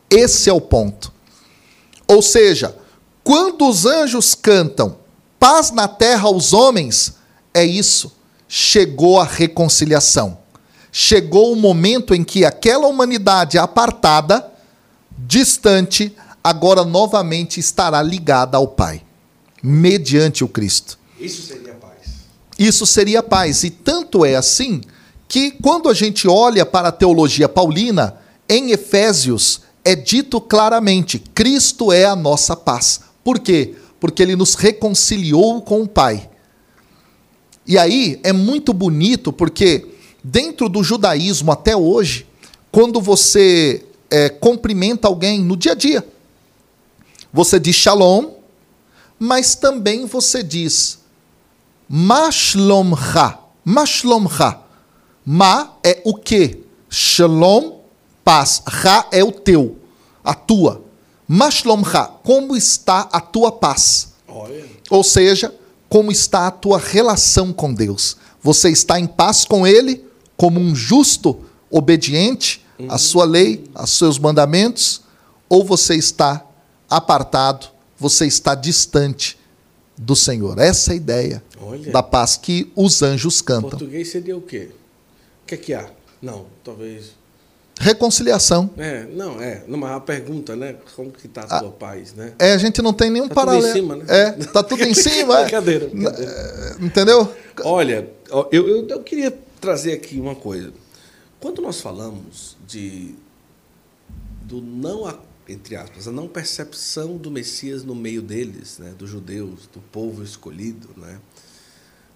Esse 0.10 0.50
é 0.50 0.54
o 0.54 0.62
ponto. 0.62 1.12
Ou 2.08 2.22
seja, 2.22 2.76
quando 3.24 3.68
os 3.68 3.86
anjos 3.86 4.34
cantam 4.36 4.98
paz 5.40 5.72
na 5.72 5.88
terra 5.88 6.28
aos 6.28 6.54
homens, 6.54 7.16
é 7.54 7.64
isso. 7.64 8.12
Chegou 8.48 9.20
a 9.20 9.26
reconciliação. 9.26 10.38
Chegou 10.92 11.52
o 11.52 11.56
momento 11.56 12.16
em 12.16 12.24
que 12.24 12.46
aquela 12.46 12.88
humanidade 12.88 13.58
apartada, 13.58 14.52
distante, 15.18 16.16
agora 16.44 16.84
novamente 16.84 17.60
estará 17.60 18.02
ligada 18.02 18.58
ao 18.58 18.68
Pai, 18.68 19.02
mediante 19.62 20.44
o 20.44 20.48
Cristo. 20.48 20.98
Isso 21.20 21.42
seria 21.42 21.74
paz. 21.74 21.96
Isso 22.58 22.86
seria 22.86 23.24
paz. 23.24 23.64
E 23.64 23.70
tanto 23.70 24.24
é 24.24 24.36
assim 24.36 24.82
que, 25.28 25.52
quando 25.52 25.90
a 25.90 25.94
gente 25.94 26.28
olha 26.28 26.66
para 26.66 26.90
a 26.90 26.92
teologia 26.92 27.50
paulina, 27.50 28.18
em 28.48 28.72
Efésios 28.72 29.62
é 29.84 29.96
dito 29.96 30.40
claramente: 30.40 31.20
Cristo 31.20 31.92
é 31.92 32.06
a 32.06 32.16
nossa 32.16 32.56
paz. 32.56 33.02
Por 33.24 33.40
quê? 33.40 33.76
Porque 34.00 34.22
ele 34.22 34.36
nos 34.36 34.56
reconciliou 34.56 35.62
com 35.62 35.82
o 35.82 35.88
Pai. 35.88 36.30
E 37.66 37.78
aí 37.78 38.20
é 38.24 38.32
muito 38.32 38.72
bonito 38.72 39.34
porque, 39.34 39.86
dentro 40.24 40.70
do 40.70 40.82
judaísmo 40.84 41.52
até 41.52 41.76
hoje, 41.76 42.26
quando 42.72 43.02
você 43.02 43.84
é, 44.10 44.30
cumprimenta 44.30 45.08
alguém 45.08 45.42
no 45.42 45.58
dia 45.58 45.74
a 45.74 45.76
dia, 45.76 46.08
você 47.32 47.60
diz 47.60 47.76
shalom, 47.76 48.32
mas 49.20 49.56
também 49.56 50.06
você 50.06 50.42
diz 50.44 51.00
mashlomcha. 51.90 53.40
Mashlomcha. 53.64 54.60
Ma 55.26 55.78
é 55.84 56.02
o 56.06 56.16
que? 56.16 56.64
Shalom, 56.90 57.80
paz. 58.24 58.62
Ra 58.66 59.08
é 59.12 59.24
o 59.24 59.32
teu, 59.32 59.78
a 60.24 60.34
tua. 60.34 60.84
Mashlomcha, 61.28 62.06
como 62.24 62.56
está 62.56 63.02
a 63.12 63.20
tua 63.20 63.52
paz? 63.52 64.14
Olha. 64.28 64.66
Ou 64.90 65.04
seja, 65.04 65.54
como 65.90 66.12
está 66.12 66.48
a 66.48 66.52
tua 66.52 66.78
relação 66.78 67.52
com 67.52 67.74
Deus? 67.74 68.16
Você 68.42 68.70
está 68.70 69.00
em 69.00 69.08
paz 69.08 69.44
com 69.44 69.68
Ele, 69.68 70.06
como 70.38 70.60
um 70.60 70.74
justo 70.74 71.42
obediente 71.70 72.66
à 72.88 72.98
sua 72.98 73.26
lei, 73.26 73.64
aos 73.74 73.92
seus 73.98 74.20
mandamentos? 74.20 75.02
Ou 75.50 75.64
você 75.64 75.96
está 75.96 76.46
apartado, 76.90 77.68
você 77.98 78.26
está 78.26 78.54
distante 78.56 79.38
do 79.98 80.16
Senhor? 80.16 80.60
Essa 80.60 80.92
é 80.92 80.94
a 80.94 80.96
ideia 80.98 81.44
Olha. 81.60 81.92
da 81.92 82.04
paz 82.04 82.38
que 82.38 82.72
os 82.76 83.02
anjos 83.02 83.42
cantam. 83.42 83.68
Em 83.68 83.72
português 83.72 84.10
seria 84.10 84.36
o 84.36 84.42
quê? 84.42 84.70
O 85.44 85.48
que 85.48 85.56
é 85.56 85.58
que 85.58 85.74
há? 85.74 85.90
Não, 86.22 86.46
talvez 86.64 87.18
reconciliação. 87.80 88.70
É, 88.78 89.06
não, 89.14 89.42
é. 89.42 89.64
Numa 89.68 90.00
pergunta, 90.00 90.56
né? 90.56 90.76
Como 90.96 91.12
que 91.12 91.28
está 91.28 91.42
a 91.44 91.60
tua 91.60 91.72
paz, 91.72 92.14
né? 92.14 92.34
É, 92.40 92.54
a 92.54 92.58
gente 92.58 92.82
não 92.82 92.94
tem 92.94 93.10
nenhum 93.10 93.28
tá 93.28 93.36
paralelo. 93.36 93.64
Tudo 93.64 93.72
em 93.72 93.82
cima, 93.82 93.96
né? 93.96 94.06
É, 94.08 94.32
tá 94.32 94.64
tudo 94.64 94.84
em 94.84 94.94
cima. 94.96 95.40
É. 95.40 95.42
brincadeira, 95.44 95.88
brincadeira. 95.88 96.32
É, 96.32 96.84
entendeu? 96.84 97.34
Olha, 97.64 98.10
eu, 98.30 98.50
eu, 98.52 98.88
eu, 98.88 99.04
queria 99.04 99.38
trazer 99.62 99.94
aqui 99.94 100.20
uma 100.20 100.36
coisa. 100.36 100.72
Quando 101.40 101.62
nós 101.62 101.80
falamos 101.80 102.57
de 102.68 103.16
do 104.44 104.62
não 104.62 105.06
entre 105.48 105.76
aspas, 105.76 106.08
a 106.08 106.12
não 106.12 106.28
percepção 106.28 107.16
do 107.18 107.32
Messias 107.32 107.84
no 107.84 107.96
meio 107.96 108.22
deles, 108.22 108.80
né, 108.80 108.94
dos 108.98 109.10
judeus, 109.10 109.68
do 109.68 109.80
povo 109.80 110.22
escolhido, 110.22 110.90
né? 110.98 111.22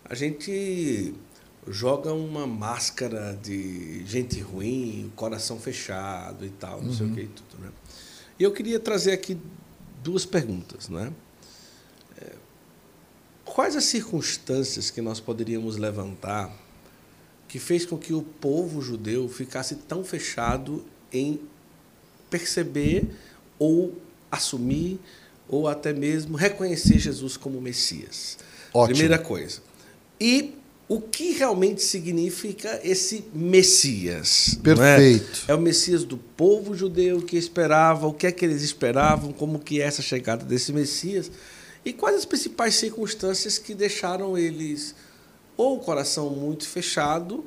A 0.03 0.13
gente 0.13 1.13
joga 1.67 2.11
uma 2.11 2.45
máscara 2.45 3.39
de 3.41 4.03
gente 4.05 4.39
ruim, 4.41 5.11
coração 5.15 5.59
fechado 5.59 6.45
e 6.45 6.49
tal, 6.49 6.81
não 6.81 6.89
uhum. 6.89 6.93
sei 6.93 7.05
o 7.05 7.09
uhum. 7.09 7.15
que 7.15 7.21
e 7.21 7.27
tudo, 7.27 7.61
né? 7.61 7.71
E 8.37 8.43
eu 8.43 8.51
queria 8.51 8.79
trazer 8.79 9.11
aqui 9.13 9.37
duas 10.03 10.25
perguntas, 10.25 10.89
né? 10.89 11.13
É, 12.19 12.33
quais 13.45 13.75
as 13.75 13.85
circunstâncias 13.85 14.89
que 14.89 15.01
nós 15.01 15.19
poderíamos 15.19 15.77
levantar 15.77 16.53
que 17.51 17.59
fez 17.59 17.85
com 17.85 17.97
que 17.97 18.13
o 18.13 18.21
povo 18.21 18.81
judeu 18.81 19.27
ficasse 19.27 19.75
tão 19.75 20.05
fechado 20.05 20.85
em 21.11 21.37
perceber 22.29 23.09
ou 23.59 23.93
assumir 24.31 24.97
ou 25.49 25.67
até 25.67 25.91
mesmo 25.91 26.37
reconhecer 26.37 26.97
Jesus 26.97 27.35
como 27.35 27.59
Messias? 27.59 28.37
Ótimo. 28.73 28.95
Primeira 28.95 29.19
coisa. 29.19 29.59
E 30.17 30.55
o 30.87 31.01
que 31.01 31.33
realmente 31.33 31.81
significa 31.83 32.79
esse 32.85 33.25
Messias. 33.33 34.57
É? 34.57 34.63
Perfeito. 34.63 35.43
É? 35.49 35.51
é? 35.51 35.55
o 35.55 35.59
Messias 35.59 36.05
do 36.05 36.15
povo 36.15 36.73
judeu 36.73 37.21
que 37.21 37.35
esperava, 37.35 38.07
o 38.07 38.13
que 38.13 38.27
é 38.27 38.31
que 38.31 38.45
eles 38.45 38.61
esperavam, 38.61 39.33
como 39.33 39.59
que 39.59 39.81
é 39.81 39.83
essa 39.83 40.01
chegada 40.01 40.45
desse 40.45 40.71
Messias 40.71 41.29
e 41.83 41.91
quais 41.91 42.15
as 42.15 42.23
principais 42.23 42.75
circunstâncias 42.75 43.57
que 43.57 43.75
deixaram 43.75 44.37
eles 44.37 44.95
ou 45.55 45.77
o 45.77 45.79
coração 45.79 46.29
muito 46.29 46.67
fechado 46.67 47.43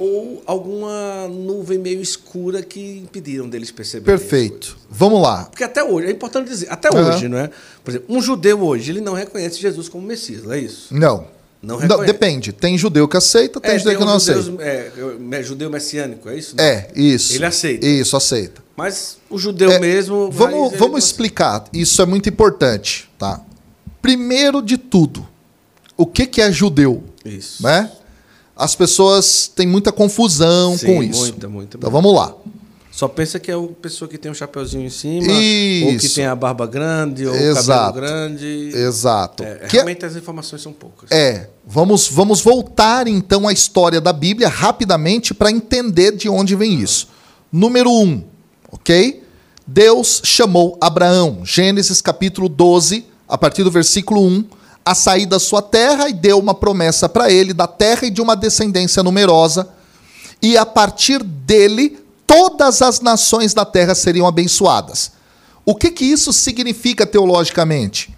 ou 0.00 0.42
alguma 0.46 1.28
nuvem 1.28 1.78
meio 1.78 2.00
escura 2.00 2.62
que 2.62 2.98
impediram 2.98 3.46
deles 3.46 3.70
perceberem. 3.70 4.18
Perfeito. 4.18 4.78
Vamos 4.88 5.20
lá. 5.20 5.44
Porque 5.44 5.62
até 5.62 5.84
hoje, 5.84 6.06
é 6.06 6.10
importante 6.10 6.48
dizer, 6.48 6.68
até 6.70 6.88
uhum. 6.90 7.06
hoje, 7.06 7.28
não 7.28 7.36
é? 7.36 7.50
Por 7.84 7.90
exemplo, 7.90 8.16
um 8.16 8.22
judeu 8.22 8.62
hoje, 8.62 8.90
ele 8.90 9.02
não 9.02 9.12
reconhece 9.12 9.60
Jesus 9.60 9.90
como 9.90 10.06
Messias, 10.06 10.42
não 10.42 10.54
é 10.54 10.58
isso? 10.58 10.94
Não. 10.94 11.26
Não, 11.62 11.78
não, 11.78 12.02
depende. 12.02 12.52
Tem 12.54 12.78
judeu 12.78 13.06
que 13.06 13.18
aceita, 13.18 13.60
tem 13.60 13.72
é, 13.72 13.78
judeu 13.78 13.92
tem 13.92 14.00
que 14.00 14.10
não 14.10 14.18
judeus, 14.18 14.48
aceita. 14.48 15.36
É, 15.36 15.42
judeu 15.42 15.68
messiânico, 15.68 16.30
é 16.30 16.38
isso? 16.38 16.58
É, 16.58 16.88
isso. 16.96 17.34
Ele 17.34 17.44
aceita. 17.44 17.86
Isso, 17.86 18.16
aceita. 18.16 18.62
Mas 18.74 19.18
o 19.28 19.38
judeu 19.38 19.70
é, 19.70 19.78
mesmo. 19.78 20.30
Vamos, 20.30 20.78
vamos 20.78 21.04
explicar. 21.04 21.64
Isso 21.70 22.00
é 22.00 22.06
muito 22.06 22.30
importante. 22.30 23.10
Tá? 23.18 23.42
Primeiro 24.00 24.62
de 24.62 24.78
tudo, 24.78 25.28
o 25.98 26.06
que, 26.06 26.24
que 26.26 26.40
é 26.40 26.50
judeu? 26.50 27.04
Isso. 27.24 27.62
Né? 27.62 27.90
As 28.56 28.74
pessoas 28.74 29.48
têm 29.48 29.66
muita 29.66 29.90
confusão 29.90 30.76
Sim, 30.76 30.86
com 30.86 31.02
isso. 31.02 31.20
Muita, 31.22 31.48
muita. 31.48 31.76
Então 31.76 31.90
vamos 31.90 32.14
lá. 32.14 32.34
Só 32.90 33.08
pensa 33.08 33.38
que 33.38 33.50
é 33.50 33.54
a 33.54 33.68
pessoa 33.80 34.08
que 34.08 34.18
tem 34.18 34.30
um 34.30 34.34
chapeuzinho 34.34 34.84
em 34.84 34.90
cima, 34.90 35.32
Isso. 35.32 35.86
ou 35.86 35.98
que 35.98 36.08
tem 36.08 36.26
a 36.26 36.34
barba 36.34 36.66
grande, 36.66 37.26
ou 37.26 37.34
Exato. 37.34 37.62
o 37.62 37.66
cabelo 37.66 37.94
grande. 37.94 38.72
Exato. 38.74 39.42
É, 39.42 39.54
que 39.68 39.76
realmente 39.76 40.04
as 40.04 40.16
informações 40.16 40.60
são 40.60 40.72
poucas. 40.72 41.10
É. 41.10 41.48
Vamos, 41.66 42.08
vamos 42.08 42.42
voltar 42.42 43.06
então 43.06 43.48
à 43.48 43.52
história 43.52 44.00
da 44.00 44.12
Bíblia 44.12 44.48
rapidamente 44.48 45.32
para 45.32 45.50
entender 45.50 46.14
de 46.14 46.28
onde 46.28 46.54
vem 46.56 46.74
isso. 46.74 47.08
Número 47.50 47.90
1, 47.90 48.02
um, 48.02 48.24
ok? 48.70 49.22
Deus 49.66 50.20
chamou 50.24 50.76
Abraão, 50.80 51.42
Gênesis 51.44 52.02
capítulo 52.02 52.48
12, 52.48 53.06
a 53.28 53.38
partir 53.38 53.62
do 53.62 53.70
versículo 53.70 54.26
1, 54.26 54.44
a 54.84 54.94
sair 54.94 55.26
da 55.26 55.38
sua 55.38 55.62
terra 55.62 56.08
e 56.08 56.12
deu 56.12 56.38
uma 56.38 56.54
promessa 56.54 57.08
para 57.08 57.30
ele 57.30 57.52
da 57.52 57.66
terra 57.66 58.06
e 58.06 58.10
de 58.10 58.20
uma 58.20 58.34
descendência 58.34 59.02
numerosa. 59.02 59.68
E 60.42 60.56
a 60.56 60.64
partir 60.64 61.22
dele 61.22 61.98
todas 62.26 62.80
as 62.80 63.00
nações 63.00 63.52
da 63.52 63.64
terra 63.64 63.94
seriam 63.94 64.26
abençoadas. 64.26 65.12
O 65.64 65.74
que, 65.74 65.90
que 65.90 66.04
isso 66.04 66.32
significa 66.32 67.04
teologicamente? 67.04 68.14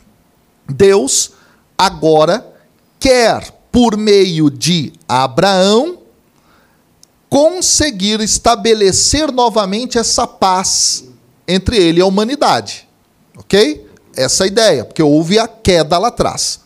Deus 0.68 1.32
agora 1.76 2.46
quer, 3.00 3.50
por 3.72 3.96
meio 3.96 4.50
de 4.50 4.92
Abraão, 5.08 5.98
conseguir 7.28 8.20
estabelecer 8.20 9.32
novamente 9.32 9.96
essa 9.96 10.26
paz 10.26 11.04
entre 11.48 11.76
ele 11.78 11.98
e 11.98 12.02
a 12.02 12.06
humanidade. 12.06 12.86
Ok? 13.36 13.81
Essa 14.16 14.46
ideia, 14.46 14.84
porque 14.84 15.02
houve 15.02 15.38
a 15.38 15.48
queda 15.48 15.98
lá 15.98 16.08
atrás. 16.08 16.60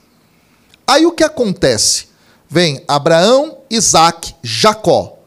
Aí 0.86 1.06
o 1.06 1.12
que 1.12 1.24
acontece? 1.24 2.06
Vem 2.48 2.82
Abraão, 2.86 3.58
Isaac, 3.70 4.34
Jacó. 4.42 5.18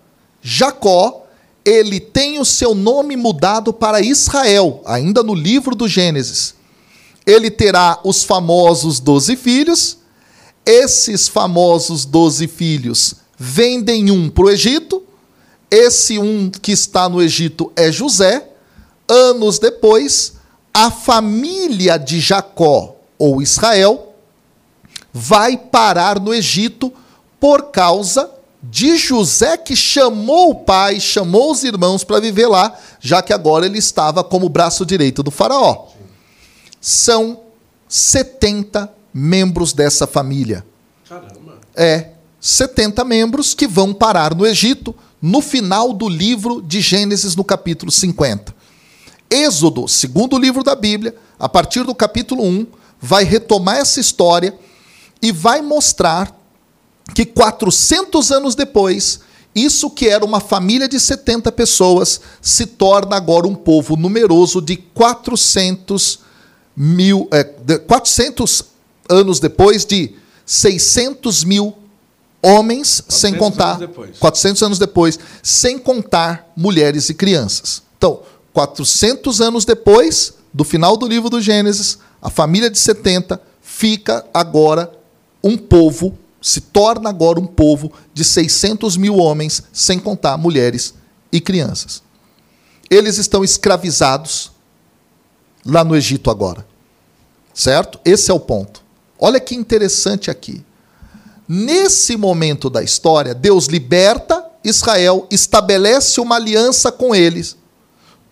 Jacó 0.41 1.26
ele 1.66 2.00
tem 2.00 2.40
o 2.40 2.46
seu 2.46 2.74
nome 2.74 3.16
mudado 3.16 3.72
para 3.72 4.02
Israel, 4.02 4.82
ainda 4.86 5.22
no 5.22 5.36
livro 5.36 5.76
do 5.76 5.88
Gênesis. 5.88 6.56
Ele 7.26 7.52
terá 7.52 8.00
os 8.04 8.24
famosos 8.24 9.00
doze 9.00 9.36
filhos. 9.36 9.98
Esses 10.66 11.28
famosos 11.28 12.06
doze 12.06 12.48
filhos 12.48 13.16
vendem 13.38 14.10
um 14.10 14.30
para 14.30 14.46
o 14.46 14.50
Egito. 14.50 15.04
Esse 15.70 16.18
um 16.18 16.50
que 16.50 16.72
está 16.72 17.08
no 17.08 17.22
Egito 17.22 17.72
é 17.76 17.91
José. 17.91 18.50
Anos 19.08 19.60
depois, 19.60 20.34
a 20.74 20.91
família 20.91 21.98
de 21.98 22.20
Jacó, 22.20 22.96
ou 23.18 23.41
Israel, 23.41 24.14
vai 25.14 25.58
parar 25.58 26.20
no 26.20 26.34
Egito 26.34 26.94
por 27.40 27.72
causa 27.72 28.30
de 28.62 28.98
José 28.98 29.58
que 29.58 29.76
chamou 29.76 30.52
o 30.52 30.56
pai, 30.56 31.00
chamou 31.00 31.52
os 31.52 31.64
irmãos 31.64 32.04
para 32.04 32.20
viver 32.20 32.48
lá, 32.48 32.78
já 33.00 33.22
que 33.22 33.34
agora 33.34 33.66
ele 33.66 33.78
estava 33.78 34.24
como 34.24 34.50
braço 34.50 34.86
direito 34.86 35.24
do 35.24 35.32
faraó. 35.32 35.88
São 36.82 37.41
70 37.88 38.91
membros 39.14 39.74
dessa 39.74 40.06
família. 40.06 40.66
Caramba. 41.08 41.60
É, 41.76 42.12
70 42.40 43.04
membros 43.04 43.54
que 43.54 43.68
vão 43.68 43.94
parar 43.94 44.36
no 44.36 44.46
Egito 44.46 44.96
no 45.22 45.41
final 45.41 45.91
do 45.91 46.08
livro 46.08 46.62
de 46.62 46.80
Gênesis, 46.80 47.36
no 47.36 47.44
capítulo 47.44 47.91
50. 47.91 48.56
Êxodo, 49.30 49.88
segundo 49.88 50.38
livro 50.38 50.64
da 50.64 50.76
Bíblia, 50.76 51.15
a 51.39 51.47
partir 51.47 51.84
do 51.84 51.93
capítulo 51.93 52.43
1, 52.43 52.65
vai 52.99 53.23
retomar 53.23 53.77
essa 53.77 53.99
história 53.99 54.57
e 55.22 55.31
vai 55.31 55.61
mostrar 55.61 56.35
que 57.14 57.26
400 57.26 58.31
anos 58.31 58.56
depois, 58.56 59.19
isso 59.53 59.89
que 59.89 60.07
era 60.07 60.26
uma 60.26 60.39
família 60.39 60.88
de 60.88 60.99
70 60.99 61.51
pessoas 61.51 62.22
se 62.41 62.65
torna 62.65 63.15
agora 63.15 63.47
um 63.47 63.56
povo 63.56 63.95
numeroso 63.95 64.61
de 64.61 64.77
400 64.77 66.19
mil, 66.76 67.27
é, 67.31 67.43
400 67.43 68.64
anos 69.10 69.39
depois 69.39 69.85
de 69.85 70.15
600 70.45 71.43
mil 71.43 71.76
homens, 72.41 73.03
sem 73.10 73.35
contar 73.35 73.81
anos 73.81 74.18
400 74.19 74.64
anos 74.64 74.80
depois, 74.80 75.19
sem 75.43 75.77
contar 75.77 76.51
mulheres 76.56 77.10
e 77.10 77.14
crianças. 77.14 77.84
Então, 77.97 78.22
400 78.53 79.41
anos 79.41 79.65
depois 79.65 80.34
do 80.53 80.63
final 80.63 80.97
do 80.97 81.07
livro 81.07 81.30
do 81.30 81.41
Gênesis, 81.41 81.99
a 82.21 82.30
família 82.30 82.69
de 82.69 82.77
70 82.77 83.41
fica 83.61 84.26
agora 84.34 84.91
um 85.43 85.57
povo 85.57 86.17
se 86.41 86.61
torna 86.61 87.09
agora 87.09 87.39
um 87.39 87.45
povo 87.45 87.91
de 88.13 88.23
600 88.23 88.97
mil 88.97 89.17
homens, 89.17 89.63
sem 89.73 89.99
contar 89.99 90.38
mulheres 90.38 90.93
e 91.31 91.41
crianças. 91.41 92.01
Eles 92.89 93.17
estão 93.17 93.43
escravizados 93.43 94.51
lá 95.65 95.84
no 95.84 95.95
Egito 95.95 96.31
agora. 96.31 96.65
Certo? 97.53 97.99
Esse 98.05 98.31
é 98.31 98.34
o 98.34 98.39
ponto. 98.39 98.81
Olha 99.19 99.39
que 99.39 99.53
interessante 99.53 100.31
aqui. 100.31 100.63
Nesse 101.47 102.15
momento 102.15 102.69
da 102.69 102.81
história, 102.81 103.34
Deus 103.34 103.65
liberta 103.65 104.45
Israel, 104.63 105.27
estabelece 105.30 106.21
uma 106.21 106.35
aliança 106.35 106.91
com 106.91 107.13
eles. 107.13 107.57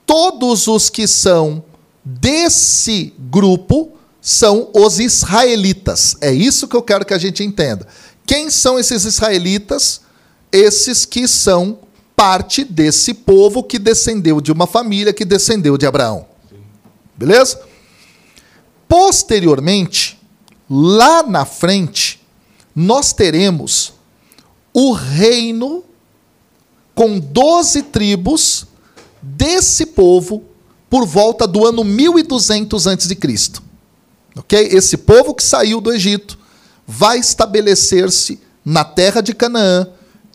Todos 0.08 0.68
os 0.68 0.90
que 0.90 1.06
são 1.06 1.64
desse 2.04 3.14
grupo 3.20 3.92
são 4.22 4.72
os 4.74 4.98
israelitas. 5.00 6.16
É 6.22 6.32
isso 6.32 6.68
que 6.68 6.76
eu 6.76 6.82
quero 6.82 7.06
que 7.06 7.14
a 7.14 7.18
gente 7.20 7.44
entenda. 7.44 7.86
Quem 8.26 8.50
são 8.50 8.80
esses 8.80 9.04
israelitas? 9.04 10.02
Esses 10.52 11.06
que 11.06 11.28
são 11.28 11.80
parte 12.16 12.64
desse 12.64 13.14
povo 13.14 13.62
que 13.62 13.78
descendeu 13.78 14.42
de 14.42 14.52
uma 14.52 14.66
família 14.66 15.14
que 15.14 15.24
descendeu 15.24 15.78
de 15.78 15.86
Abraão. 15.86 16.26
Beleza? 17.16 17.62
Posteriormente, 18.88 20.18
lá 20.70 21.22
na 21.22 21.46
frente, 21.46 22.26
nós 22.74 23.12
teremos 23.12 23.94
o 24.74 24.94
reino 24.94 25.84
com 26.96 27.20
doze 27.20 27.84
tribos 27.84 28.66
desse 29.22 29.86
povo 29.88 30.44
por 30.90 31.06
volta 31.06 31.48
do 31.48 31.66
ano 31.66 31.84
1200 31.84 32.88
a.C. 32.88 33.18
Ok? 34.36 34.70
Esse 34.72 34.98
povo 34.98 35.34
que 35.34 35.44
saiu 35.44 35.82
do 35.82 35.92
Egito 35.92 36.38
vai 36.86 37.20
estabelecer-se 37.20 38.40
na 38.64 38.84
terra 38.84 39.22
de 39.22 39.34
Canaã, 39.34 39.88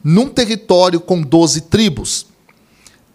num 0.02 0.28
território 0.28 1.00
com 1.00 1.22
doze 1.22 1.62
tribos. 1.62 2.26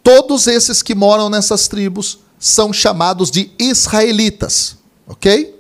Todos 0.02 0.48
esses 0.48 0.82
que 0.82 0.96
moram 0.96 1.30
nessas 1.30 1.68
tribos 1.68 2.20
são 2.40 2.72
chamados 2.72 3.30
de 3.30 3.52
israelitas. 3.60 4.78
Ok? 5.08 5.56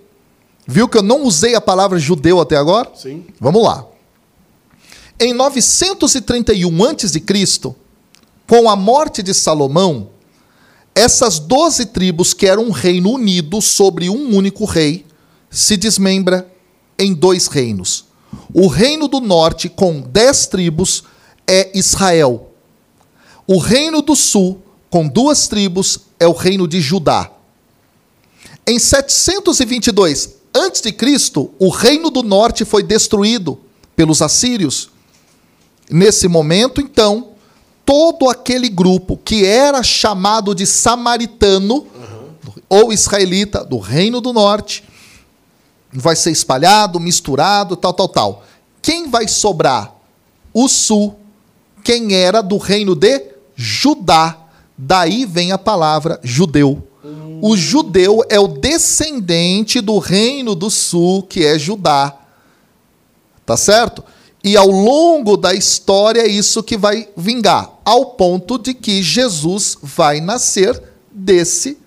Viu 0.66 0.88
que 0.88 0.98
eu 0.98 1.04
não 1.04 1.24
usei 1.24 1.56
a 1.56 1.62
palavra 1.62 1.98
judeu 1.98 2.40
até 2.40 2.56
agora? 2.56 2.92
Sim. 2.96 3.26
Vamos 3.40 3.64
lá. 3.64 3.86
Em 5.20 5.34
931 5.34 6.84
a.C., 6.86 7.76
com 8.48 8.70
a 8.70 8.76
morte 8.76 9.22
de 9.22 9.34
Salomão, 9.34 10.10
essas 10.96 11.38
doze 11.38 11.86
tribos, 11.86 12.34
que 12.34 12.48
eram 12.48 12.64
um 12.64 12.72
reino 12.72 13.12
unido 13.12 13.62
sobre 13.62 14.10
um 14.10 14.36
único 14.36 14.66
rei, 14.66 15.06
se 15.50 15.78
desmembra 15.78 16.50
em 16.98 17.14
dois 17.14 17.48
reinos. 17.48 18.06
O 18.54 18.68
reino 18.68 19.08
do 19.08 19.20
norte, 19.20 19.70
com 19.70 20.02
dez 20.02 20.48
tribos, 20.48 21.04
é 21.46 21.78
Israel. 21.78 22.50
O 23.46 23.60
reino 23.60 24.02
do 24.02 24.16
sul, 24.16 24.62
com 24.90 25.08
duas 25.08 25.48
tribos, 25.48 26.00
é 26.20 26.28
o 26.28 26.34
reino 26.34 26.68
de 26.68 26.82
Judá. 26.82 27.32
Em 28.66 28.80
722 28.80 30.36
a.C., 30.54 30.96
o 31.60 31.70
reino 31.70 32.10
do 32.10 32.24
norte 32.24 32.66
foi 32.66 32.82
destruído 32.82 33.60
pelos 33.96 34.22
assírios. 34.22 34.90
Nesse 35.90 36.28
momento, 36.28 36.82
então, 36.82 37.37
todo 37.88 38.30
aquele 38.30 38.68
grupo 38.68 39.16
que 39.16 39.46
era 39.46 39.82
chamado 39.82 40.54
de 40.54 40.66
samaritano, 40.66 41.76
uhum. 41.76 42.54
ou 42.68 42.92
israelita, 42.92 43.64
do 43.64 43.78
reino 43.78 44.20
do 44.20 44.34
norte, 44.34 44.84
vai 45.94 46.14
ser 46.14 46.32
espalhado, 46.32 47.00
misturado, 47.00 47.78
tal, 47.78 47.94
tal, 47.94 48.10
tal. 48.10 48.44
Quem 48.82 49.10
vai 49.10 49.26
sobrar? 49.26 49.96
O 50.54 50.68
sul, 50.68 51.18
quem 51.82 52.14
era 52.14 52.42
do 52.42 52.58
reino 52.58 52.94
de 52.94 53.24
Judá. 53.56 54.38
Daí 54.78 55.26
vem 55.26 55.54
a 55.54 55.58
palavra 55.58 56.20
judeu. 56.22 56.86
O 57.42 57.56
judeu 57.56 58.22
é 58.30 58.40
o 58.40 58.48
descendente 58.48 59.80
do 59.80 59.98
reino 59.98 60.54
do 60.54 60.70
sul, 60.70 61.24
que 61.24 61.46
é 61.46 61.58
Judá. 61.58 62.14
Tá 63.46 63.56
certo? 63.56 64.04
E 64.48 64.56
ao 64.56 64.70
longo 64.70 65.36
da 65.36 65.54
história 65.54 66.22
é 66.22 66.28
isso 66.30 66.64
que 66.64 66.78
vai 66.78 67.10
vingar, 67.18 67.70
ao 67.84 68.12
ponto 68.12 68.58
de 68.58 68.74
que 68.74 69.04
Jesus 69.04 69.78
vai 69.84 70.22
nascer 70.22 70.82
desse 71.12 71.78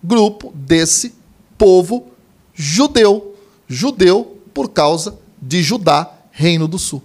grupo, 0.00 0.52
desse 0.54 1.12
povo 1.58 2.06
judeu. 2.54 3.34
Judeu 3.66 4.38
por 4.54 4.68
causa 4.68 5.18
de 5.42 5.64
Judá, 5.64 6.08
Reino 6.30 6.68
do 6.68 6.78
Sul. 6.78 7.02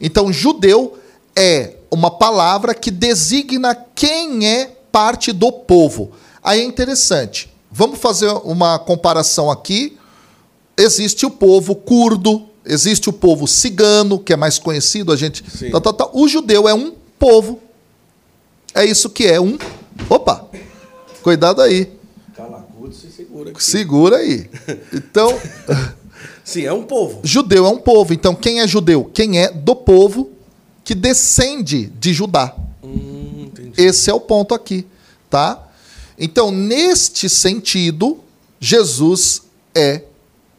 Então, 0.00 0.32
judeu 0.32 0.98
é 1.36 1.74
uma 1.90 2.10
palavra 2.10 2.72
que 2.72 2.90
designa 2.90 3.74
quem 3.94 4.48
é 4.48 4.64
parte 4.90 5.30
do 5.30 5.52
povo. 5.52 6.12
Aí 6.42 6.60
é 6.60 6.64
interessante. 6.64 7.52
Vamos 7.70 7.98
fazer 7.98 8.30
uma 8.44 8.78
comparação 8.78 9.50
aqui. 9.50 9.98
Existe 10.74 11.26
o 11.26 11.30
povo 11.30 11.74
curdo, 11.74 12.47
existe 12.68 13.08
o 13.08 13.12
povo 13.12 13.46
cigano, 13.48 14.18
que 14.18 14.32
é 14.32 14.36
mais 14.36 14.58
conhecido, 14.58 15.12
a 15.12 15.16
gente. 15.16 15.42
Tá, 15.70 15.80
tá, 15.80 15.92
tá. 15.92 16.10
O 16.12 16.28
judeu 16.28 16.68
é 16.68 16.74
um 16.74 16.92
povo. 17.18 17.60
É 18.74 18.84
isso 18.84 19.10
que 19.10 19.26
é 19.26 19.40
um. 19.40 19.58
Opa! 20.08 20.46
Cuidado 21.22 21.62
aí. 21.62 21.90
Calacudo 22.36 22.94
se 22.94 23.10
segura 23.10 23.50
aqui. 23.50 23.64
Segura 23.64 24.16
aí. 24.18 24.48
Então. 24.92 25.36
Sim, 26.44 26.64
é 26.64 26.72
um 26.72 26.84
povo. 26.84 27.20
Judeu 27.22 27.66
é 27.66 27.68
um 27.68 27.78
povo. 27.78 28.14
Então, 28.14 28.34
quem 28.34 28.60
é 28.60 28.66
judeu? 28.66 29.10
Quem 29.12 29.38
é 29.38 29.50
do 29.50 29.76
povo 29.76 30.30
que 30.88 30.94
descende 30.94 31.84
de 32.00 32.14
Judá. 32.14 32.56
Hum, 32.82 33.50
Esse 33.76 34.08
é 34.08 34.14
o 34.14 34.18
ponto 34.18 34.54
aqui, 34.54 34.86
tá? 35.28 35.68
Então, 36.18 36.50
neste 36.50 37.28
sentido, 37.28 38.20
Jesus 38.58 39.42
é 39.74 40.02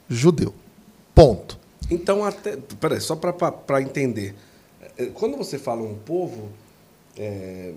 judeu. 0.07 0.53
Ponto. 1.15 1.58
Então, 1.89 2.23
até. 2.23 2.57
Peraí, 2.79 3.01
só 3.01 3.15
para 3.15 3.81
entender. 3.81 4.35
É, 4.97 5.07
quando 5.07 5.37
você 5.37 5.57
fala 5.57 5.81
um 5.81 5.95
povo, 5.95 6.49
é, 7.17 7.73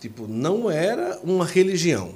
tipo, 0.00 0.26
não 0.28 0.70
era 0.70 1.18
uma 1.22 1.44
religião. 1.44 2.10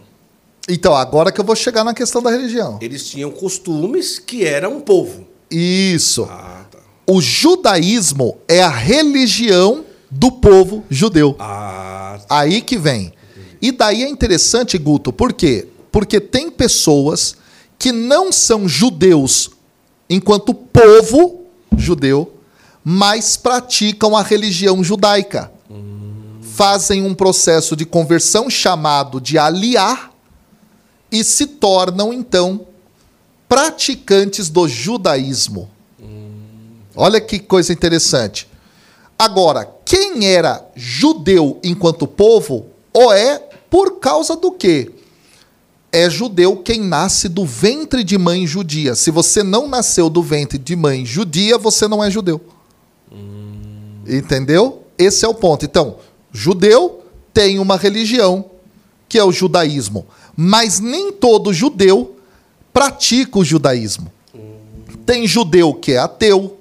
Então, 0.69 0.95
agora 0.95 1.33
que 1.33 1.41
eu 1.41 1.45
vou 1.45 1.57
chegar 1.57 1.83
na 1.83 1.95
questão 1.95 2.23
da 2.23 2.31
religião. 2.31 2.79
Eles 2.81 3.09
tinham 3.09 3.31
costumes 3.31 4.19
que 4.19 4.45
era 4.45 4.69
um 4.69 4.81
povo. 4.81 5.27
Isso. 5.51 6.25
Ah, 6.31 6.65
tá. 6.71 6.79
O 7.07 7.21
judaísmo 7.21 8.39
é 8.47 8.63
a 8.63 8.69
religião 8.69 9.85
do 10.11 10.31
povo 10.31 10.85
judeu. 10.89 11.35
Ah, 11.39 12.21
tá. 12.21 12.39
Aí 12.41 12.61
que 12.61 12.77
vem. 12.77 13.13
E 13.61 13.73
daí 13.73 14.03
é 14.03 14.09
interessante, 14.09 14.77
Guto, 14.79 15.13
por 15.13 15.33
quê? 15.33 15.69
Porque 15.91 16.21
tem 16.21 16.51
pessoas 16.51 17.37
que 17.79 17.93
não 17.93 18.33
são 18.33 18.69
judeus 18.69 19.51
enquanto 20.15 20.53
povo 20.53 21.47
judeu, 21.77 22.35
mas 22.85 23.37
praticam 23.37 24.17
a 24.17 24.23
religião 24.23 24.85
judaica. 24.85 25.51
Fazem 26.43 27.03
um 27.03 27.15
processo 27.15 27.75
de 27.75 27.87
conversão 27.87 28.51
chamado 28.51 29.21
de 29.21 29.39
aliar 29.39 30.13
e 31.11 31.25
se 31.25 31.47
tornam, 31.47 32.13
então, 32.13 32.67
praticantes 33.49 34.51
do 34.51 34.69
judaísmo. 34.69 35.71
Olha 36.95 37.21
que 37.21 37.39
coisa 37.39 37.73
interessante. 37.73 38.47
Agora, 39.19 39.67
quem 39.85 40.27
era 40.27 40.63
judeu 40.75 41.59
enquanto 41.65 42.07
povo, 42.07 42.67
ou 42.93 43.13
é 43.13 43.39
por 43.71 43.99
causa 43.99 44.37
do 44.37 44.53
quê? 44.53 44.91
É 45.93 46.09
judeu 46.09 46.57
quem 46.57 46.81
nasce 46.81 47.29
do 47.29 47.45
ventre 47.45 48.03
de 48.03 48.17
mãe 48.17 48.47
judia. 48.47 48.95
Se 48.95 49.11
você 49.11 49.43
não 49.43 49.69
nasceu 49.69 50.09
do 50.09 50.23
ventre 50.23 50.59
de 50.59 50.75
mãe 50.75 51.05
judia, 51.05 51.59
você 51.59 51.87
não 51.87 52.03
é 52.03 52.11
judeu. 52.11 52.41
Hum. 53.13 54.01
Entendeu? 54.09 54.85
Esse 54.97 55.25
é 55.25 55.29
o 55.29 55.35
ponto. 55.35 55.67
Então, 55.67 55.97
judeu 56.33 57.03
tem 57.35 57.59
uma 57.59 57.77
religião, 57.77 58.47
que 59.09 59.19
é 59.19 59.25
o 59.25 59.33
judaísmo. 59.33 60.07
Mas 60.35 60.81
nem 60.81 61.13
todo 61.13 61.53
judeu 61.53 62.17
pratica 62.73 63.39
o 63.39 63.45
judaísmo. 63.45 64.11
Tem 65.05 65.27
judeu 65.27 65.75
que 65.75 65.93
é 65.93 65.99
ateu, 65.99 66.59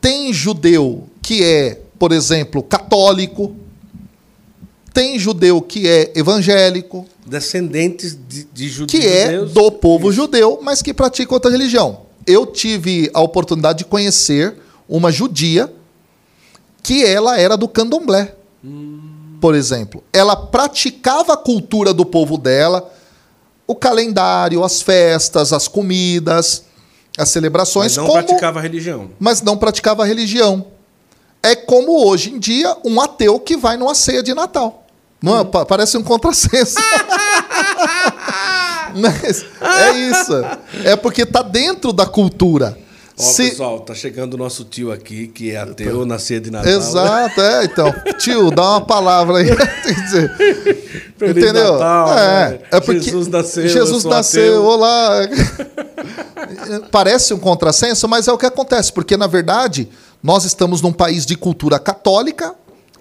tem 0.00 0.32
judeu 0.32 1.08
que 1.22 1.44
é, 1.44 1.80
por 1.98 2.12
exemplo, 2.12 2.62
católico, 2.62 3.54
tem 4.92 5.18
judeu 5.18 5.62
que 5.62 5.86
é 5.86 6.12
evangélico, 6.16 7.06
descendentes 7.28 8.18
de, 8.28 8.44
de 8.44 8.68
judeus, 8.68 8.90
que 8.90 9.06
é 9.06 9.44
do 9.44 9.70
povo 9.70 10.10
judeu, 10.10 10.58
mas 10.62 10.82
que 10.82 10.92
pratica 10.92 11.32
outra 11.32 11.50
religião. 11.50 12.02
Eu 12.26 12.46
tive 12.46 13.10
a 13.14 13.20
oportunidade 13.20 13.78
de 13.78 13.84
conhecer 13.84 14.56
uma 14.88 15.12
judia 15.12 15.72
que 16.82 17.04
ela 17.04 17.38
era 17.38 17.56
do 17.56 17.68
candomblé. 17.68 18.34
Hum 18.64 19.08
por 19.40 19.54
exemplo, 19.54 20.02
ela 20.12 20.36
praticava 20.36 21.34
a 21.34 21.36
cultura 21.36 21.94
do 21.94 22.04
povo 22.04 22.36
dela, 22.36 22.92
o 23.66 23.74
calendário, 23.74 24.64
as 24.64 24.82
festas, 24.82 25.52
as 25.52 25.68
comidas, 25.68 26.64
as 27.16 27.28
celebrações. 27.28 27.96
Mas 27.96 27.96
não 27.96 28.06
como, 28.06 28.24
praticava 28.24 28.58
a 28.58 28.62
religião. 28.62 29.10
Mas 29.18 29.42
não 29.42 29.56
praticava 29.56 30.02
a 30.02 30.06
religião. 30.06 30.66
É 31.42 31.54
como 31.54 32.04
hoje 32.04 32.32
em 32.32 32.38
dia 32.38 32.76
um 32.84 33.00
ateu 33.00 33.38
que 33.38 33.56
vai 33.56 33.76
numa 33.76 33.94
ceia 33.94 34.22
de 34.22 34.34
Natal. 34.34 34.86
Não 35.20 35.40
é? 35.40 35.44
Parece 35.44 35.96
um 35.98 36.02
contrassenso. 36.02 36.76
Mas 38.94 39.44
é 39.60 39.92
isso. 39.92 40.32
É 40.84 40.96
porque 40.96 41.22
está 41.22 41.42
dentro 41.42 41.92
da 41.92 42.06
cultura. 42.06 42.78
Ó, 43.18 43.22
Se... 43.22 43.50
pessoal, 43.50 43.80
tá 43.80 43.94
chegando 43.94 44.34
o 44.34 44.36
nosso 44.36 44.64
tio 44.64 44.92
aqui, 44.92 45.26
que 45.26 45.50
é 45.50 45.56
ateu 45.56 46.06
na 46.06 46.20
ceia 46.20 46.40
de 46.40 46.52
Natal. 46.52 46.72
Exato, 46.72 47.40
é. 47.40 47.64
Então, 47.64 47.92
tio, 48.16 48.50
dá 48.52 48.62
uma 48.70 48.80
palavra 48.80 49.38
aí. 49.38 49.48
Entendeu? 51.20 51.72
Natal, 51.72 52.16
é, 52.16 52.50
né? 52.50 52.60
é 52.70 52.80
porque 52.80 53.00
Jesus 53.00 53.26
nasceu. 53.26 53.68
Jesus 53.68 54.04
nasceu, 54.04 54.60
ateu. 54.60 54.64
olá. 54.64 55.28
Parece 56.92 57.34
um 57.34 57.38
contrassenso, 57.38 58.06
mas 58.06 58.28
é 58.28 58.32
o 58.32 58.38
que 58.38 58.46
acontece, 58.46 58.92
porque 58.92 59.16
na 59.16 59.26
verdade 59.26 59.88
nós 60.22 60.44
estamos 60.44 60.80
num 60.80 60.92
país 60.92 61.26
de 61.26 61.36
cultura 61.36 61.78
católica, 61.80 62.54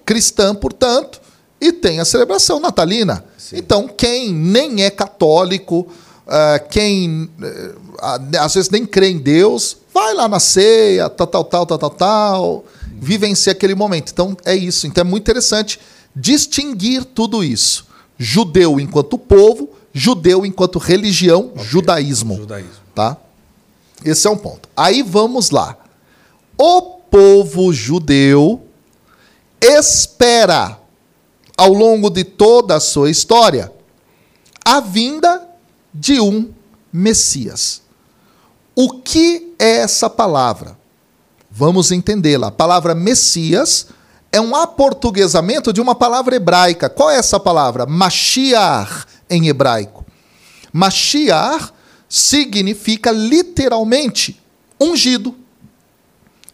cristã, 0.04 0.56
portanto, 0.56 1.22
e 1.60 1.72
tem 1.72 2.00
a 2.00 2.06
celebração 2.06 2.60
natalina. 2.60 3.24
Sim. 3.38 3.58
Então, 3.58 3.88
quem 3.88 4.34
nem 4.34 4.84
é 4.84 4.90
católico, 4.90 5.88
uh, 6.28 6.70
quem 6.70 7.30
uh, 7.40 8.38
às 8.40 8.54
vezes 8.54 8.70
nem 8.70 8.86
crê 8.86 9.10
em 9.10 9.18
Deus, 9.18 9.78
vai 9.94 10.14
lá 10.14 10.28
na 10.28 10.40
ceia, 10.40 11.10
tal, 11.10 11.28
tal, 11.28 11.44
tal, 11.44 11.66
tal, 11.66 11.78
tal, 11.78 11.90
tal, 11.90 12.66
vivencia 13.00 13.52
aquele 13.52 13.74
momento. 13.74 14.12
Então 14.12 14.38
é 14.46 14.56
isso. 14.56 14.86
Então 14.86 15.02
é 15.02 15.06
muito 15.06 15.24
interessante 15.24 15.80
distinguir 16.16 17.04
tudo 17.04 17.44
isso. 17.44 17.88
Judeu 18.18 18.80
enquanto 18.80 19.18
povo, 19.18 19.70
judeu 19.94 20.46
enquanto 20.46 20.80
religião, 20.80 21.52
okay. 21.54 21.64
judaísmo, 21.64 22.36
judaísmo. 22.38 22.72
Tá? 22.94 23.18
Esse 24.04 24.28
é 24.28 24.30
um 24.30 24.38
ponto. 24.38 24.70
Aí 24.76 25.02
vamos 25.02 25.50
lá. 25.50 25.78
O 26.58 26.82
povo 26.82 27.74
judeu 27.74 28.64
espera 29.62 30.80
ao 31.58 31.74
longo 31.74 32.10
de 32.10 32.24
toda 32.24 32.76
a 32.76 32.80
sua 32.80 33.10
história 33.10 33.74
a 34.64 34.80
vinda 34.80 35.48
de 35.94 36.20
um 36.20 36.54
Messias. 36.94 37.82
O 38.76 39.02
que 39.02 39.54
é 39.58 39.78
essa 39.78 40.10
palavra? 40.10 40.78
Vamos 41.50 41.92
entendê-la. 41.92 42.48
A 42.48 42.52
palavra 42.52 42.94
Messias 42.94 43.88
é 44.32 44.40
um 44.40 44.56
aportuguesamento 44.56 45.74
de 45.74 45.82
uma 45.82 45.96
palavra 45.96 46.36
hebraica. 46.36 46.90
Qual 46.90 47.10
é 47.10 47.16
essa 47.16 47.40
palavra? 47.40 47.86
Mashiach 47.86 49.06
em 49.30 49.48
hebraico. 49.48 50.06
Mashiach 50.72 51.72
significa 52.08 53.10
literalmente 53.12 54.40
ungido. 54.80 55.30
O 55.30 55.36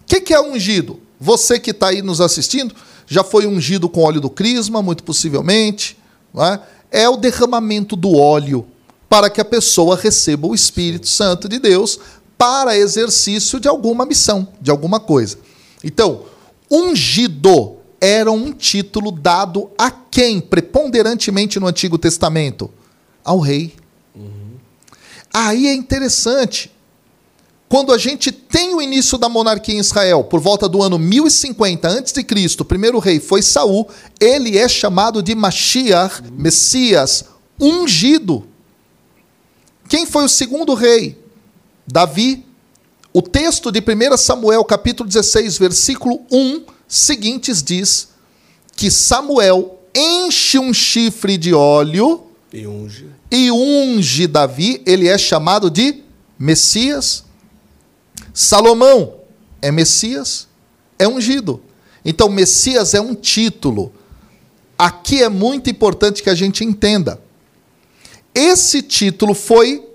que, 0.06 0.22
que 0.22 0.34
é 0.34 0.40
ungido? 0.40 1.02
Você 1.20 1.60
que 1.60 1.72
está 1.72 1.88
aí 1.88 2.02
nos 2.02 2.22
assistindo 2.22 2.74
já 3.14 3.24
foi 3.24 3.46
ungido 3.46 3.88
com 3.88 4.02
óleo 4.02 4.20
do 4.20 4.30
crisma, 4.30 4.82
muito 4.82 5.04
possivelmente. 5.04 5.98
É? 6.36 7.04
é 7.04 7.10
o 7.10 7.16
derramamento 7.16 7.96
do 7.96 8.18
óleo 8.18 8.66
para 9.08 9.30
que 9.30 9.40
a 9.40 9.46
pessoa 9.46 9.96
receba 9.96 10.48
o 10.48 10.56
Espírito 10.56 11.08
Santo 11.08 11.48
de 11.48 11.60
Deus 11.60 12.00
para 12.38 12.76
exercício 12.76 13.60
de 13.60 13.68
alguma 13.68 14.06
missão, 14.06 14.48
de 14.60 14.72
alguma 14.72 15.00
coisa. 15.00 15.38
Então, 15.84 16.24
ungido 16.70 17.78
era 18.02 18.32
um 18.32 18.52
título 18.52 19.12
dado 19.12 19.70
a 19.78 19.92
quem, 19.92 20.42
preponderantemente 20.42 21.60
no 21.60 21.68
Antigo 21.68 21.98
Testamento? 21.98 22.70
Ao 23.24 23.40
rei. 23.40 23.76
Uhum. 24.16 24.56
Aí 25.34 25.68
é 25.68 25.74
interessante. 25.74 26.72
Quando 27.74 27.92
a 27.92 27.98
gente 27.98 28.32
tem 28.32 28.76
o 28.76 28.80
início 28.80 29.18
da 29.18 29.28
monarquia 29.28 29.74
em 29.74 29.80
Israel, 29.80 30.24
por 30.24 30.40
volta 30.40 30.70
do 30.70 30.84
ano 30.84 31.00
1050 31.00 31.88
a.C., 31.88 32.24
o 32.60 32.64
primeiro 32.64 33.00
rei 33.00 33.20
foi 33.20 33.42
Saul, 33.42 33.90
ele 34.20 34.60
é 34.60 34.70
chamado 34.70 35.24
de 35.24 35.34
Mashiach, 35.34 36.22
Messias, 36.34 37.26
ungido. 37.60 38.46
Quem 39.90 40.06
foi 40.06 40.24
o 40.24 40.30
segundo 40.30 40.76
rei? 40.76 41.18
Davi. 41.88 42.46
O 43.12 43.24
texto 43.24 43.72
de 43.72 43.80
1 43.80 44.18
Samuel, 44.18 44.64
capítulo 44.66 45.10
16, 45.10 45.58
versículo 45.58 46.22
1, 46.32 46.66
seguintes 46.88 47.64
diz 47.64 48.10
que 48.76 48.92
Samuel 48.92 49.80
enche 49.96 50.60
um 50.60 50.72
chifre 50.72 51.40
de 51.40 51.56
óleo 51.56 52.22
e 52.54 52.68
unge. 52.68 53.08
e 53.32 53.52
unge 53.52 54.28
Davi, 54.28 54.80
ele 54.86 55.08
é 55.08 55.18
chamado 55.18 55.72
de 55.72 56.04
Messias. 56.38 57.33
Salomão, 58.34 59.16
é 59.62 59.72
Messias, 59.72 60.48
é 60.98 61.08
ungido. 61.08 61.62
Então, 62.04 62.30
Messias 62.30 62.94
é 62.94 63.00
um 63.00 63.14
título. 63.14 63.94
Aqui 64.78 65.22
é 65.22 65.30
muito 65.30 65.70
importante 65.70 66.24
que 66.24 66.30
a 66.30 66.36
gente 66.36 66.64
entenda. 66.64 67.22
Esse 68.34 68.82
título 68.82 69.34
foi 69.34 69.88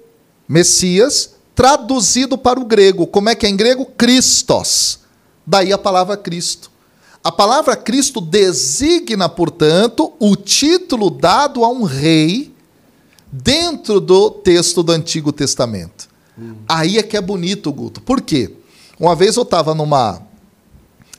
Messias 0.48 1.34
traduzido 1.54 2.38
para 2.38 2.60
o 2.60 2.64
grego. 2.64 3.06
Como 3.06 3.28
é 3.28 3.34
que 3.34 3.44
é 3.44 3.48
em 3.48 3.56
grego? 3.56 3.84
Christos. 3.84 5.00
Daí 5.44 5.72
a 5.72 5.78
palavra 5.78 6.16
Cristo. 6.16 6.70
A 7.22 7.32
palavra 7.32 7.76
Cristo 7.76 8.20
designa, 8.20 9.28
portanto, 9.28 10.12
o 10.20 10.36
título 10.36 11.10
dado 11.10 11.64
a 11.64 11.68
um 11.68 11.82
rei 11.82 12.54
dentro 13.30 14.00
do 14.00 14.30
texto 14.30 14.82
do 14.82 14.92
Antigo 14.92 15.32
Testamento. 15.32 16.07
Hum. 16.38 16.54
Aí 16.68 16.98
é 16.98 17.02
que 17.02 17.16
é 17.16 17.20
bonito, 17.20 17.72
Guto. 17.72 18.00
Por 18.00 18.20
quê? 18.20 18.54
Uma 18.98 19.14
vez 19.14 19.36
eu 19.36 19.42
estava 19.42 19.74
numa 19.74 20.22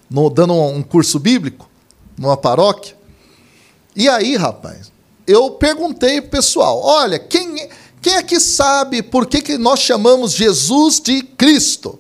no, 0.10 0.30
dando 0.30 0.54
um 0.54 0.82
curso 0.82 1.20
bíblico 1.20 1.70
numa 2.18 2.36
paróquia. 2.36 2.98
E 3.96 4.08
aí, 4.08 4.36
rapaz, 4.36 4.92
eu 5.28 5.52
perguntei 5.52 6.22
pro 6.22 6.32
pessoal: 6.32 6.82
olha, 6.84 7.20
quem, 7.20 7.62
é, 7.62 7.70
quem 8.02 8.16
é 8.16 8.24
que 8.24 8.40
sabe 8.40 9.02
por 9.02 9.26
que, 9.28 9.42
que 9.42 9.58
nós 9.58 9.80
chamamos 9.80 10.32
Jesus 10.32 11.00
de 11.00 11.22
Cristo? 11.22 12.00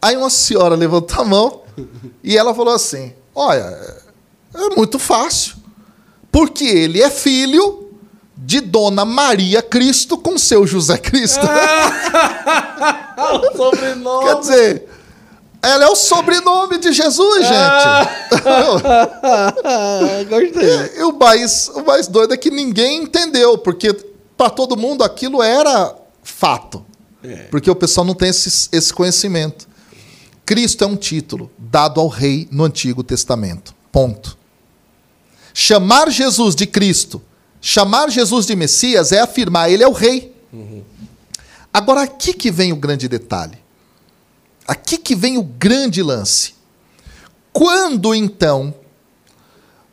Aí 0.00 0.16
uma 0.16 0.30
senhora 0.30 0.74
levantou 0.74 1.20
a 1.20 1.24
mão 1.24 1.62
e 2.22 2.36
ela 2.36 2.54
falou 2.54 2.74
assim: 2.74 3.12
olha, 3.34 4.02
é 4.54 4.76
muito 4.76 4.98
fácil. 4.98 5.56
Porque 6.30 6.64
ele 6.64 7.02
é 7.02 7.10
filho 7.10 7.81
de 8.44 8.60
Dona 8.60 9.04
Maria 9.04 9.62
Cristo 9.62 10.18
com 10.18 10.36
seu 10.36 10.66
José 10.66 10.98
Cristo. 10.98 11.46
o 13.16 13.56
sobrenome. 13.56 14.26
Quer 14.26 14.40
dizer, 14.40 14.88
ela 15.62 15.84
é 15.84 15.88
o 15.88 15.94
sobrenome 15.94 16.78
de 16.78 16.92
Jesus, 16.92 17.46
gente. 17.46 18.42
Gostei. 20.28 20.98
E, 20.98 21.04
o, 21.04 21.12
mais, 21.12 21.68
o 21.68 21.84
mais 21.84 22.08
doido 22.08 22.34
é 22.34 22.36
que 22.36 22.50
ninguém 22.50 23.04
entendeu, 23.04 23.56
porque 23.56 23.92
para 24.36 24.50
todo 24.50 24.76
mundo 24.76 25.04
aquilo 25.04 25.40
era 25.42 25.94
fato. 26.22 26.84
É. 27.22 27.44
Porque 27.44 27.70
o 27.70 27.76
pessoal 27.76 28.04
não 28.04 28.14
tem 28.14 28.30
esse, 28.30 28.68
esse 28.72 28.92
conhecimento. 28.92 29.68
Cristo 30.44 30.82
é 30.82 30.86
um 30.86 30.96
título 30.96 31.48
dado 31.56 32.00
ao 32.00 32.08
rei 32.08 32.48
no 32.50 32.64
Antigo 32.64 33.04
Testamento. 33.04 33.72
Ponto. 33.92 34.36
Chamar 35.54 36.10
Jesus 36.10 36.56
de 36.56 36.66
Cristo, 36.66 37.22
chamar 37.62 38.10
Jesus 38.10 38.44
de 38.44 38.56
Messias 38.56 39.12
é 39.12 39.20
afirmar 39.20 39.70
ele 39.70 39.84
é 39.84 39.88
o 39.88 39.92
rei. 39.92 40.34
Uhum. 40.52 40.82
Agora 41.72 42.02
aqui 42.02 42.34
que 42.34 42.50
vem 42.50 42.72
o 42.72 42.76
grande 42.76 43.08
detalhe. 43.08 43.56
Aqui 44.66 44.98
que 44.98 45.14
vem 45.14 45.38
o 45.38 45.42
grande 45.42 46.02
lance. 46.02 46.54
Quando 47.52 48.14
então 48.14 48.74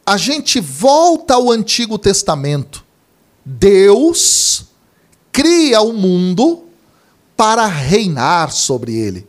a 0.06 0.18
gente 0.18 0.60
volta 0.60 1.36
ao 1.36 1.52
Antigo 1.52 2.00
Testamento, 2.00 2.84
Deus 3.46 4.66
cria 5.32 5.82
o 5.82 5.94
mundo 5.94 6.66
para 7.38 7.68
reinar 7.68 8.52
sobre 8.52 8.96
ele. 8.96 9.28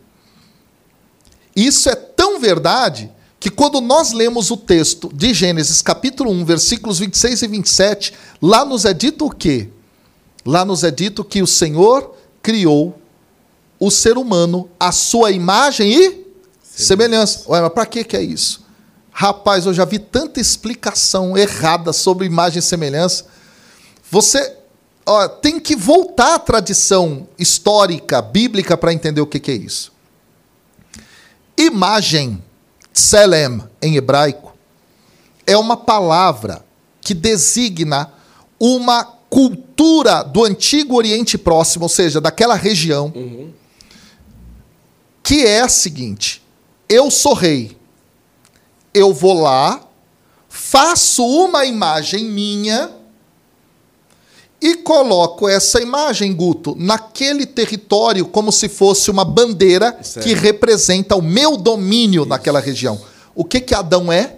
Isso 1.55 1.89
é 1.91 1.95
tão 1.95 2.41
verdade 2.41 3.11
que 3.41 3.49
quando 3.49 3.81
nós 3.81 4.13
lemos 4.13 4.51
o 4.51 4.57
texto 4.57 5.11
de 5.15 5.33
Gênesis 5.33 5.81
capítulo 5.81 6.31
1, 6.31 6.45
versículos 6.45 6.99
26 6.99 7.41
e 7.41 7.47
27, 7.47 8.15
lá 8.41 8.67
nos 8.67 8.85
é 8.85 8.93
dito 8.93 9.25
o 9.25 9.31
quê? 9.31 9.71
Lá 10.45 10.63
nos 10.63 10.85
é 10.85 10.91
dito 10.91 11.25
que 11.25 11.41
o 11.41 11.47
Senhor 11.47 12.15
criou 12.43 13.01
o 13.79 13.91
ser 13.91 14.19
humano 14.19 14.69
à 14.79 14.93
sua 14.93 15.31
imagem 15.31 15.91
e 15.91 16.27
semelhança. 16.63 17.45
Ué, 17.49 17.63
mas 17.63 17.73
para 17.73 17.87
que, 17.87 18.05
que 18.05 18.15
é 18.15 18.23
isso? 18.23 18.63
Rapaz, 19.11 19.65
eu 19.65 19.73
já 19.73 19.87
vi 19.87 19.99
tanta 19.99 20.39
explicação 20.39 21.37
errada 21.37 21.95
sobre 21.95 22.27
imagem 22.27 22.59
e 22.59 22.63
semelhança. 22.63 23.25
Você 24.11 24.55
ó, 25.07 25.29
tem 25.29 25.59
que 25.59 25.75
voltar 25.75 26.35
à 26.35 26.39
tradição 26.39 27.27
histórica, 27.39 28.21
bíblica, 28.21 28.77
para 28.77 28.93
entender 28.93 29.23
o 29.23 29.27
que, 29.27 29.41
que 29.41 29.51
é 29.51 29.55
isso. 29.55 29.93
Imagem, 31.57 32.43
selem, 32.93 33.63
em 33.81 33.97
hebraico, 33.97 34.55
é 35.47 35.57
uma 35.57 35.77
palavra 35.77 36.65
que 37.01 37.15
designa 37.15 38.13
uma 38.59 39.05
cultura 39.05 40.23
do 40.23 40.45
antigo 40.45 40.97
Oriente 40.97 41.39
Próximo, 41.39 41.85
ou 41.85 41.89
seja, 41.89 42.21
daquela 42.21 42.55
região, 42.55 43.13
uhum 43.15 43.53
que 45.31 45.47
é 45.47 45.61
a 45.61 45.69
seguinte: 45.69 46.43
eu 46.89 47.09
sou 47.09 47.35
rei, 47.35 47.79
eu 48.93 49.15
vou 49.15 49.41
lá, 49.41 49.81
faço 50.49 51.25
uma 51.25 51.65
imagem 51.65 52.25
minha 52.25 52.91
e 54.61 54.77
coloco 54.77 55.49
essa 55.49 55.81
imagem, 55.81 56.35
Guto, 56.35 56.77
naquele 56.79 57.47
território 57.47 58.27
como 58.27 58.53
se 58.53 58.69
fosse 58.69 59.11
uma 59.11 59.25
bandeira 59.25 59.99
certo. 60.03 60.27
que 60.27 60.35
representa 60.35 61.17
o 61.17 61.23
meu 61.23 61.57
domínio 61.57 62.23
Isso. 62.23 62.29
naquela 62.29 62.61
região. 62.61 63.01
O 63.35 63.43
que 63.43 63.61
que 63.61 63.75
Adão 63.75 64.13
é? 64.13 64.37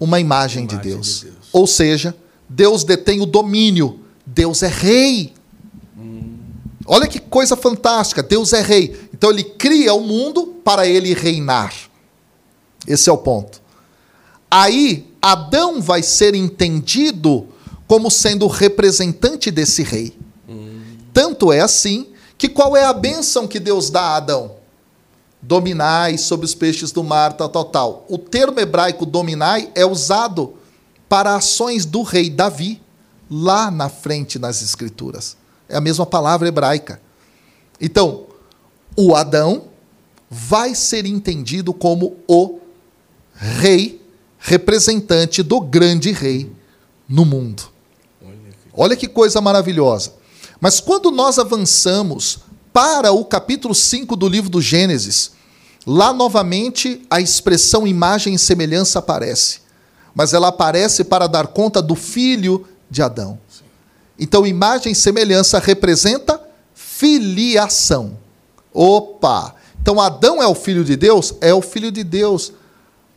Uma 0.00 0.18
imagem, 0.18 0.64
imagem 0.64 0.82
de, 0.82 0.90
Deus. 0.90 1.20
de, 1.20 1.24
Deus. 1.26 1.36
Ou 1.52 1.66
seja, 1.68 2.16
Deus 2.48 2.82
detém 2.82 3.20
o 3.20 3.26
domínio. 3.26 4.00
Deus 4.26 4.62
é 4.64 4.68
rei. 4.68 5.32
Hum. 5.96 6.38
Olha 6.84 7.06
que 7.06 7.20
coisa 7.20 7.56
fantástica. 7.56 8.24
Deus 8.24 8.52
é 8.52 8.60
rei. 8.60 9.08
Então 9.14 9.30
ele 9.30 9.44
cria 9.44 9.94
o 9.94 10.00
mundo 10.00 10.46
para 10.64 10.84
ele 10.84 11.14
reinar. 11.14 11.72
Esse 12.88 13.08
é 13.08 13.12
o 13.12 13.18
ponto. 13.18 13.62
Aí 14.50 15.06
Adão 15.22 15.80
vai 15.80 16.02
ser 16.02 16.34
entendido 16.34 17.51
como 17.92 18.10
sendo 18.10 18.46
representante 18.46 19.50
desse 19.50 19.82
rei. 19.82 20.16
Hum. 20.48 20.80
Tanto 21.12 21.52
é 21.52 21.60
assim 21.60 22.06
que 22.38 22.48
qual 22.48 22.74
é 22.74 22.86
a 22.86 22.92
bênção 22.94 23.46
que 23.46 23.60
Deus 23.60 23.90
dá 23.90 24.00
a 24.00 24.16
Adão? 24.16 24.52
Dominai 25.42 26.16
sobre 26.16 26.46
os 26.46 26.54
peixes 26.54 26.90
do 26.90 27.04
mar, 27.04 27.34
tal, 27.34 27.50
tal, 27.50 27.66
tal. 27.66 28.06
O 28.08 28.16
termo 28.16 28.58
hebraico 28.58 29.04
dominai 29.04 29.70
é 29.74 29.84
usado 29.84 30.54
para 31.06 31.36
ações 31.36 31.84
do 31.84 32.00
rei 32.00 32.30
Davi, 32.30 32.80
lá 33.30 33.70
na 33.70 33.90
frente 33.90 34.38
nas 34.38 34.62
Escrituras. 34.62 35.36
É 35.68 35.76
a 35.76 35.80
mesma 35.82 36.06
palavra 36.06 36.48
hebraica. 36.48 36.98
Então, 37.78 38.24
o 38.96 39.14
Adão 39.14 39.64
vai 40.30 40.74
ser 40.74 41.04
entendido 41.04 41.74
como 41.74 42.16
o 42.26 42.58
rei, 43.34 44.00
representante 44.38 45.42
do 45.42 45.60
grande 45.60 46.10
rei 46.10 46.50
no 47.06 47.26
mundo. 47.26 47.71
Olha 48.74 48.96
que 48.96 49.08
coisa 49.08 49.40
maravilhosa. 49.40 50.12
Mas 50.60 50.80
quando 50.80 51.10
nós 51.10 51.38
avançamos 51.38 52.40
para 52.72 53.12
o 53.12 53.24
capítulo 53.24 53.74
5 53.74 54.16
do 54.16 54.28
livro 54.28 54.48
do 54.48 54.60
Gênesis, 54.60 55.32
lá 55.86 56.12
novamente 56.12 57.02
a 57.10 57.20
expressão 57.20 57.86
imagem 57.86 58.34
e 58.34 58.38
semelhança 58.38 58.98
aparece. 58.98 59.60
Mas 60.14 60.32
ela 60.32 60.48
aparece 60.48 61.04
para 61.04 61.26
dar 61.26 61.48
conta 61.48 61.82
do 61.82 61.94
filho 61.94 62.66
de 62.90 63.02
Adão. 63.02 63.38
Então, 64.18 64.46
imagem 64.46 64.92
e 64.92 64.96
semelhança 64.96 65.58
representa 65.58 66.40
filiação. 66.74 68.16
Opa! 68.72 69.54
Então 69.82 70.00
Adão 70.00 70.40
é 70.40 70.46
o 70.46 70.54
filho 70.54 70.84
de 70.84 70.94
Deus? 70.94 71.34
É 71.40 71.52
o 71.52 71.60
filho 71.60 71.90
de 71.90 72.04
Deus. 72.04 72.52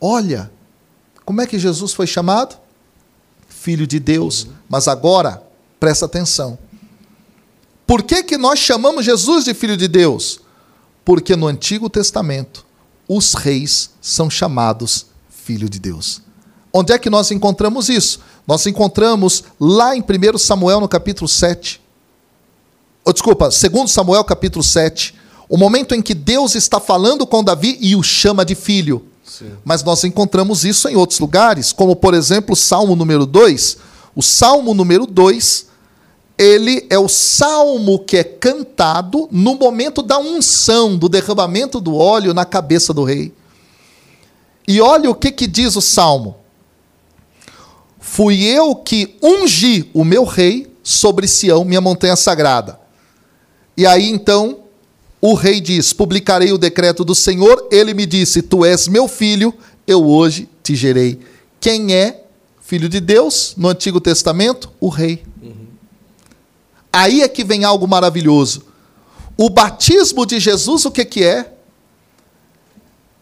Olha, 0.00 0.50
como 1.24 1.40
é 1.40 1.46
que 1.46 1.60
Jesus 1.60 1.92
foi 1.92 2.08
chamado? 2.08 2.56
Filho 3.48 3.86
de 3.86 4.00
Deus. 4.00 4.48
Mas 4.68 4.88
agora, 4.88 5.45
presta 5.86 6.06
atenção. 6.06 6.58
Por 7.86 8.02
que, 8.02 8.20
que 8.24 8.36
nós 8.36 8.58
chamamos 8.58 9.04
Jesus 9.04 9.44
de 9.44 9.54
filho 9.54 9.76
de 9.76 9.86
Deus? 9.86 10.40
Porque 11.04 11.36
no 11.36 11.46
Antigo 11.46 11.88
Testamento, 11.88 12.66
os 13.08 13.34
reis 13.34 13.90
são 14.02 14.28
chamados 14.28 15.06
filho 15.30 15.70
de 15.70 15.78
Deus. 15.78 16.20
Onde 16.72 16.92
é 16.92 16.98
que 16.98 17.08
nós 17.08 17.30
encontramos 17.30 17.88
isso? 17.88 18.18
Nós 18.48 18.66
encontramos 18.66 19.44
lá 19.60 19.94
em 19.94 20.00
1 20.00 20.38
Samuel, 20.38 20.80
no 20.80 20.88
capítulo 20.88 21.28
7. 21.28 21.80
Oh, 23.04 23.12
desculpa, 23.12 23.48
2 23.48 23.88
Samuel, 23.88 24.24
capítulo 24.24 24.64
7 24.64 25.14
o 25.48 25.56
momento 25.56 25.94
em 25.94 26.02
que 26.02 26.12
Deus 26.12 26.56
está 26.56 26.80
falando 26.80 27.24
com 27.24 27.44
Davi 27.44 27.78
e 27.80 27.94
o 27.94 28.02
chama 28.02 28.44
de 28.44 28.56
filho. 28.56 29.06
Sim. 29.24 29.52
Mas 29.64 29.84
nós 29.84 30.02
encontramos 30.02 30.64
isso 30.64 30.88
em 30.88 30.96
outros 30.96 31.20
lugares, 31.20 31.72
como 31.72 31.94
por 31.94 32.14
exemplo 32.14 32.54
o 32.54 32.56
Salmo 32.56 32.96
número 32.96 33.24
2. 33.24 33.76
O 34.16 34.22
Salmo 34.22 34.72
número 34.72 35.06
2, 35.06 35.66
ele 36.38 36.86
é 36.90 36.98
o 36.98 37.08
salmo 37.08 37.98
que 37.98 38.16
é 38.16 38.24
cantado 38.24 39.28
no 39.30 39.54
momento 39.54 40.02
da 40.02 40.18
unção, 40.18 40.96
do 40.96 41.08
derramamento 41.08 41.80
do 41.80 41.94
óleo 41.94 42.34
na 42.34 42.44
cabeça 42.44 42.92
do 42.92 43.04
rei. 43.04 43.32
E 44.68 44.80
olha 44.80 45.10
o 45.10 45.14
que, 45.14 45.30
que 45.30 45.46
diz 45.46 45.76
o 45.76 45.80
salmo. 45.80 46.36
Fui 47.98 48.44
eu 48.44 48.74
que 48.74 49.16
ungi 49.22 49.90
o 49.94 50.04
meu 50.04 50.24
rei 50.24 50.70
sobre 50.82 51.26
Sião, 51.26 51.64
minha 51.64 51.80
montanha 51.80 52.16
sagrada. 52.16 52.78
E 53.76 53.86
aí 53.86 54.08
então 54.08 54.58
o 55.20 55.34
rei 55.34 55.60
diz: 55.60 55.92
Publicarei 55.92 56.52
o 56.52 56.58
decreto 56.58 57.04
do 57.04 57.14
Senhor. 57.14 57.66
Ele 57.70 57.94
me 57.94 58.06
disse: 58.06 58.42
Tu 58.42 58.64
és 58.64 58.86
meu 58.88 59.08
filho, 59.08 59.52
eu 59.86 60.04
hoje 60.06 60.48
te 60.62 60.74
gerei. 60.74 61.18
Quem 61.60 61.94
é 61.94 62.24
filho 62.60 62.88
de 62.88 63.00
Deus 63.00 63.54
no 63.56 63.68
Antigo 63.68 64.00
Testamento? 64.00 64.70
O 64.80 64.88
rei. 64.88 65.24
Aí 66.96 67.22
é 67.22 67.28
que 67.28 67.44
vem 67.44 67.62
algo 67.62 67.86
maravilhoso. 67.86 68.64
O 69.36 69.50
batismo 69.50 70.24
de 70.24 70.40
Jesus, 70.40 70.86
o 70.86 70.90
que, 70.90 71.04
que 71.04 71.22
é? 71.22 71.52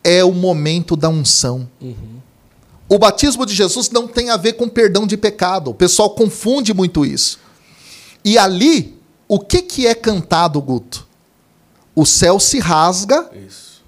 É 0.02 0.22
o 0.22 0.32
momento 0.32 0.94
da 0.94 1.08
unção. 1.08 1.68
Uhum. 1.80 2.20
O 2.88 2.98
batismo 2.98 3.44
de 3.44 3.52
Jesus 3.52 3.90
não 3.90 4.06
tem 4.06 4.30
a 4.30 4.36
ver 4.36 4.52
com 4.52 4.68
perdão 4.68 5.06
de 5.06 5.16
pecado. 5.16 5.70
O 5.70 5.74
pessoal 5.74 6.10
confunde 6.10 6.72
muito 6.72 7.04
isso. 7.04 7.40
E 8.24 8.38
ali, 8.38 8.96
o 9.26 9.40
que, 9.40 9.60
que 9.60 9.88
é 9.88 9.94
cantado, 9.94 10.60
Guto? 10.62 11.04
O 11.96 12.06
céu 12.06 12.38
se 12.38 12.60
rasga. 12.60 13.28
Isso. 13.46 13.82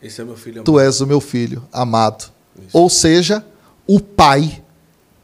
Esse 0.00 0.20
é 0.20 0.24
meu 0.24 0.36
filho 0.36 0.56
amado. 0.60 0.64
Tu 0.64 0.78
és 0.78 1.00
o 1.00 1.06
meu 1.06 1.20
filho 1.20 1.66
amado. 1.72 2.30
Isso. 2.56 2.68
Ou 2.72 2.88
seja, 2.88 3.44
o 3.84 3.98
Pai 3.98 4.62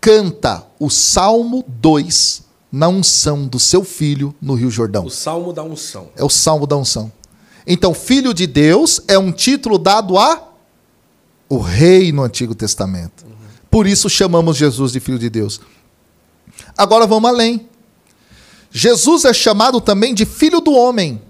canta 0.01 0.67
o 0.81 0.91
Salmo 0.91 1.65
2 1.69 2.50
na 2.71 2.89
unção 2.89 3.47
do 3.47 3.59
seu 3.59 3.85
filho 3.85 4.35
no 4.41 4.55
Rio 4.55 4.71
Jordão. 4.71 5.05
O 5.05 5.11
Salmo 5.11 5.53
da 5.53 5.63
unção. 5.63 6.09
É 6.17 6.25
o 6.25 6.29
Salmo 6.29 6.67
da 6.67 6.77
unção. 6.77 7.11
Então, 7.67 7.93
filho 7.93 8.33
de 8.33 8.47
Deus 8.47 9.03
é 9.09 9.19
um 9.19 9.33
título 9.33 9.79
dado 9.79 10.19
a 10.19 10.49
o 11.49 11.59
rei 11.59 12.13
no 12.13 12.23
Antigo 12.23 12.55
Testamento. 12.55 13.25
Uhum. 13.25 13.33
Por 13.71 13.87
isso 13.87 14.09
chamamos 14.09 14.57
Jesus 14.57 14.93
de 14.93 15.01
filho 15.01 15.19
de 15.19 15.29
Deus. 15.29 15.61
Agora 16.77 17.07
vamos 17.07 17.29
além. 17.29 17.69
Jesus 18.71 19.25
é 19.25 19.33
chamado 19.33 19.81
também 19.81 20.15
de 20.15 20.25
filho 20.25 20.61
do 20.61 20.73
homem. 20.73 21.21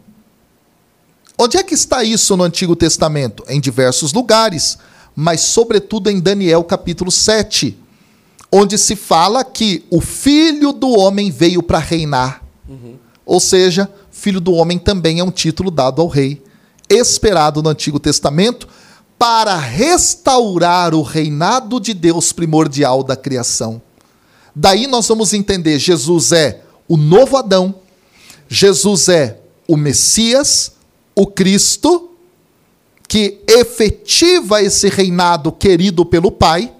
Onde 1.38 1.56
é 1.56 1.62
que 1.62 1.74
está 1.74 2.04
isso 2.04 2.36
no 2.36 2.44
Antigo 2.44 2.76
Testamento? 2.76 3.42
Em 3.48 3.58
diversos 3.58 4.12
lugares, 4.12 4.76
mas 5.16 5.40
sobretudo 5.40 6.10
em 6.10 6.20
Daniel 6.20 6.62
capítulo 6.62 7.10
7, 7.10 7.78
onde 8.52 8.76
se 8.76 8.96
fala 8.96 9.44
que 9.44 9.84
o 9.90 10.00
filho 10.00 10.72
do 10.72 10.90
homem 10.90 11.30
veio 11.30 11.62
para 11.62 11.78
reinar. 11.78 12.42
Uhum. 12.68 12.96
Ou 13.24 13.38
seja, 13.38 13.88
filho 14.10 14.40
do 14.40 14.52
homem 14.52 14.78
também 14.78 15.20
é 15.20 15.24
um 15.24 15.30
título 15.30 15.70
dado 15.70 16.02
ao 16.02 16.08
rei, 16.08 16.42
esperado 16.88 17.62
no 17.62 17.68
Antigo 17.68 18.00
Testamento 18.00 18.66
para 19.18 19.54
restaurar 19.56 20.94
o 20.94 21.02
reinado 21.02 21.78
de 21.78 21.92
Deus 21.92 22.32
primordial 22.32 23.02
da 23.02 23.14
criação. 23.14 23.80
Daí 24.54 24.86
nós 24.86 25.06
vamos 25.06 25.32
entender: 25.32 25.78
Jesus 25.78 26.32
é 26.32 26.62
o 26.88 26.96
novo 26.96 27.36
Adão, 27.36 27.74
Jesus 28.48 29.08
é 29.08 29.38
o 29.68 29.76
Messias, 29.76 30.72
o 31.14 31.26
Cristo, 31.26 32.10
que 33.06 33.40
efetiva 33.46 34.62
esse 34.62 34.88
reinado 34.88 35.52
querido 35.52 36.04
pelo 36.04 36.32
Pai, 36.32 36.72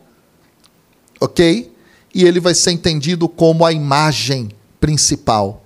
ok? 1.20 1.70
E 2.14 2.24
ele 2.24 2.40
vai 2.40 2.55
ser 2.55 2.72
entendido 2.72 3.28
como 3.28 3.64
a 3.64 3.72
imagem 3.72 4.51
principal. 4.80 5.62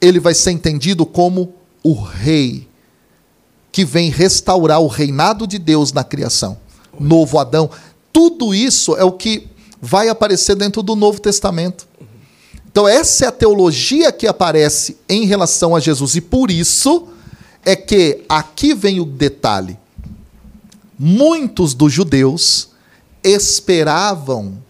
Ele 0.00 0.20
vai 0.20 0.34
ser 0.34 0.50
entendido 0.50 1.06
como 1.06 1.54
o 1.82 1.94
rei 1.94 2.68
que 3.72 3.84
vem 3.84 4.10
restaurar 4.10 4.80
o 4.80 4.86
reinado 4.86 5.46
de 5.46 5.58
Deus 5.58 5.92
na 5.92 6.04
criação. 6.04 6.58
Novo 6.98 7.38
Adão. 7.38 7.70
Tudo 8.12 8.54
isso 8.54 8.96
é 8.96 9.04
o 9.04 9.12
que 9.12 9.48
vai 9.80 10.08
aparecer 10.08 10.56
dentro 10.56 10.82
do 10.82 10.96
Novo 10.96 11.20
Testamento. 11.20 11.86
Então, 12.66 12.86
essa 12.86 13.24
é 13.24 13.28
a 13.28 13.32
teologia 13.32 14.12
que 14.12 14.26
aparece 14.26 14.96
em 15.08 15.24
relação 15.24 15.74
a 15.74 15.80
Jesus. 15.80 16.14
E 16.14 16.20
por 16.20 16.50
isso 16.50 17.08
é 17.64 17.74
que 17.74 18.24
aqui 18.28 18.74
vem 18.74 19.00
o 19.00 19.04
detalhe. 19.04 19.78
Muitos 20.98 21.74
dos 21.74 21.92
judeus 21.92 22.70
esperavam, 23.26 24.62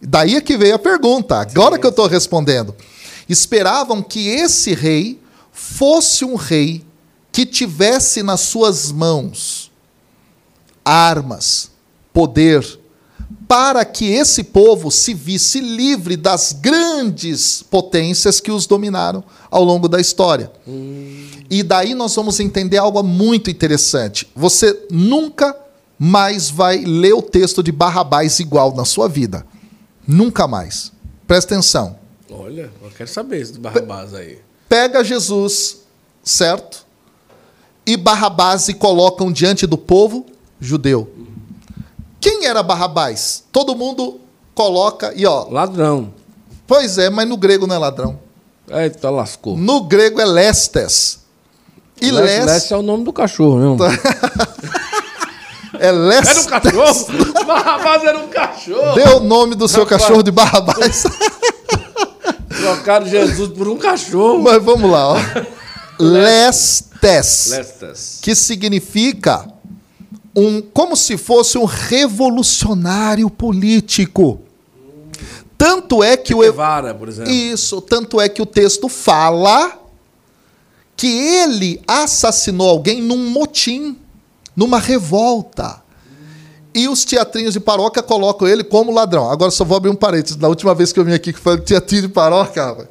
daí 0.00 0.36
é 0.36 0.40
que 0.40 0.56
veio 0.56 0.74
a 0.74 0.78
pergunta, 0.78 1.36
agora 1.36 1.78
que 1.78 1.86
eu 1.86 1.90
estou 1.90 2.06
respondendo. 2.06 2.74
Esperavam 3.28 4.02
que 4.02 4.28
esse 4.28 4.74
rei 4.74 5.20
fosse 5.52 6.24
um 6.24 6.34
rei 6.34 6.84
que 7.30 7.46
tivesse 7.46 8.22
nas 8.22 8.40
suas 8.40 8.90
mãos 8.90 9.70
armas, 10.84 11.70
poder, 12.12 12.80
para 13.46 13.84
que 13.84 14.06
esse 14.06 14.44
povo 14.44 14.90
se 14.90 15.14
visse 15.14 15.60
livre 15.60 16.16
das 16.16 16.52
grandes 16.52 17.62
potências 17.62 18.40
que 18.40 18.50
os 18.50 18.66
dominaram 18.66 19.22
ao 19.50 19.62
longo 19.62 19.88
da 19.88 20.00
história. 20.00 20.50
Hum. 20.66 21.26
E 21.48 21.62
daí 21.62 21.94
nós 21.94 22.14
vamos 22.14 22.40
entender 22.40 22.78
algo 22.78 23.02
muito 23.02 23.50
interessante. 23.50 24.28
Você 24.34 24.86
nunca 24.90 25.54
mais 26.04 26.50
vai 26.50 26.78
ler 26.78 27.12
o 27.12 27.22
texto 27.22 27.62
de 27.62 27.70
Barrabás 27.70 28.40
igual 28.40 28.74
na 28.74 28.84
sua 28.84 29.08
vida. 29.08 29.46
Nunca 30.04 30.48
mais. 30.48 30.90
Presta 31.28 31.54
atenção. 31.54 31.96
Olha, 32.28 32.72
eu 32.82 32.90
quero 32.90 33.08
saber 33.08 33.46
do 33.52 33.60
Barrabás 33.60 34.12
aí. 34.12 34.40
Pega 34.68 35.04
Jesus, 35.04 35.82
certo? 36.24 36.84
E 37.86 37.96
Barrabás 37.96 38.68
e 38.68 38.74
colocam 38.74 39.30
diante 39.30 39.64
do 39.64 39.78
povo 39.78 40.26
judeu. 40.60 41.08
Quem 42.20 42.46
era 42.46 42.64
Barrabás? 42.64 43.44
Todo 43.52 43.76
mundo 43.76 44.20
coloca 44.56 45.12
e 45.14 45.24
ó. 45.24 45.46
Ladrão. 45.48 46.12
Pois 46.66 46.98
é, 46.98 47.10
mas 47.10 47.28
no 47.28 47.36
grego 47.36 47.64
não 47.64 47.76
é 47.76 47.78
ladrão. 47.78 48.18
Eita, 48.68 49.08
lascou. 49.08 49.56
No 49.56 49.82
grego 49.82 50.20
é 50.20 50.24
lestes. 50.24 51.20
E 52.00 52.10
Lestes, 52.10 52.46
Lestes 52.46 52.72
é 52.72 52.76
o 52.76 52.82
nome 52.82 53.04
do 53.04 53.12
cachorro, 53.12 53.76
mesmo. 53.76 53.78
é 55.82 55.90
Lestes. 55.90 56.28
Era 56.30 56.40
um 56.40 56.44
cachorro? 56.44 57.44
Barrabás 57.44 58.04
era 58.04 58.18
um 58.18 58.28
cachorro. 58.28 58.94
Deu 58.94 59.16
o 59.16 59.20
nome 59.20 59.56
do 59.56 59.66
seu 59.66 59.82
Rapaz. 59.82 60.02
cachorro 60.02 60.22
de 60.22 60.30
Barrabás. 60.30 61.04
Trocaram 62.48 63.06
Jesus 63.06 63.48
por 63.50 63.66
um 63.66 63.76
cachorro. 63.76 64.40
Mas 64.40 64.62
vamos 64.62 64.88
lá, 64.88 65.08
ó. 65.08 65.16
Lestes. 65.98 67.48
Lestes. 67.50 68.18
Que 68.22 68.34
significa 68.36 69.48
um, 70.36 70.62
como 70.62 70.96
se 70.96 71.16
fosse 71.16 71.58
um 71.58 71.64
revolucionário 71.64 73.28
político. 73.28 74.40
Tanto 75.58 76.02
é 76.02 76.16
que 76.16 76.32
o 76.32 76.40
por 76.98 77.08
exemplo. 77.08 77.32
Isso, 77.32 77.80
tanto 77.80 78.20
é 78.20 78.28
que 78.28 78.40
o 78.40 78.46
texto 78.46 78.88
fala 78.88 79.80
que 80.96 81.08
ele 81.08 81.82
assassinou 81.88 82.68
alguém 82.68 83.02
num 83.02 83.30
motim, 83.30 83.96
numa 84.56 84.78
revolta. 84.78 85.82
E 86.74 86.88
os 86.88 87.04
teatrinhos 87.04 87.52
de 87.52 87.60
paróquia 87.60 88.02
colocam 88.02 88.48
ele 88.48 88.64
como 88.64 88.92
ladrão. 88.92 89.30
Agora 89.30 89.50
só 89.50 89.64
vou 89.64 89.76
abrir 89.76 89.90
um 89.90 89.94
parênteses. 89.94 90.38
Na 90.38 90.48
última 90.48 90.74
vez 90.74 90.92
que 90.92 90.98
eu 90.98 91.04
vim 91.04 91.12
aqui 91.12 91.32
que 91.32 91.38
foi 91.38 91.60
teatrinho 91.60 92.02
de 92.02 92.08
paróquia, 92.08 92.88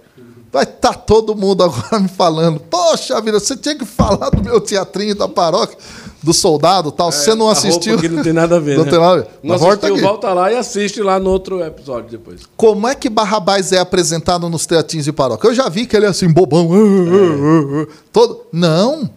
vai 0.52 0.64
estar 0.64 0.90
tá 0.90 0.94
todo 0.94 1.36
mundo 1.36 1.64
agora 1.64 1.98
me 2.00 2.08
falando. 2.08 2.60
Poxa 2.60 3.20
vida, 3.22 3.40
você 3.40 3.58
tinha 3.58 3.76
que 3.76 3.86
falar 3.86 4.30
do 4.30 4.44
meu 4.44 4.62
teatrinho 4.62 5.16
da 5.16 5.28
paróquia 5.28 5.78
do 6.22 6.34
soldado 6.34 6.92
tal. 6.92 7.10
É, 7.10 7.12
você 7.12 7.34
não 7.34 7.50
assistiu. 7.50 7.98
Não 8.10 8.24
tem 8.24 8.34
nada 8.34 8.58
a 8.58 8.60
ver. 8.60 8.78
não 8.78 8.86
né? 8.86 8.92
tem 8.92 9.00
nada 9.00 9.14
a 9.14 9.18
ver. 9.18 9.28
Não 9.42 9.58
volta, 9.58 9.88
assistiu, 9.88 10.08
volta 10.08 10.34
lá 10.34 10.52
e 10.52 10.58
assiste 10.58 11.02
lá 11.02 11.20
no 11.20 11.30
outro 11.30 11.64
episódio 11.64 12.12
depois. 12.12 12.42
Como 12.56 12.88
é 12.88 12.94
que 12.94 13.10
Barrabás 13.10 13.72
é 13.72 13.80
apresentado 13.80 14.48
nos 14.50 14.66
teatrinhos 14.66 15.06
de 15.06 15.12
paróquia? 15.12 15.48
Eu 15.50 15.56
já 15.56 15.68
vi 15.70 15.86
que 15.86 15.96
ele 15.96 16.06
é 16.06 16.10
assim, 16.10 16.32
bobão. 16.32 16.70
É. 16.72 17.88
Todo... 18.12 18.42
Não. 18.52 19.10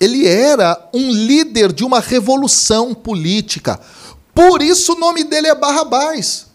Ele 0.00 0.26
era 0.26 0.88
um 0.92 1.10
líder 1.10 1.72
de 1.72 1.84
uma 1.84 2.00
revolução 2.00 2.94
política. 2.94 3.80
Por 4.34 4.60
isso 4.60 4.94
o 4.94 4.98
nome 4.98 5.24
dele 5.24 5.48
é 5.48 5.54
Barrabás. 5.54 6.46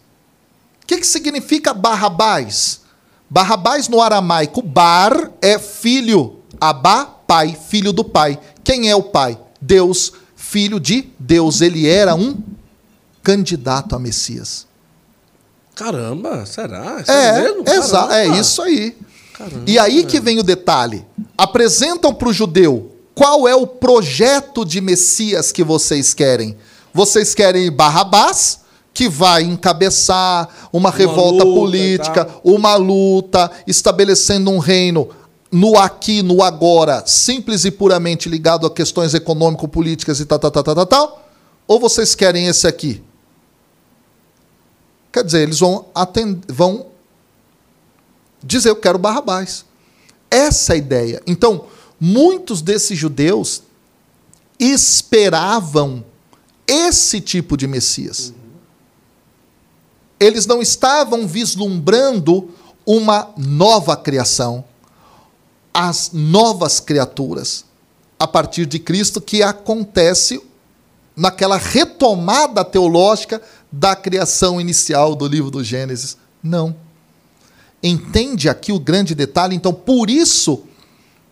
O 0.84 0.88
que, 0.88 0.98
que 0.98 1.08
significa 1.08 1.74
Barrabás? 1.74 2.82
Barrabás 3.30 3.88
no 3.88 4.02
aramaico, 4.02 4.62
bar 4.62 5.32
é 5.42 5.60
filho, 5.60 6.40
abá, 6.60 7.06
pai, 7.06 7.58
filho 7.70 7.94
do 7.94 8.04
pai. 8.04 8.40
Quem 8.64 8.90
é 8.90 8.96
o 8.96 9.04
pai? 9.04 9.40
Deus, 9.62 10.12
filho 10.36 10.80
de 10.80 11.10
Deus. 11.20 11.62
Ele 11.62 11.88
era 11.88 12.16
um 12.16 12.38
candidato 13.22 13.96
a 13.96 14.00
Messias. 14.00 14.68
Caramba, 15.76 16.46
será? 16.46 17.04
É, 17.08 17.72
exato, 17.76 18.12
é 18.12 18.28
isso 18.28 18.62
aí. 18.62 18.98
Caramba, 19.34 19.64
e 19.66 19.78
aí 19.78 20.04
que 20.04 20.20
vem 20.20 20.40
o 20.40 20.44
detalhe. 20.44 21.06
Apresentam 21.38 22.14
para 22.14 22.28
o 22.28 22.34
judeu 22.34 22.99
qual 23.20 23.46
é 23.50 23.54
o 23.54 23.68
projeto 23.68 24.64
de 24.64 24.80
Messias 24.80 25.52
que 25.52 25.62
vocês 25.62 26.14
querem. 26.14 26.56
Vocês 26.94 27.36
querem 27.36 27.70
Barrabás, 27.70 28.62
que 28.94 29.10
vai 29.10 29.44
encabeçar 29.44 30.48
uma, 30.72 30.88
uma 30.88 30.90
revolta 30.90 31.44
política, 31.44 32.30
uma 32.46 32.78
luta, 32.78 33.52
estabelecendo 33.68 34.50
um 34.50 34.58
reino 34.58 35.10
no 35.52 35.78
aqui, 35.78 36.24
no 36.24 36.42
agora, 36.42 37.04
simples 37.06 37.66
e 37.66 37.72
puramente 37.72 38.30
ligado 38.30 38.66
a 38.66 38.72
questões 38.72 39.14
econômico-políticas 39.14 40.22
e 40.22 40.26
tal, 40.26 40.40
tal, 40.40 40.52
tal, 40.52 40.64
tal, 40.64 40.76
tal, 40.76 40.86
tal, 40.86 41.30
ou 41.68 41.78
vocês 41.78 42.16
querem 42.16 42.48
esse 42.48 42.68
aqui? 42.68 43.04
Quer 45.12 45.26
dizer, 45.26 45.42
eles 45.42 45.60
vão, 45.60 45.88
atender, 45.94 46.40
vão 46.48 46.86
dizer, 48.42 48.70
eu 48.70 48.78
quero 48.78 48.98
Barrabás. 48.98 49.66
Essa 50.32 50.72
é 50.72 50.76
a 50.76 50.78
ideia. 50.78 51.22
Então, 51.28 51.66
muitos 52.00 52.62
desses 52.62 52.98
judeus 52.98 53.64
esperavam 54.60 56.04
esse 56.68 57.20
tipo 57.20 57.58
de 57.58 57.68
Messias. 57.68 58.34
Eles 60.20 60.46
não 60.46 60.62
estavam 60.62 61.28
vislumbrando 61.28 62.50
uma 62.86 63.32
nova 63.38 63.96
criação, 63.96 64.64
as 65.74 66.12
novas 66.14 66.80
criaturas, 66.80 67.66
a 68.18 68.28
partir 68.28 68.66
de 68.66 68.80
Cristo, 68.80 69.22
que 69.22 69.42
acontece 69.42 70.42
naquela 71.16 71.58
retomada 71.58 72.64
teológica 72.66 73.42
da 73.72 73.96
criação 73.96 74.60
inicial 74.60 75.16
do 75.16 75.28
livro 75.28 75.52
do 75.52 75.64
Gênesis. 75.64 76.18
Não. 76.42 76.76
Entende 77.82 78.50
aqui 78.50 78.72
o 78.72 78.80
grande 78.80 79.16
detalhe? 79.16 79.56
Então, 79.56 79.74
por 79.74 80.10
isso 80.10 80.64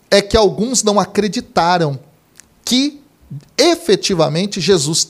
é 0.09 0.21
que 0.21 0.37
alguns 0.37 0.83
não 0.83 0.99
acreditaram 0.99 1.99
que 2.63 3.01
efetivamente 3.57 4.61
Jesus 4.61 5.09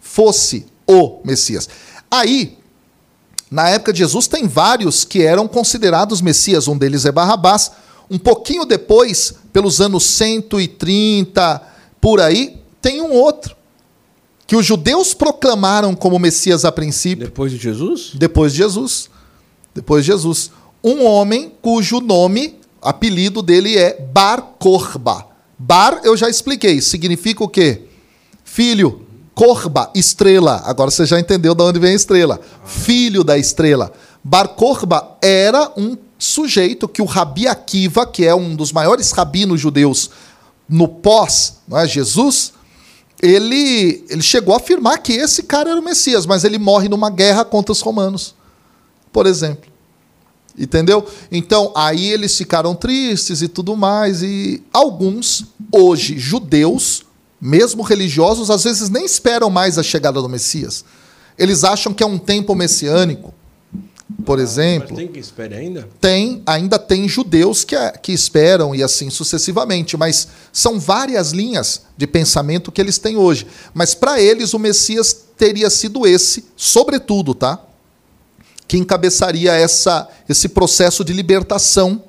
fosse 0.00 0.66
o 0.86 1.20
Messias. 1.24 1.68
Aí, 2.10 2.58
na 3.50 3.68
época 3.68 3.92
de 3.92 4.00
Jesus, 4.00 4.26
tem 4.26 4.46
vários 4.46 5.04
que 5.04 5.22
eram 5.22 5.46
considerados 5.46 6.20
Messias. 6.20 6.68
Um 6.68 6.76
deles 6.76 7.04
é 7.04 7.12
Barrabás. 7.12 7.70
Um 8.10 8.18
pouquinho 8.18 8.64
depois, 8.64 9.34
pelos 9.52 9.80
anos 9.80 10.04
130, 10.04 11.62
por 12.00 12.20
aí, 12.20 12.60
tem 12.80 13.00
um 13.00 13.12
outro. 13.12 13.56
Que 14.46 14.56
os 14.56 14.66
judeus 14.66 15.14
proclamaram 15.14 15.94
como 15.94 16.18
Messias 16.18 16.64
a 16.64 16.72
princípio. 16.72 17.26
Depois 17.26 17.52
de 17.52 17.58
Jesus? 17.58 18.10
Depois 18.14 18.52
de 18.52 18.58
Jesus. 18.58 19.08
Depois 19.74 20.04
de 20.04 20.12
Jesus. 20.12 20.50
Um 20.82 21.04
homem 21.04 21.52
cujo 21.62 22.00
nome, 22.00 22.58
apelido 22.82 23.42
dele 23.42 23.78
é 23.78 24.00
Bar 24.12 24.42
Korba. 24.58 25.26
Bar, 25.58 26.00
eu 26.04 26.16
já 26.16 26.28
expliquei, 26.28 26.80
significa 26.80 27.44
o 27.44 27.48
quê? 27.48 27.82
Filho. 28.44 29.06
Corba, 29.34 29.90
estrela. 29.94 30.60
Agora 30.66 30.90
você 30.90 31.06
já 31.06 31.18
entendeu 31.18 31.54
de 31.54 31.62
onde 31.62 31.78
vem 31.78 31.92
a 31.92 31.96
estrela. 31.96 32.38
Filho 32.66 33.24
da 33.24 33.38
estrela. 33.38 33.90
Bar 34.22 34.48
Corba 34.48 35.16
era 35.22 35.72
um 35.76 35.96
sujeito 36.18 36.86
que 36.86 37.00
o 37.00 37.06
Rabi 37.06 37.48
Akiva, 37.48 38.06
que 38.06 38.26
é 38.26 38.34
um 38.34 38.54
dos 38.54 38.72
maiores 38.72 39.10
rabinos 39.10 39.58
judeus 39.58 40.10
no 40.68 40.88
pós 40.88 41.58
não 41.68 41.78
é, 41.78 41.86
Jesus, 41.86 42.52
ele, 43.20 44.04
ele 44.08 44.22
chegou 44.22 44.54
a 44.54 44.56
afirmar 44.56 44.98
que 44.98 45.12
esse 45.12 45.42
cara 45.42 45.70
era 45.70 45.80
o 45.80 45.84
Messias, 45.84 46.26
mas 46.26 46.44
ele 46.44 46.58
morre 46.58 46.88
numa 46.88 47.10
guerra 47.10 47.44
contra 47.44 47.72
os 47.72 47.80
romanos, 47.80 48.34
por 49.12 49.26
exemplo. 49.26 49.71
Entendeu? 50.56 51.06
Então, 51.30 51.72
aí 51.74 52.12
eles 52.12 52.36
ficaram 52.36 52.74
tristes 52.74 53.40
e 53.42 53.48
tudo 53.48 53.74
mais. 53.74 54.22
E 54.22 54.62
alguns, 54.72 55.46
hoje, 55.70 56.18
judeus, 56.18 57.04
mesmo 57.40 57.82
religiosos, 57.82 58.50
às 58.50 58.64
vezes 58.64 58.88
nem 58.90 59.04
esperam 59.04 59.48
mais 59.48 59.78
a 59.78 59.82
chegada 59.82 60.20
do 60.20 60.28
Messias. 60.28 60.84
Eles 61.38 61.64
acham 61.64 61.94
que 61.94 62.02
é 62.02 62.06
um 62.06 62.18
tempo 62.18 62.54
messiânico. 62.54 63.32
Por 64.24 64.38
ah, 64.38 64.42
exemplo. 64.42 64.88
Mas 64.90 64.98
tem 64.98 65.08
que 65.08 65.18
esperar 65.18 65.56
ainda? 65.56 65.88
Tem, 66.00 66.42
ainda 66.46 66.78
tem 66.78 67.08
judeus 67.08 67.64
que, 67.64 67.76
que 68.02 68.12
esperam 68.12 68.74
e 68.74 68.82
assim 68.82 69.08
sucessivamente. 69.08 69.96
Mas 69.96 70.28
são 70.52 70.78
várias 70.78 71.32
linhas 71.32 71.82
de 71.96 72.06
pensamento 72.06 72.70
que 72.70 72.80
eles 72.80 72.98
têm 72.98 73.16
hoje. 73.16 73.46
Mas 73.72 73.94
para 73.94 74.20
eles 74.20 74.52
o 74.52 74.58
Messias 74.58 75.16
teria 75.36 75.70
sido 75.70 76.06
esse, 76.06 76.44
sobretudo, 76.56 77.34
tá? 77.34 77.58
Que 78.72 78.78
encabeçaria 78.78 79.52
essa, 79.52 80.08
esse 80.26 80.48
processo 80.48 81.04
de 81.04 81.12
libertação 81.12 82.02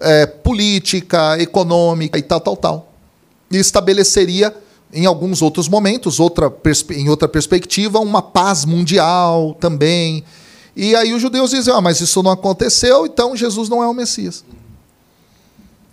é, 0.00 0.24
política, 0.24 1.38
econômica 1.38 2.18
e 2.18 2.22
tal, 2.22 2.40
tal, 2.40 2.56
tal. 2.56 2.92
E 3.50 3.58
estabeleceria 3.58 4.56
em 4.90 5.04
alguns 5.04 5.42
outros 5.42 5.68
momentos, 5.68 6.18
outra 6.18 6.50
em 6.92 7.10
outra 7.10 7.28
perspectiva, 7.28 7.98
uma 7.98 8.22
paz 8.22 8.64
mundial 8.64 9.54
também. 9.60 10.24
E 10.74 10.96
aí 10.96 11.12
os 11.12 11.20
judeus 11.20 11.50
dizem: 11.50 11.74
ah, 11.74 11.80
mas 11.82 12.00
isso 12.00 12.22
não 12.22 12.30
aconteceu, 12.30 13.04
então 13.04 13.36
Jesus 13.36 13.68
não 13.68 13.82
é 13.82 13.86
o 13.86 13.92
Messias. 13.92 14.42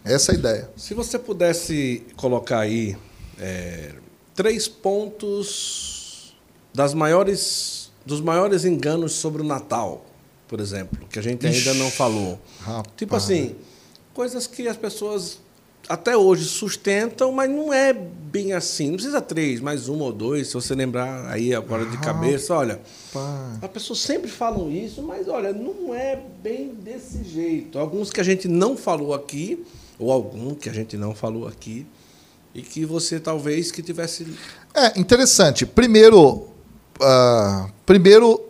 Essa 0.02 0.32
é 0.32 0.36
a 0.36 0.38
ideia. 0.38 0.70
Se 0.78 0.94
você 0.94 1.20
pudesse 1.20 2.06
colocar 2.16 2.60
aí 2.60 2.96
é, 3.38 3.96
três 4.34 4.66
pontos 4.66 6.34
das 6.74 6.94
maiores, 6.94 7.85
dos 8.06 8.22
maiores 8.22 8.66
enganos 8.66 9.14
sobre 9.14 9.42
o 9.42 9.46
Natal, 9.46 10.06
por 10.48 10.60
exemplo, 10.60 11.06
que 11.10 11.18
a 11.18 11.22
gente 11.22 11.46
ainda 11.46 11.58
Ixi, 11.58 11.80
não 11.80 11.90
falou. 11.90 12.40
Rapaz. 12.60 12.88
Tipo 12.96 13.16
assim, 13.16 13.56
coisas 14.14 14.46
que 14.46 14.68
as 14.68 14.78
pessoas 14.78 15.40
até 15.88 16.18
hoje 16.18 16.46
sustentam, 16.46 17.32
mas 17.32 17.50
não 17.50 17.74
é 17.74 17.94
bem 17.94 18.54
assim. 18.54 18.88
Não 18.88 18.96
precisa 18.96 19.22
três, 19.22 19.60
mais 19.60 19.88
um 19.88 20.00
ou 20.00 20.12
dois, 20.12 20.48
se 20.48 20.54
você 20.54 20.74
lembrar 20.74 21.28
aí 21.28 21.54
agora 21.54 21.86
de 21.86 21.98
cabeça. 21.98 22.56
Olha, 22.56 22.80
as 23.62 23.70
pessoas 23.70 24.00
sempre 24.00 24.30
falam 24.30 24.72
isso, 24.72 25.02
mas 25.02 25.28
olha, 25.28 25.54
não 25.54 25.94
é 25.94 26.20
bem 26.42 26.70
desse 26.74 27.24
jeito. 27.24 27.78
Alguns 27.78 28.12
que 28.12 28.20
a 28.20 28.24
gente 28.24 28.48
não 28.48 28.76
falou 28.76 29.14
aqui, 29.14 29.64
ou 30.00 30.12
algum 30.12 30.56
que 30.56 30.70
a 30.70 30.74
gente 30.74 30.98
não 30.98 31.14
falou 31.14 31.48
aqui, 31.48 31.86
e 32.54 32.62
que 32.62 32.86
você 32.86 33.20
talvez 33.20 33.72
que 33.72 33.84
tivesse. 33.84 34.26
É 34.74 35.00
interessante. 35.00 35.66
Primeiro, 35.66 36.48
uh, 37.00 37.70
primeiro 37.86 38.42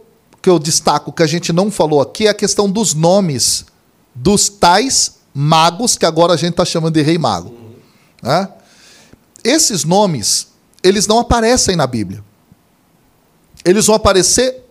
que 0.41 0.49
eu 0.49 0.59
destaco 0.59 1.11
que 1.11 1.23
a 1.23 1.27
gente 1.27 1.51
não 1.51 1.71
falou 1.71 2.01
aqui 2.01 2.27
é 2.27 2.29
a 2.29 2.33
questão 2.33 2.69
dos 2.69 2.93
nomes 2.93 3.65
dos 4.13 4.47
tais 4.47 5.17
magos, 5.33 5.97
que 5.97 6.05
agora 6.05 6.33
a 6.33 6.37
gente 6.37 6.51
está 6.51 6.63
chamando 6.63 6.93
de 6.93 7.01
rei 7.01 7.17
mago. 7.17 7.49
Uhum. 7.49 7.73
Né? 8.23 8.49
Esses 9.43 9.83
nomes, 9.83 10.47
eles 10.81 11.07
não 11.07 11.19
aparecem 11.19 11.75
na 11.75 11.85
Bíblia. 11.85 12.23
Eles 13.65 13.87
vão 13.87 13.95
aparecer 13.95 14.63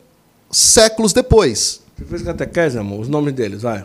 séculos 0.50 1.12
depois. 1.12 1.80
Você 1.98 2.04
fez 2.04 2.22
catequese, 2.22 2.78
amor? 2.78 3.00
Os 3.00 3.08
nomes 3.08 3.34
deles, 3.34 3.62
vai. 3.62 3.84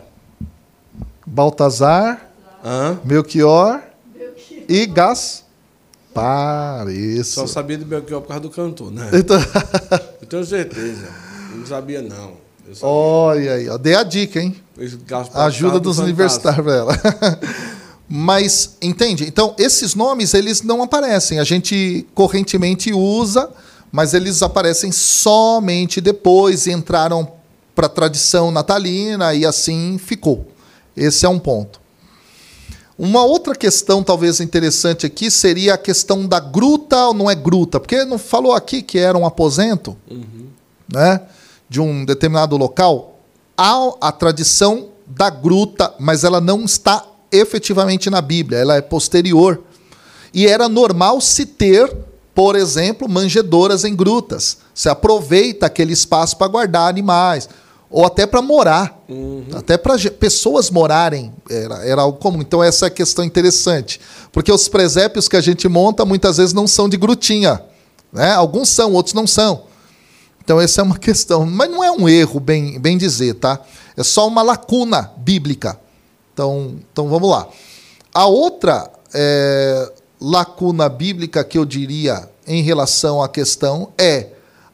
Baltazar, 1.26 2.30
Hã? 2.64 2.98
Melchior, 3.04 3.82
Melchior. 4.14 4.64
e 4.68 4.86
Gaspar. 4.86 5.49
Isso. 6.90 7.34
Só 7.34 7.46
sabia 7.46 7.78
de 7.78 7.84
Belchior 7.84 8.20
por 8.20 8.28
causa 8.28 8.42
do 8.42 8.50
cantor, 8.50 8.90
né? 8.90 9.10
Então... 9.12 9.38
Eu 10.20 10.26
tenho 10.26 10.44
certeza. 10.44 11.08
Não 11.54 11.66
sabia, 11.66 12.02
não. 12.02 12.32
Olha 12.82 13.54
aí, 13.54 13.68
ó. 13.68 13.76
dei 13.76 13.94
a 13.94 14.02
dica, 14.02 14.40
hein? 14.40 14.54
Ajuda 15.34 15.80
dos 15.80 15.98
universitários 15.98 16.64
para 16.64 16.74
ela. 16.74 17.00
Mas, 18.08 18.76
entende? 18.82 19.24
Então, 19.24 19.54
esses 19.56 19.94
nomes, 19.94 20.34
eles 20.34 20.62
não 20.62 20.82
aparecem. 20.82 21.38
A 21.38 21.44
gente 21.44 22.04
correntemente 22.12 22.92
usa, 22.92 23.48
mas 23.92 24.14
eles 24.14 24.42
aparecem 24.42 24.90
somente 24.90 26.00
depois, 26.00 26.66
entraram 26.66 27.30
para 27.72 27.86
a 27.86 27.88
tradição 27.88 28.50
natalina 28.50 29.32
e 29.32 29.46
assim 29.46 29.96
ficou. 29.96 30.48
Esse 30.96 31.24
é 31.24 31.28
um 31.28 31.38
ponto. 31.38 31.79
Uma 33.02 33.24
outra 33.24 33.54
questão, 33.54 34.02
talvez 34.02 34.40
interessante 34.40 35.06
aqui, 35.06 35.30
seria 35.30 35.72
a 35.72 35.78
questão 35.78 36.26
da 36.26 36.38
gruta 36.38 37.06
ou 37.06 37.14
não 37.14 37.30
é 37.30 37.34
gruta, 37.34 37.80
porque 37.80 38.04
não 38.04 38.18
falou 38.18 38.52
aqui 38.52 38.82
que 38.82 38.98
era 38.98 39.16
um 39.16 39.24
aposento, 39.24 39.96
uhum. 40.10 40.48
né? 40.92 41.22
de 41.66 41.80
um 41.80 42.04
determinado 42.04 42.58
local, 42.58 43.18
há 43.56 43.92
a 44.02 44.12
tradição 44.12 44.88
da 45.06 45.30
gruta, 45.30 45.94
mas 45.98 46.24
ela 46.24 46.42
não 46.42 46.66
está 46.66 47.02
efetivamente 47.32 48.10
na 48.10 48.20
Bíblia, 48.20 48.58
ela 48.58 48.76
é 48.76 48.82
posterior. 48.82 49.62
E 50.34 50.46
era 50.46 50.68
normal 50.68 51.22
se 51.22 51.46
ter, 51.46 51.90
por 52.34 52.54
exemplo, 52.54 53.08
manjedoras 53.08 53.82
em 53.82 53.96
grutas. 53.96 54.58
Se 54.74 54.90
aproveita 54.90 55.64
aquele 55.64 55.94
espaço 55.94 56.36
para 56.36 56.48
guardar 56.48 56.90
animais, 56.90 57.48
ou 57.90 58.06
até 58.06 58.24
para 58.24 58.40
morar, 58.40 59.02
uhum. 59.08 59.44
até 59.52 59.76
para 59.76 59.96
pessoas 60.10 60.70
morarem, 60.70 61.32
era, 61.50 61.84
era 61.84 62.02
algo 62.02 62.18
comum. 62.18 62.40
Então, 62.40 62.62
essa 62.62 62.86
é 62.86 62.88
a 62.88 62.90
questão 62.90 63.24
interessante. 63.24 64.00
Porque 64.30 64.52
os 64.52 64.68
presépios 64.68 65.28
que 65.28 65.36
a 65.36 65.40
gente 65.40 65.68
monta 65.68 66.04
muitas 66.04 66.36
vezes 66.36 66.52
não 66.52 66.68
são 66.68 66.88
de 66.88 66.96
grutinha. 66.96 67.60
Né? 68.12 68.32
Alguns 68.32 68.68
são, 68.68 68.92
outros 68.92 69.12
não 69.12 69.26
são. 69.26 69.64
Então, 70.42 70.60
essa 70.60 70.80
é 70.80 70.84
uma 70.84 70.96
questão. 70.98 71.44
Mas 71.44 71.68
não 71.68 71.82
é 71.82 71.90
um 71.90 72.08
erro, 72.08 72.38
bem, 72.38 72.78
bem 72.78 72.96
dizer, 72.96 73.34
tá? 73.34 73.58
É 73.96 74.04
só 74.04 74.28
uma 74.28 74.42
lacuna 74.42 75.10
bíblica. 75.16 75.76
Então, 76.32 76.76
então 76.92 77.08
vamos 77.08 77.28
lá. 77.28 77.48
A 78.14 78.26
outra 78.26 78.88
é, 79.12 79.92
lacuna 80.20 80.88
bíblica 80.88 81.42
que 81.42 81.58
eu 81.58 81.64
diria 81.64 82.28
em 82.46 82.62
relação 82.62 83.20
à 83.20 83.28
questão 83.28 83.92
é 83.98 84.28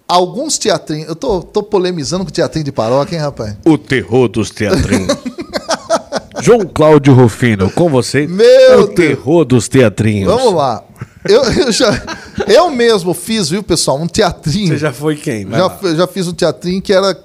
alguns 0.07 0.59
teatrinhos. 0.59 1.09
Eu 1.09 1.16
tô, 1.16 1.43
tô 1.43 1.62
polemizando 1.62 2.24
com 2.24 2.31
teatrinho 2.31 2.65
de 2.65 2.73
paróquia, 2.73 3.16
hein, 3.16 3.23
rapaz? 3.23 3.57
O 3.65 3.77
terror 3.77 4.28
dos 4.28 4.51
teatrinhos. 4.51 5.16
João 6.43 6.61
Cláudio 6.66 7.15
Rufino, 7.15 7.70
com 7.70 7.89
você. 7.89 8.27
Meu 8.27 8.83
o 8.83 8.87
Deus. 8.87 8.95
terror 8.95 9.45
dos 9.45 9.69
teatrinhos. 9.69 10.33
Vamos 10.33 10.55
lá. 10.55 10.85
Eu, 11.28 11.43
eu, 11.53 11.73
já, 11.73 12.03
eu 12.47 12.70
mesmo 12.70 13.15
fiz, 13.15 13.49
viu, 13.49 13.62
pessoal, 13.62 14.01
um 14.01 14.07
teatrinho. 14.07 14.69
Você 14.69 14.78
já 14.78 14.93
foi 14.93 15.16
quem? 15.16 15.49
já, 15.51 15.95
já 15.97 16.07
fiz 16.07 16.28
um 16.28 16.33
teatrinho 16.33 16.81
que 16.81 16.93
era 16.93 17.19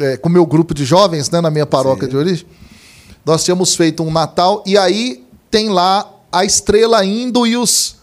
é, 0.00 0.16
com 0.16 0.28
o 0.28 0.32
meu 0.32 0.44
grupo 0.44 0.74
de 0.74 0.84
jovens, 0.84 1.30
né, 1.30 1.40
na 1.40 1.50
minha 1.50 1.66
paróquia 1.66 2.04
Sim. 2.04 2.10
de 2.10 2.16
origem. 2.16 2.46
Nós 3.24 3.44
tínhamos 3.44 3.74
feito 3.74 4.02
um 4.02 4.10
Natal 4.10 4.62
e 4.66 4.76
aí 4.76 5.22
tem 5.50 5.68
lá 5.68 6.08
a 6.32 6.44
estrela 6.44 7.04
indo 7.04 7.46
e 7.46 7.56
os 7.56 7.97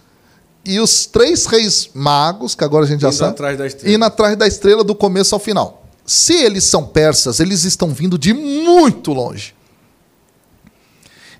e 0.65 0.79
os 0.79 1.05
três 1.05 1.45
reis 1.45 1.89
magos, 1.93 2.55
que 2.55 2.63
agora 2.63 2.85
a 2.85 2.87
gente 2.87 3.01
já 3.01 3.09
indo 3.09 3.17
sabe, 3.17 3.31
atrás 3.31 3.57
da 3.57 3.67
estrela. 3.67 3.95
indo 3.95 4.05
atrás 4.05 4.35
da 4.35 4.47
estrela 4.47 4.83
do 4.83 4.95
começo 4.95 5.35
ao 5.35 5.39
final. 5.39 5.83
Se 6.05 6.33
eles 6.33 6.63
são 6.63 6.85
persas, 6.85 7.39
eles 7.39 7.63
estão 7.63 7.93
vindo 7.93 8.17
de 8.17 8.33
muito 8.33 9.13
longe. 9.13 9.53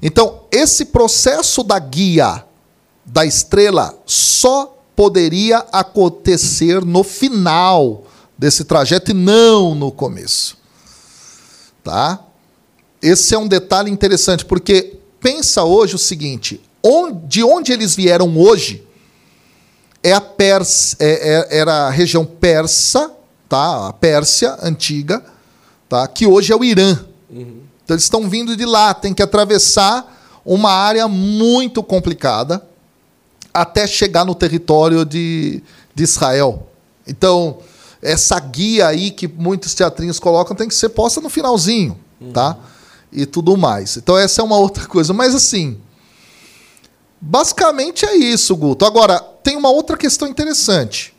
Então, 0.02 0.44
esse 0.52 0.86
processo 0.86 1.64
da 1.64 1.80
guia 1.80 2.46
da 3.04 3.26
estrela 3.26 3.98
só 4.06 4.78
poderia 4.96 5.60
acontecer 5.72 6.84
no 6.86 7.04
final 7.04 8.04
desse 8.38 8.64
trajeto 8.64 9.12
e 9.12 9.14
não 9.14 9.74
no 9.74 9.92
começo. 9.92 10.58
Tá? 11.84 12.20
Esse 13.02 13.34
é 13.34 13.38
um 13.38 13.48
detalhe 13.48 13.90
interessante, 13.90 14.46
porque 14.46 14.98
pensa 15.20 15.64
hoje 15.64 15.96
o 15.96 16.00
seguinte: 16.00 16.62
onde, 16.84 17.28
de 17.28 17.44
onde 17.44 17.72
eles 17.72 17.96
vieram 17.96 18.38
hoje 18.38 18.85
é 20.06 20.14
a 20.14 20.22
Pers, 20.22 20.96
é, 21.00 21.48
é, 21.50 21.58
era 21.58 21.88
a 21.88 21.90
região 21.90 22.24
persa, 22.24 23.12
tá? 23.50 23.88
a 23.88 23.94
Pérsia 23.94 24.56
antiga, 24.62 25.26
tá? 25.90 26.08
que 26.08 26.28
hoje 26.28 26.54
é 26.54 26.56
o 26.56 26.64
Irã. 26.64 27.00
Uhum. 27.28 27.62
Então 27.84 27.96
eles 27.96 28.04
estão 28.04 28.30
vindo 28.30 28.56
de 28.56 28.66
lá, 28.66 28.94
tem 28.94 29.16
que 29.16 29.24
atravessar 29.24 30.40
uma 30.46 30.72
área 30.72 31.08
muito 31.08 31.82
complicada 31.82 32.64
até 33.52 33.88
chegar 33.88 34.24
no 34.26 34.36
território 34.36 35.04
de, 35.04 35.64
de 35.96 36.04
Israel. 36.04 36.68
Então, 37.08 37.58
essa 38.00 38.40
guia 38.40 38.88
aí 38.88 39.10
que 39.10 39.28
muitos 39.28 39.74
teatrinhos 39.74 40.20
colocam 40.20 40.56
tem 40.56 40.68
que 40.68 40.76
ser 40.76 40.90
posta 40.90 41.20
no 41.20 41.30
finalzinho, 41.30 41.98
uhum. 42.22 42.32
tá? 42.32 42.56
E 43.12 43.26
tudo 43.26 43.58
mais. 43.58 43.98
Então, 43.98 44.16
essa 44.16 44.42
é 44.42 44.44
uma 44.44 44.58
outra 44.58 44.86
coisa. 44.86 45.14
Mas, 45.14 45.34
assim, 45.34 45.80
basicamente 47.26 48.06
é 48.06 48.16
isso, 48.16 48.56
Guto. 48.56 48.86
Agora, 48.86 49.20
tem 49.20 49.58
uma 49.58 49.70
outra 49.70 49.98
questão 49.98 50.28
interessante. 50.28 51.14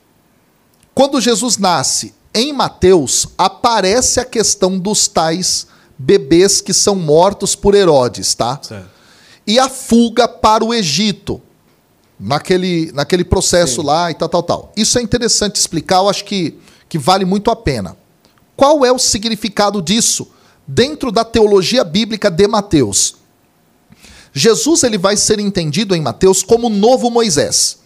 Quando 0.95 1.21
Jesus 1.21 1.59
nasce 1.59 2.15
em 2.33 2.53
Mateus, 2.53 3.27
aparece 3.37 4.21
a 4.21 4.25
questão 4.25 4.79
dos 4.79 5.09
tais 5.09 5.67
bebês 5.99 6.61
que 6.61 6.73
são 6.73 6.95
mortos 6.95 7.55
por 7.57 7.75
Herodes, 7.75 8.35
tá? 8.35 8.59
Certo. 8.63 8.89
E 9.47 9.59
a 9.59 9.69
fuga 9.69 10.27
para 10.29 10.65
o 10.65 10.73
Egito, 10.73 11.41
naquele, 12.19 12.91
naquele 12.93 13.25
processo 13.25 13.81
Sim. 13.81 13.87
lá 13.87 14.11
e 14.11 14.15
tal, 14.15 14.29
tal, 14.29 14.43
tal. 14.43 14.73
Isso 14.77 14.99
é 14.99 15.03
interessante 15.03 15.57
explicar, 15.57 15.97
eu 15.97 16.09
acho 16.09 16.25
que, 16.25 16.59
que 16.89 16.99
vale 16.99 17.25
muito 17.25 17.51
a 17.51 17.57
pena. 17.57 17.97
Qual 18.57 18.85
é 18.85 18.93
o 18.93 18.99
significado 18.99 19.83
disso 19.83 20.29
dentro 20.67 21.13
da 21.13 21.25
teologia 21.25 21.85
bíblica 21.85 22.31
de 22.31 22.47
Mateus? 22.47 23.17
Jesus 24.39 24.83
ele 24.83 24.99
vai 24.99 25.17
ser 25.17 25.41
entendido 25.41 25.97
em 25.97 26.03
Mateus 26.03 26.43
como 26.43 26.67
o 26.67 26.71
novo 26.71 27.11
Moisés. 27.11 27.79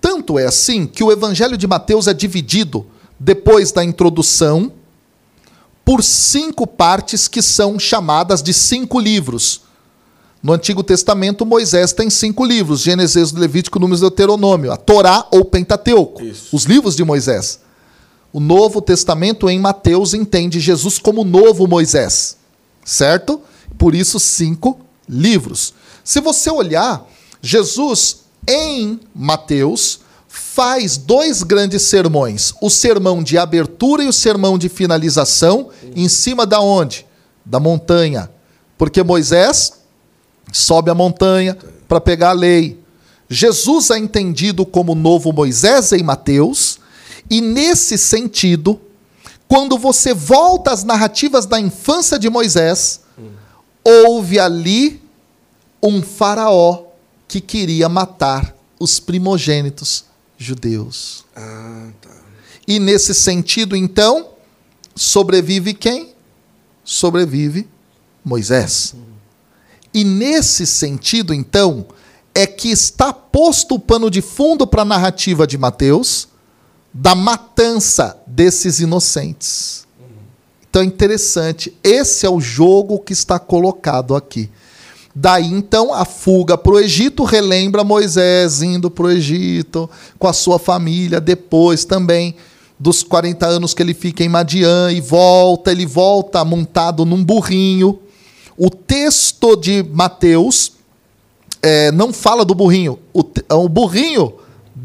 Tanto 0.00 0.40
é 0.40 0.44
assim 0.44 0.88
que 0.88 1.04
o 1.04 1.12
evangelho 1.12 1.56
de 1.56 1.68
Mateus 1.68 2.08
é 2.08 2.12
dividido 2.12 2.84
depois 3.16 3.70
da 3.70 3.84
introdução 3.84 4.72
por 5.84 6.02
cinco 6.02 6.66
partes 6.66 7.28
que 7.28 7.40
são 7.40 7.78
chamadas 7.78 8.42
de 8.42 8.52
cinco 8.52 8.98
livros. 8.98 9.60
No 10.42 10.52
Antigo 10.52 10.82
Testamento, 10.82 11.46
Moisés 11.46 11.92
tem 11.92 12.10
cinco 12.10 12.44
livros: 12.44 12.80
Gênesis, 12.80 13.30
Levítico, 13.30 13.78
Números 13.78 14.00
e 14.00 14.02
Deuteronômio, 14.02 14.72
a 14.72 14.76
Torá 14.76 15.28
ou 15.30 15.44
Pentateuco, 15.44 16.24
Isso. 16.24 16.56
os 16.56 16.64
livros 16.64 16.96
de 16.96 17.04
Moisés. 17.04 17.60
O 18.32 18.40
Novo 18.40 18.82
Testamento, 18.82 19.48
em 19.48 19.60
Mateus, 19.60 20.12
entende 20.12 20.58
Jesus 20.58 20.98
como 20.98 21.22
novo 21.22 21.68
Moisés, 21.68 22.36
certo? 22.84 23.40
Por 23.78 23.94
isso, 23.94 24.18
cinco 24.18 24.85
livros. 25.08 25.74
Se 26.04 26.20
você 26.20 26.50
olhar, 26.50 27.06
Jesus, 27.40 28.24
em 28.46 29.00
Mateus, 29.14 30.00
faz 30.28 30.96
dois 30.96 31.42
grandes 31.42 31.82
sermões: 31.82 32.54
o 32.60 32.70
sermão 32.70 33.22
de 33.22 33.38
abertura 33.38 34.04
e 34.04 34.08
o 34.08 34.12
sermão 34.12 34.58
de 34.58 34.68
finalização, 34.68 35.70
em 35.94 36.08
cima 36.08 36.46
da 36.46 36.60
onde? 36.60 37.06
Da 37.44 37.60
montanha. 37.60 38.30
Porque 38.78 39.02
Moisés 39.02 39.72
sobe 40.52 40.90
a 40.90 40.94
montanha 40.94 41.56
para 41.88 42.00
pegar 42.00 42.30
a 42.30 42.34
lei. 42.34 42.80
Jesus 43.28 43.90
é 43.90 43.98
entendido 43.98 44.64
como 44.64 44.94
novo 44.94 45.32
Moisés 45.32 45.92
em 45.92 46.02
Mateus, 46.02 46.78
e 47.28 47.40
nesse 47.40 47.98
sentido, 47.98 48.80
quando 49.48 49.76
você 49.78 50.14
volta 50.14 50.70
às 50.70 50.84
narrativas 50.84 51.46
da 51.46 51.58
infância 51.58 52.18
de 52.18 52.30
Moisés, 52.30 53.00
houve 53.86 54.40
ali 54.40 55.00
um 55.80 56.02
faraó 56.02 56.86
que 57.28 57.40
queria 57.40 57.88
matar 57.88 58.52
os 58.80 58.98
primogênitos 58.98 60.04
judeus. 60.36 61.24
Ah, 61.36 61.90
tá. 62.00 62.10
E 62.66 62.80
nesse 62.80 63.14
sentido, 63.14 63.76
então, 63.76 64.30
sobrevive 64.96 65.72
quem? 65.72 66.14
Sobrevive 66.84 67.68
Moisés. 68.24 68.96
E 69.94 70.02
nesse 70.02 70.66
sentido, 70.66 71.32
então, 71.32 71.86
é 72.34 72.44
que 72.44 72.68
está 72.68 73.12
posto 73.12 73.76
o 73.76 73.78
pano 73.78 74.10
de 74.10 74.20
fundo 74.20 74.66
para 74.66 74.82
a 74.82 74.84
narrativa 74.84 75.46
de 75.46 75.56
Mateus 75.56 76.28
da 76.92 77.14
matança 77.14 78.20
desses 78.26 78.80
inocentes. 78.80 79.85
Então 80.76 80.84
é 80.84 80.88
interessante, 80.88 81.74
esse 81.82 82.26
é 82.26 82.28
o 82.28 82.38
jogo 82.38 82.98
que 82.98 83.14
está 83.14 83.38
colocado 83.38 84.14
aqui. 84.14 84.50
Daí 85.14 85.46
então 85.46 85.94
a 85.94 86.04
fuga 86.04 86.58
para 86.58 86.74
o 86.74 86.78
Egito 86.78 87.24
relembra 87.24 87.82
Moisés 87.82 88.60
indo 88.60 88.90
para 88.90 89.06
o 89.06 89.10
Egito 89.10 89.88
com 90.18 90.28
a 90.28 90.34
sua 90.34 90.58
família, 90.58 91.18
depois 91.18 91.86
também 91.86 92.36
dos 92.78 93.02
40 93.02 93.46
anos 93.46 93.72
que 93.72 93.82
ele 93.82 93.94
fica 93.94 94.22
em 94.22 94.28
Madian 94.28 94.92
e 94.92 95.00
volta, 95.00 95.72
ele 95.72 95.86
volta 95.86 96.44
montado 96.44 97.06
num 97.06 97.24
burrinho. 97.24 97.98
O 98.54 98.68
texto 98.68 99.56
de 99.56 99.82
Mateus 99.82 100.72
é, 101.62 101.90
não 101.90 102.12
fala 102.12 102.44
do 102.44 102.54
burrinho. 102.54 102.98
O, 103.14 103.24
o 103.50 103.66
burrinho 103.66 104.34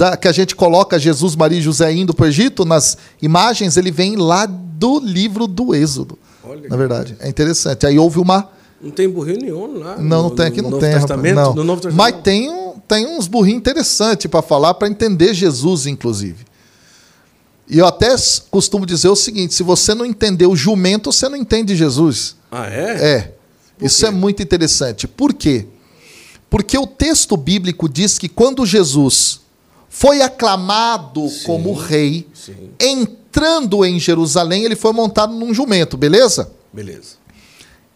da, 0.01 0.17
que 0.17 0.27
a 0.27 0.31
gente 0.31 0.55
coloca 0.55 0.97
Jesus, 0.97 1.35
Maria 1.35 1.59
e 1.59 1.61
José 1.61 1.93
indo 1.93 2.11
para 2.11 2.23
o 2.23 2.27
Egito, 2.27 2.65
nas 2.65 2.97
imagens, 3.21 3.77
ele 3.77 3.91
vem 3.91 4.15
lá 4.15 4.47
do 4.47 4.99
livro 4.99 5.45
do 5.45 5.75
Êxodo. 5.75 6.17
Olha 6.43 6.67
na 6.67 6.75
verdade, 6.75 7.15
é 7.19 7.29
interessante. 7.29 7.85
Aí 7.85 7.99
houve 7.99 8.17
uma 8.17 8.49
não 8.81 8.89
tem 8.89 9.07
burrinho 9.07 9.41
nenhum 9.41 9.77
lá. 9.77 9.97
Não, 9.97 10.23
no, 10.23 10.29
não 10.29 10.35
tem 10.35 10.47
aqui, 10.47 10.59
não 10.59 10.79
tem. 10.79 10.93
Testamento, 10.93 11.35
não. 11.35 11.53
No 11.53 11.63
Novo 11.63 11.81
Testamento. 11.81 11.97
Mas 11.97 12.23
tem, 12.23 12.49
um, 12.49 12.79
tem 12.87 13.05
uns 13.05 13.27
burrinhos 13.27 13.59
interessantes 13.59 14.25
para 14.25 14.41
falar, 14.41 14.73
para 14.73 14.87
entender 14.87 15.35
Jesus, 15.35 15.85
inclusive. 15.85 16.45
E 17.69 17.77
eu 17.77 17.85
até 17.85 18.15
costumo 18.49 18.87
dizer 18.87 19.09
o 19.09 19.15
seguinte: 19.15 19.53
se 19.53 19.61
você 19.61 19.93
não 19.93 20.03
entender 20.03 20.47
o 20.47 20.55
jumento, 20.55 21.11
você 21.11 21.29
não 21.29 21.37
entende 21.37 21.75
Jesus. 21.75 22.35
Ah, 22.51 22.65
é? 22.65 23.13
É. 23.13 23.33
Isso 23.79 24.03
é 24.03 24.09
muito 24.09 24.41
interessante. 24.41 25.07
Por 25.07 25.31
quê? 25.31 25.67
Porque 26.49 26.75
o 26.75 26.87
texto 26.87 27.37
bíblico 27.37 27.87
diz 27.87 28.17
que 28.17 28.27
quando 28.27 28.65
Jesus 28.65 29.41
foi 29.93 30.21
aclamado 30.21 31.27
sim, 31.27 31.43
como 31.43 31.73
rei, 31.73 32.25
sim. 32.33 32.71
entrando 32.79 33.83
em 33.83 33.99
Jerusalém, 33.99 34.63
ele 34.63 34.75
foi 34.75 34.93
montado 34.93 35.33
num 35.33 35.53
jumento, 35.53 35.97
beleza? 35.97 36.49
Beleza. 36.71 37.17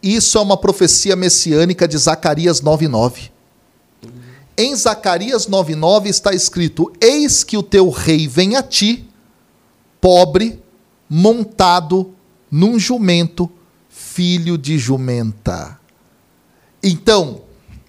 Isso 0.03 0.37
é 0.37 0.41
uma 0.41 0.57
profecia 0.57 1.15
messiânica 1.15 1.87
de 1.87 1.97
Zacarias 1.97 2.59
9:9. 2.61 3.31
Em 4.57 4.75
Zacarias 4.75 5.47
9:9 5.47 6.07
está 6.07 6.33
escrito: 6.33 6.91
Eis 6.99 7.45
que 7.45 7.57
o 7.57 7.63
teu 7.63 7.89
rei 7.89 8.27
vem 8.27 8.57
a 8.57 8.61
ti, 8.61 9.07
pobre, 10.01 10.61
montado 11.09 12.13
num 12.51 12.77
jumento, 12.77 13.49
filho 13.87 14.57
de 14.57 14.77
jumenta. 14.77 15.79
Então, 16.83 17.43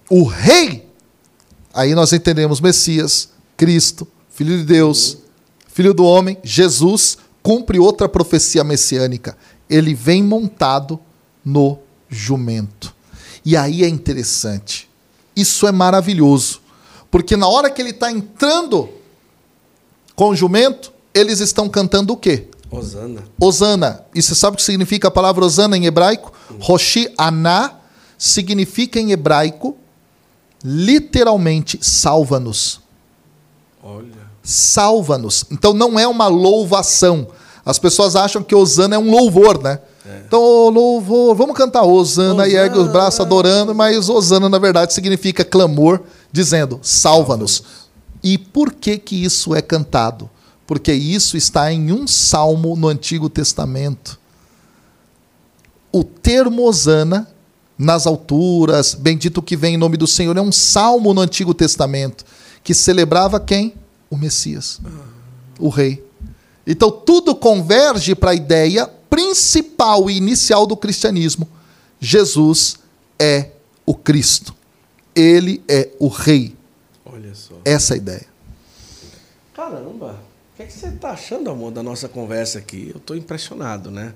o 0.09 0.23
rei, 0.23 0.87
aí 1.73 1.93
nós 1.93 2.13
entendemos 2.13 2.61
Messias, 2.61 3.35
Cristo, 3.57 4.07
filho 4.29 4.55
de 4.57 4.63
Deus, 4.63 5.17
filho 5.67 5.93
do 5.93 6.05
homem, 6.05 6.37
Jesus, 6.43 7.17
cumpre 7.41 7.79
outra 7.79 8.07
profecia 8.07 8.63
messiânica. 8.63 9.35
Ele 9.69 9.93
vem 9.93 10.23
montado 10.23 10.99
no 11.43 11.79
jumento. 12.07 12.95
E 13.43 13.57
aí 13.57 13.83
é 13.83 13.87
interessante. 13.87 14.87
Isso 15.35 15.67
é 15.67 15.71
maravilhoso. 15.71 16.61
Porque 17.09 17.35
na 17.35 17.47
hora 17.47 17.69
que 17.69 17.81
ele 17.81 17.91
está 17.91 18.11
entrando 18.11 18.89
com 20.15 20.29
o 20.29 20.35
jumento, 20.35 20.91
eles 21.13 21.39
estão 21.39 21.69
cantando 21.69 22.13
o 22.13 22.17
quê? 22.17 22.47
Osana. 22.69 23.23
Osana. 23.39 24.05
E 24.13 24.21
você 24.21 24.35
sabe 24.35 24.55
o 24.55 24.57
que 24.57 24.63
significa 24.63 25.07
a 25.07 25.11
palavra 25.11 25.45
Osana 25.45 25.77
em 25.77 25.85
hebraico? 25.85 26.33
Hum. 26.51 26.57
Roshi 26.59 27.11
Aná 27.17 27.75
significa 28.17 28.99
em 28.99 29.11
hebraico 29.11 29.77
literalmente 30.63 31.79
salva-nos. 31.81 32.81
Salva-nos. 34.43 35.45
Então 35.51 35.73
não 35.73 35.99
é 35.99 36.07
uma 36.07 36.27
louvação. 36.27 37.27
As 37.65 37.77
pessoas 37.77 38.15
acham 38.15 38.41
que 38.41 38.55
Osana 38.55 38.95
é 38.95 38.99
um 38.99 39.11
louvor, 39.11 39.61
né? 39.61 39.79
É. 40.05 40.21
Então, 40.25 40.69
louvor, 40.69 41.35
vamos 41.35 41.57
cantar 41.57 41.83
Osana, 41.83 42.43
Osana, 42.43 42.47
e 42.47 42.55
ergue 42.55 42.77
os 42.77 42.87
braços 42.87 43.19
adorando, 43.19 43.75
mas 43.75 44.07
Osana, 44.07 44.47
na 44.47 44.57
verdade, 44.57 44.93
significa 44.93 45.43
clamor, 45.43 46.01
dizendo, 46.31 46.79
salva-nos. 46.81 47.61
E 48.23 48.37
por 48.37 48.71
que 48.71 48.97
que 48.97 49.21
isso 49.21 49.53
é 49.53 49.61
cantado? 49.61 50.29
Porque 50.65 50.93
isso 50.93 51.35
está 51.35 51.71
em 51.73 51.91
um 51.91 52.07
salmo 52.07 52.75
no 52.77 52.87
Antigo 52.87 53.29
Testamento. 53.29 54.17
O 55.91 56.05
termo 56.05 56.65
Osana, 56.65 57.27
nas 57.77 58.07
alturas, 58.07 58.93
bendito 58.93 59.41
que 59.41 59.57
vem 59.57 59.75
em 59.75 59.77
nome 59.77 59.97
do 59.97 60.07
Senhor, 60.07 60.37
é 60.37 60.41
um 60.41 60.53
salmo 60.53 61.13
no 61.13 61.19
Antigo 61.19 61.53
Testamento 61.53 62.23
que 62.67 62.73
celebrava 62.73 63.39
quem? 63.39 63.75
O 64.09 64.17
Messias, 64.17 64.81
o 65.57 65.69
rei. 65.69 66.05
Então 66.65 66.91
tudo 66.91 67.33
converge 67.33 68.13
para 68.13 68.31
a 68.31 68.35
ideia 68.35 68.85
principal 69.09 70.09
e 70.09 70.17
inicial 70.17 70.67
do 70.67 70.75
cristianismo: 70.75 71.47
Jesus 71.97 72.77
é 73.17 73.51
o 73.85 73.95
Cristo. 73.95 74.53
Ele 75.15 75.63
é 75.65 75.91
o 75.97 76.09
rei. 76.09 76.57
Olha 77.05 77.33
só. 77.33 77.55
Essa 77.63 77.93
é 77.93 77.95
a 77.95 77.97
ideia. 77.97 78.25
Caramba, 79.55 80.19
o 80.51 80.57
que, 80.57 80.63
é 80.63 80.65
que 80.65 80.73
você 80.73 80.87
está 80.87 81.11
achando, 81.11 81.49
amor, 81.49 81.71
da 81.71 81.81
nossa 81.81 82.09
conversa 82.09 82.59
aqui? 82.59 82.89
Eu 82.93 82.97
estou 82.97 83.15
impressionado, 83.15 83.89
né? 83.89 84.13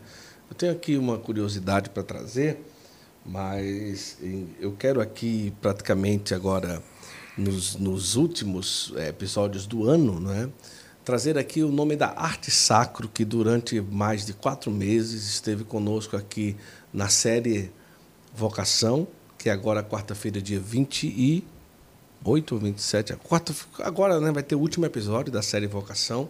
Eu 0.49 0.55
tenho 0.57 0.73
aqui 0.73 0.97
uma 0.97 1.17
curiosidade 1.17 1.89
para 1.89 2.03
trazer, 2.03 2.61
mas 3.25 4.17
eu 4.59 4.73
quero 4.73 4.99
aqui 4.99 5.53
praticamente 5.61 6.33
agora 6.33 6.83
nos, 7.41 7.75
nos 7.75 8.15
últimos 8.15 8.93
eh, 8.95 9.09
episódios 9.09 9.65
do 9.65 9.89
ano, 9.89 10.19
né, 10.19 10.49
trazer 11.03 11.37
aqui 11.37 11.63
o 11.63 11.71
nome 11.71 11.95
da 11.95 12.13
Arte 12.15 12.51
Sacro, 12.51 13.09
que 13.09 13.25
durante 13.25 13.81
mais 13.81 14.25
de 14.25 14.33
quatro 14.33 14.71
meses 14.71 15.27
esteve 15.27 15.63
conosco 15.63 16.15
aqui 16.15 16.55
na 16.93 17.09
série 17.09 17.71
Vocação, 18.33 19.07
que 19.37 19.49
é 19.49 19.51
agora 19.51 19.83
quarta-feira, 19.83 20.41
dia 20.41 20.59
28 20.59 22.55
ou 22.55 22.61
27, 22.61 23.13
quarta, 23.15 23.53
agora 23.79 24.19
né, 24.19 24.31
vai 24.31 24.43
ter 24.43 24.55
o 24.55 24.59
último 24.59 24.85
episódio 24.85 25.31
da 25.31 25.41
série 25.41 25.67
Vocação. 25.67 26.29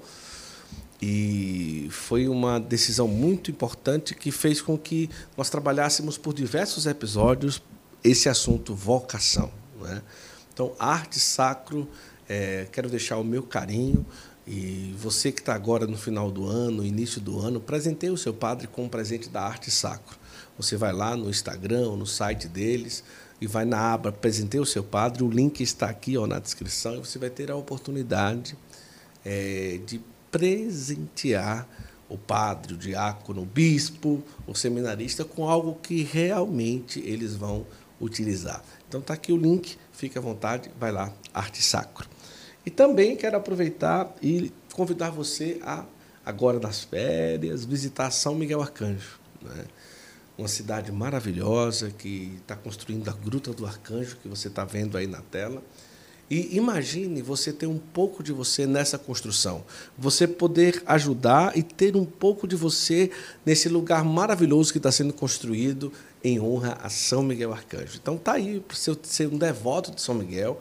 E 1.04 1.88
foi 1.90 2.28
uma 2.28 2.60
decisão 2.60 3.08
muito 3.08 3.50
importante 3.50 4.14
que 4.14 4.32
fez 4.32 4.62
com 4.62 4.78
que 4.78 5.10
nós 5.36 5.50
trabalhássemos 5.50 6.16
por 6.16 6.32
diversos 6.32 6.86
episódios 6.86 7.60
esse 8.04 8.30
assunto 8.30 8.76
vocação. 8.76 9.52
Né? 9.82 10.02
Então, 10.62 10.76
arte 10.78 11.20
sacro, 11.20 11.88
é, 12.30 12.68
quero 12.72 12.88
deixar 12.88 13.18
o 13.18 13.24
meu 13.24 13.42
carinho. 13.42 14.06
E 14.46 14.94
você 14.96 15.32
que 15.32 15.40
está 15.40 15.56
agora 15.56 15.88
no 15.88 15.98
final 15.98 16.30
do 16.30 16.46
ano, 16.46 16.86
início 16.86 17.20
do 17.20 17.40
ano, 17.40 17.60
presenteie 17.60 18.12
o 18.12 18.18
seu 18.18 18.32
padre 18.32 18.68
com 18.68 18.84
um 18.84 18.88
presente 18.88 19.28
da 19.28 19.42
arte 19.42 19.72
sacro. 19.72 20.20
Você 20.56 20.78
vai 20.78 20.94
lá 20.94 21.18
no 21.18 21.32
Instagram, 21.32 21.96
no 21.96 22.06
site 22.06 22.48
deles, 22.48 23.04
e 23.42 23.48
vai 23.48 23.66
na 23.66 23.92
aba 23.92 24.12
Presenteie 24.12 24.62
o 24.62 24.66
seu 24.66 24.84
padre. 24.84 25.24
O 25.24 25.30
link 25.32 25.62
está 25.62 25.90
aqui 25.90 26.16
ó, 26.16 26.28
na 26.28 26.38
descrição 26.38 26.94
e 26.94 27.00
você 27.00 27.18
vai 27.18 27.32
ter 27.32 27.50
a 27.50 27.56
oportunidade 27.56 28.56
é, 29.26 29.80
de 29.84 30.00
presentear 30.30 31.68
o 32.08 32.20
padre, 32.20 32.76
o 32.76 32.78
diácono, 32.78 33.42
o 33.42 33.46
bispo, 33.46 34.24
o 34.46 34.54
seminarista 34.54 35.26
com 35.26 35.50
algo 35.50 35.80
que 35.82 36.04
realmente 36.04 37.00
eles 37.00 37.36
vão 37.36 37.66
utilizar. 38.00 38.64
Então 38.88 39.00
está 39.00 39.14
aqui 39.14 39.32
o 39.32 39.38
link, 39.38 39.78
fique 40.02 40.18
à 40.18 40.22
vontade, 40.22 40.72
vai 40.80 40.92
lá, 40.92 41.14
Arte 41.32 41.62
Sacro. 41.62 42.10
E 42.66 42.72
também 42.72 43.16
quero 43.16 43.38
aproveitar 43.38 44.12
e 44.20 44.52
convidar 44.74 45.12
você 45.12 45.60
a, 45.62 45.86
agora 46.26 46.60
nas 46.60 46.84
férias, 46.84 47.64
visitar 47.64 48.10
São 48.10 48.34
Miguel 48.34 48.64
Arcanjo. 48.64 49.20
Né? 49.40 49.66
Uma 50.36 50.48
cidade 50.48 50.92
maravilhosa 50.92 51.92
que 51.92 52.36
está 52.42 52.56
construindo 52.56 53.08
a 53.10 53.14
Gruta 53.14 53.54
do 53.54 53.64
Arcanjo, 53.64 54.18
que 54.18 54.28
você 54.28 54.48
está 54.48 54.66
vendo 54.66 54.98
aí 54.98 55.06
na 55.06 55.22
tela. 55.22 55.62
E 56.32 56.56
imagine 56.56 57.22
você 57.22 57.52
ter 57.52 57.68
um 57.68 57.78
pouco 57.78 58.24
de 58.24 58.32
você 58.32 58.66
nessa 58.66 58.98
construção. 58.98 59.66
Você 59.98 60.26
poder 60.26 60.82
ajudar 60.86 61.58
e 61.58 61.62
ter 61.62 61.98
um 61.98 62.06
pouco 62.06 62.48
de 62.48 62.56
você 62.56 63.12
nesse 63.46 63.68
lugar 63.68 64.06
maravilhoso 64.06 64.72
que 64.72 64.78
está 64.80 64.90
sendo 64.90 65.12
construído 65.12 65.92
em 66.24 66.40
honra 66.40 66.78
a 66.82 66.90
São 66.90 67.22
Miguel 67.22 67.52
Arcanjo. 67.52 68.00
Então 68.02 68.18
tá 68.18 68.32
aí 68.32 68.62
para 68.62 68.78
você 68.78 68.98
ser 69.04 69.28
um 69.28 69.38
devoto 69.38 69.92
de 69.92 70.02
São 70.02 70.16
Miguel. 70.16 70.58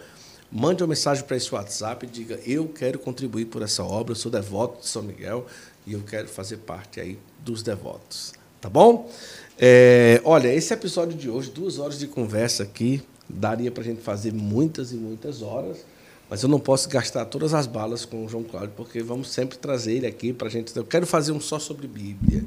Mande 0.51 0.83
uma 0.83 0.89
mensagem 0.89 1.23
para 1.23 1.37
esse 1.37 1.55
WhatsApp 1.55 2.05
e 2.05 2.11
diga: 2.11 2.41
Eu 2.45 2.67
quero 2.67 2.99
contribuir 2.99 3.45
por 3.45 3.63
essa 3.63 3.85
obra, 3.85 4.11
eu 4.11 4.17
sou 4.17 4.33
devoto 4.33 4.81
de 4.81 4.89
São 4.89 5.05
Miguel 5.05 5.47
e 5.87 5.93
eu 5.93 6.03
quero 6.03 6.27
fazer 6.27 6.57
parte 6.57 6.99
aí 6.99 7.17
dos 7.39 7.63
devotos. 7.63 8.33
Tá 8.61 8.69
bom? 8.69 9.09
É, 9.57 10.21
olha, 10.25 10.53
esse 10.53 10.75
episódio 10.75 11.17
de 11.17 11.31
hoje, 11.31 11.49
duas 11.49 11.79
horas 11.79 11.97
de 11.97 12.09
conversa 12.09 12.65
aqui, 12.65 13.01
daria 13.35 13.71
para 13.71 13.83
a 13.83 13.87
gente 13.87 14.01
fazer 14.01 14.33
muitas 14.33 14.93
e 14.93 14.97
muitas 14.97 15.43
horas, 15.43 15.85
mas 16.29 16.43
eu 16.43 16.49
não 16.49 16.61
posso 16.61 16.89
gastar 16.89 17.25
todas 17.25 17.55
as 17.55 17.67
balas 17.67 18.05
com 18.05 18.25
o 18.25 18.29
João 18.29 18.45
Cláudio, 18.45 18.73
porque 18.77 19.03
vamos 19.03 19.31
sempre 19.31 19.59
trazer 19.59 19.95
ele 19.95 20.07
aqui 20.07 20.33
para 20.33 20.49
a 20.49 20.51
gente. 20.51 20.77
Eu 20.77 20.85
quero 20.85 21.07
fazer 21.07 21.33
um 21.33 21.41
só 21.41 21.59
sobre 21.59 21.87
Bíblia 21.87 22.45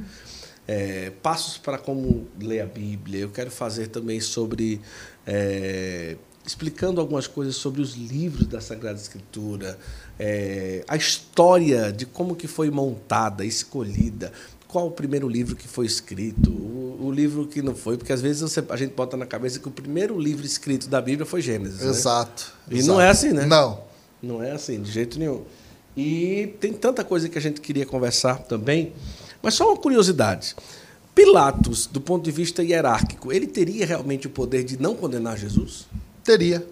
é, 0.67 1.11
passos 1.21 1.57
para 1.57 1.77
como 1.77 2.27
ler 2.39 2.61
a 2.61 2.65
Bíblia. 2.65 3.21
Eu 3.21 3.29
quero 3.29 3.51
fazer 3.51 3.87
também 3.87 4.19
sobre 4.19 4.81
é, 5.25 6.15
explicando 6.45 6.99
algumas 6.99 7.27
coisas 7.27 7.55
sobre 7.55 7.81
os 7.81 7.95
livros 7.95 8.47
da 8.47 8.59
Sagrada 8.59 8.99
Escritura, 8.99 9.77
é, 10.19 10.83
a 10.87 10.95
história 10.95 11.91
de 11.91 12.05
como 12.05 12.35
que 12.35 12.47
foi 12.47 12.69
montada, 12.69 13.45
escolhida, 13.45 14.31
qual 14.73 14.87
o 14.87 14.91
primeiro 14.91 15.29
livro 15.29 15.55
que 15.55 15.67
foi 15.67 15.85
escrito, 15.85 16.49
o, 16.49 17.05
o 17.05 17.11
livro 17.11 17.45
que 17.45 17.61
não 17.61 17.75
foi, 17.75 17.95
porque 17.95 18.11
às 18.11 18.21
vezes 18.21 18.41
você, 18.41 18.63
a 18.67 18.75
gente 18.75 18.95
bota 18.95 19.15
na 19.15 19.23
cabeça 19.23 19.59
que 19.59 19.67
o 19.67 19.71
primeiro 19.71 20.19
livro 20.19 20.43
escrito 20.43 20.89
da 20.89 20.99
Bíblia 20.99 21.27
foi 21.27 21.43
Gênesis. 21.43 21.79
Né? 21.79 21.89
Exato. 21.91 22.51
Né? 22.67 22.77
E 22.77 22.79
exato. 22.79 22.91
não 22.91 22.99
é 22.99 23.07
assim, 23.07 23.31
né? 23.31 23.45
Não. 23.45 23.81
Não 24.19 24.41
é 24.41 24.51
assim, 24.51 24.81
de 24.81 24.91
jeito 24.91 25.19
nenhum. 25.19 25.43
E 25.95 26.55
tem 26.59 26.73
tanta 26.73 27.03
coisa 27.03 27.29
que 27.29 27.37
a 27.37 27.41
gente 27.41 27.61
queria 27.61 27.85
conversar 27.85 28.39
também. 28.39 28.93
Mas 29.43 29.53
só 29.53 29.67
uma 29.67 29.77
curiosidade. 29.77 30.55
Pilatos, 31.13 31.85
do 31.85 32.01
ponto 32.01 32.23
de 32.23 32.31
vista 32.31 32.63
hierárquico, 32.63 33.31
ele 33.31 33.45
teria 33.45 33.85
realmente 33.85 34.25
o 34.25 34.29
poder 34.31 34.63
de 34.63 34.81
não 34.81 34.95
condenar 34.95 35.37
Jesus? 35.37 35.85
Teria. 36.23 36.65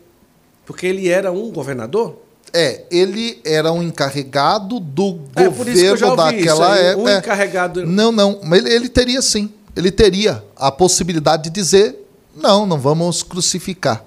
Porque 0.65 0.88
ele 0.88 1.07
era 1.07 1.32
um 1.32 1.52
governador? 1.52 2.18
É, 2.53 2.84
ele 2.91 3.40
era 3.45 3.72
um 3.72 3.82
encarregado 3.82 4.80
do 4.80 5.22
é, 5.36 5.45
governo 5.45 6.15
daquela 6.15 6.78
época. 6.78 7.11
É. 7.11 7.18
encarregado. 7.18 7.86
Não, 7.86 8.11
não, 8.11 8.40
mas 8.44 8.60
ele, 8.60 8.73
ele 8.73 8.90
teria 8.90 9.22
sim. 9.22 9.52
Ele 9.76 9.90
teria 9.90 10.44
a 10.57 10.69
possibilidade 10.69 11.44
de 11.44 11.49
dizer: 11.49 11.95
não, 12.36 12.65
não 12.65 12.78
vamos 12.78 13.23
crucificar. 13.23 14.03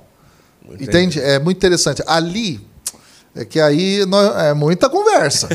Entendi. 0.64 0.84
Entende? 0.84 1.20
É 1.20 1.38
muito 1.38 1.56
interessante. 1.56 2.02
Ali, 2.06 2.60
é 3.34 3.44
que 3.44 3.58
aí 3.58 4.00
é 4.38 4.54
muita 4.54 4.90
conversa. 4.90 5.48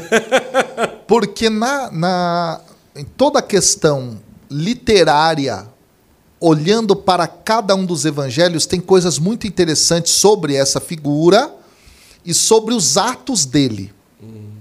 Porque 1.08 1.50
na, 1.50 1.92
na, 1.92 2.62
em 2.96 3.04
toda 3.04 3.40
a 3.40 3.42
questão 3.42 4.20
literária, 4.50 5.68
olhando 6.40 6.96
para 6.96 7.28
cada 7.28 7.76
um 7.76 7.86
dos 7.86 8.06
evangelhos, 8.06 8.66
tem 8.66 8.80
coisas 8.80 9.20
muito 9.20 9.46
interessantes 9.46 10.14
sobre 10.14 10.56
essa 10.56 10.80
figura 10.80 11.59
e 12.30 12.34
sobre 12.36 12.76
os 12.76 12.96
atos 12.96 13.44
dele. 13.44 13.92
Uhum. 14.22 14.52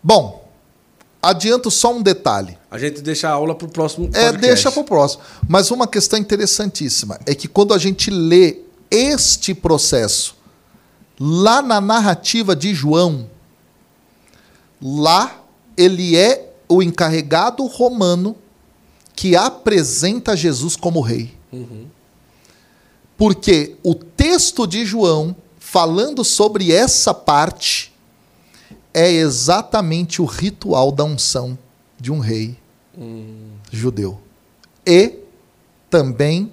Bom, 0.00 0.48
adianto 1.20 1.72
só 1.72 1.92
um 1.92 2.00
detalhe. 2.00 2.56
A 2.70 2.78
gente 2.78 3.02
deixa 3.02 3.28
a 3.28 3.32
aula 3.32 3.52
para 3.52 3.66
o 3.66 3.68
próximo 3.68 4.06
podcast. 4.06 4.36
É, 4.36 4.38
deixa 4.38 4.70
para 4.70 4.80
o 4.80 4.84
próximo. 4.84 5.24
Mas 5.48 5.72
uma 5.72 5.88
questão 5.88 6.16
interessantíssima 6.16 7.18
é 7.26 7.34
que 7.34 7.48
quando 7.48 7.74
a 7.74 7.78
gente 7.78 8.12
lê 8.12 8.60
este 8.92 9.52
processo 9.54 10.36
lá 11.18 11.60
na 11.60 11.80
narrativa 11.80 12.54
de 12.54 12.72
João, 12.72 13.28
lá 14.80 15.42
ele 15.76 16.16
é 16.16 16.54
o 16.68 16.80
encarregado 16.80 17.66
romano 17.66 18.36
que 19.16 19.34
apresenta 19.34 20.36
Jesus 20.36 20.76
como 20.76 21.00
rei. 21.00 21.34
Uhum. 21.52 21.86
Porque 23.16 23.74
o 23.82 23.96
texto 23.96 24.64
de 24.64 24.84
João, 24.84 25.34
falando 25.72 26.22
sobre 26.22 26.70
essa 26.70 27.14
parte, 27.14 27.90
é 28.92 29.10
exatamente 29.10 30.20
o 30.20 30.26
ritual 30.26 30.92
da 30.92 31.02
unção 31.02 31.56
de 31.98 32.12
um 32.12 32.18
rei 32.18 32.58
uhum. 32.94 33.52
judeu. 33.70 34.20
E 34.86 35.14
também 35.88 36.52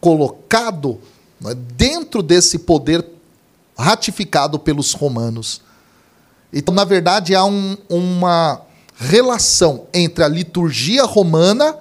colocado 0.00 0.98
né, 1.40 1.54
dentro 1.54 2.24
desse 2.24 2.58
poder 2.58 3.06
ratificado 3.78 4.58
pelos 4.58 4.92
romanos. 4.94 5.60
Então, 6.52 6.74
na 6.74 6.82
verdade, 6.82 7.36
há 7.36 7.44
um, 7.44 7.76
uma 7.88 8.62
relação 8.96 9.86
entre 9.94 10.24
a 10.24 10.28
liturgia 10.28 11.04
romana, 11.04 11.78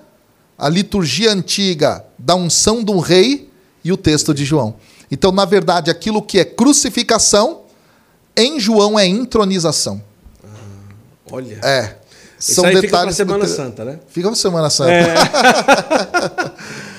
a 0.55 0.69
liturgia 0.69 1.31
antiga 1.31 2.05
da 2.19 2.35
unção 2.35 2.83
do 2.83 2.99
rei 2.99 3.49
e 3.83 3.91
o 3.91 3.97
texto 3.97 4.35
de 4.35 4.45
João. 4.45 4.75
Então, 5.09 5.31
na 5.31 5.45
verdade, 5.45 5.91
aquilo 5.91 6.21
que 6.21 6.39
é 6.39 6.45
crucificação, 6.45 7.61
em 8.35 8.59
João 8.59 8.97
é 8.99 9.05
intronização. 9.05 10.01
Ah, 10.43 10.47
olha. 11.31 11.59
É. 11.63 11.95
São 12.37 12.63
detalhes. 12.65 12.81
Fica 12.81 12.97
para 12.97 13.11
Semana 13.11 13.47
Santa, 13.47 13.85
né? 13.85 13.99
Fica 14.07 14.27
para 14.27 14.35
Semana 14.35 14.69
Santa. 14.69 14.91
É. 14.91 15.15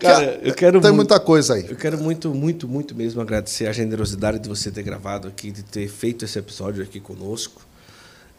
Cara, 0.00 0.40
eu 0.42 0.54
quero 0.54 0.80
Tem 0.80 0.90
muito, 0.90 1.10
muita 1.10 1.20
coisa 1.20 1.54
aí. 1.54 1.66
Eu 1.68 1.76
quero 1.76 1.98
muito, 1.98 2.34
muito, 2.34 2.66
muito 2.66 2.94
mesmo 2.94 3.20
agradecer 3.20 3.66
a 3.66 3.72
generosidade 3.72 4.38
de 4.38 4.48
você 4.48 4.70
ter 4.70 4.82
gravado 4.82 5.28
aqui, 5.28 5.50
de 5.50 5.62
ter 5.62 5.88
feito 5.88 6.24
esse 6.24 6.38
episódio 6.38 6.82
aqui 6.82 6.98
conosco. 6.98 7.60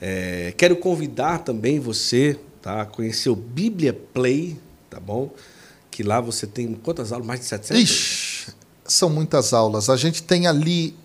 É, 0.02 0.54
quero 0.58 0.76
convidar 0.76 1.40
também 1.40 1.80
você 1.80 2.36
tá, 2.62 2.82
a 2.82 2.86
conhecer 2.86 3.30
o 3.30 3.36
Bíblia 3.36 3.94
Play, 3.94 4.58
tá 4.90 5.00
bom? 5.00 5.32
Que 5.92 6.02
lá 6.02 6.20
você 6.20 6.48
tem 6.48 6.74
quantas 6.74 7.12
aulas? 7.12 7.28
Mais 7.28 7.42
de 7.42 7.46
700? 7.46 7.84
Ixi, 7.84 7.94
são 8.92 9.10
muitas 9.10 9.54
aulas. 9.54 9.90
A 9.90 9.96
gente 9.96 10.24
tem 10.24 10.48
ali 10.48 10.96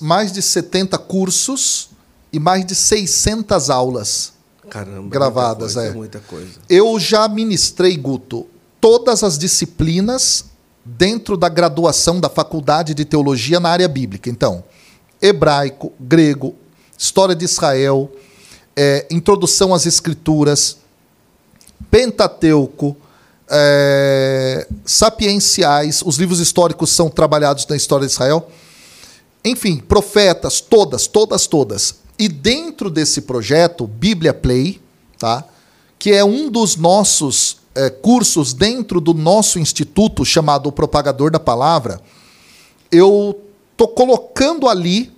mais 0.00 0.32
de 0.32 0.42
70 0.42 0.98
cursos 0.98 1.90
e 2.32 2.38
mais 2.38 2.64
de 2.64 2.74
600 2.74 3.70
aulas. 3.70 4.32
Caramba, 4.68 5.08
gravadas, 5.08 5.74
muita 5.74 5.80
coisa, 5.80 5.90
é. 5.90 5.94
Muita 5.94 6.18
coisa. 6.20 6.60
Eu 6.68 6.98
já 7.00 7.26
ministrei, 7.28 7.96
Guto, 7.96 8.46
todas 8.80 9.24
as 9.24 9.36
disciplinas 9.38 10.44
dentro 10.84 11.36
da 11.36 11.48
graduação 11.48 12.20
da 12.20 12.28
Faculdade 12.28 12.94
de 12.94 13.04
Teologia 13.04 13.58
na 13.58 13.70
área 13.70 13.88
bíblica. 13.88 14.30
Então, 14.30 14.64
hebraico, 15.20 15.92
grego, 15.98 16.54
história 16.96 17.34
de 17.34 17.44
Israel, 17.44 18.10
é, 18.76 19.06
introdução 19.10 19.74
às 19.74 19.86
escrituras, 19.86 20.78
Pentateuco, 21.90 22.96
é, 23.50 24.66
sapienciais, 24.84 26.02
os 26.04 26.16
livros 26.16 26.38
históricos 26.38 26.90
são 26.90 27.10
trabalhados 27.10 27.66
na 27.66 27.76
história 27.76 28.06
de 28.06 28.12
Israel. 28.12 28.48
Enfim, 29.44 29.78
profetas, 29.78 30.60
todas, 30.60 31.06
todas, 31.06 31.46
todas. 31.46 31.96
E 32.18 32.28
dentro 32.28 32.90
desse 32.90 33.22
projeto, 33.22 33.86
Bíblia 33.86 34.32
Play, 34.32 34.80
tá? 35.18 35.44
que 35.98 36.12
é 36.12 36.24
um 36.24 36.50
dos 36.50 36.76
nossos 36.76 37.58
é, 37.74 37.90
cursos 37.90 38.52
dentro 38.52 39.00
do 39.00 39.12
nosso 39.12 39.58
instituto 39.58 40.24
chamado 40.24 40.68
o 40.68 40.72
Propagador 40.72 41.30
da 41.30 41.40
Palavra, 41.40 42.00
eu 42.92 43.38
estou 43.72 43.88
colocando 43.88 44.68
ali 44.68 45.12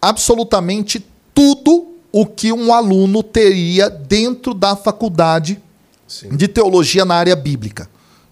absolutamente 0.00 1.04
tudo 1.34 1.94
o 2.12 2.26
que 2.26 2.52
um 2.52 2.72
aluno 2.72 3.22
teria 3.22 3.90
dentro 3.90 4.54
da 4.54 4.76
faculdade 4.76 5.60
Sim. 6.08 6.30
de 6.30 6.48
teologia 6.48 7.04
na 7.04 7.14
área 7.14 7.36
bíblica. 7.36 7.88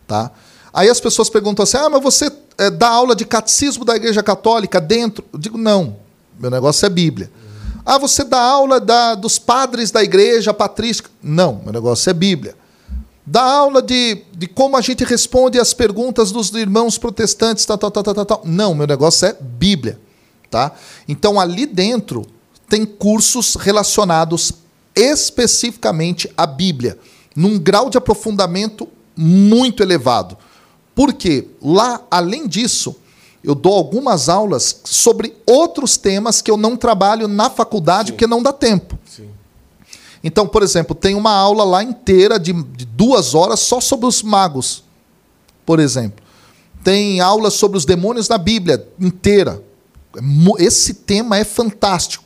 Tá? 0.06 0.30
Aí 0.72 0.88
as 0.88 1.00
pessoas 1.00 1.30
perguntam 1.30 1.62
assim: 1.62 1.76
ah, 1.76 1.88
mas 1.88 2.02
você 2.02 2.30
é, 2.58 2.70
dá 2.70 2.88
aula 2.88 3.14
de 3.14 3.24
catecismo 3.24 3.84
da 3.84 3.94
Igreja 3.94 4.22
Católica 4.22 4.80
dentro? 4.80 5.24
Eu 5.32 5.38
digo: 5.38 5.56
não, 5.58 5.96
meu 6.38 6.50
negócio 6.50 6.86
é 6.86 6.88
Bíblia. 6.88 7.30
Uhum. 7.34 7.80
Ah, 7.84 7.98
você 7.98 8.24
dá 8.24 8.40
aula 8.40 8.80
da, 8.80 9.14
dos 9.14 9.38
padres 9.38 9.90
da 9.90 10.02
Igreja 10.02 10.52
Patrística? 10.52 11.10
Não, 11.22 11.60
meu 11.62 11.72
negócio 11.72 12.10
é 12.10 12.12
Bíblia 12.12 12.56
da 13.26 13.42
aula 13.42 13.82
de, 13.82 14.22
de 14.32 14.46
como 14.46 14.76
a 14.76 14.80
gente 14.80 15.02
responde 15.02 15.58
às 15.58 15.74
perguntas 15.74 16.30
dos 16.30 16.50
irmãos 16.52 16.96
protestantes, 16.96 17.66
tal, 17.66 17.76
tal, 17.76 17.90
tal, 17.90 18.04
tal, 18.04 18.24
tal. 18.24 18.42
Não, 18.44 18.72
meu 18.72 18.86
negócio 18.86 19.26
é 19.26 19.36
Bíblia. 19.40 19.98
Tá? 20.48 20.70
Então, 21.08 21.40
ali 21.40 21.66
dentro 21.66 22.24
tem 22.68 22.86
cursos 22.86 23.56
relacionados 23.56 24.52
especificamente 24.94 26.32
à 26.36 26.46
Bíblia, 26.46 26.96
num 27.36 27.58
grau 27.58 27.90
de 27.90 27.98
aprofundamento 27.98 28.88
muito 29.14 29.82
elevado. 29.82 30.36
Porque 30.94 31.48
lá, 31.60 32.00
além 32.10 32.48
disso, 32.48 32.96
eu 33.44 33.54
dou 33.54 33.74
algumas 33.74 34.28
aulas 34.28 34.80
sobre 34.84 35.36
outros 35.46 35.96
temas 35.96 36.40
que 36.40 36.50
eu 36.50 36.56
não 36.56 36.76
trabalho 36.76 37.28
na 37.28 37.50
faculdade, 37.50 38.08
Sim. 38.08 38.12
porque 38.14 38.26
não 38.26 38.42
dá 38.42 38.52
tempo. 38.52 38.98
Sim. 39.04 39.28
Então, 40.24 40.48
por 40.48 40.62
exemplo, 40.62 40.94
tem 40.94 41.14
uma 41.14 41.32
aula 41.32 41.62
lá 41.62 41.84
inteira 41.84 42.40
de, 42.40 42.52
de 42.52 42.84
duas 42.84 43.34
horas 43.34 43.60
só 43.60 43.80
sobre 43.80 44.06
os 44.06 44.22
magos, 44.22 44.82
por 45.64 45.78
exemplo. 45.78 46.24
Tem 46.82 47.20
aula 47.20 47.50
sobre 47.50 47.76
os 47.76 47.84
demônios 47.84 48.28
na 48.28 48.38
Bíblia 48.38 48.88
inteira. 48.98 49.62
Esse 50.58 50.94
tema 50.94 51.36
é 51.36 51.44
fantástico. 51.44 52.24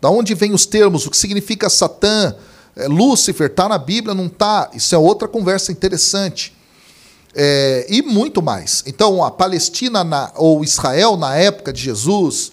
Da 0.00 0.10
onde 0.10 0.34
vêm 0.34 0.52
os 0.52 0.66
termos? 0.66 1.06
O 1.06 1.10
que 1.10 1.16
significa 1.16 1.70
Satã? 1.70 2.36
É, 2.76 2.86
Lúcifer 2.86 3.48
está 3.48 3.68
na 3.68 3.78
Bíblia, 3.78 4.14
não 4.14 4.26
está? 4.26 4.70
Isso 4.74 4.94
é 4.94 4.98
outra 4.98 5.28
conversa 5.28 5.72
interessante. 5.72 6.56
É, 7.34 7.86
e 7.88 8.02
muito 8.02 8.42
mais. 8.42 8.82
Então, 8.86 9.24
a 9.24 9.30
Palestina 9.30 10.04
na, 10.04 10.32
ou 10.36 10.62
Israel 10.62 11.16
na 11.16 11.36
época 11.36 11.72
de 11.72 11.80
Jesus. 11.80 12.52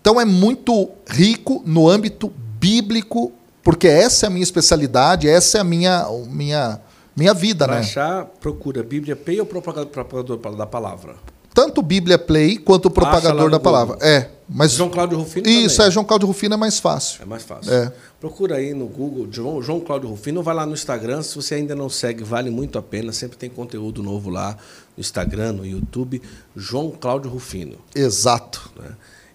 Então, 0.00 0.20
é 0.20 0.24
muito 0.24 0.90
rico 1.06 1.62
no 1.64 1.88
âmbito 1.88 2.32
bíblico 2.58 3.32
porque 3.62 3.86
essa 3.86 4.26
é 4.26 4.28
a 4.28 4.30
minha 4.30 4.42
especialidade, 4.42 5.28
essa 5.28 5.58
é 5.58 5.60
a 5.60 5.64
minha, 5.64 6.06
minha, 6.28 6.80
minha 7.14 7.34
vida, 7.34 7.66
pra 7.66 7.76
né? 7.76 7.80
achar, 7.80 8.24
procura 8.40 8.82
Bíblia 8.82 9.14
Play 9.14 9.38
ou 9.38 9.46
propagador 9.46 10.36
da 10.56 10.66
palavra? 10.66 11.16
Tanto 11.52 11.82
Bíblia 11.82 12.18
Play 12.18 12.58
quanto 12.58 12.86
o 12.86 12.90
propagador 12.90 13.50
da 13.50 13.58
Google. 13.58 13.60
palavra. 13.60 13.98
É, 14.00 14.30
mas 14.48 14.72
João 14.72 14.88
Cláudio 14.88 15.18
Rufino 15.18 15.48
Isso, 15.48 15.76
também. 15.76 15.88
é, 15.88 15.90
João 15.90 16.04
Cláudio 16.04 16.28
Rufino 16.28 16.54
é 16.54 16.56
mais 16.56 16.78
fácil. 16.78 17.22
É 17.22 17.24
mais 17.24 17.42
fácil. 17.42 17.72
É. 17.72 17.92
Procura 18.20 18.56
aí 18.56 18.72
no 18.74 18.86
Google 18.86 19.26
João, 19.30 19.60
João 19.62 19.80
Cláudio 19.80 20.08
Rufino, 20.08 20.42
vai 20.42 20.54
lá 20.54 20.64
no 20.66 20.74
Instagram, 20.74 21.22
se 21.22 21.34
você 21.34 21.56
ainda 21.56 21.74
não 21.74 21.88
segue, 21.88 22.22
vale 22.22 22.50
muito 22.50 22.78
a 22.78 22.82
pena, 22.82 23.12
sempre 23.12 23.36
tem 23.36 23.48
conteúdo 23.50 24.02
novo 24.02 24.30
lá 24.30 24.56
no 24.96 25.00
Instagram, 25.00 25.52
no 25.52 25.66
YouTube, 25.66 26.20
João 26.54 26.90
Cláudio 26.90 27.30
Rufino. 27.30 27.76
Exato. 27.94 28.70
Né? 28.78 28.90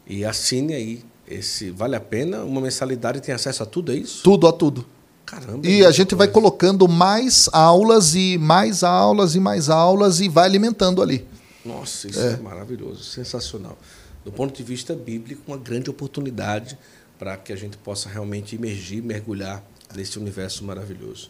E 0.07 0.23
assine 0.23 0.73
aí 0.73 1.03
esse 1.27 1.71
vale 1.71 1.95
a 1.95 1.99
pena? 1.99 2.43
Uma 2.43 2.61
mensalidade 2.61 3.19
tem 3.19 3.33
acesso 3.33 3.63
a 3.63 3.65
tudo, 3.65 3.91
é 3.91 3.95
isso? 3.95 4.21
Tudo, 4.23 4.47
a 4.47 4.53
tudo. 4.53 4.85
Caramba. 5.25 5.67
E 5.67 5.83
a 5.83 5.89
gente 5.91 6.09
coisa. 6.09 6.17
vai 6.17 6.27
colocando 6.27 6.87
mais 6.87 7.49
aulas 7.51 8.13
e 8.13 8.37
mais 8.37 8.83
aulas 8.83 9.33
e 9.33 9.39
mais 9.39 9.69
aulas 9.69 10.19
e 10.21 10.29
vai 10.29 10.45
alimentando 10.45 11.01
ali. 11.01 11.25
Nossa, 11.65 12.07
isso 12.07 12.19
é, 12.19 12.33
é 12.33 12.37
maravilhoso, 12.37 13.03
sensacional. 13.03 13.77
Do 14.23 14.31
ponto 14.31 14.55
de 14.55 14.63
vista 14.63 14.93
bíblico, 14.93 15.41
uma 15.47 15.57
grande 15.57 15.89
oportunidade 15.89 16.77
para 17.17 17.35
que 17.37 17.51
a 17.51 17.55
gente 17.55 17.77
possa 17.77 18.09
realmente 18.09 18.55
imergir, 18.55 19.01
mergulhar 19.01 19.63
nesse 19.95 20.19
universo 20.19 20.63
maravilhoso. 20.63 21.29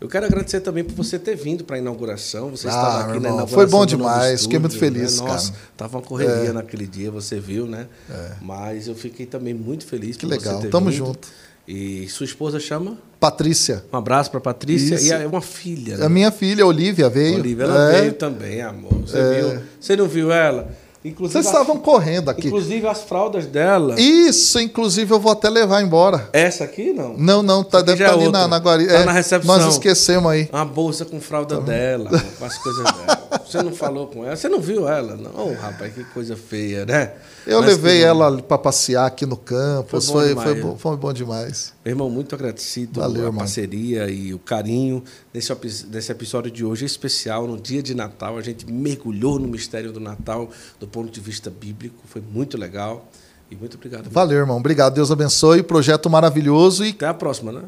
Eu 0.00 0.08
quero 0.08 0.24
agradecer 0.24 0.60
também 0.60 0.82
por 0.82 0.94
você 0.94 1.18
ter 1.18 1.36
vindo 1.36 1.62
para 1.62 1.76
a 1.76 1.78
inauguração. 1.78 2.50
Você 2.50 2.66
ah, 2.66 2.70
estava 2.70 3.00
aqui 3.00 3.20
na 3.20 3.28
inauguração. 3.28 3.54
Foi 3.54 3.66
bom 3.66 3.84
demais, 3.84 4.42
fiquei 4.42 4.58
muito 4.58 4.78
feliz. 4.78 5.20
Né? 5.20 5.28
Nossa, 5.28 5.52
estava 5.72 5.98
uma 5.98 6.02
correria 6.02 6.48
é. 6.48 6.52
naquele 6.52 6.86
dia, 6.86 7.10
você 7.10 7.38
viu, 7.38 7.66
né? 7.66 7.86
É. 8.08 8.32
Mas 8.40 8.88
eu 8.88 8.94
fiquei 8.94 9.26
também 9.26 9.52
muito 9.52 9.84
feliz 9.84 10.16
que 10.16 10.26
por 10.26 10.32
legal. 10.32 10.56
você 10.56 10.62
ter 10.62 10.70
Tamo 10.70 10.88
vindo. 10.90 10.96
junto. 10.96 11.28
E 11.72 12.08
sua 12.08 12.24
esposa 12.24 12.58
chama? 12.58 12.98
Patrícia. 13.20 13.84
Um 13.92 13.96
abraço 13.96 14.28
para 14.28 14.40
Patrícia. 14.40 14.96
Isso. 14.96 15.06
E 15.06 15.12
é 15.12 15.24
uma 15.24 15.40
filha. 15.40 15.98
Né? 15.98 16.04
A 16.04 16.08
minha 16.08 16.32
filha, 16.32 16.66
Olivia, 16.66 17.08
veio. 17.08 17.36
Olivia, 17.36 17.62
ela 17.64 17.92
é. 17.92 18.00
veio 18.00 18.12
também, 18.14 18.60
amor. 18.60 18.92
Você 19.06 19.16
é. 19.16 19.40
viu? 19.40 19.62
Você 19.78 19.94
não 19.94 20.08
viu 20.08 20.32
ela? 20.32 20.68
Inclusive, 21.04 21.40
Vocês 21.40 21.46
estavam 21.46 21.78
correndo 21.78 22.28
aqui. 22.28 22.48
Inclusive 22.48 22.88
as 22.88 23.04
fraldas 23.04 23.46
dela. 23.46 23.94
Isso, 24.00 24.58
inclusive 24.58 25.14
eu 25.14 25.20
vou 25.20 25.30
até 25.30 25.48
levar 25.48 25.80
embora. 25.80 26.28
Essa 26.32 26.64
aqui 26.64 26.92
não? 26.92 27.16
Não, 27.16 27.40
não, 27.40 27.62
tá, 27.62 27.80
deve 27.82 28.02
estar 28.02 28.16
tá 28.16 28.20
é 28.20 28.22
ali 28.24 28.32
na, 28.32 28.48
na 28.48 28.56
guarida. 28.58 28.92
Tá 28.92 28.98
é, 28.98 29.04
na 29.04 29.12
recepção. 29.12 29.56
Nós 29.56 29.72
esquecemos 29.72 30.28
aí. 30.28 30.48
Uma 30.52 30.64
bolsa 30.64 31.04
com 31.04 31.20
fralda 31.20 31.56
tá 31.56 31.62
dela, 31.62 32.10
com 32.36 32.44
as 32.44 32.58
coisas 32.58 32.82
dela. 32.82 33.18
Você 33.46 33.62
não 33.62 33.72
falou 33.72 34.06
com 34.06 34.24
ela? 34.24 34.36
Você 34.36 34.48
não 34.48 34.60
viu 34.60 34.88
ela? 34.88 35.16
Não, 35.16 35.48
oh, 35.48 35.54
rapaz, 35.54 35.92
que 35.92 36.04
coisa 36.04 36.36
feia, 36.36 36.84
né? 36.84 37.12
Eu 37.46 37.60
Mas 37.60 37.70
levei 37.70 38.02
ela 38.02 38.40
para 38.42 38.58
passear 38.58 39.06
aqui 39.06 39.24
no 39.26 39.36
campo. 39.36 39.88
Foi 39.88 40.00
bom, 40.00 40.12
foi, 40.12 40.28
demais, 40.28 40.48
foi, 40.48 40.60
bom, 40.60 40.76
foi 40.76 40.96
bom 40.96 41.12
demais. 41.12 41.72
Meu 41.84 41.92
irmão, 41.92 42.10
muito 42.10 42.34
agradecido 42.34 43.00
Valeu, 43.00 43.22
a 43.22 43.26
irmão. 43.26 43.38
parceria 43.38 44.08
e 44.10 44.34
o 44.34 44.38
carinho 44.38 45.02
nesse, 45.32 45.52
nesse 45.90 46.12
episódio 46.12 46.50
de 46.50 46.64
hoje 46.64 46.84
especial, 46.84 47.46
no 47.46 47.58
dia 47.58 47.82
de 47.82 47.94
Natal. 47.94 48.36
A 48.36 48.42
gente 48.42 48.70
mergulhou 48.70 49.38
no 49.38 49.48
mistério 49.48 49.92
do 49.92 50.00
Natal 50.00 50.50
do 50.78 50.86
ponto 50.86 51.10
de 51.10 51.20
vista 51.20 51.50
bíblico. 51.50 51.96
Foi 52.06 52.22
muito 52.22 52.58
legal. 52.58 53.08
E 53.50 53.56
muito 53.56 53.76
obrigado. 53.76 54.08
Valeu, 54.10 54.38
irmão. 54.38 54.58
Obrigado. 54.58 54.94
Deus 54.94 55.10
abençoe. 55.10 55.62
Projeto 55.62 56.08
maravilhoso. 56.08 56.84
E... 56.84 56.90
Até 56.90 57.06
a 57.06 57.14
próxima, 57.14 57.50
né? 57.50 57.62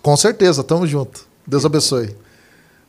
Com 0.00 0.16
certeza. 0.16 0.62
Tamo 0.62 0.86
junto. 0.86 1.26
Deus 1.44 1.64
abençoe. 1.64 2.14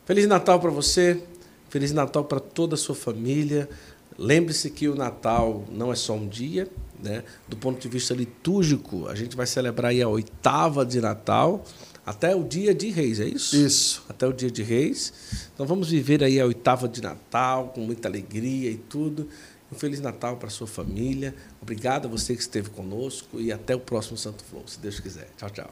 Feliz 0.05 0.27
Natal 0.27 0.59
para 0.59 0.69
você. 0.69 1.21
Feliz 1.69 1.91
Natal 1.91 2.25
para 2.25 2.39
toda 2.39 2.75
a 2.75 2.77
sua 2.77 2.95
família. 2.95 3.69
Lembre-se 4.17 4.69
que 4.69 4.87
o 4.87 4.95
Natal 4.95 5.63
não 5.71 5.91
é 5.91 5.95
só 5.95 6.13
um 6.13 6.27
dia, 6.27 6.67
né? 7.01 7.23
Do 7.47 7.55
ponto 7.55 7.79
de 7.79 7.87
vista 7.87 8.13
litúrgico, 8.13 9.07
a 9.07 9.15
gente 9.15 9.35
vai 9.35 9.47
celebrar 9.47 9.93
a 9.93 10.07
oitava 10.07 10.85
de 10.85 10.99
Natal 10.99 11.63
até 12.05 12.35
o 12.35 12.43
dia 12.43 12.73
de 12.73 12.89
Reis, 12.89 13.19
é 13.19 13.27
isso? 13.27 13.55
Isso. 13.55 14.03
Até 14.09 14.25
o 14.25 14.33
dia 14.33 14.49
de 14.49 14.63
Reis. 14.63 15.13
Então 15.53 15.65
vamos 15.65 15.89
viver 15.89 16.23
aí 16.23 16.39
a 16.39 16.45
oitava 16.45 16.87
de 16.87 17.03
Natal 17.03 17.67
com 17.69 17.81
muita 17.81 18.07
alegria 18.07 18.71
e 18.71 18.77
tudo. 18.77 19.29
Um 19.71 19.75
feliz 19.75 20.01
Natal 20.01 20.37
para 20.37 20.47
a 20.47 20.49
sua 20.49 20.65
família. 20.65 21.35
Obrigado 21.61 22.07
a 22.07 22.09
você 22.09 22.33
que 22.35 22.41
esteve 22.41 22.71
conosco 22.71 23.39
e 23.39 23.51
até 23.51 23.75
o 23.75 23.79
próximo 23.79 24.17
Santo 24.17 24.43
Flow, 24.43 24.63
se 24.65 24.79
Deus 24.79 24.99
quiser. 24.99 25.29
Tchau, 25.37 25.49
tchau. 25.51 25.71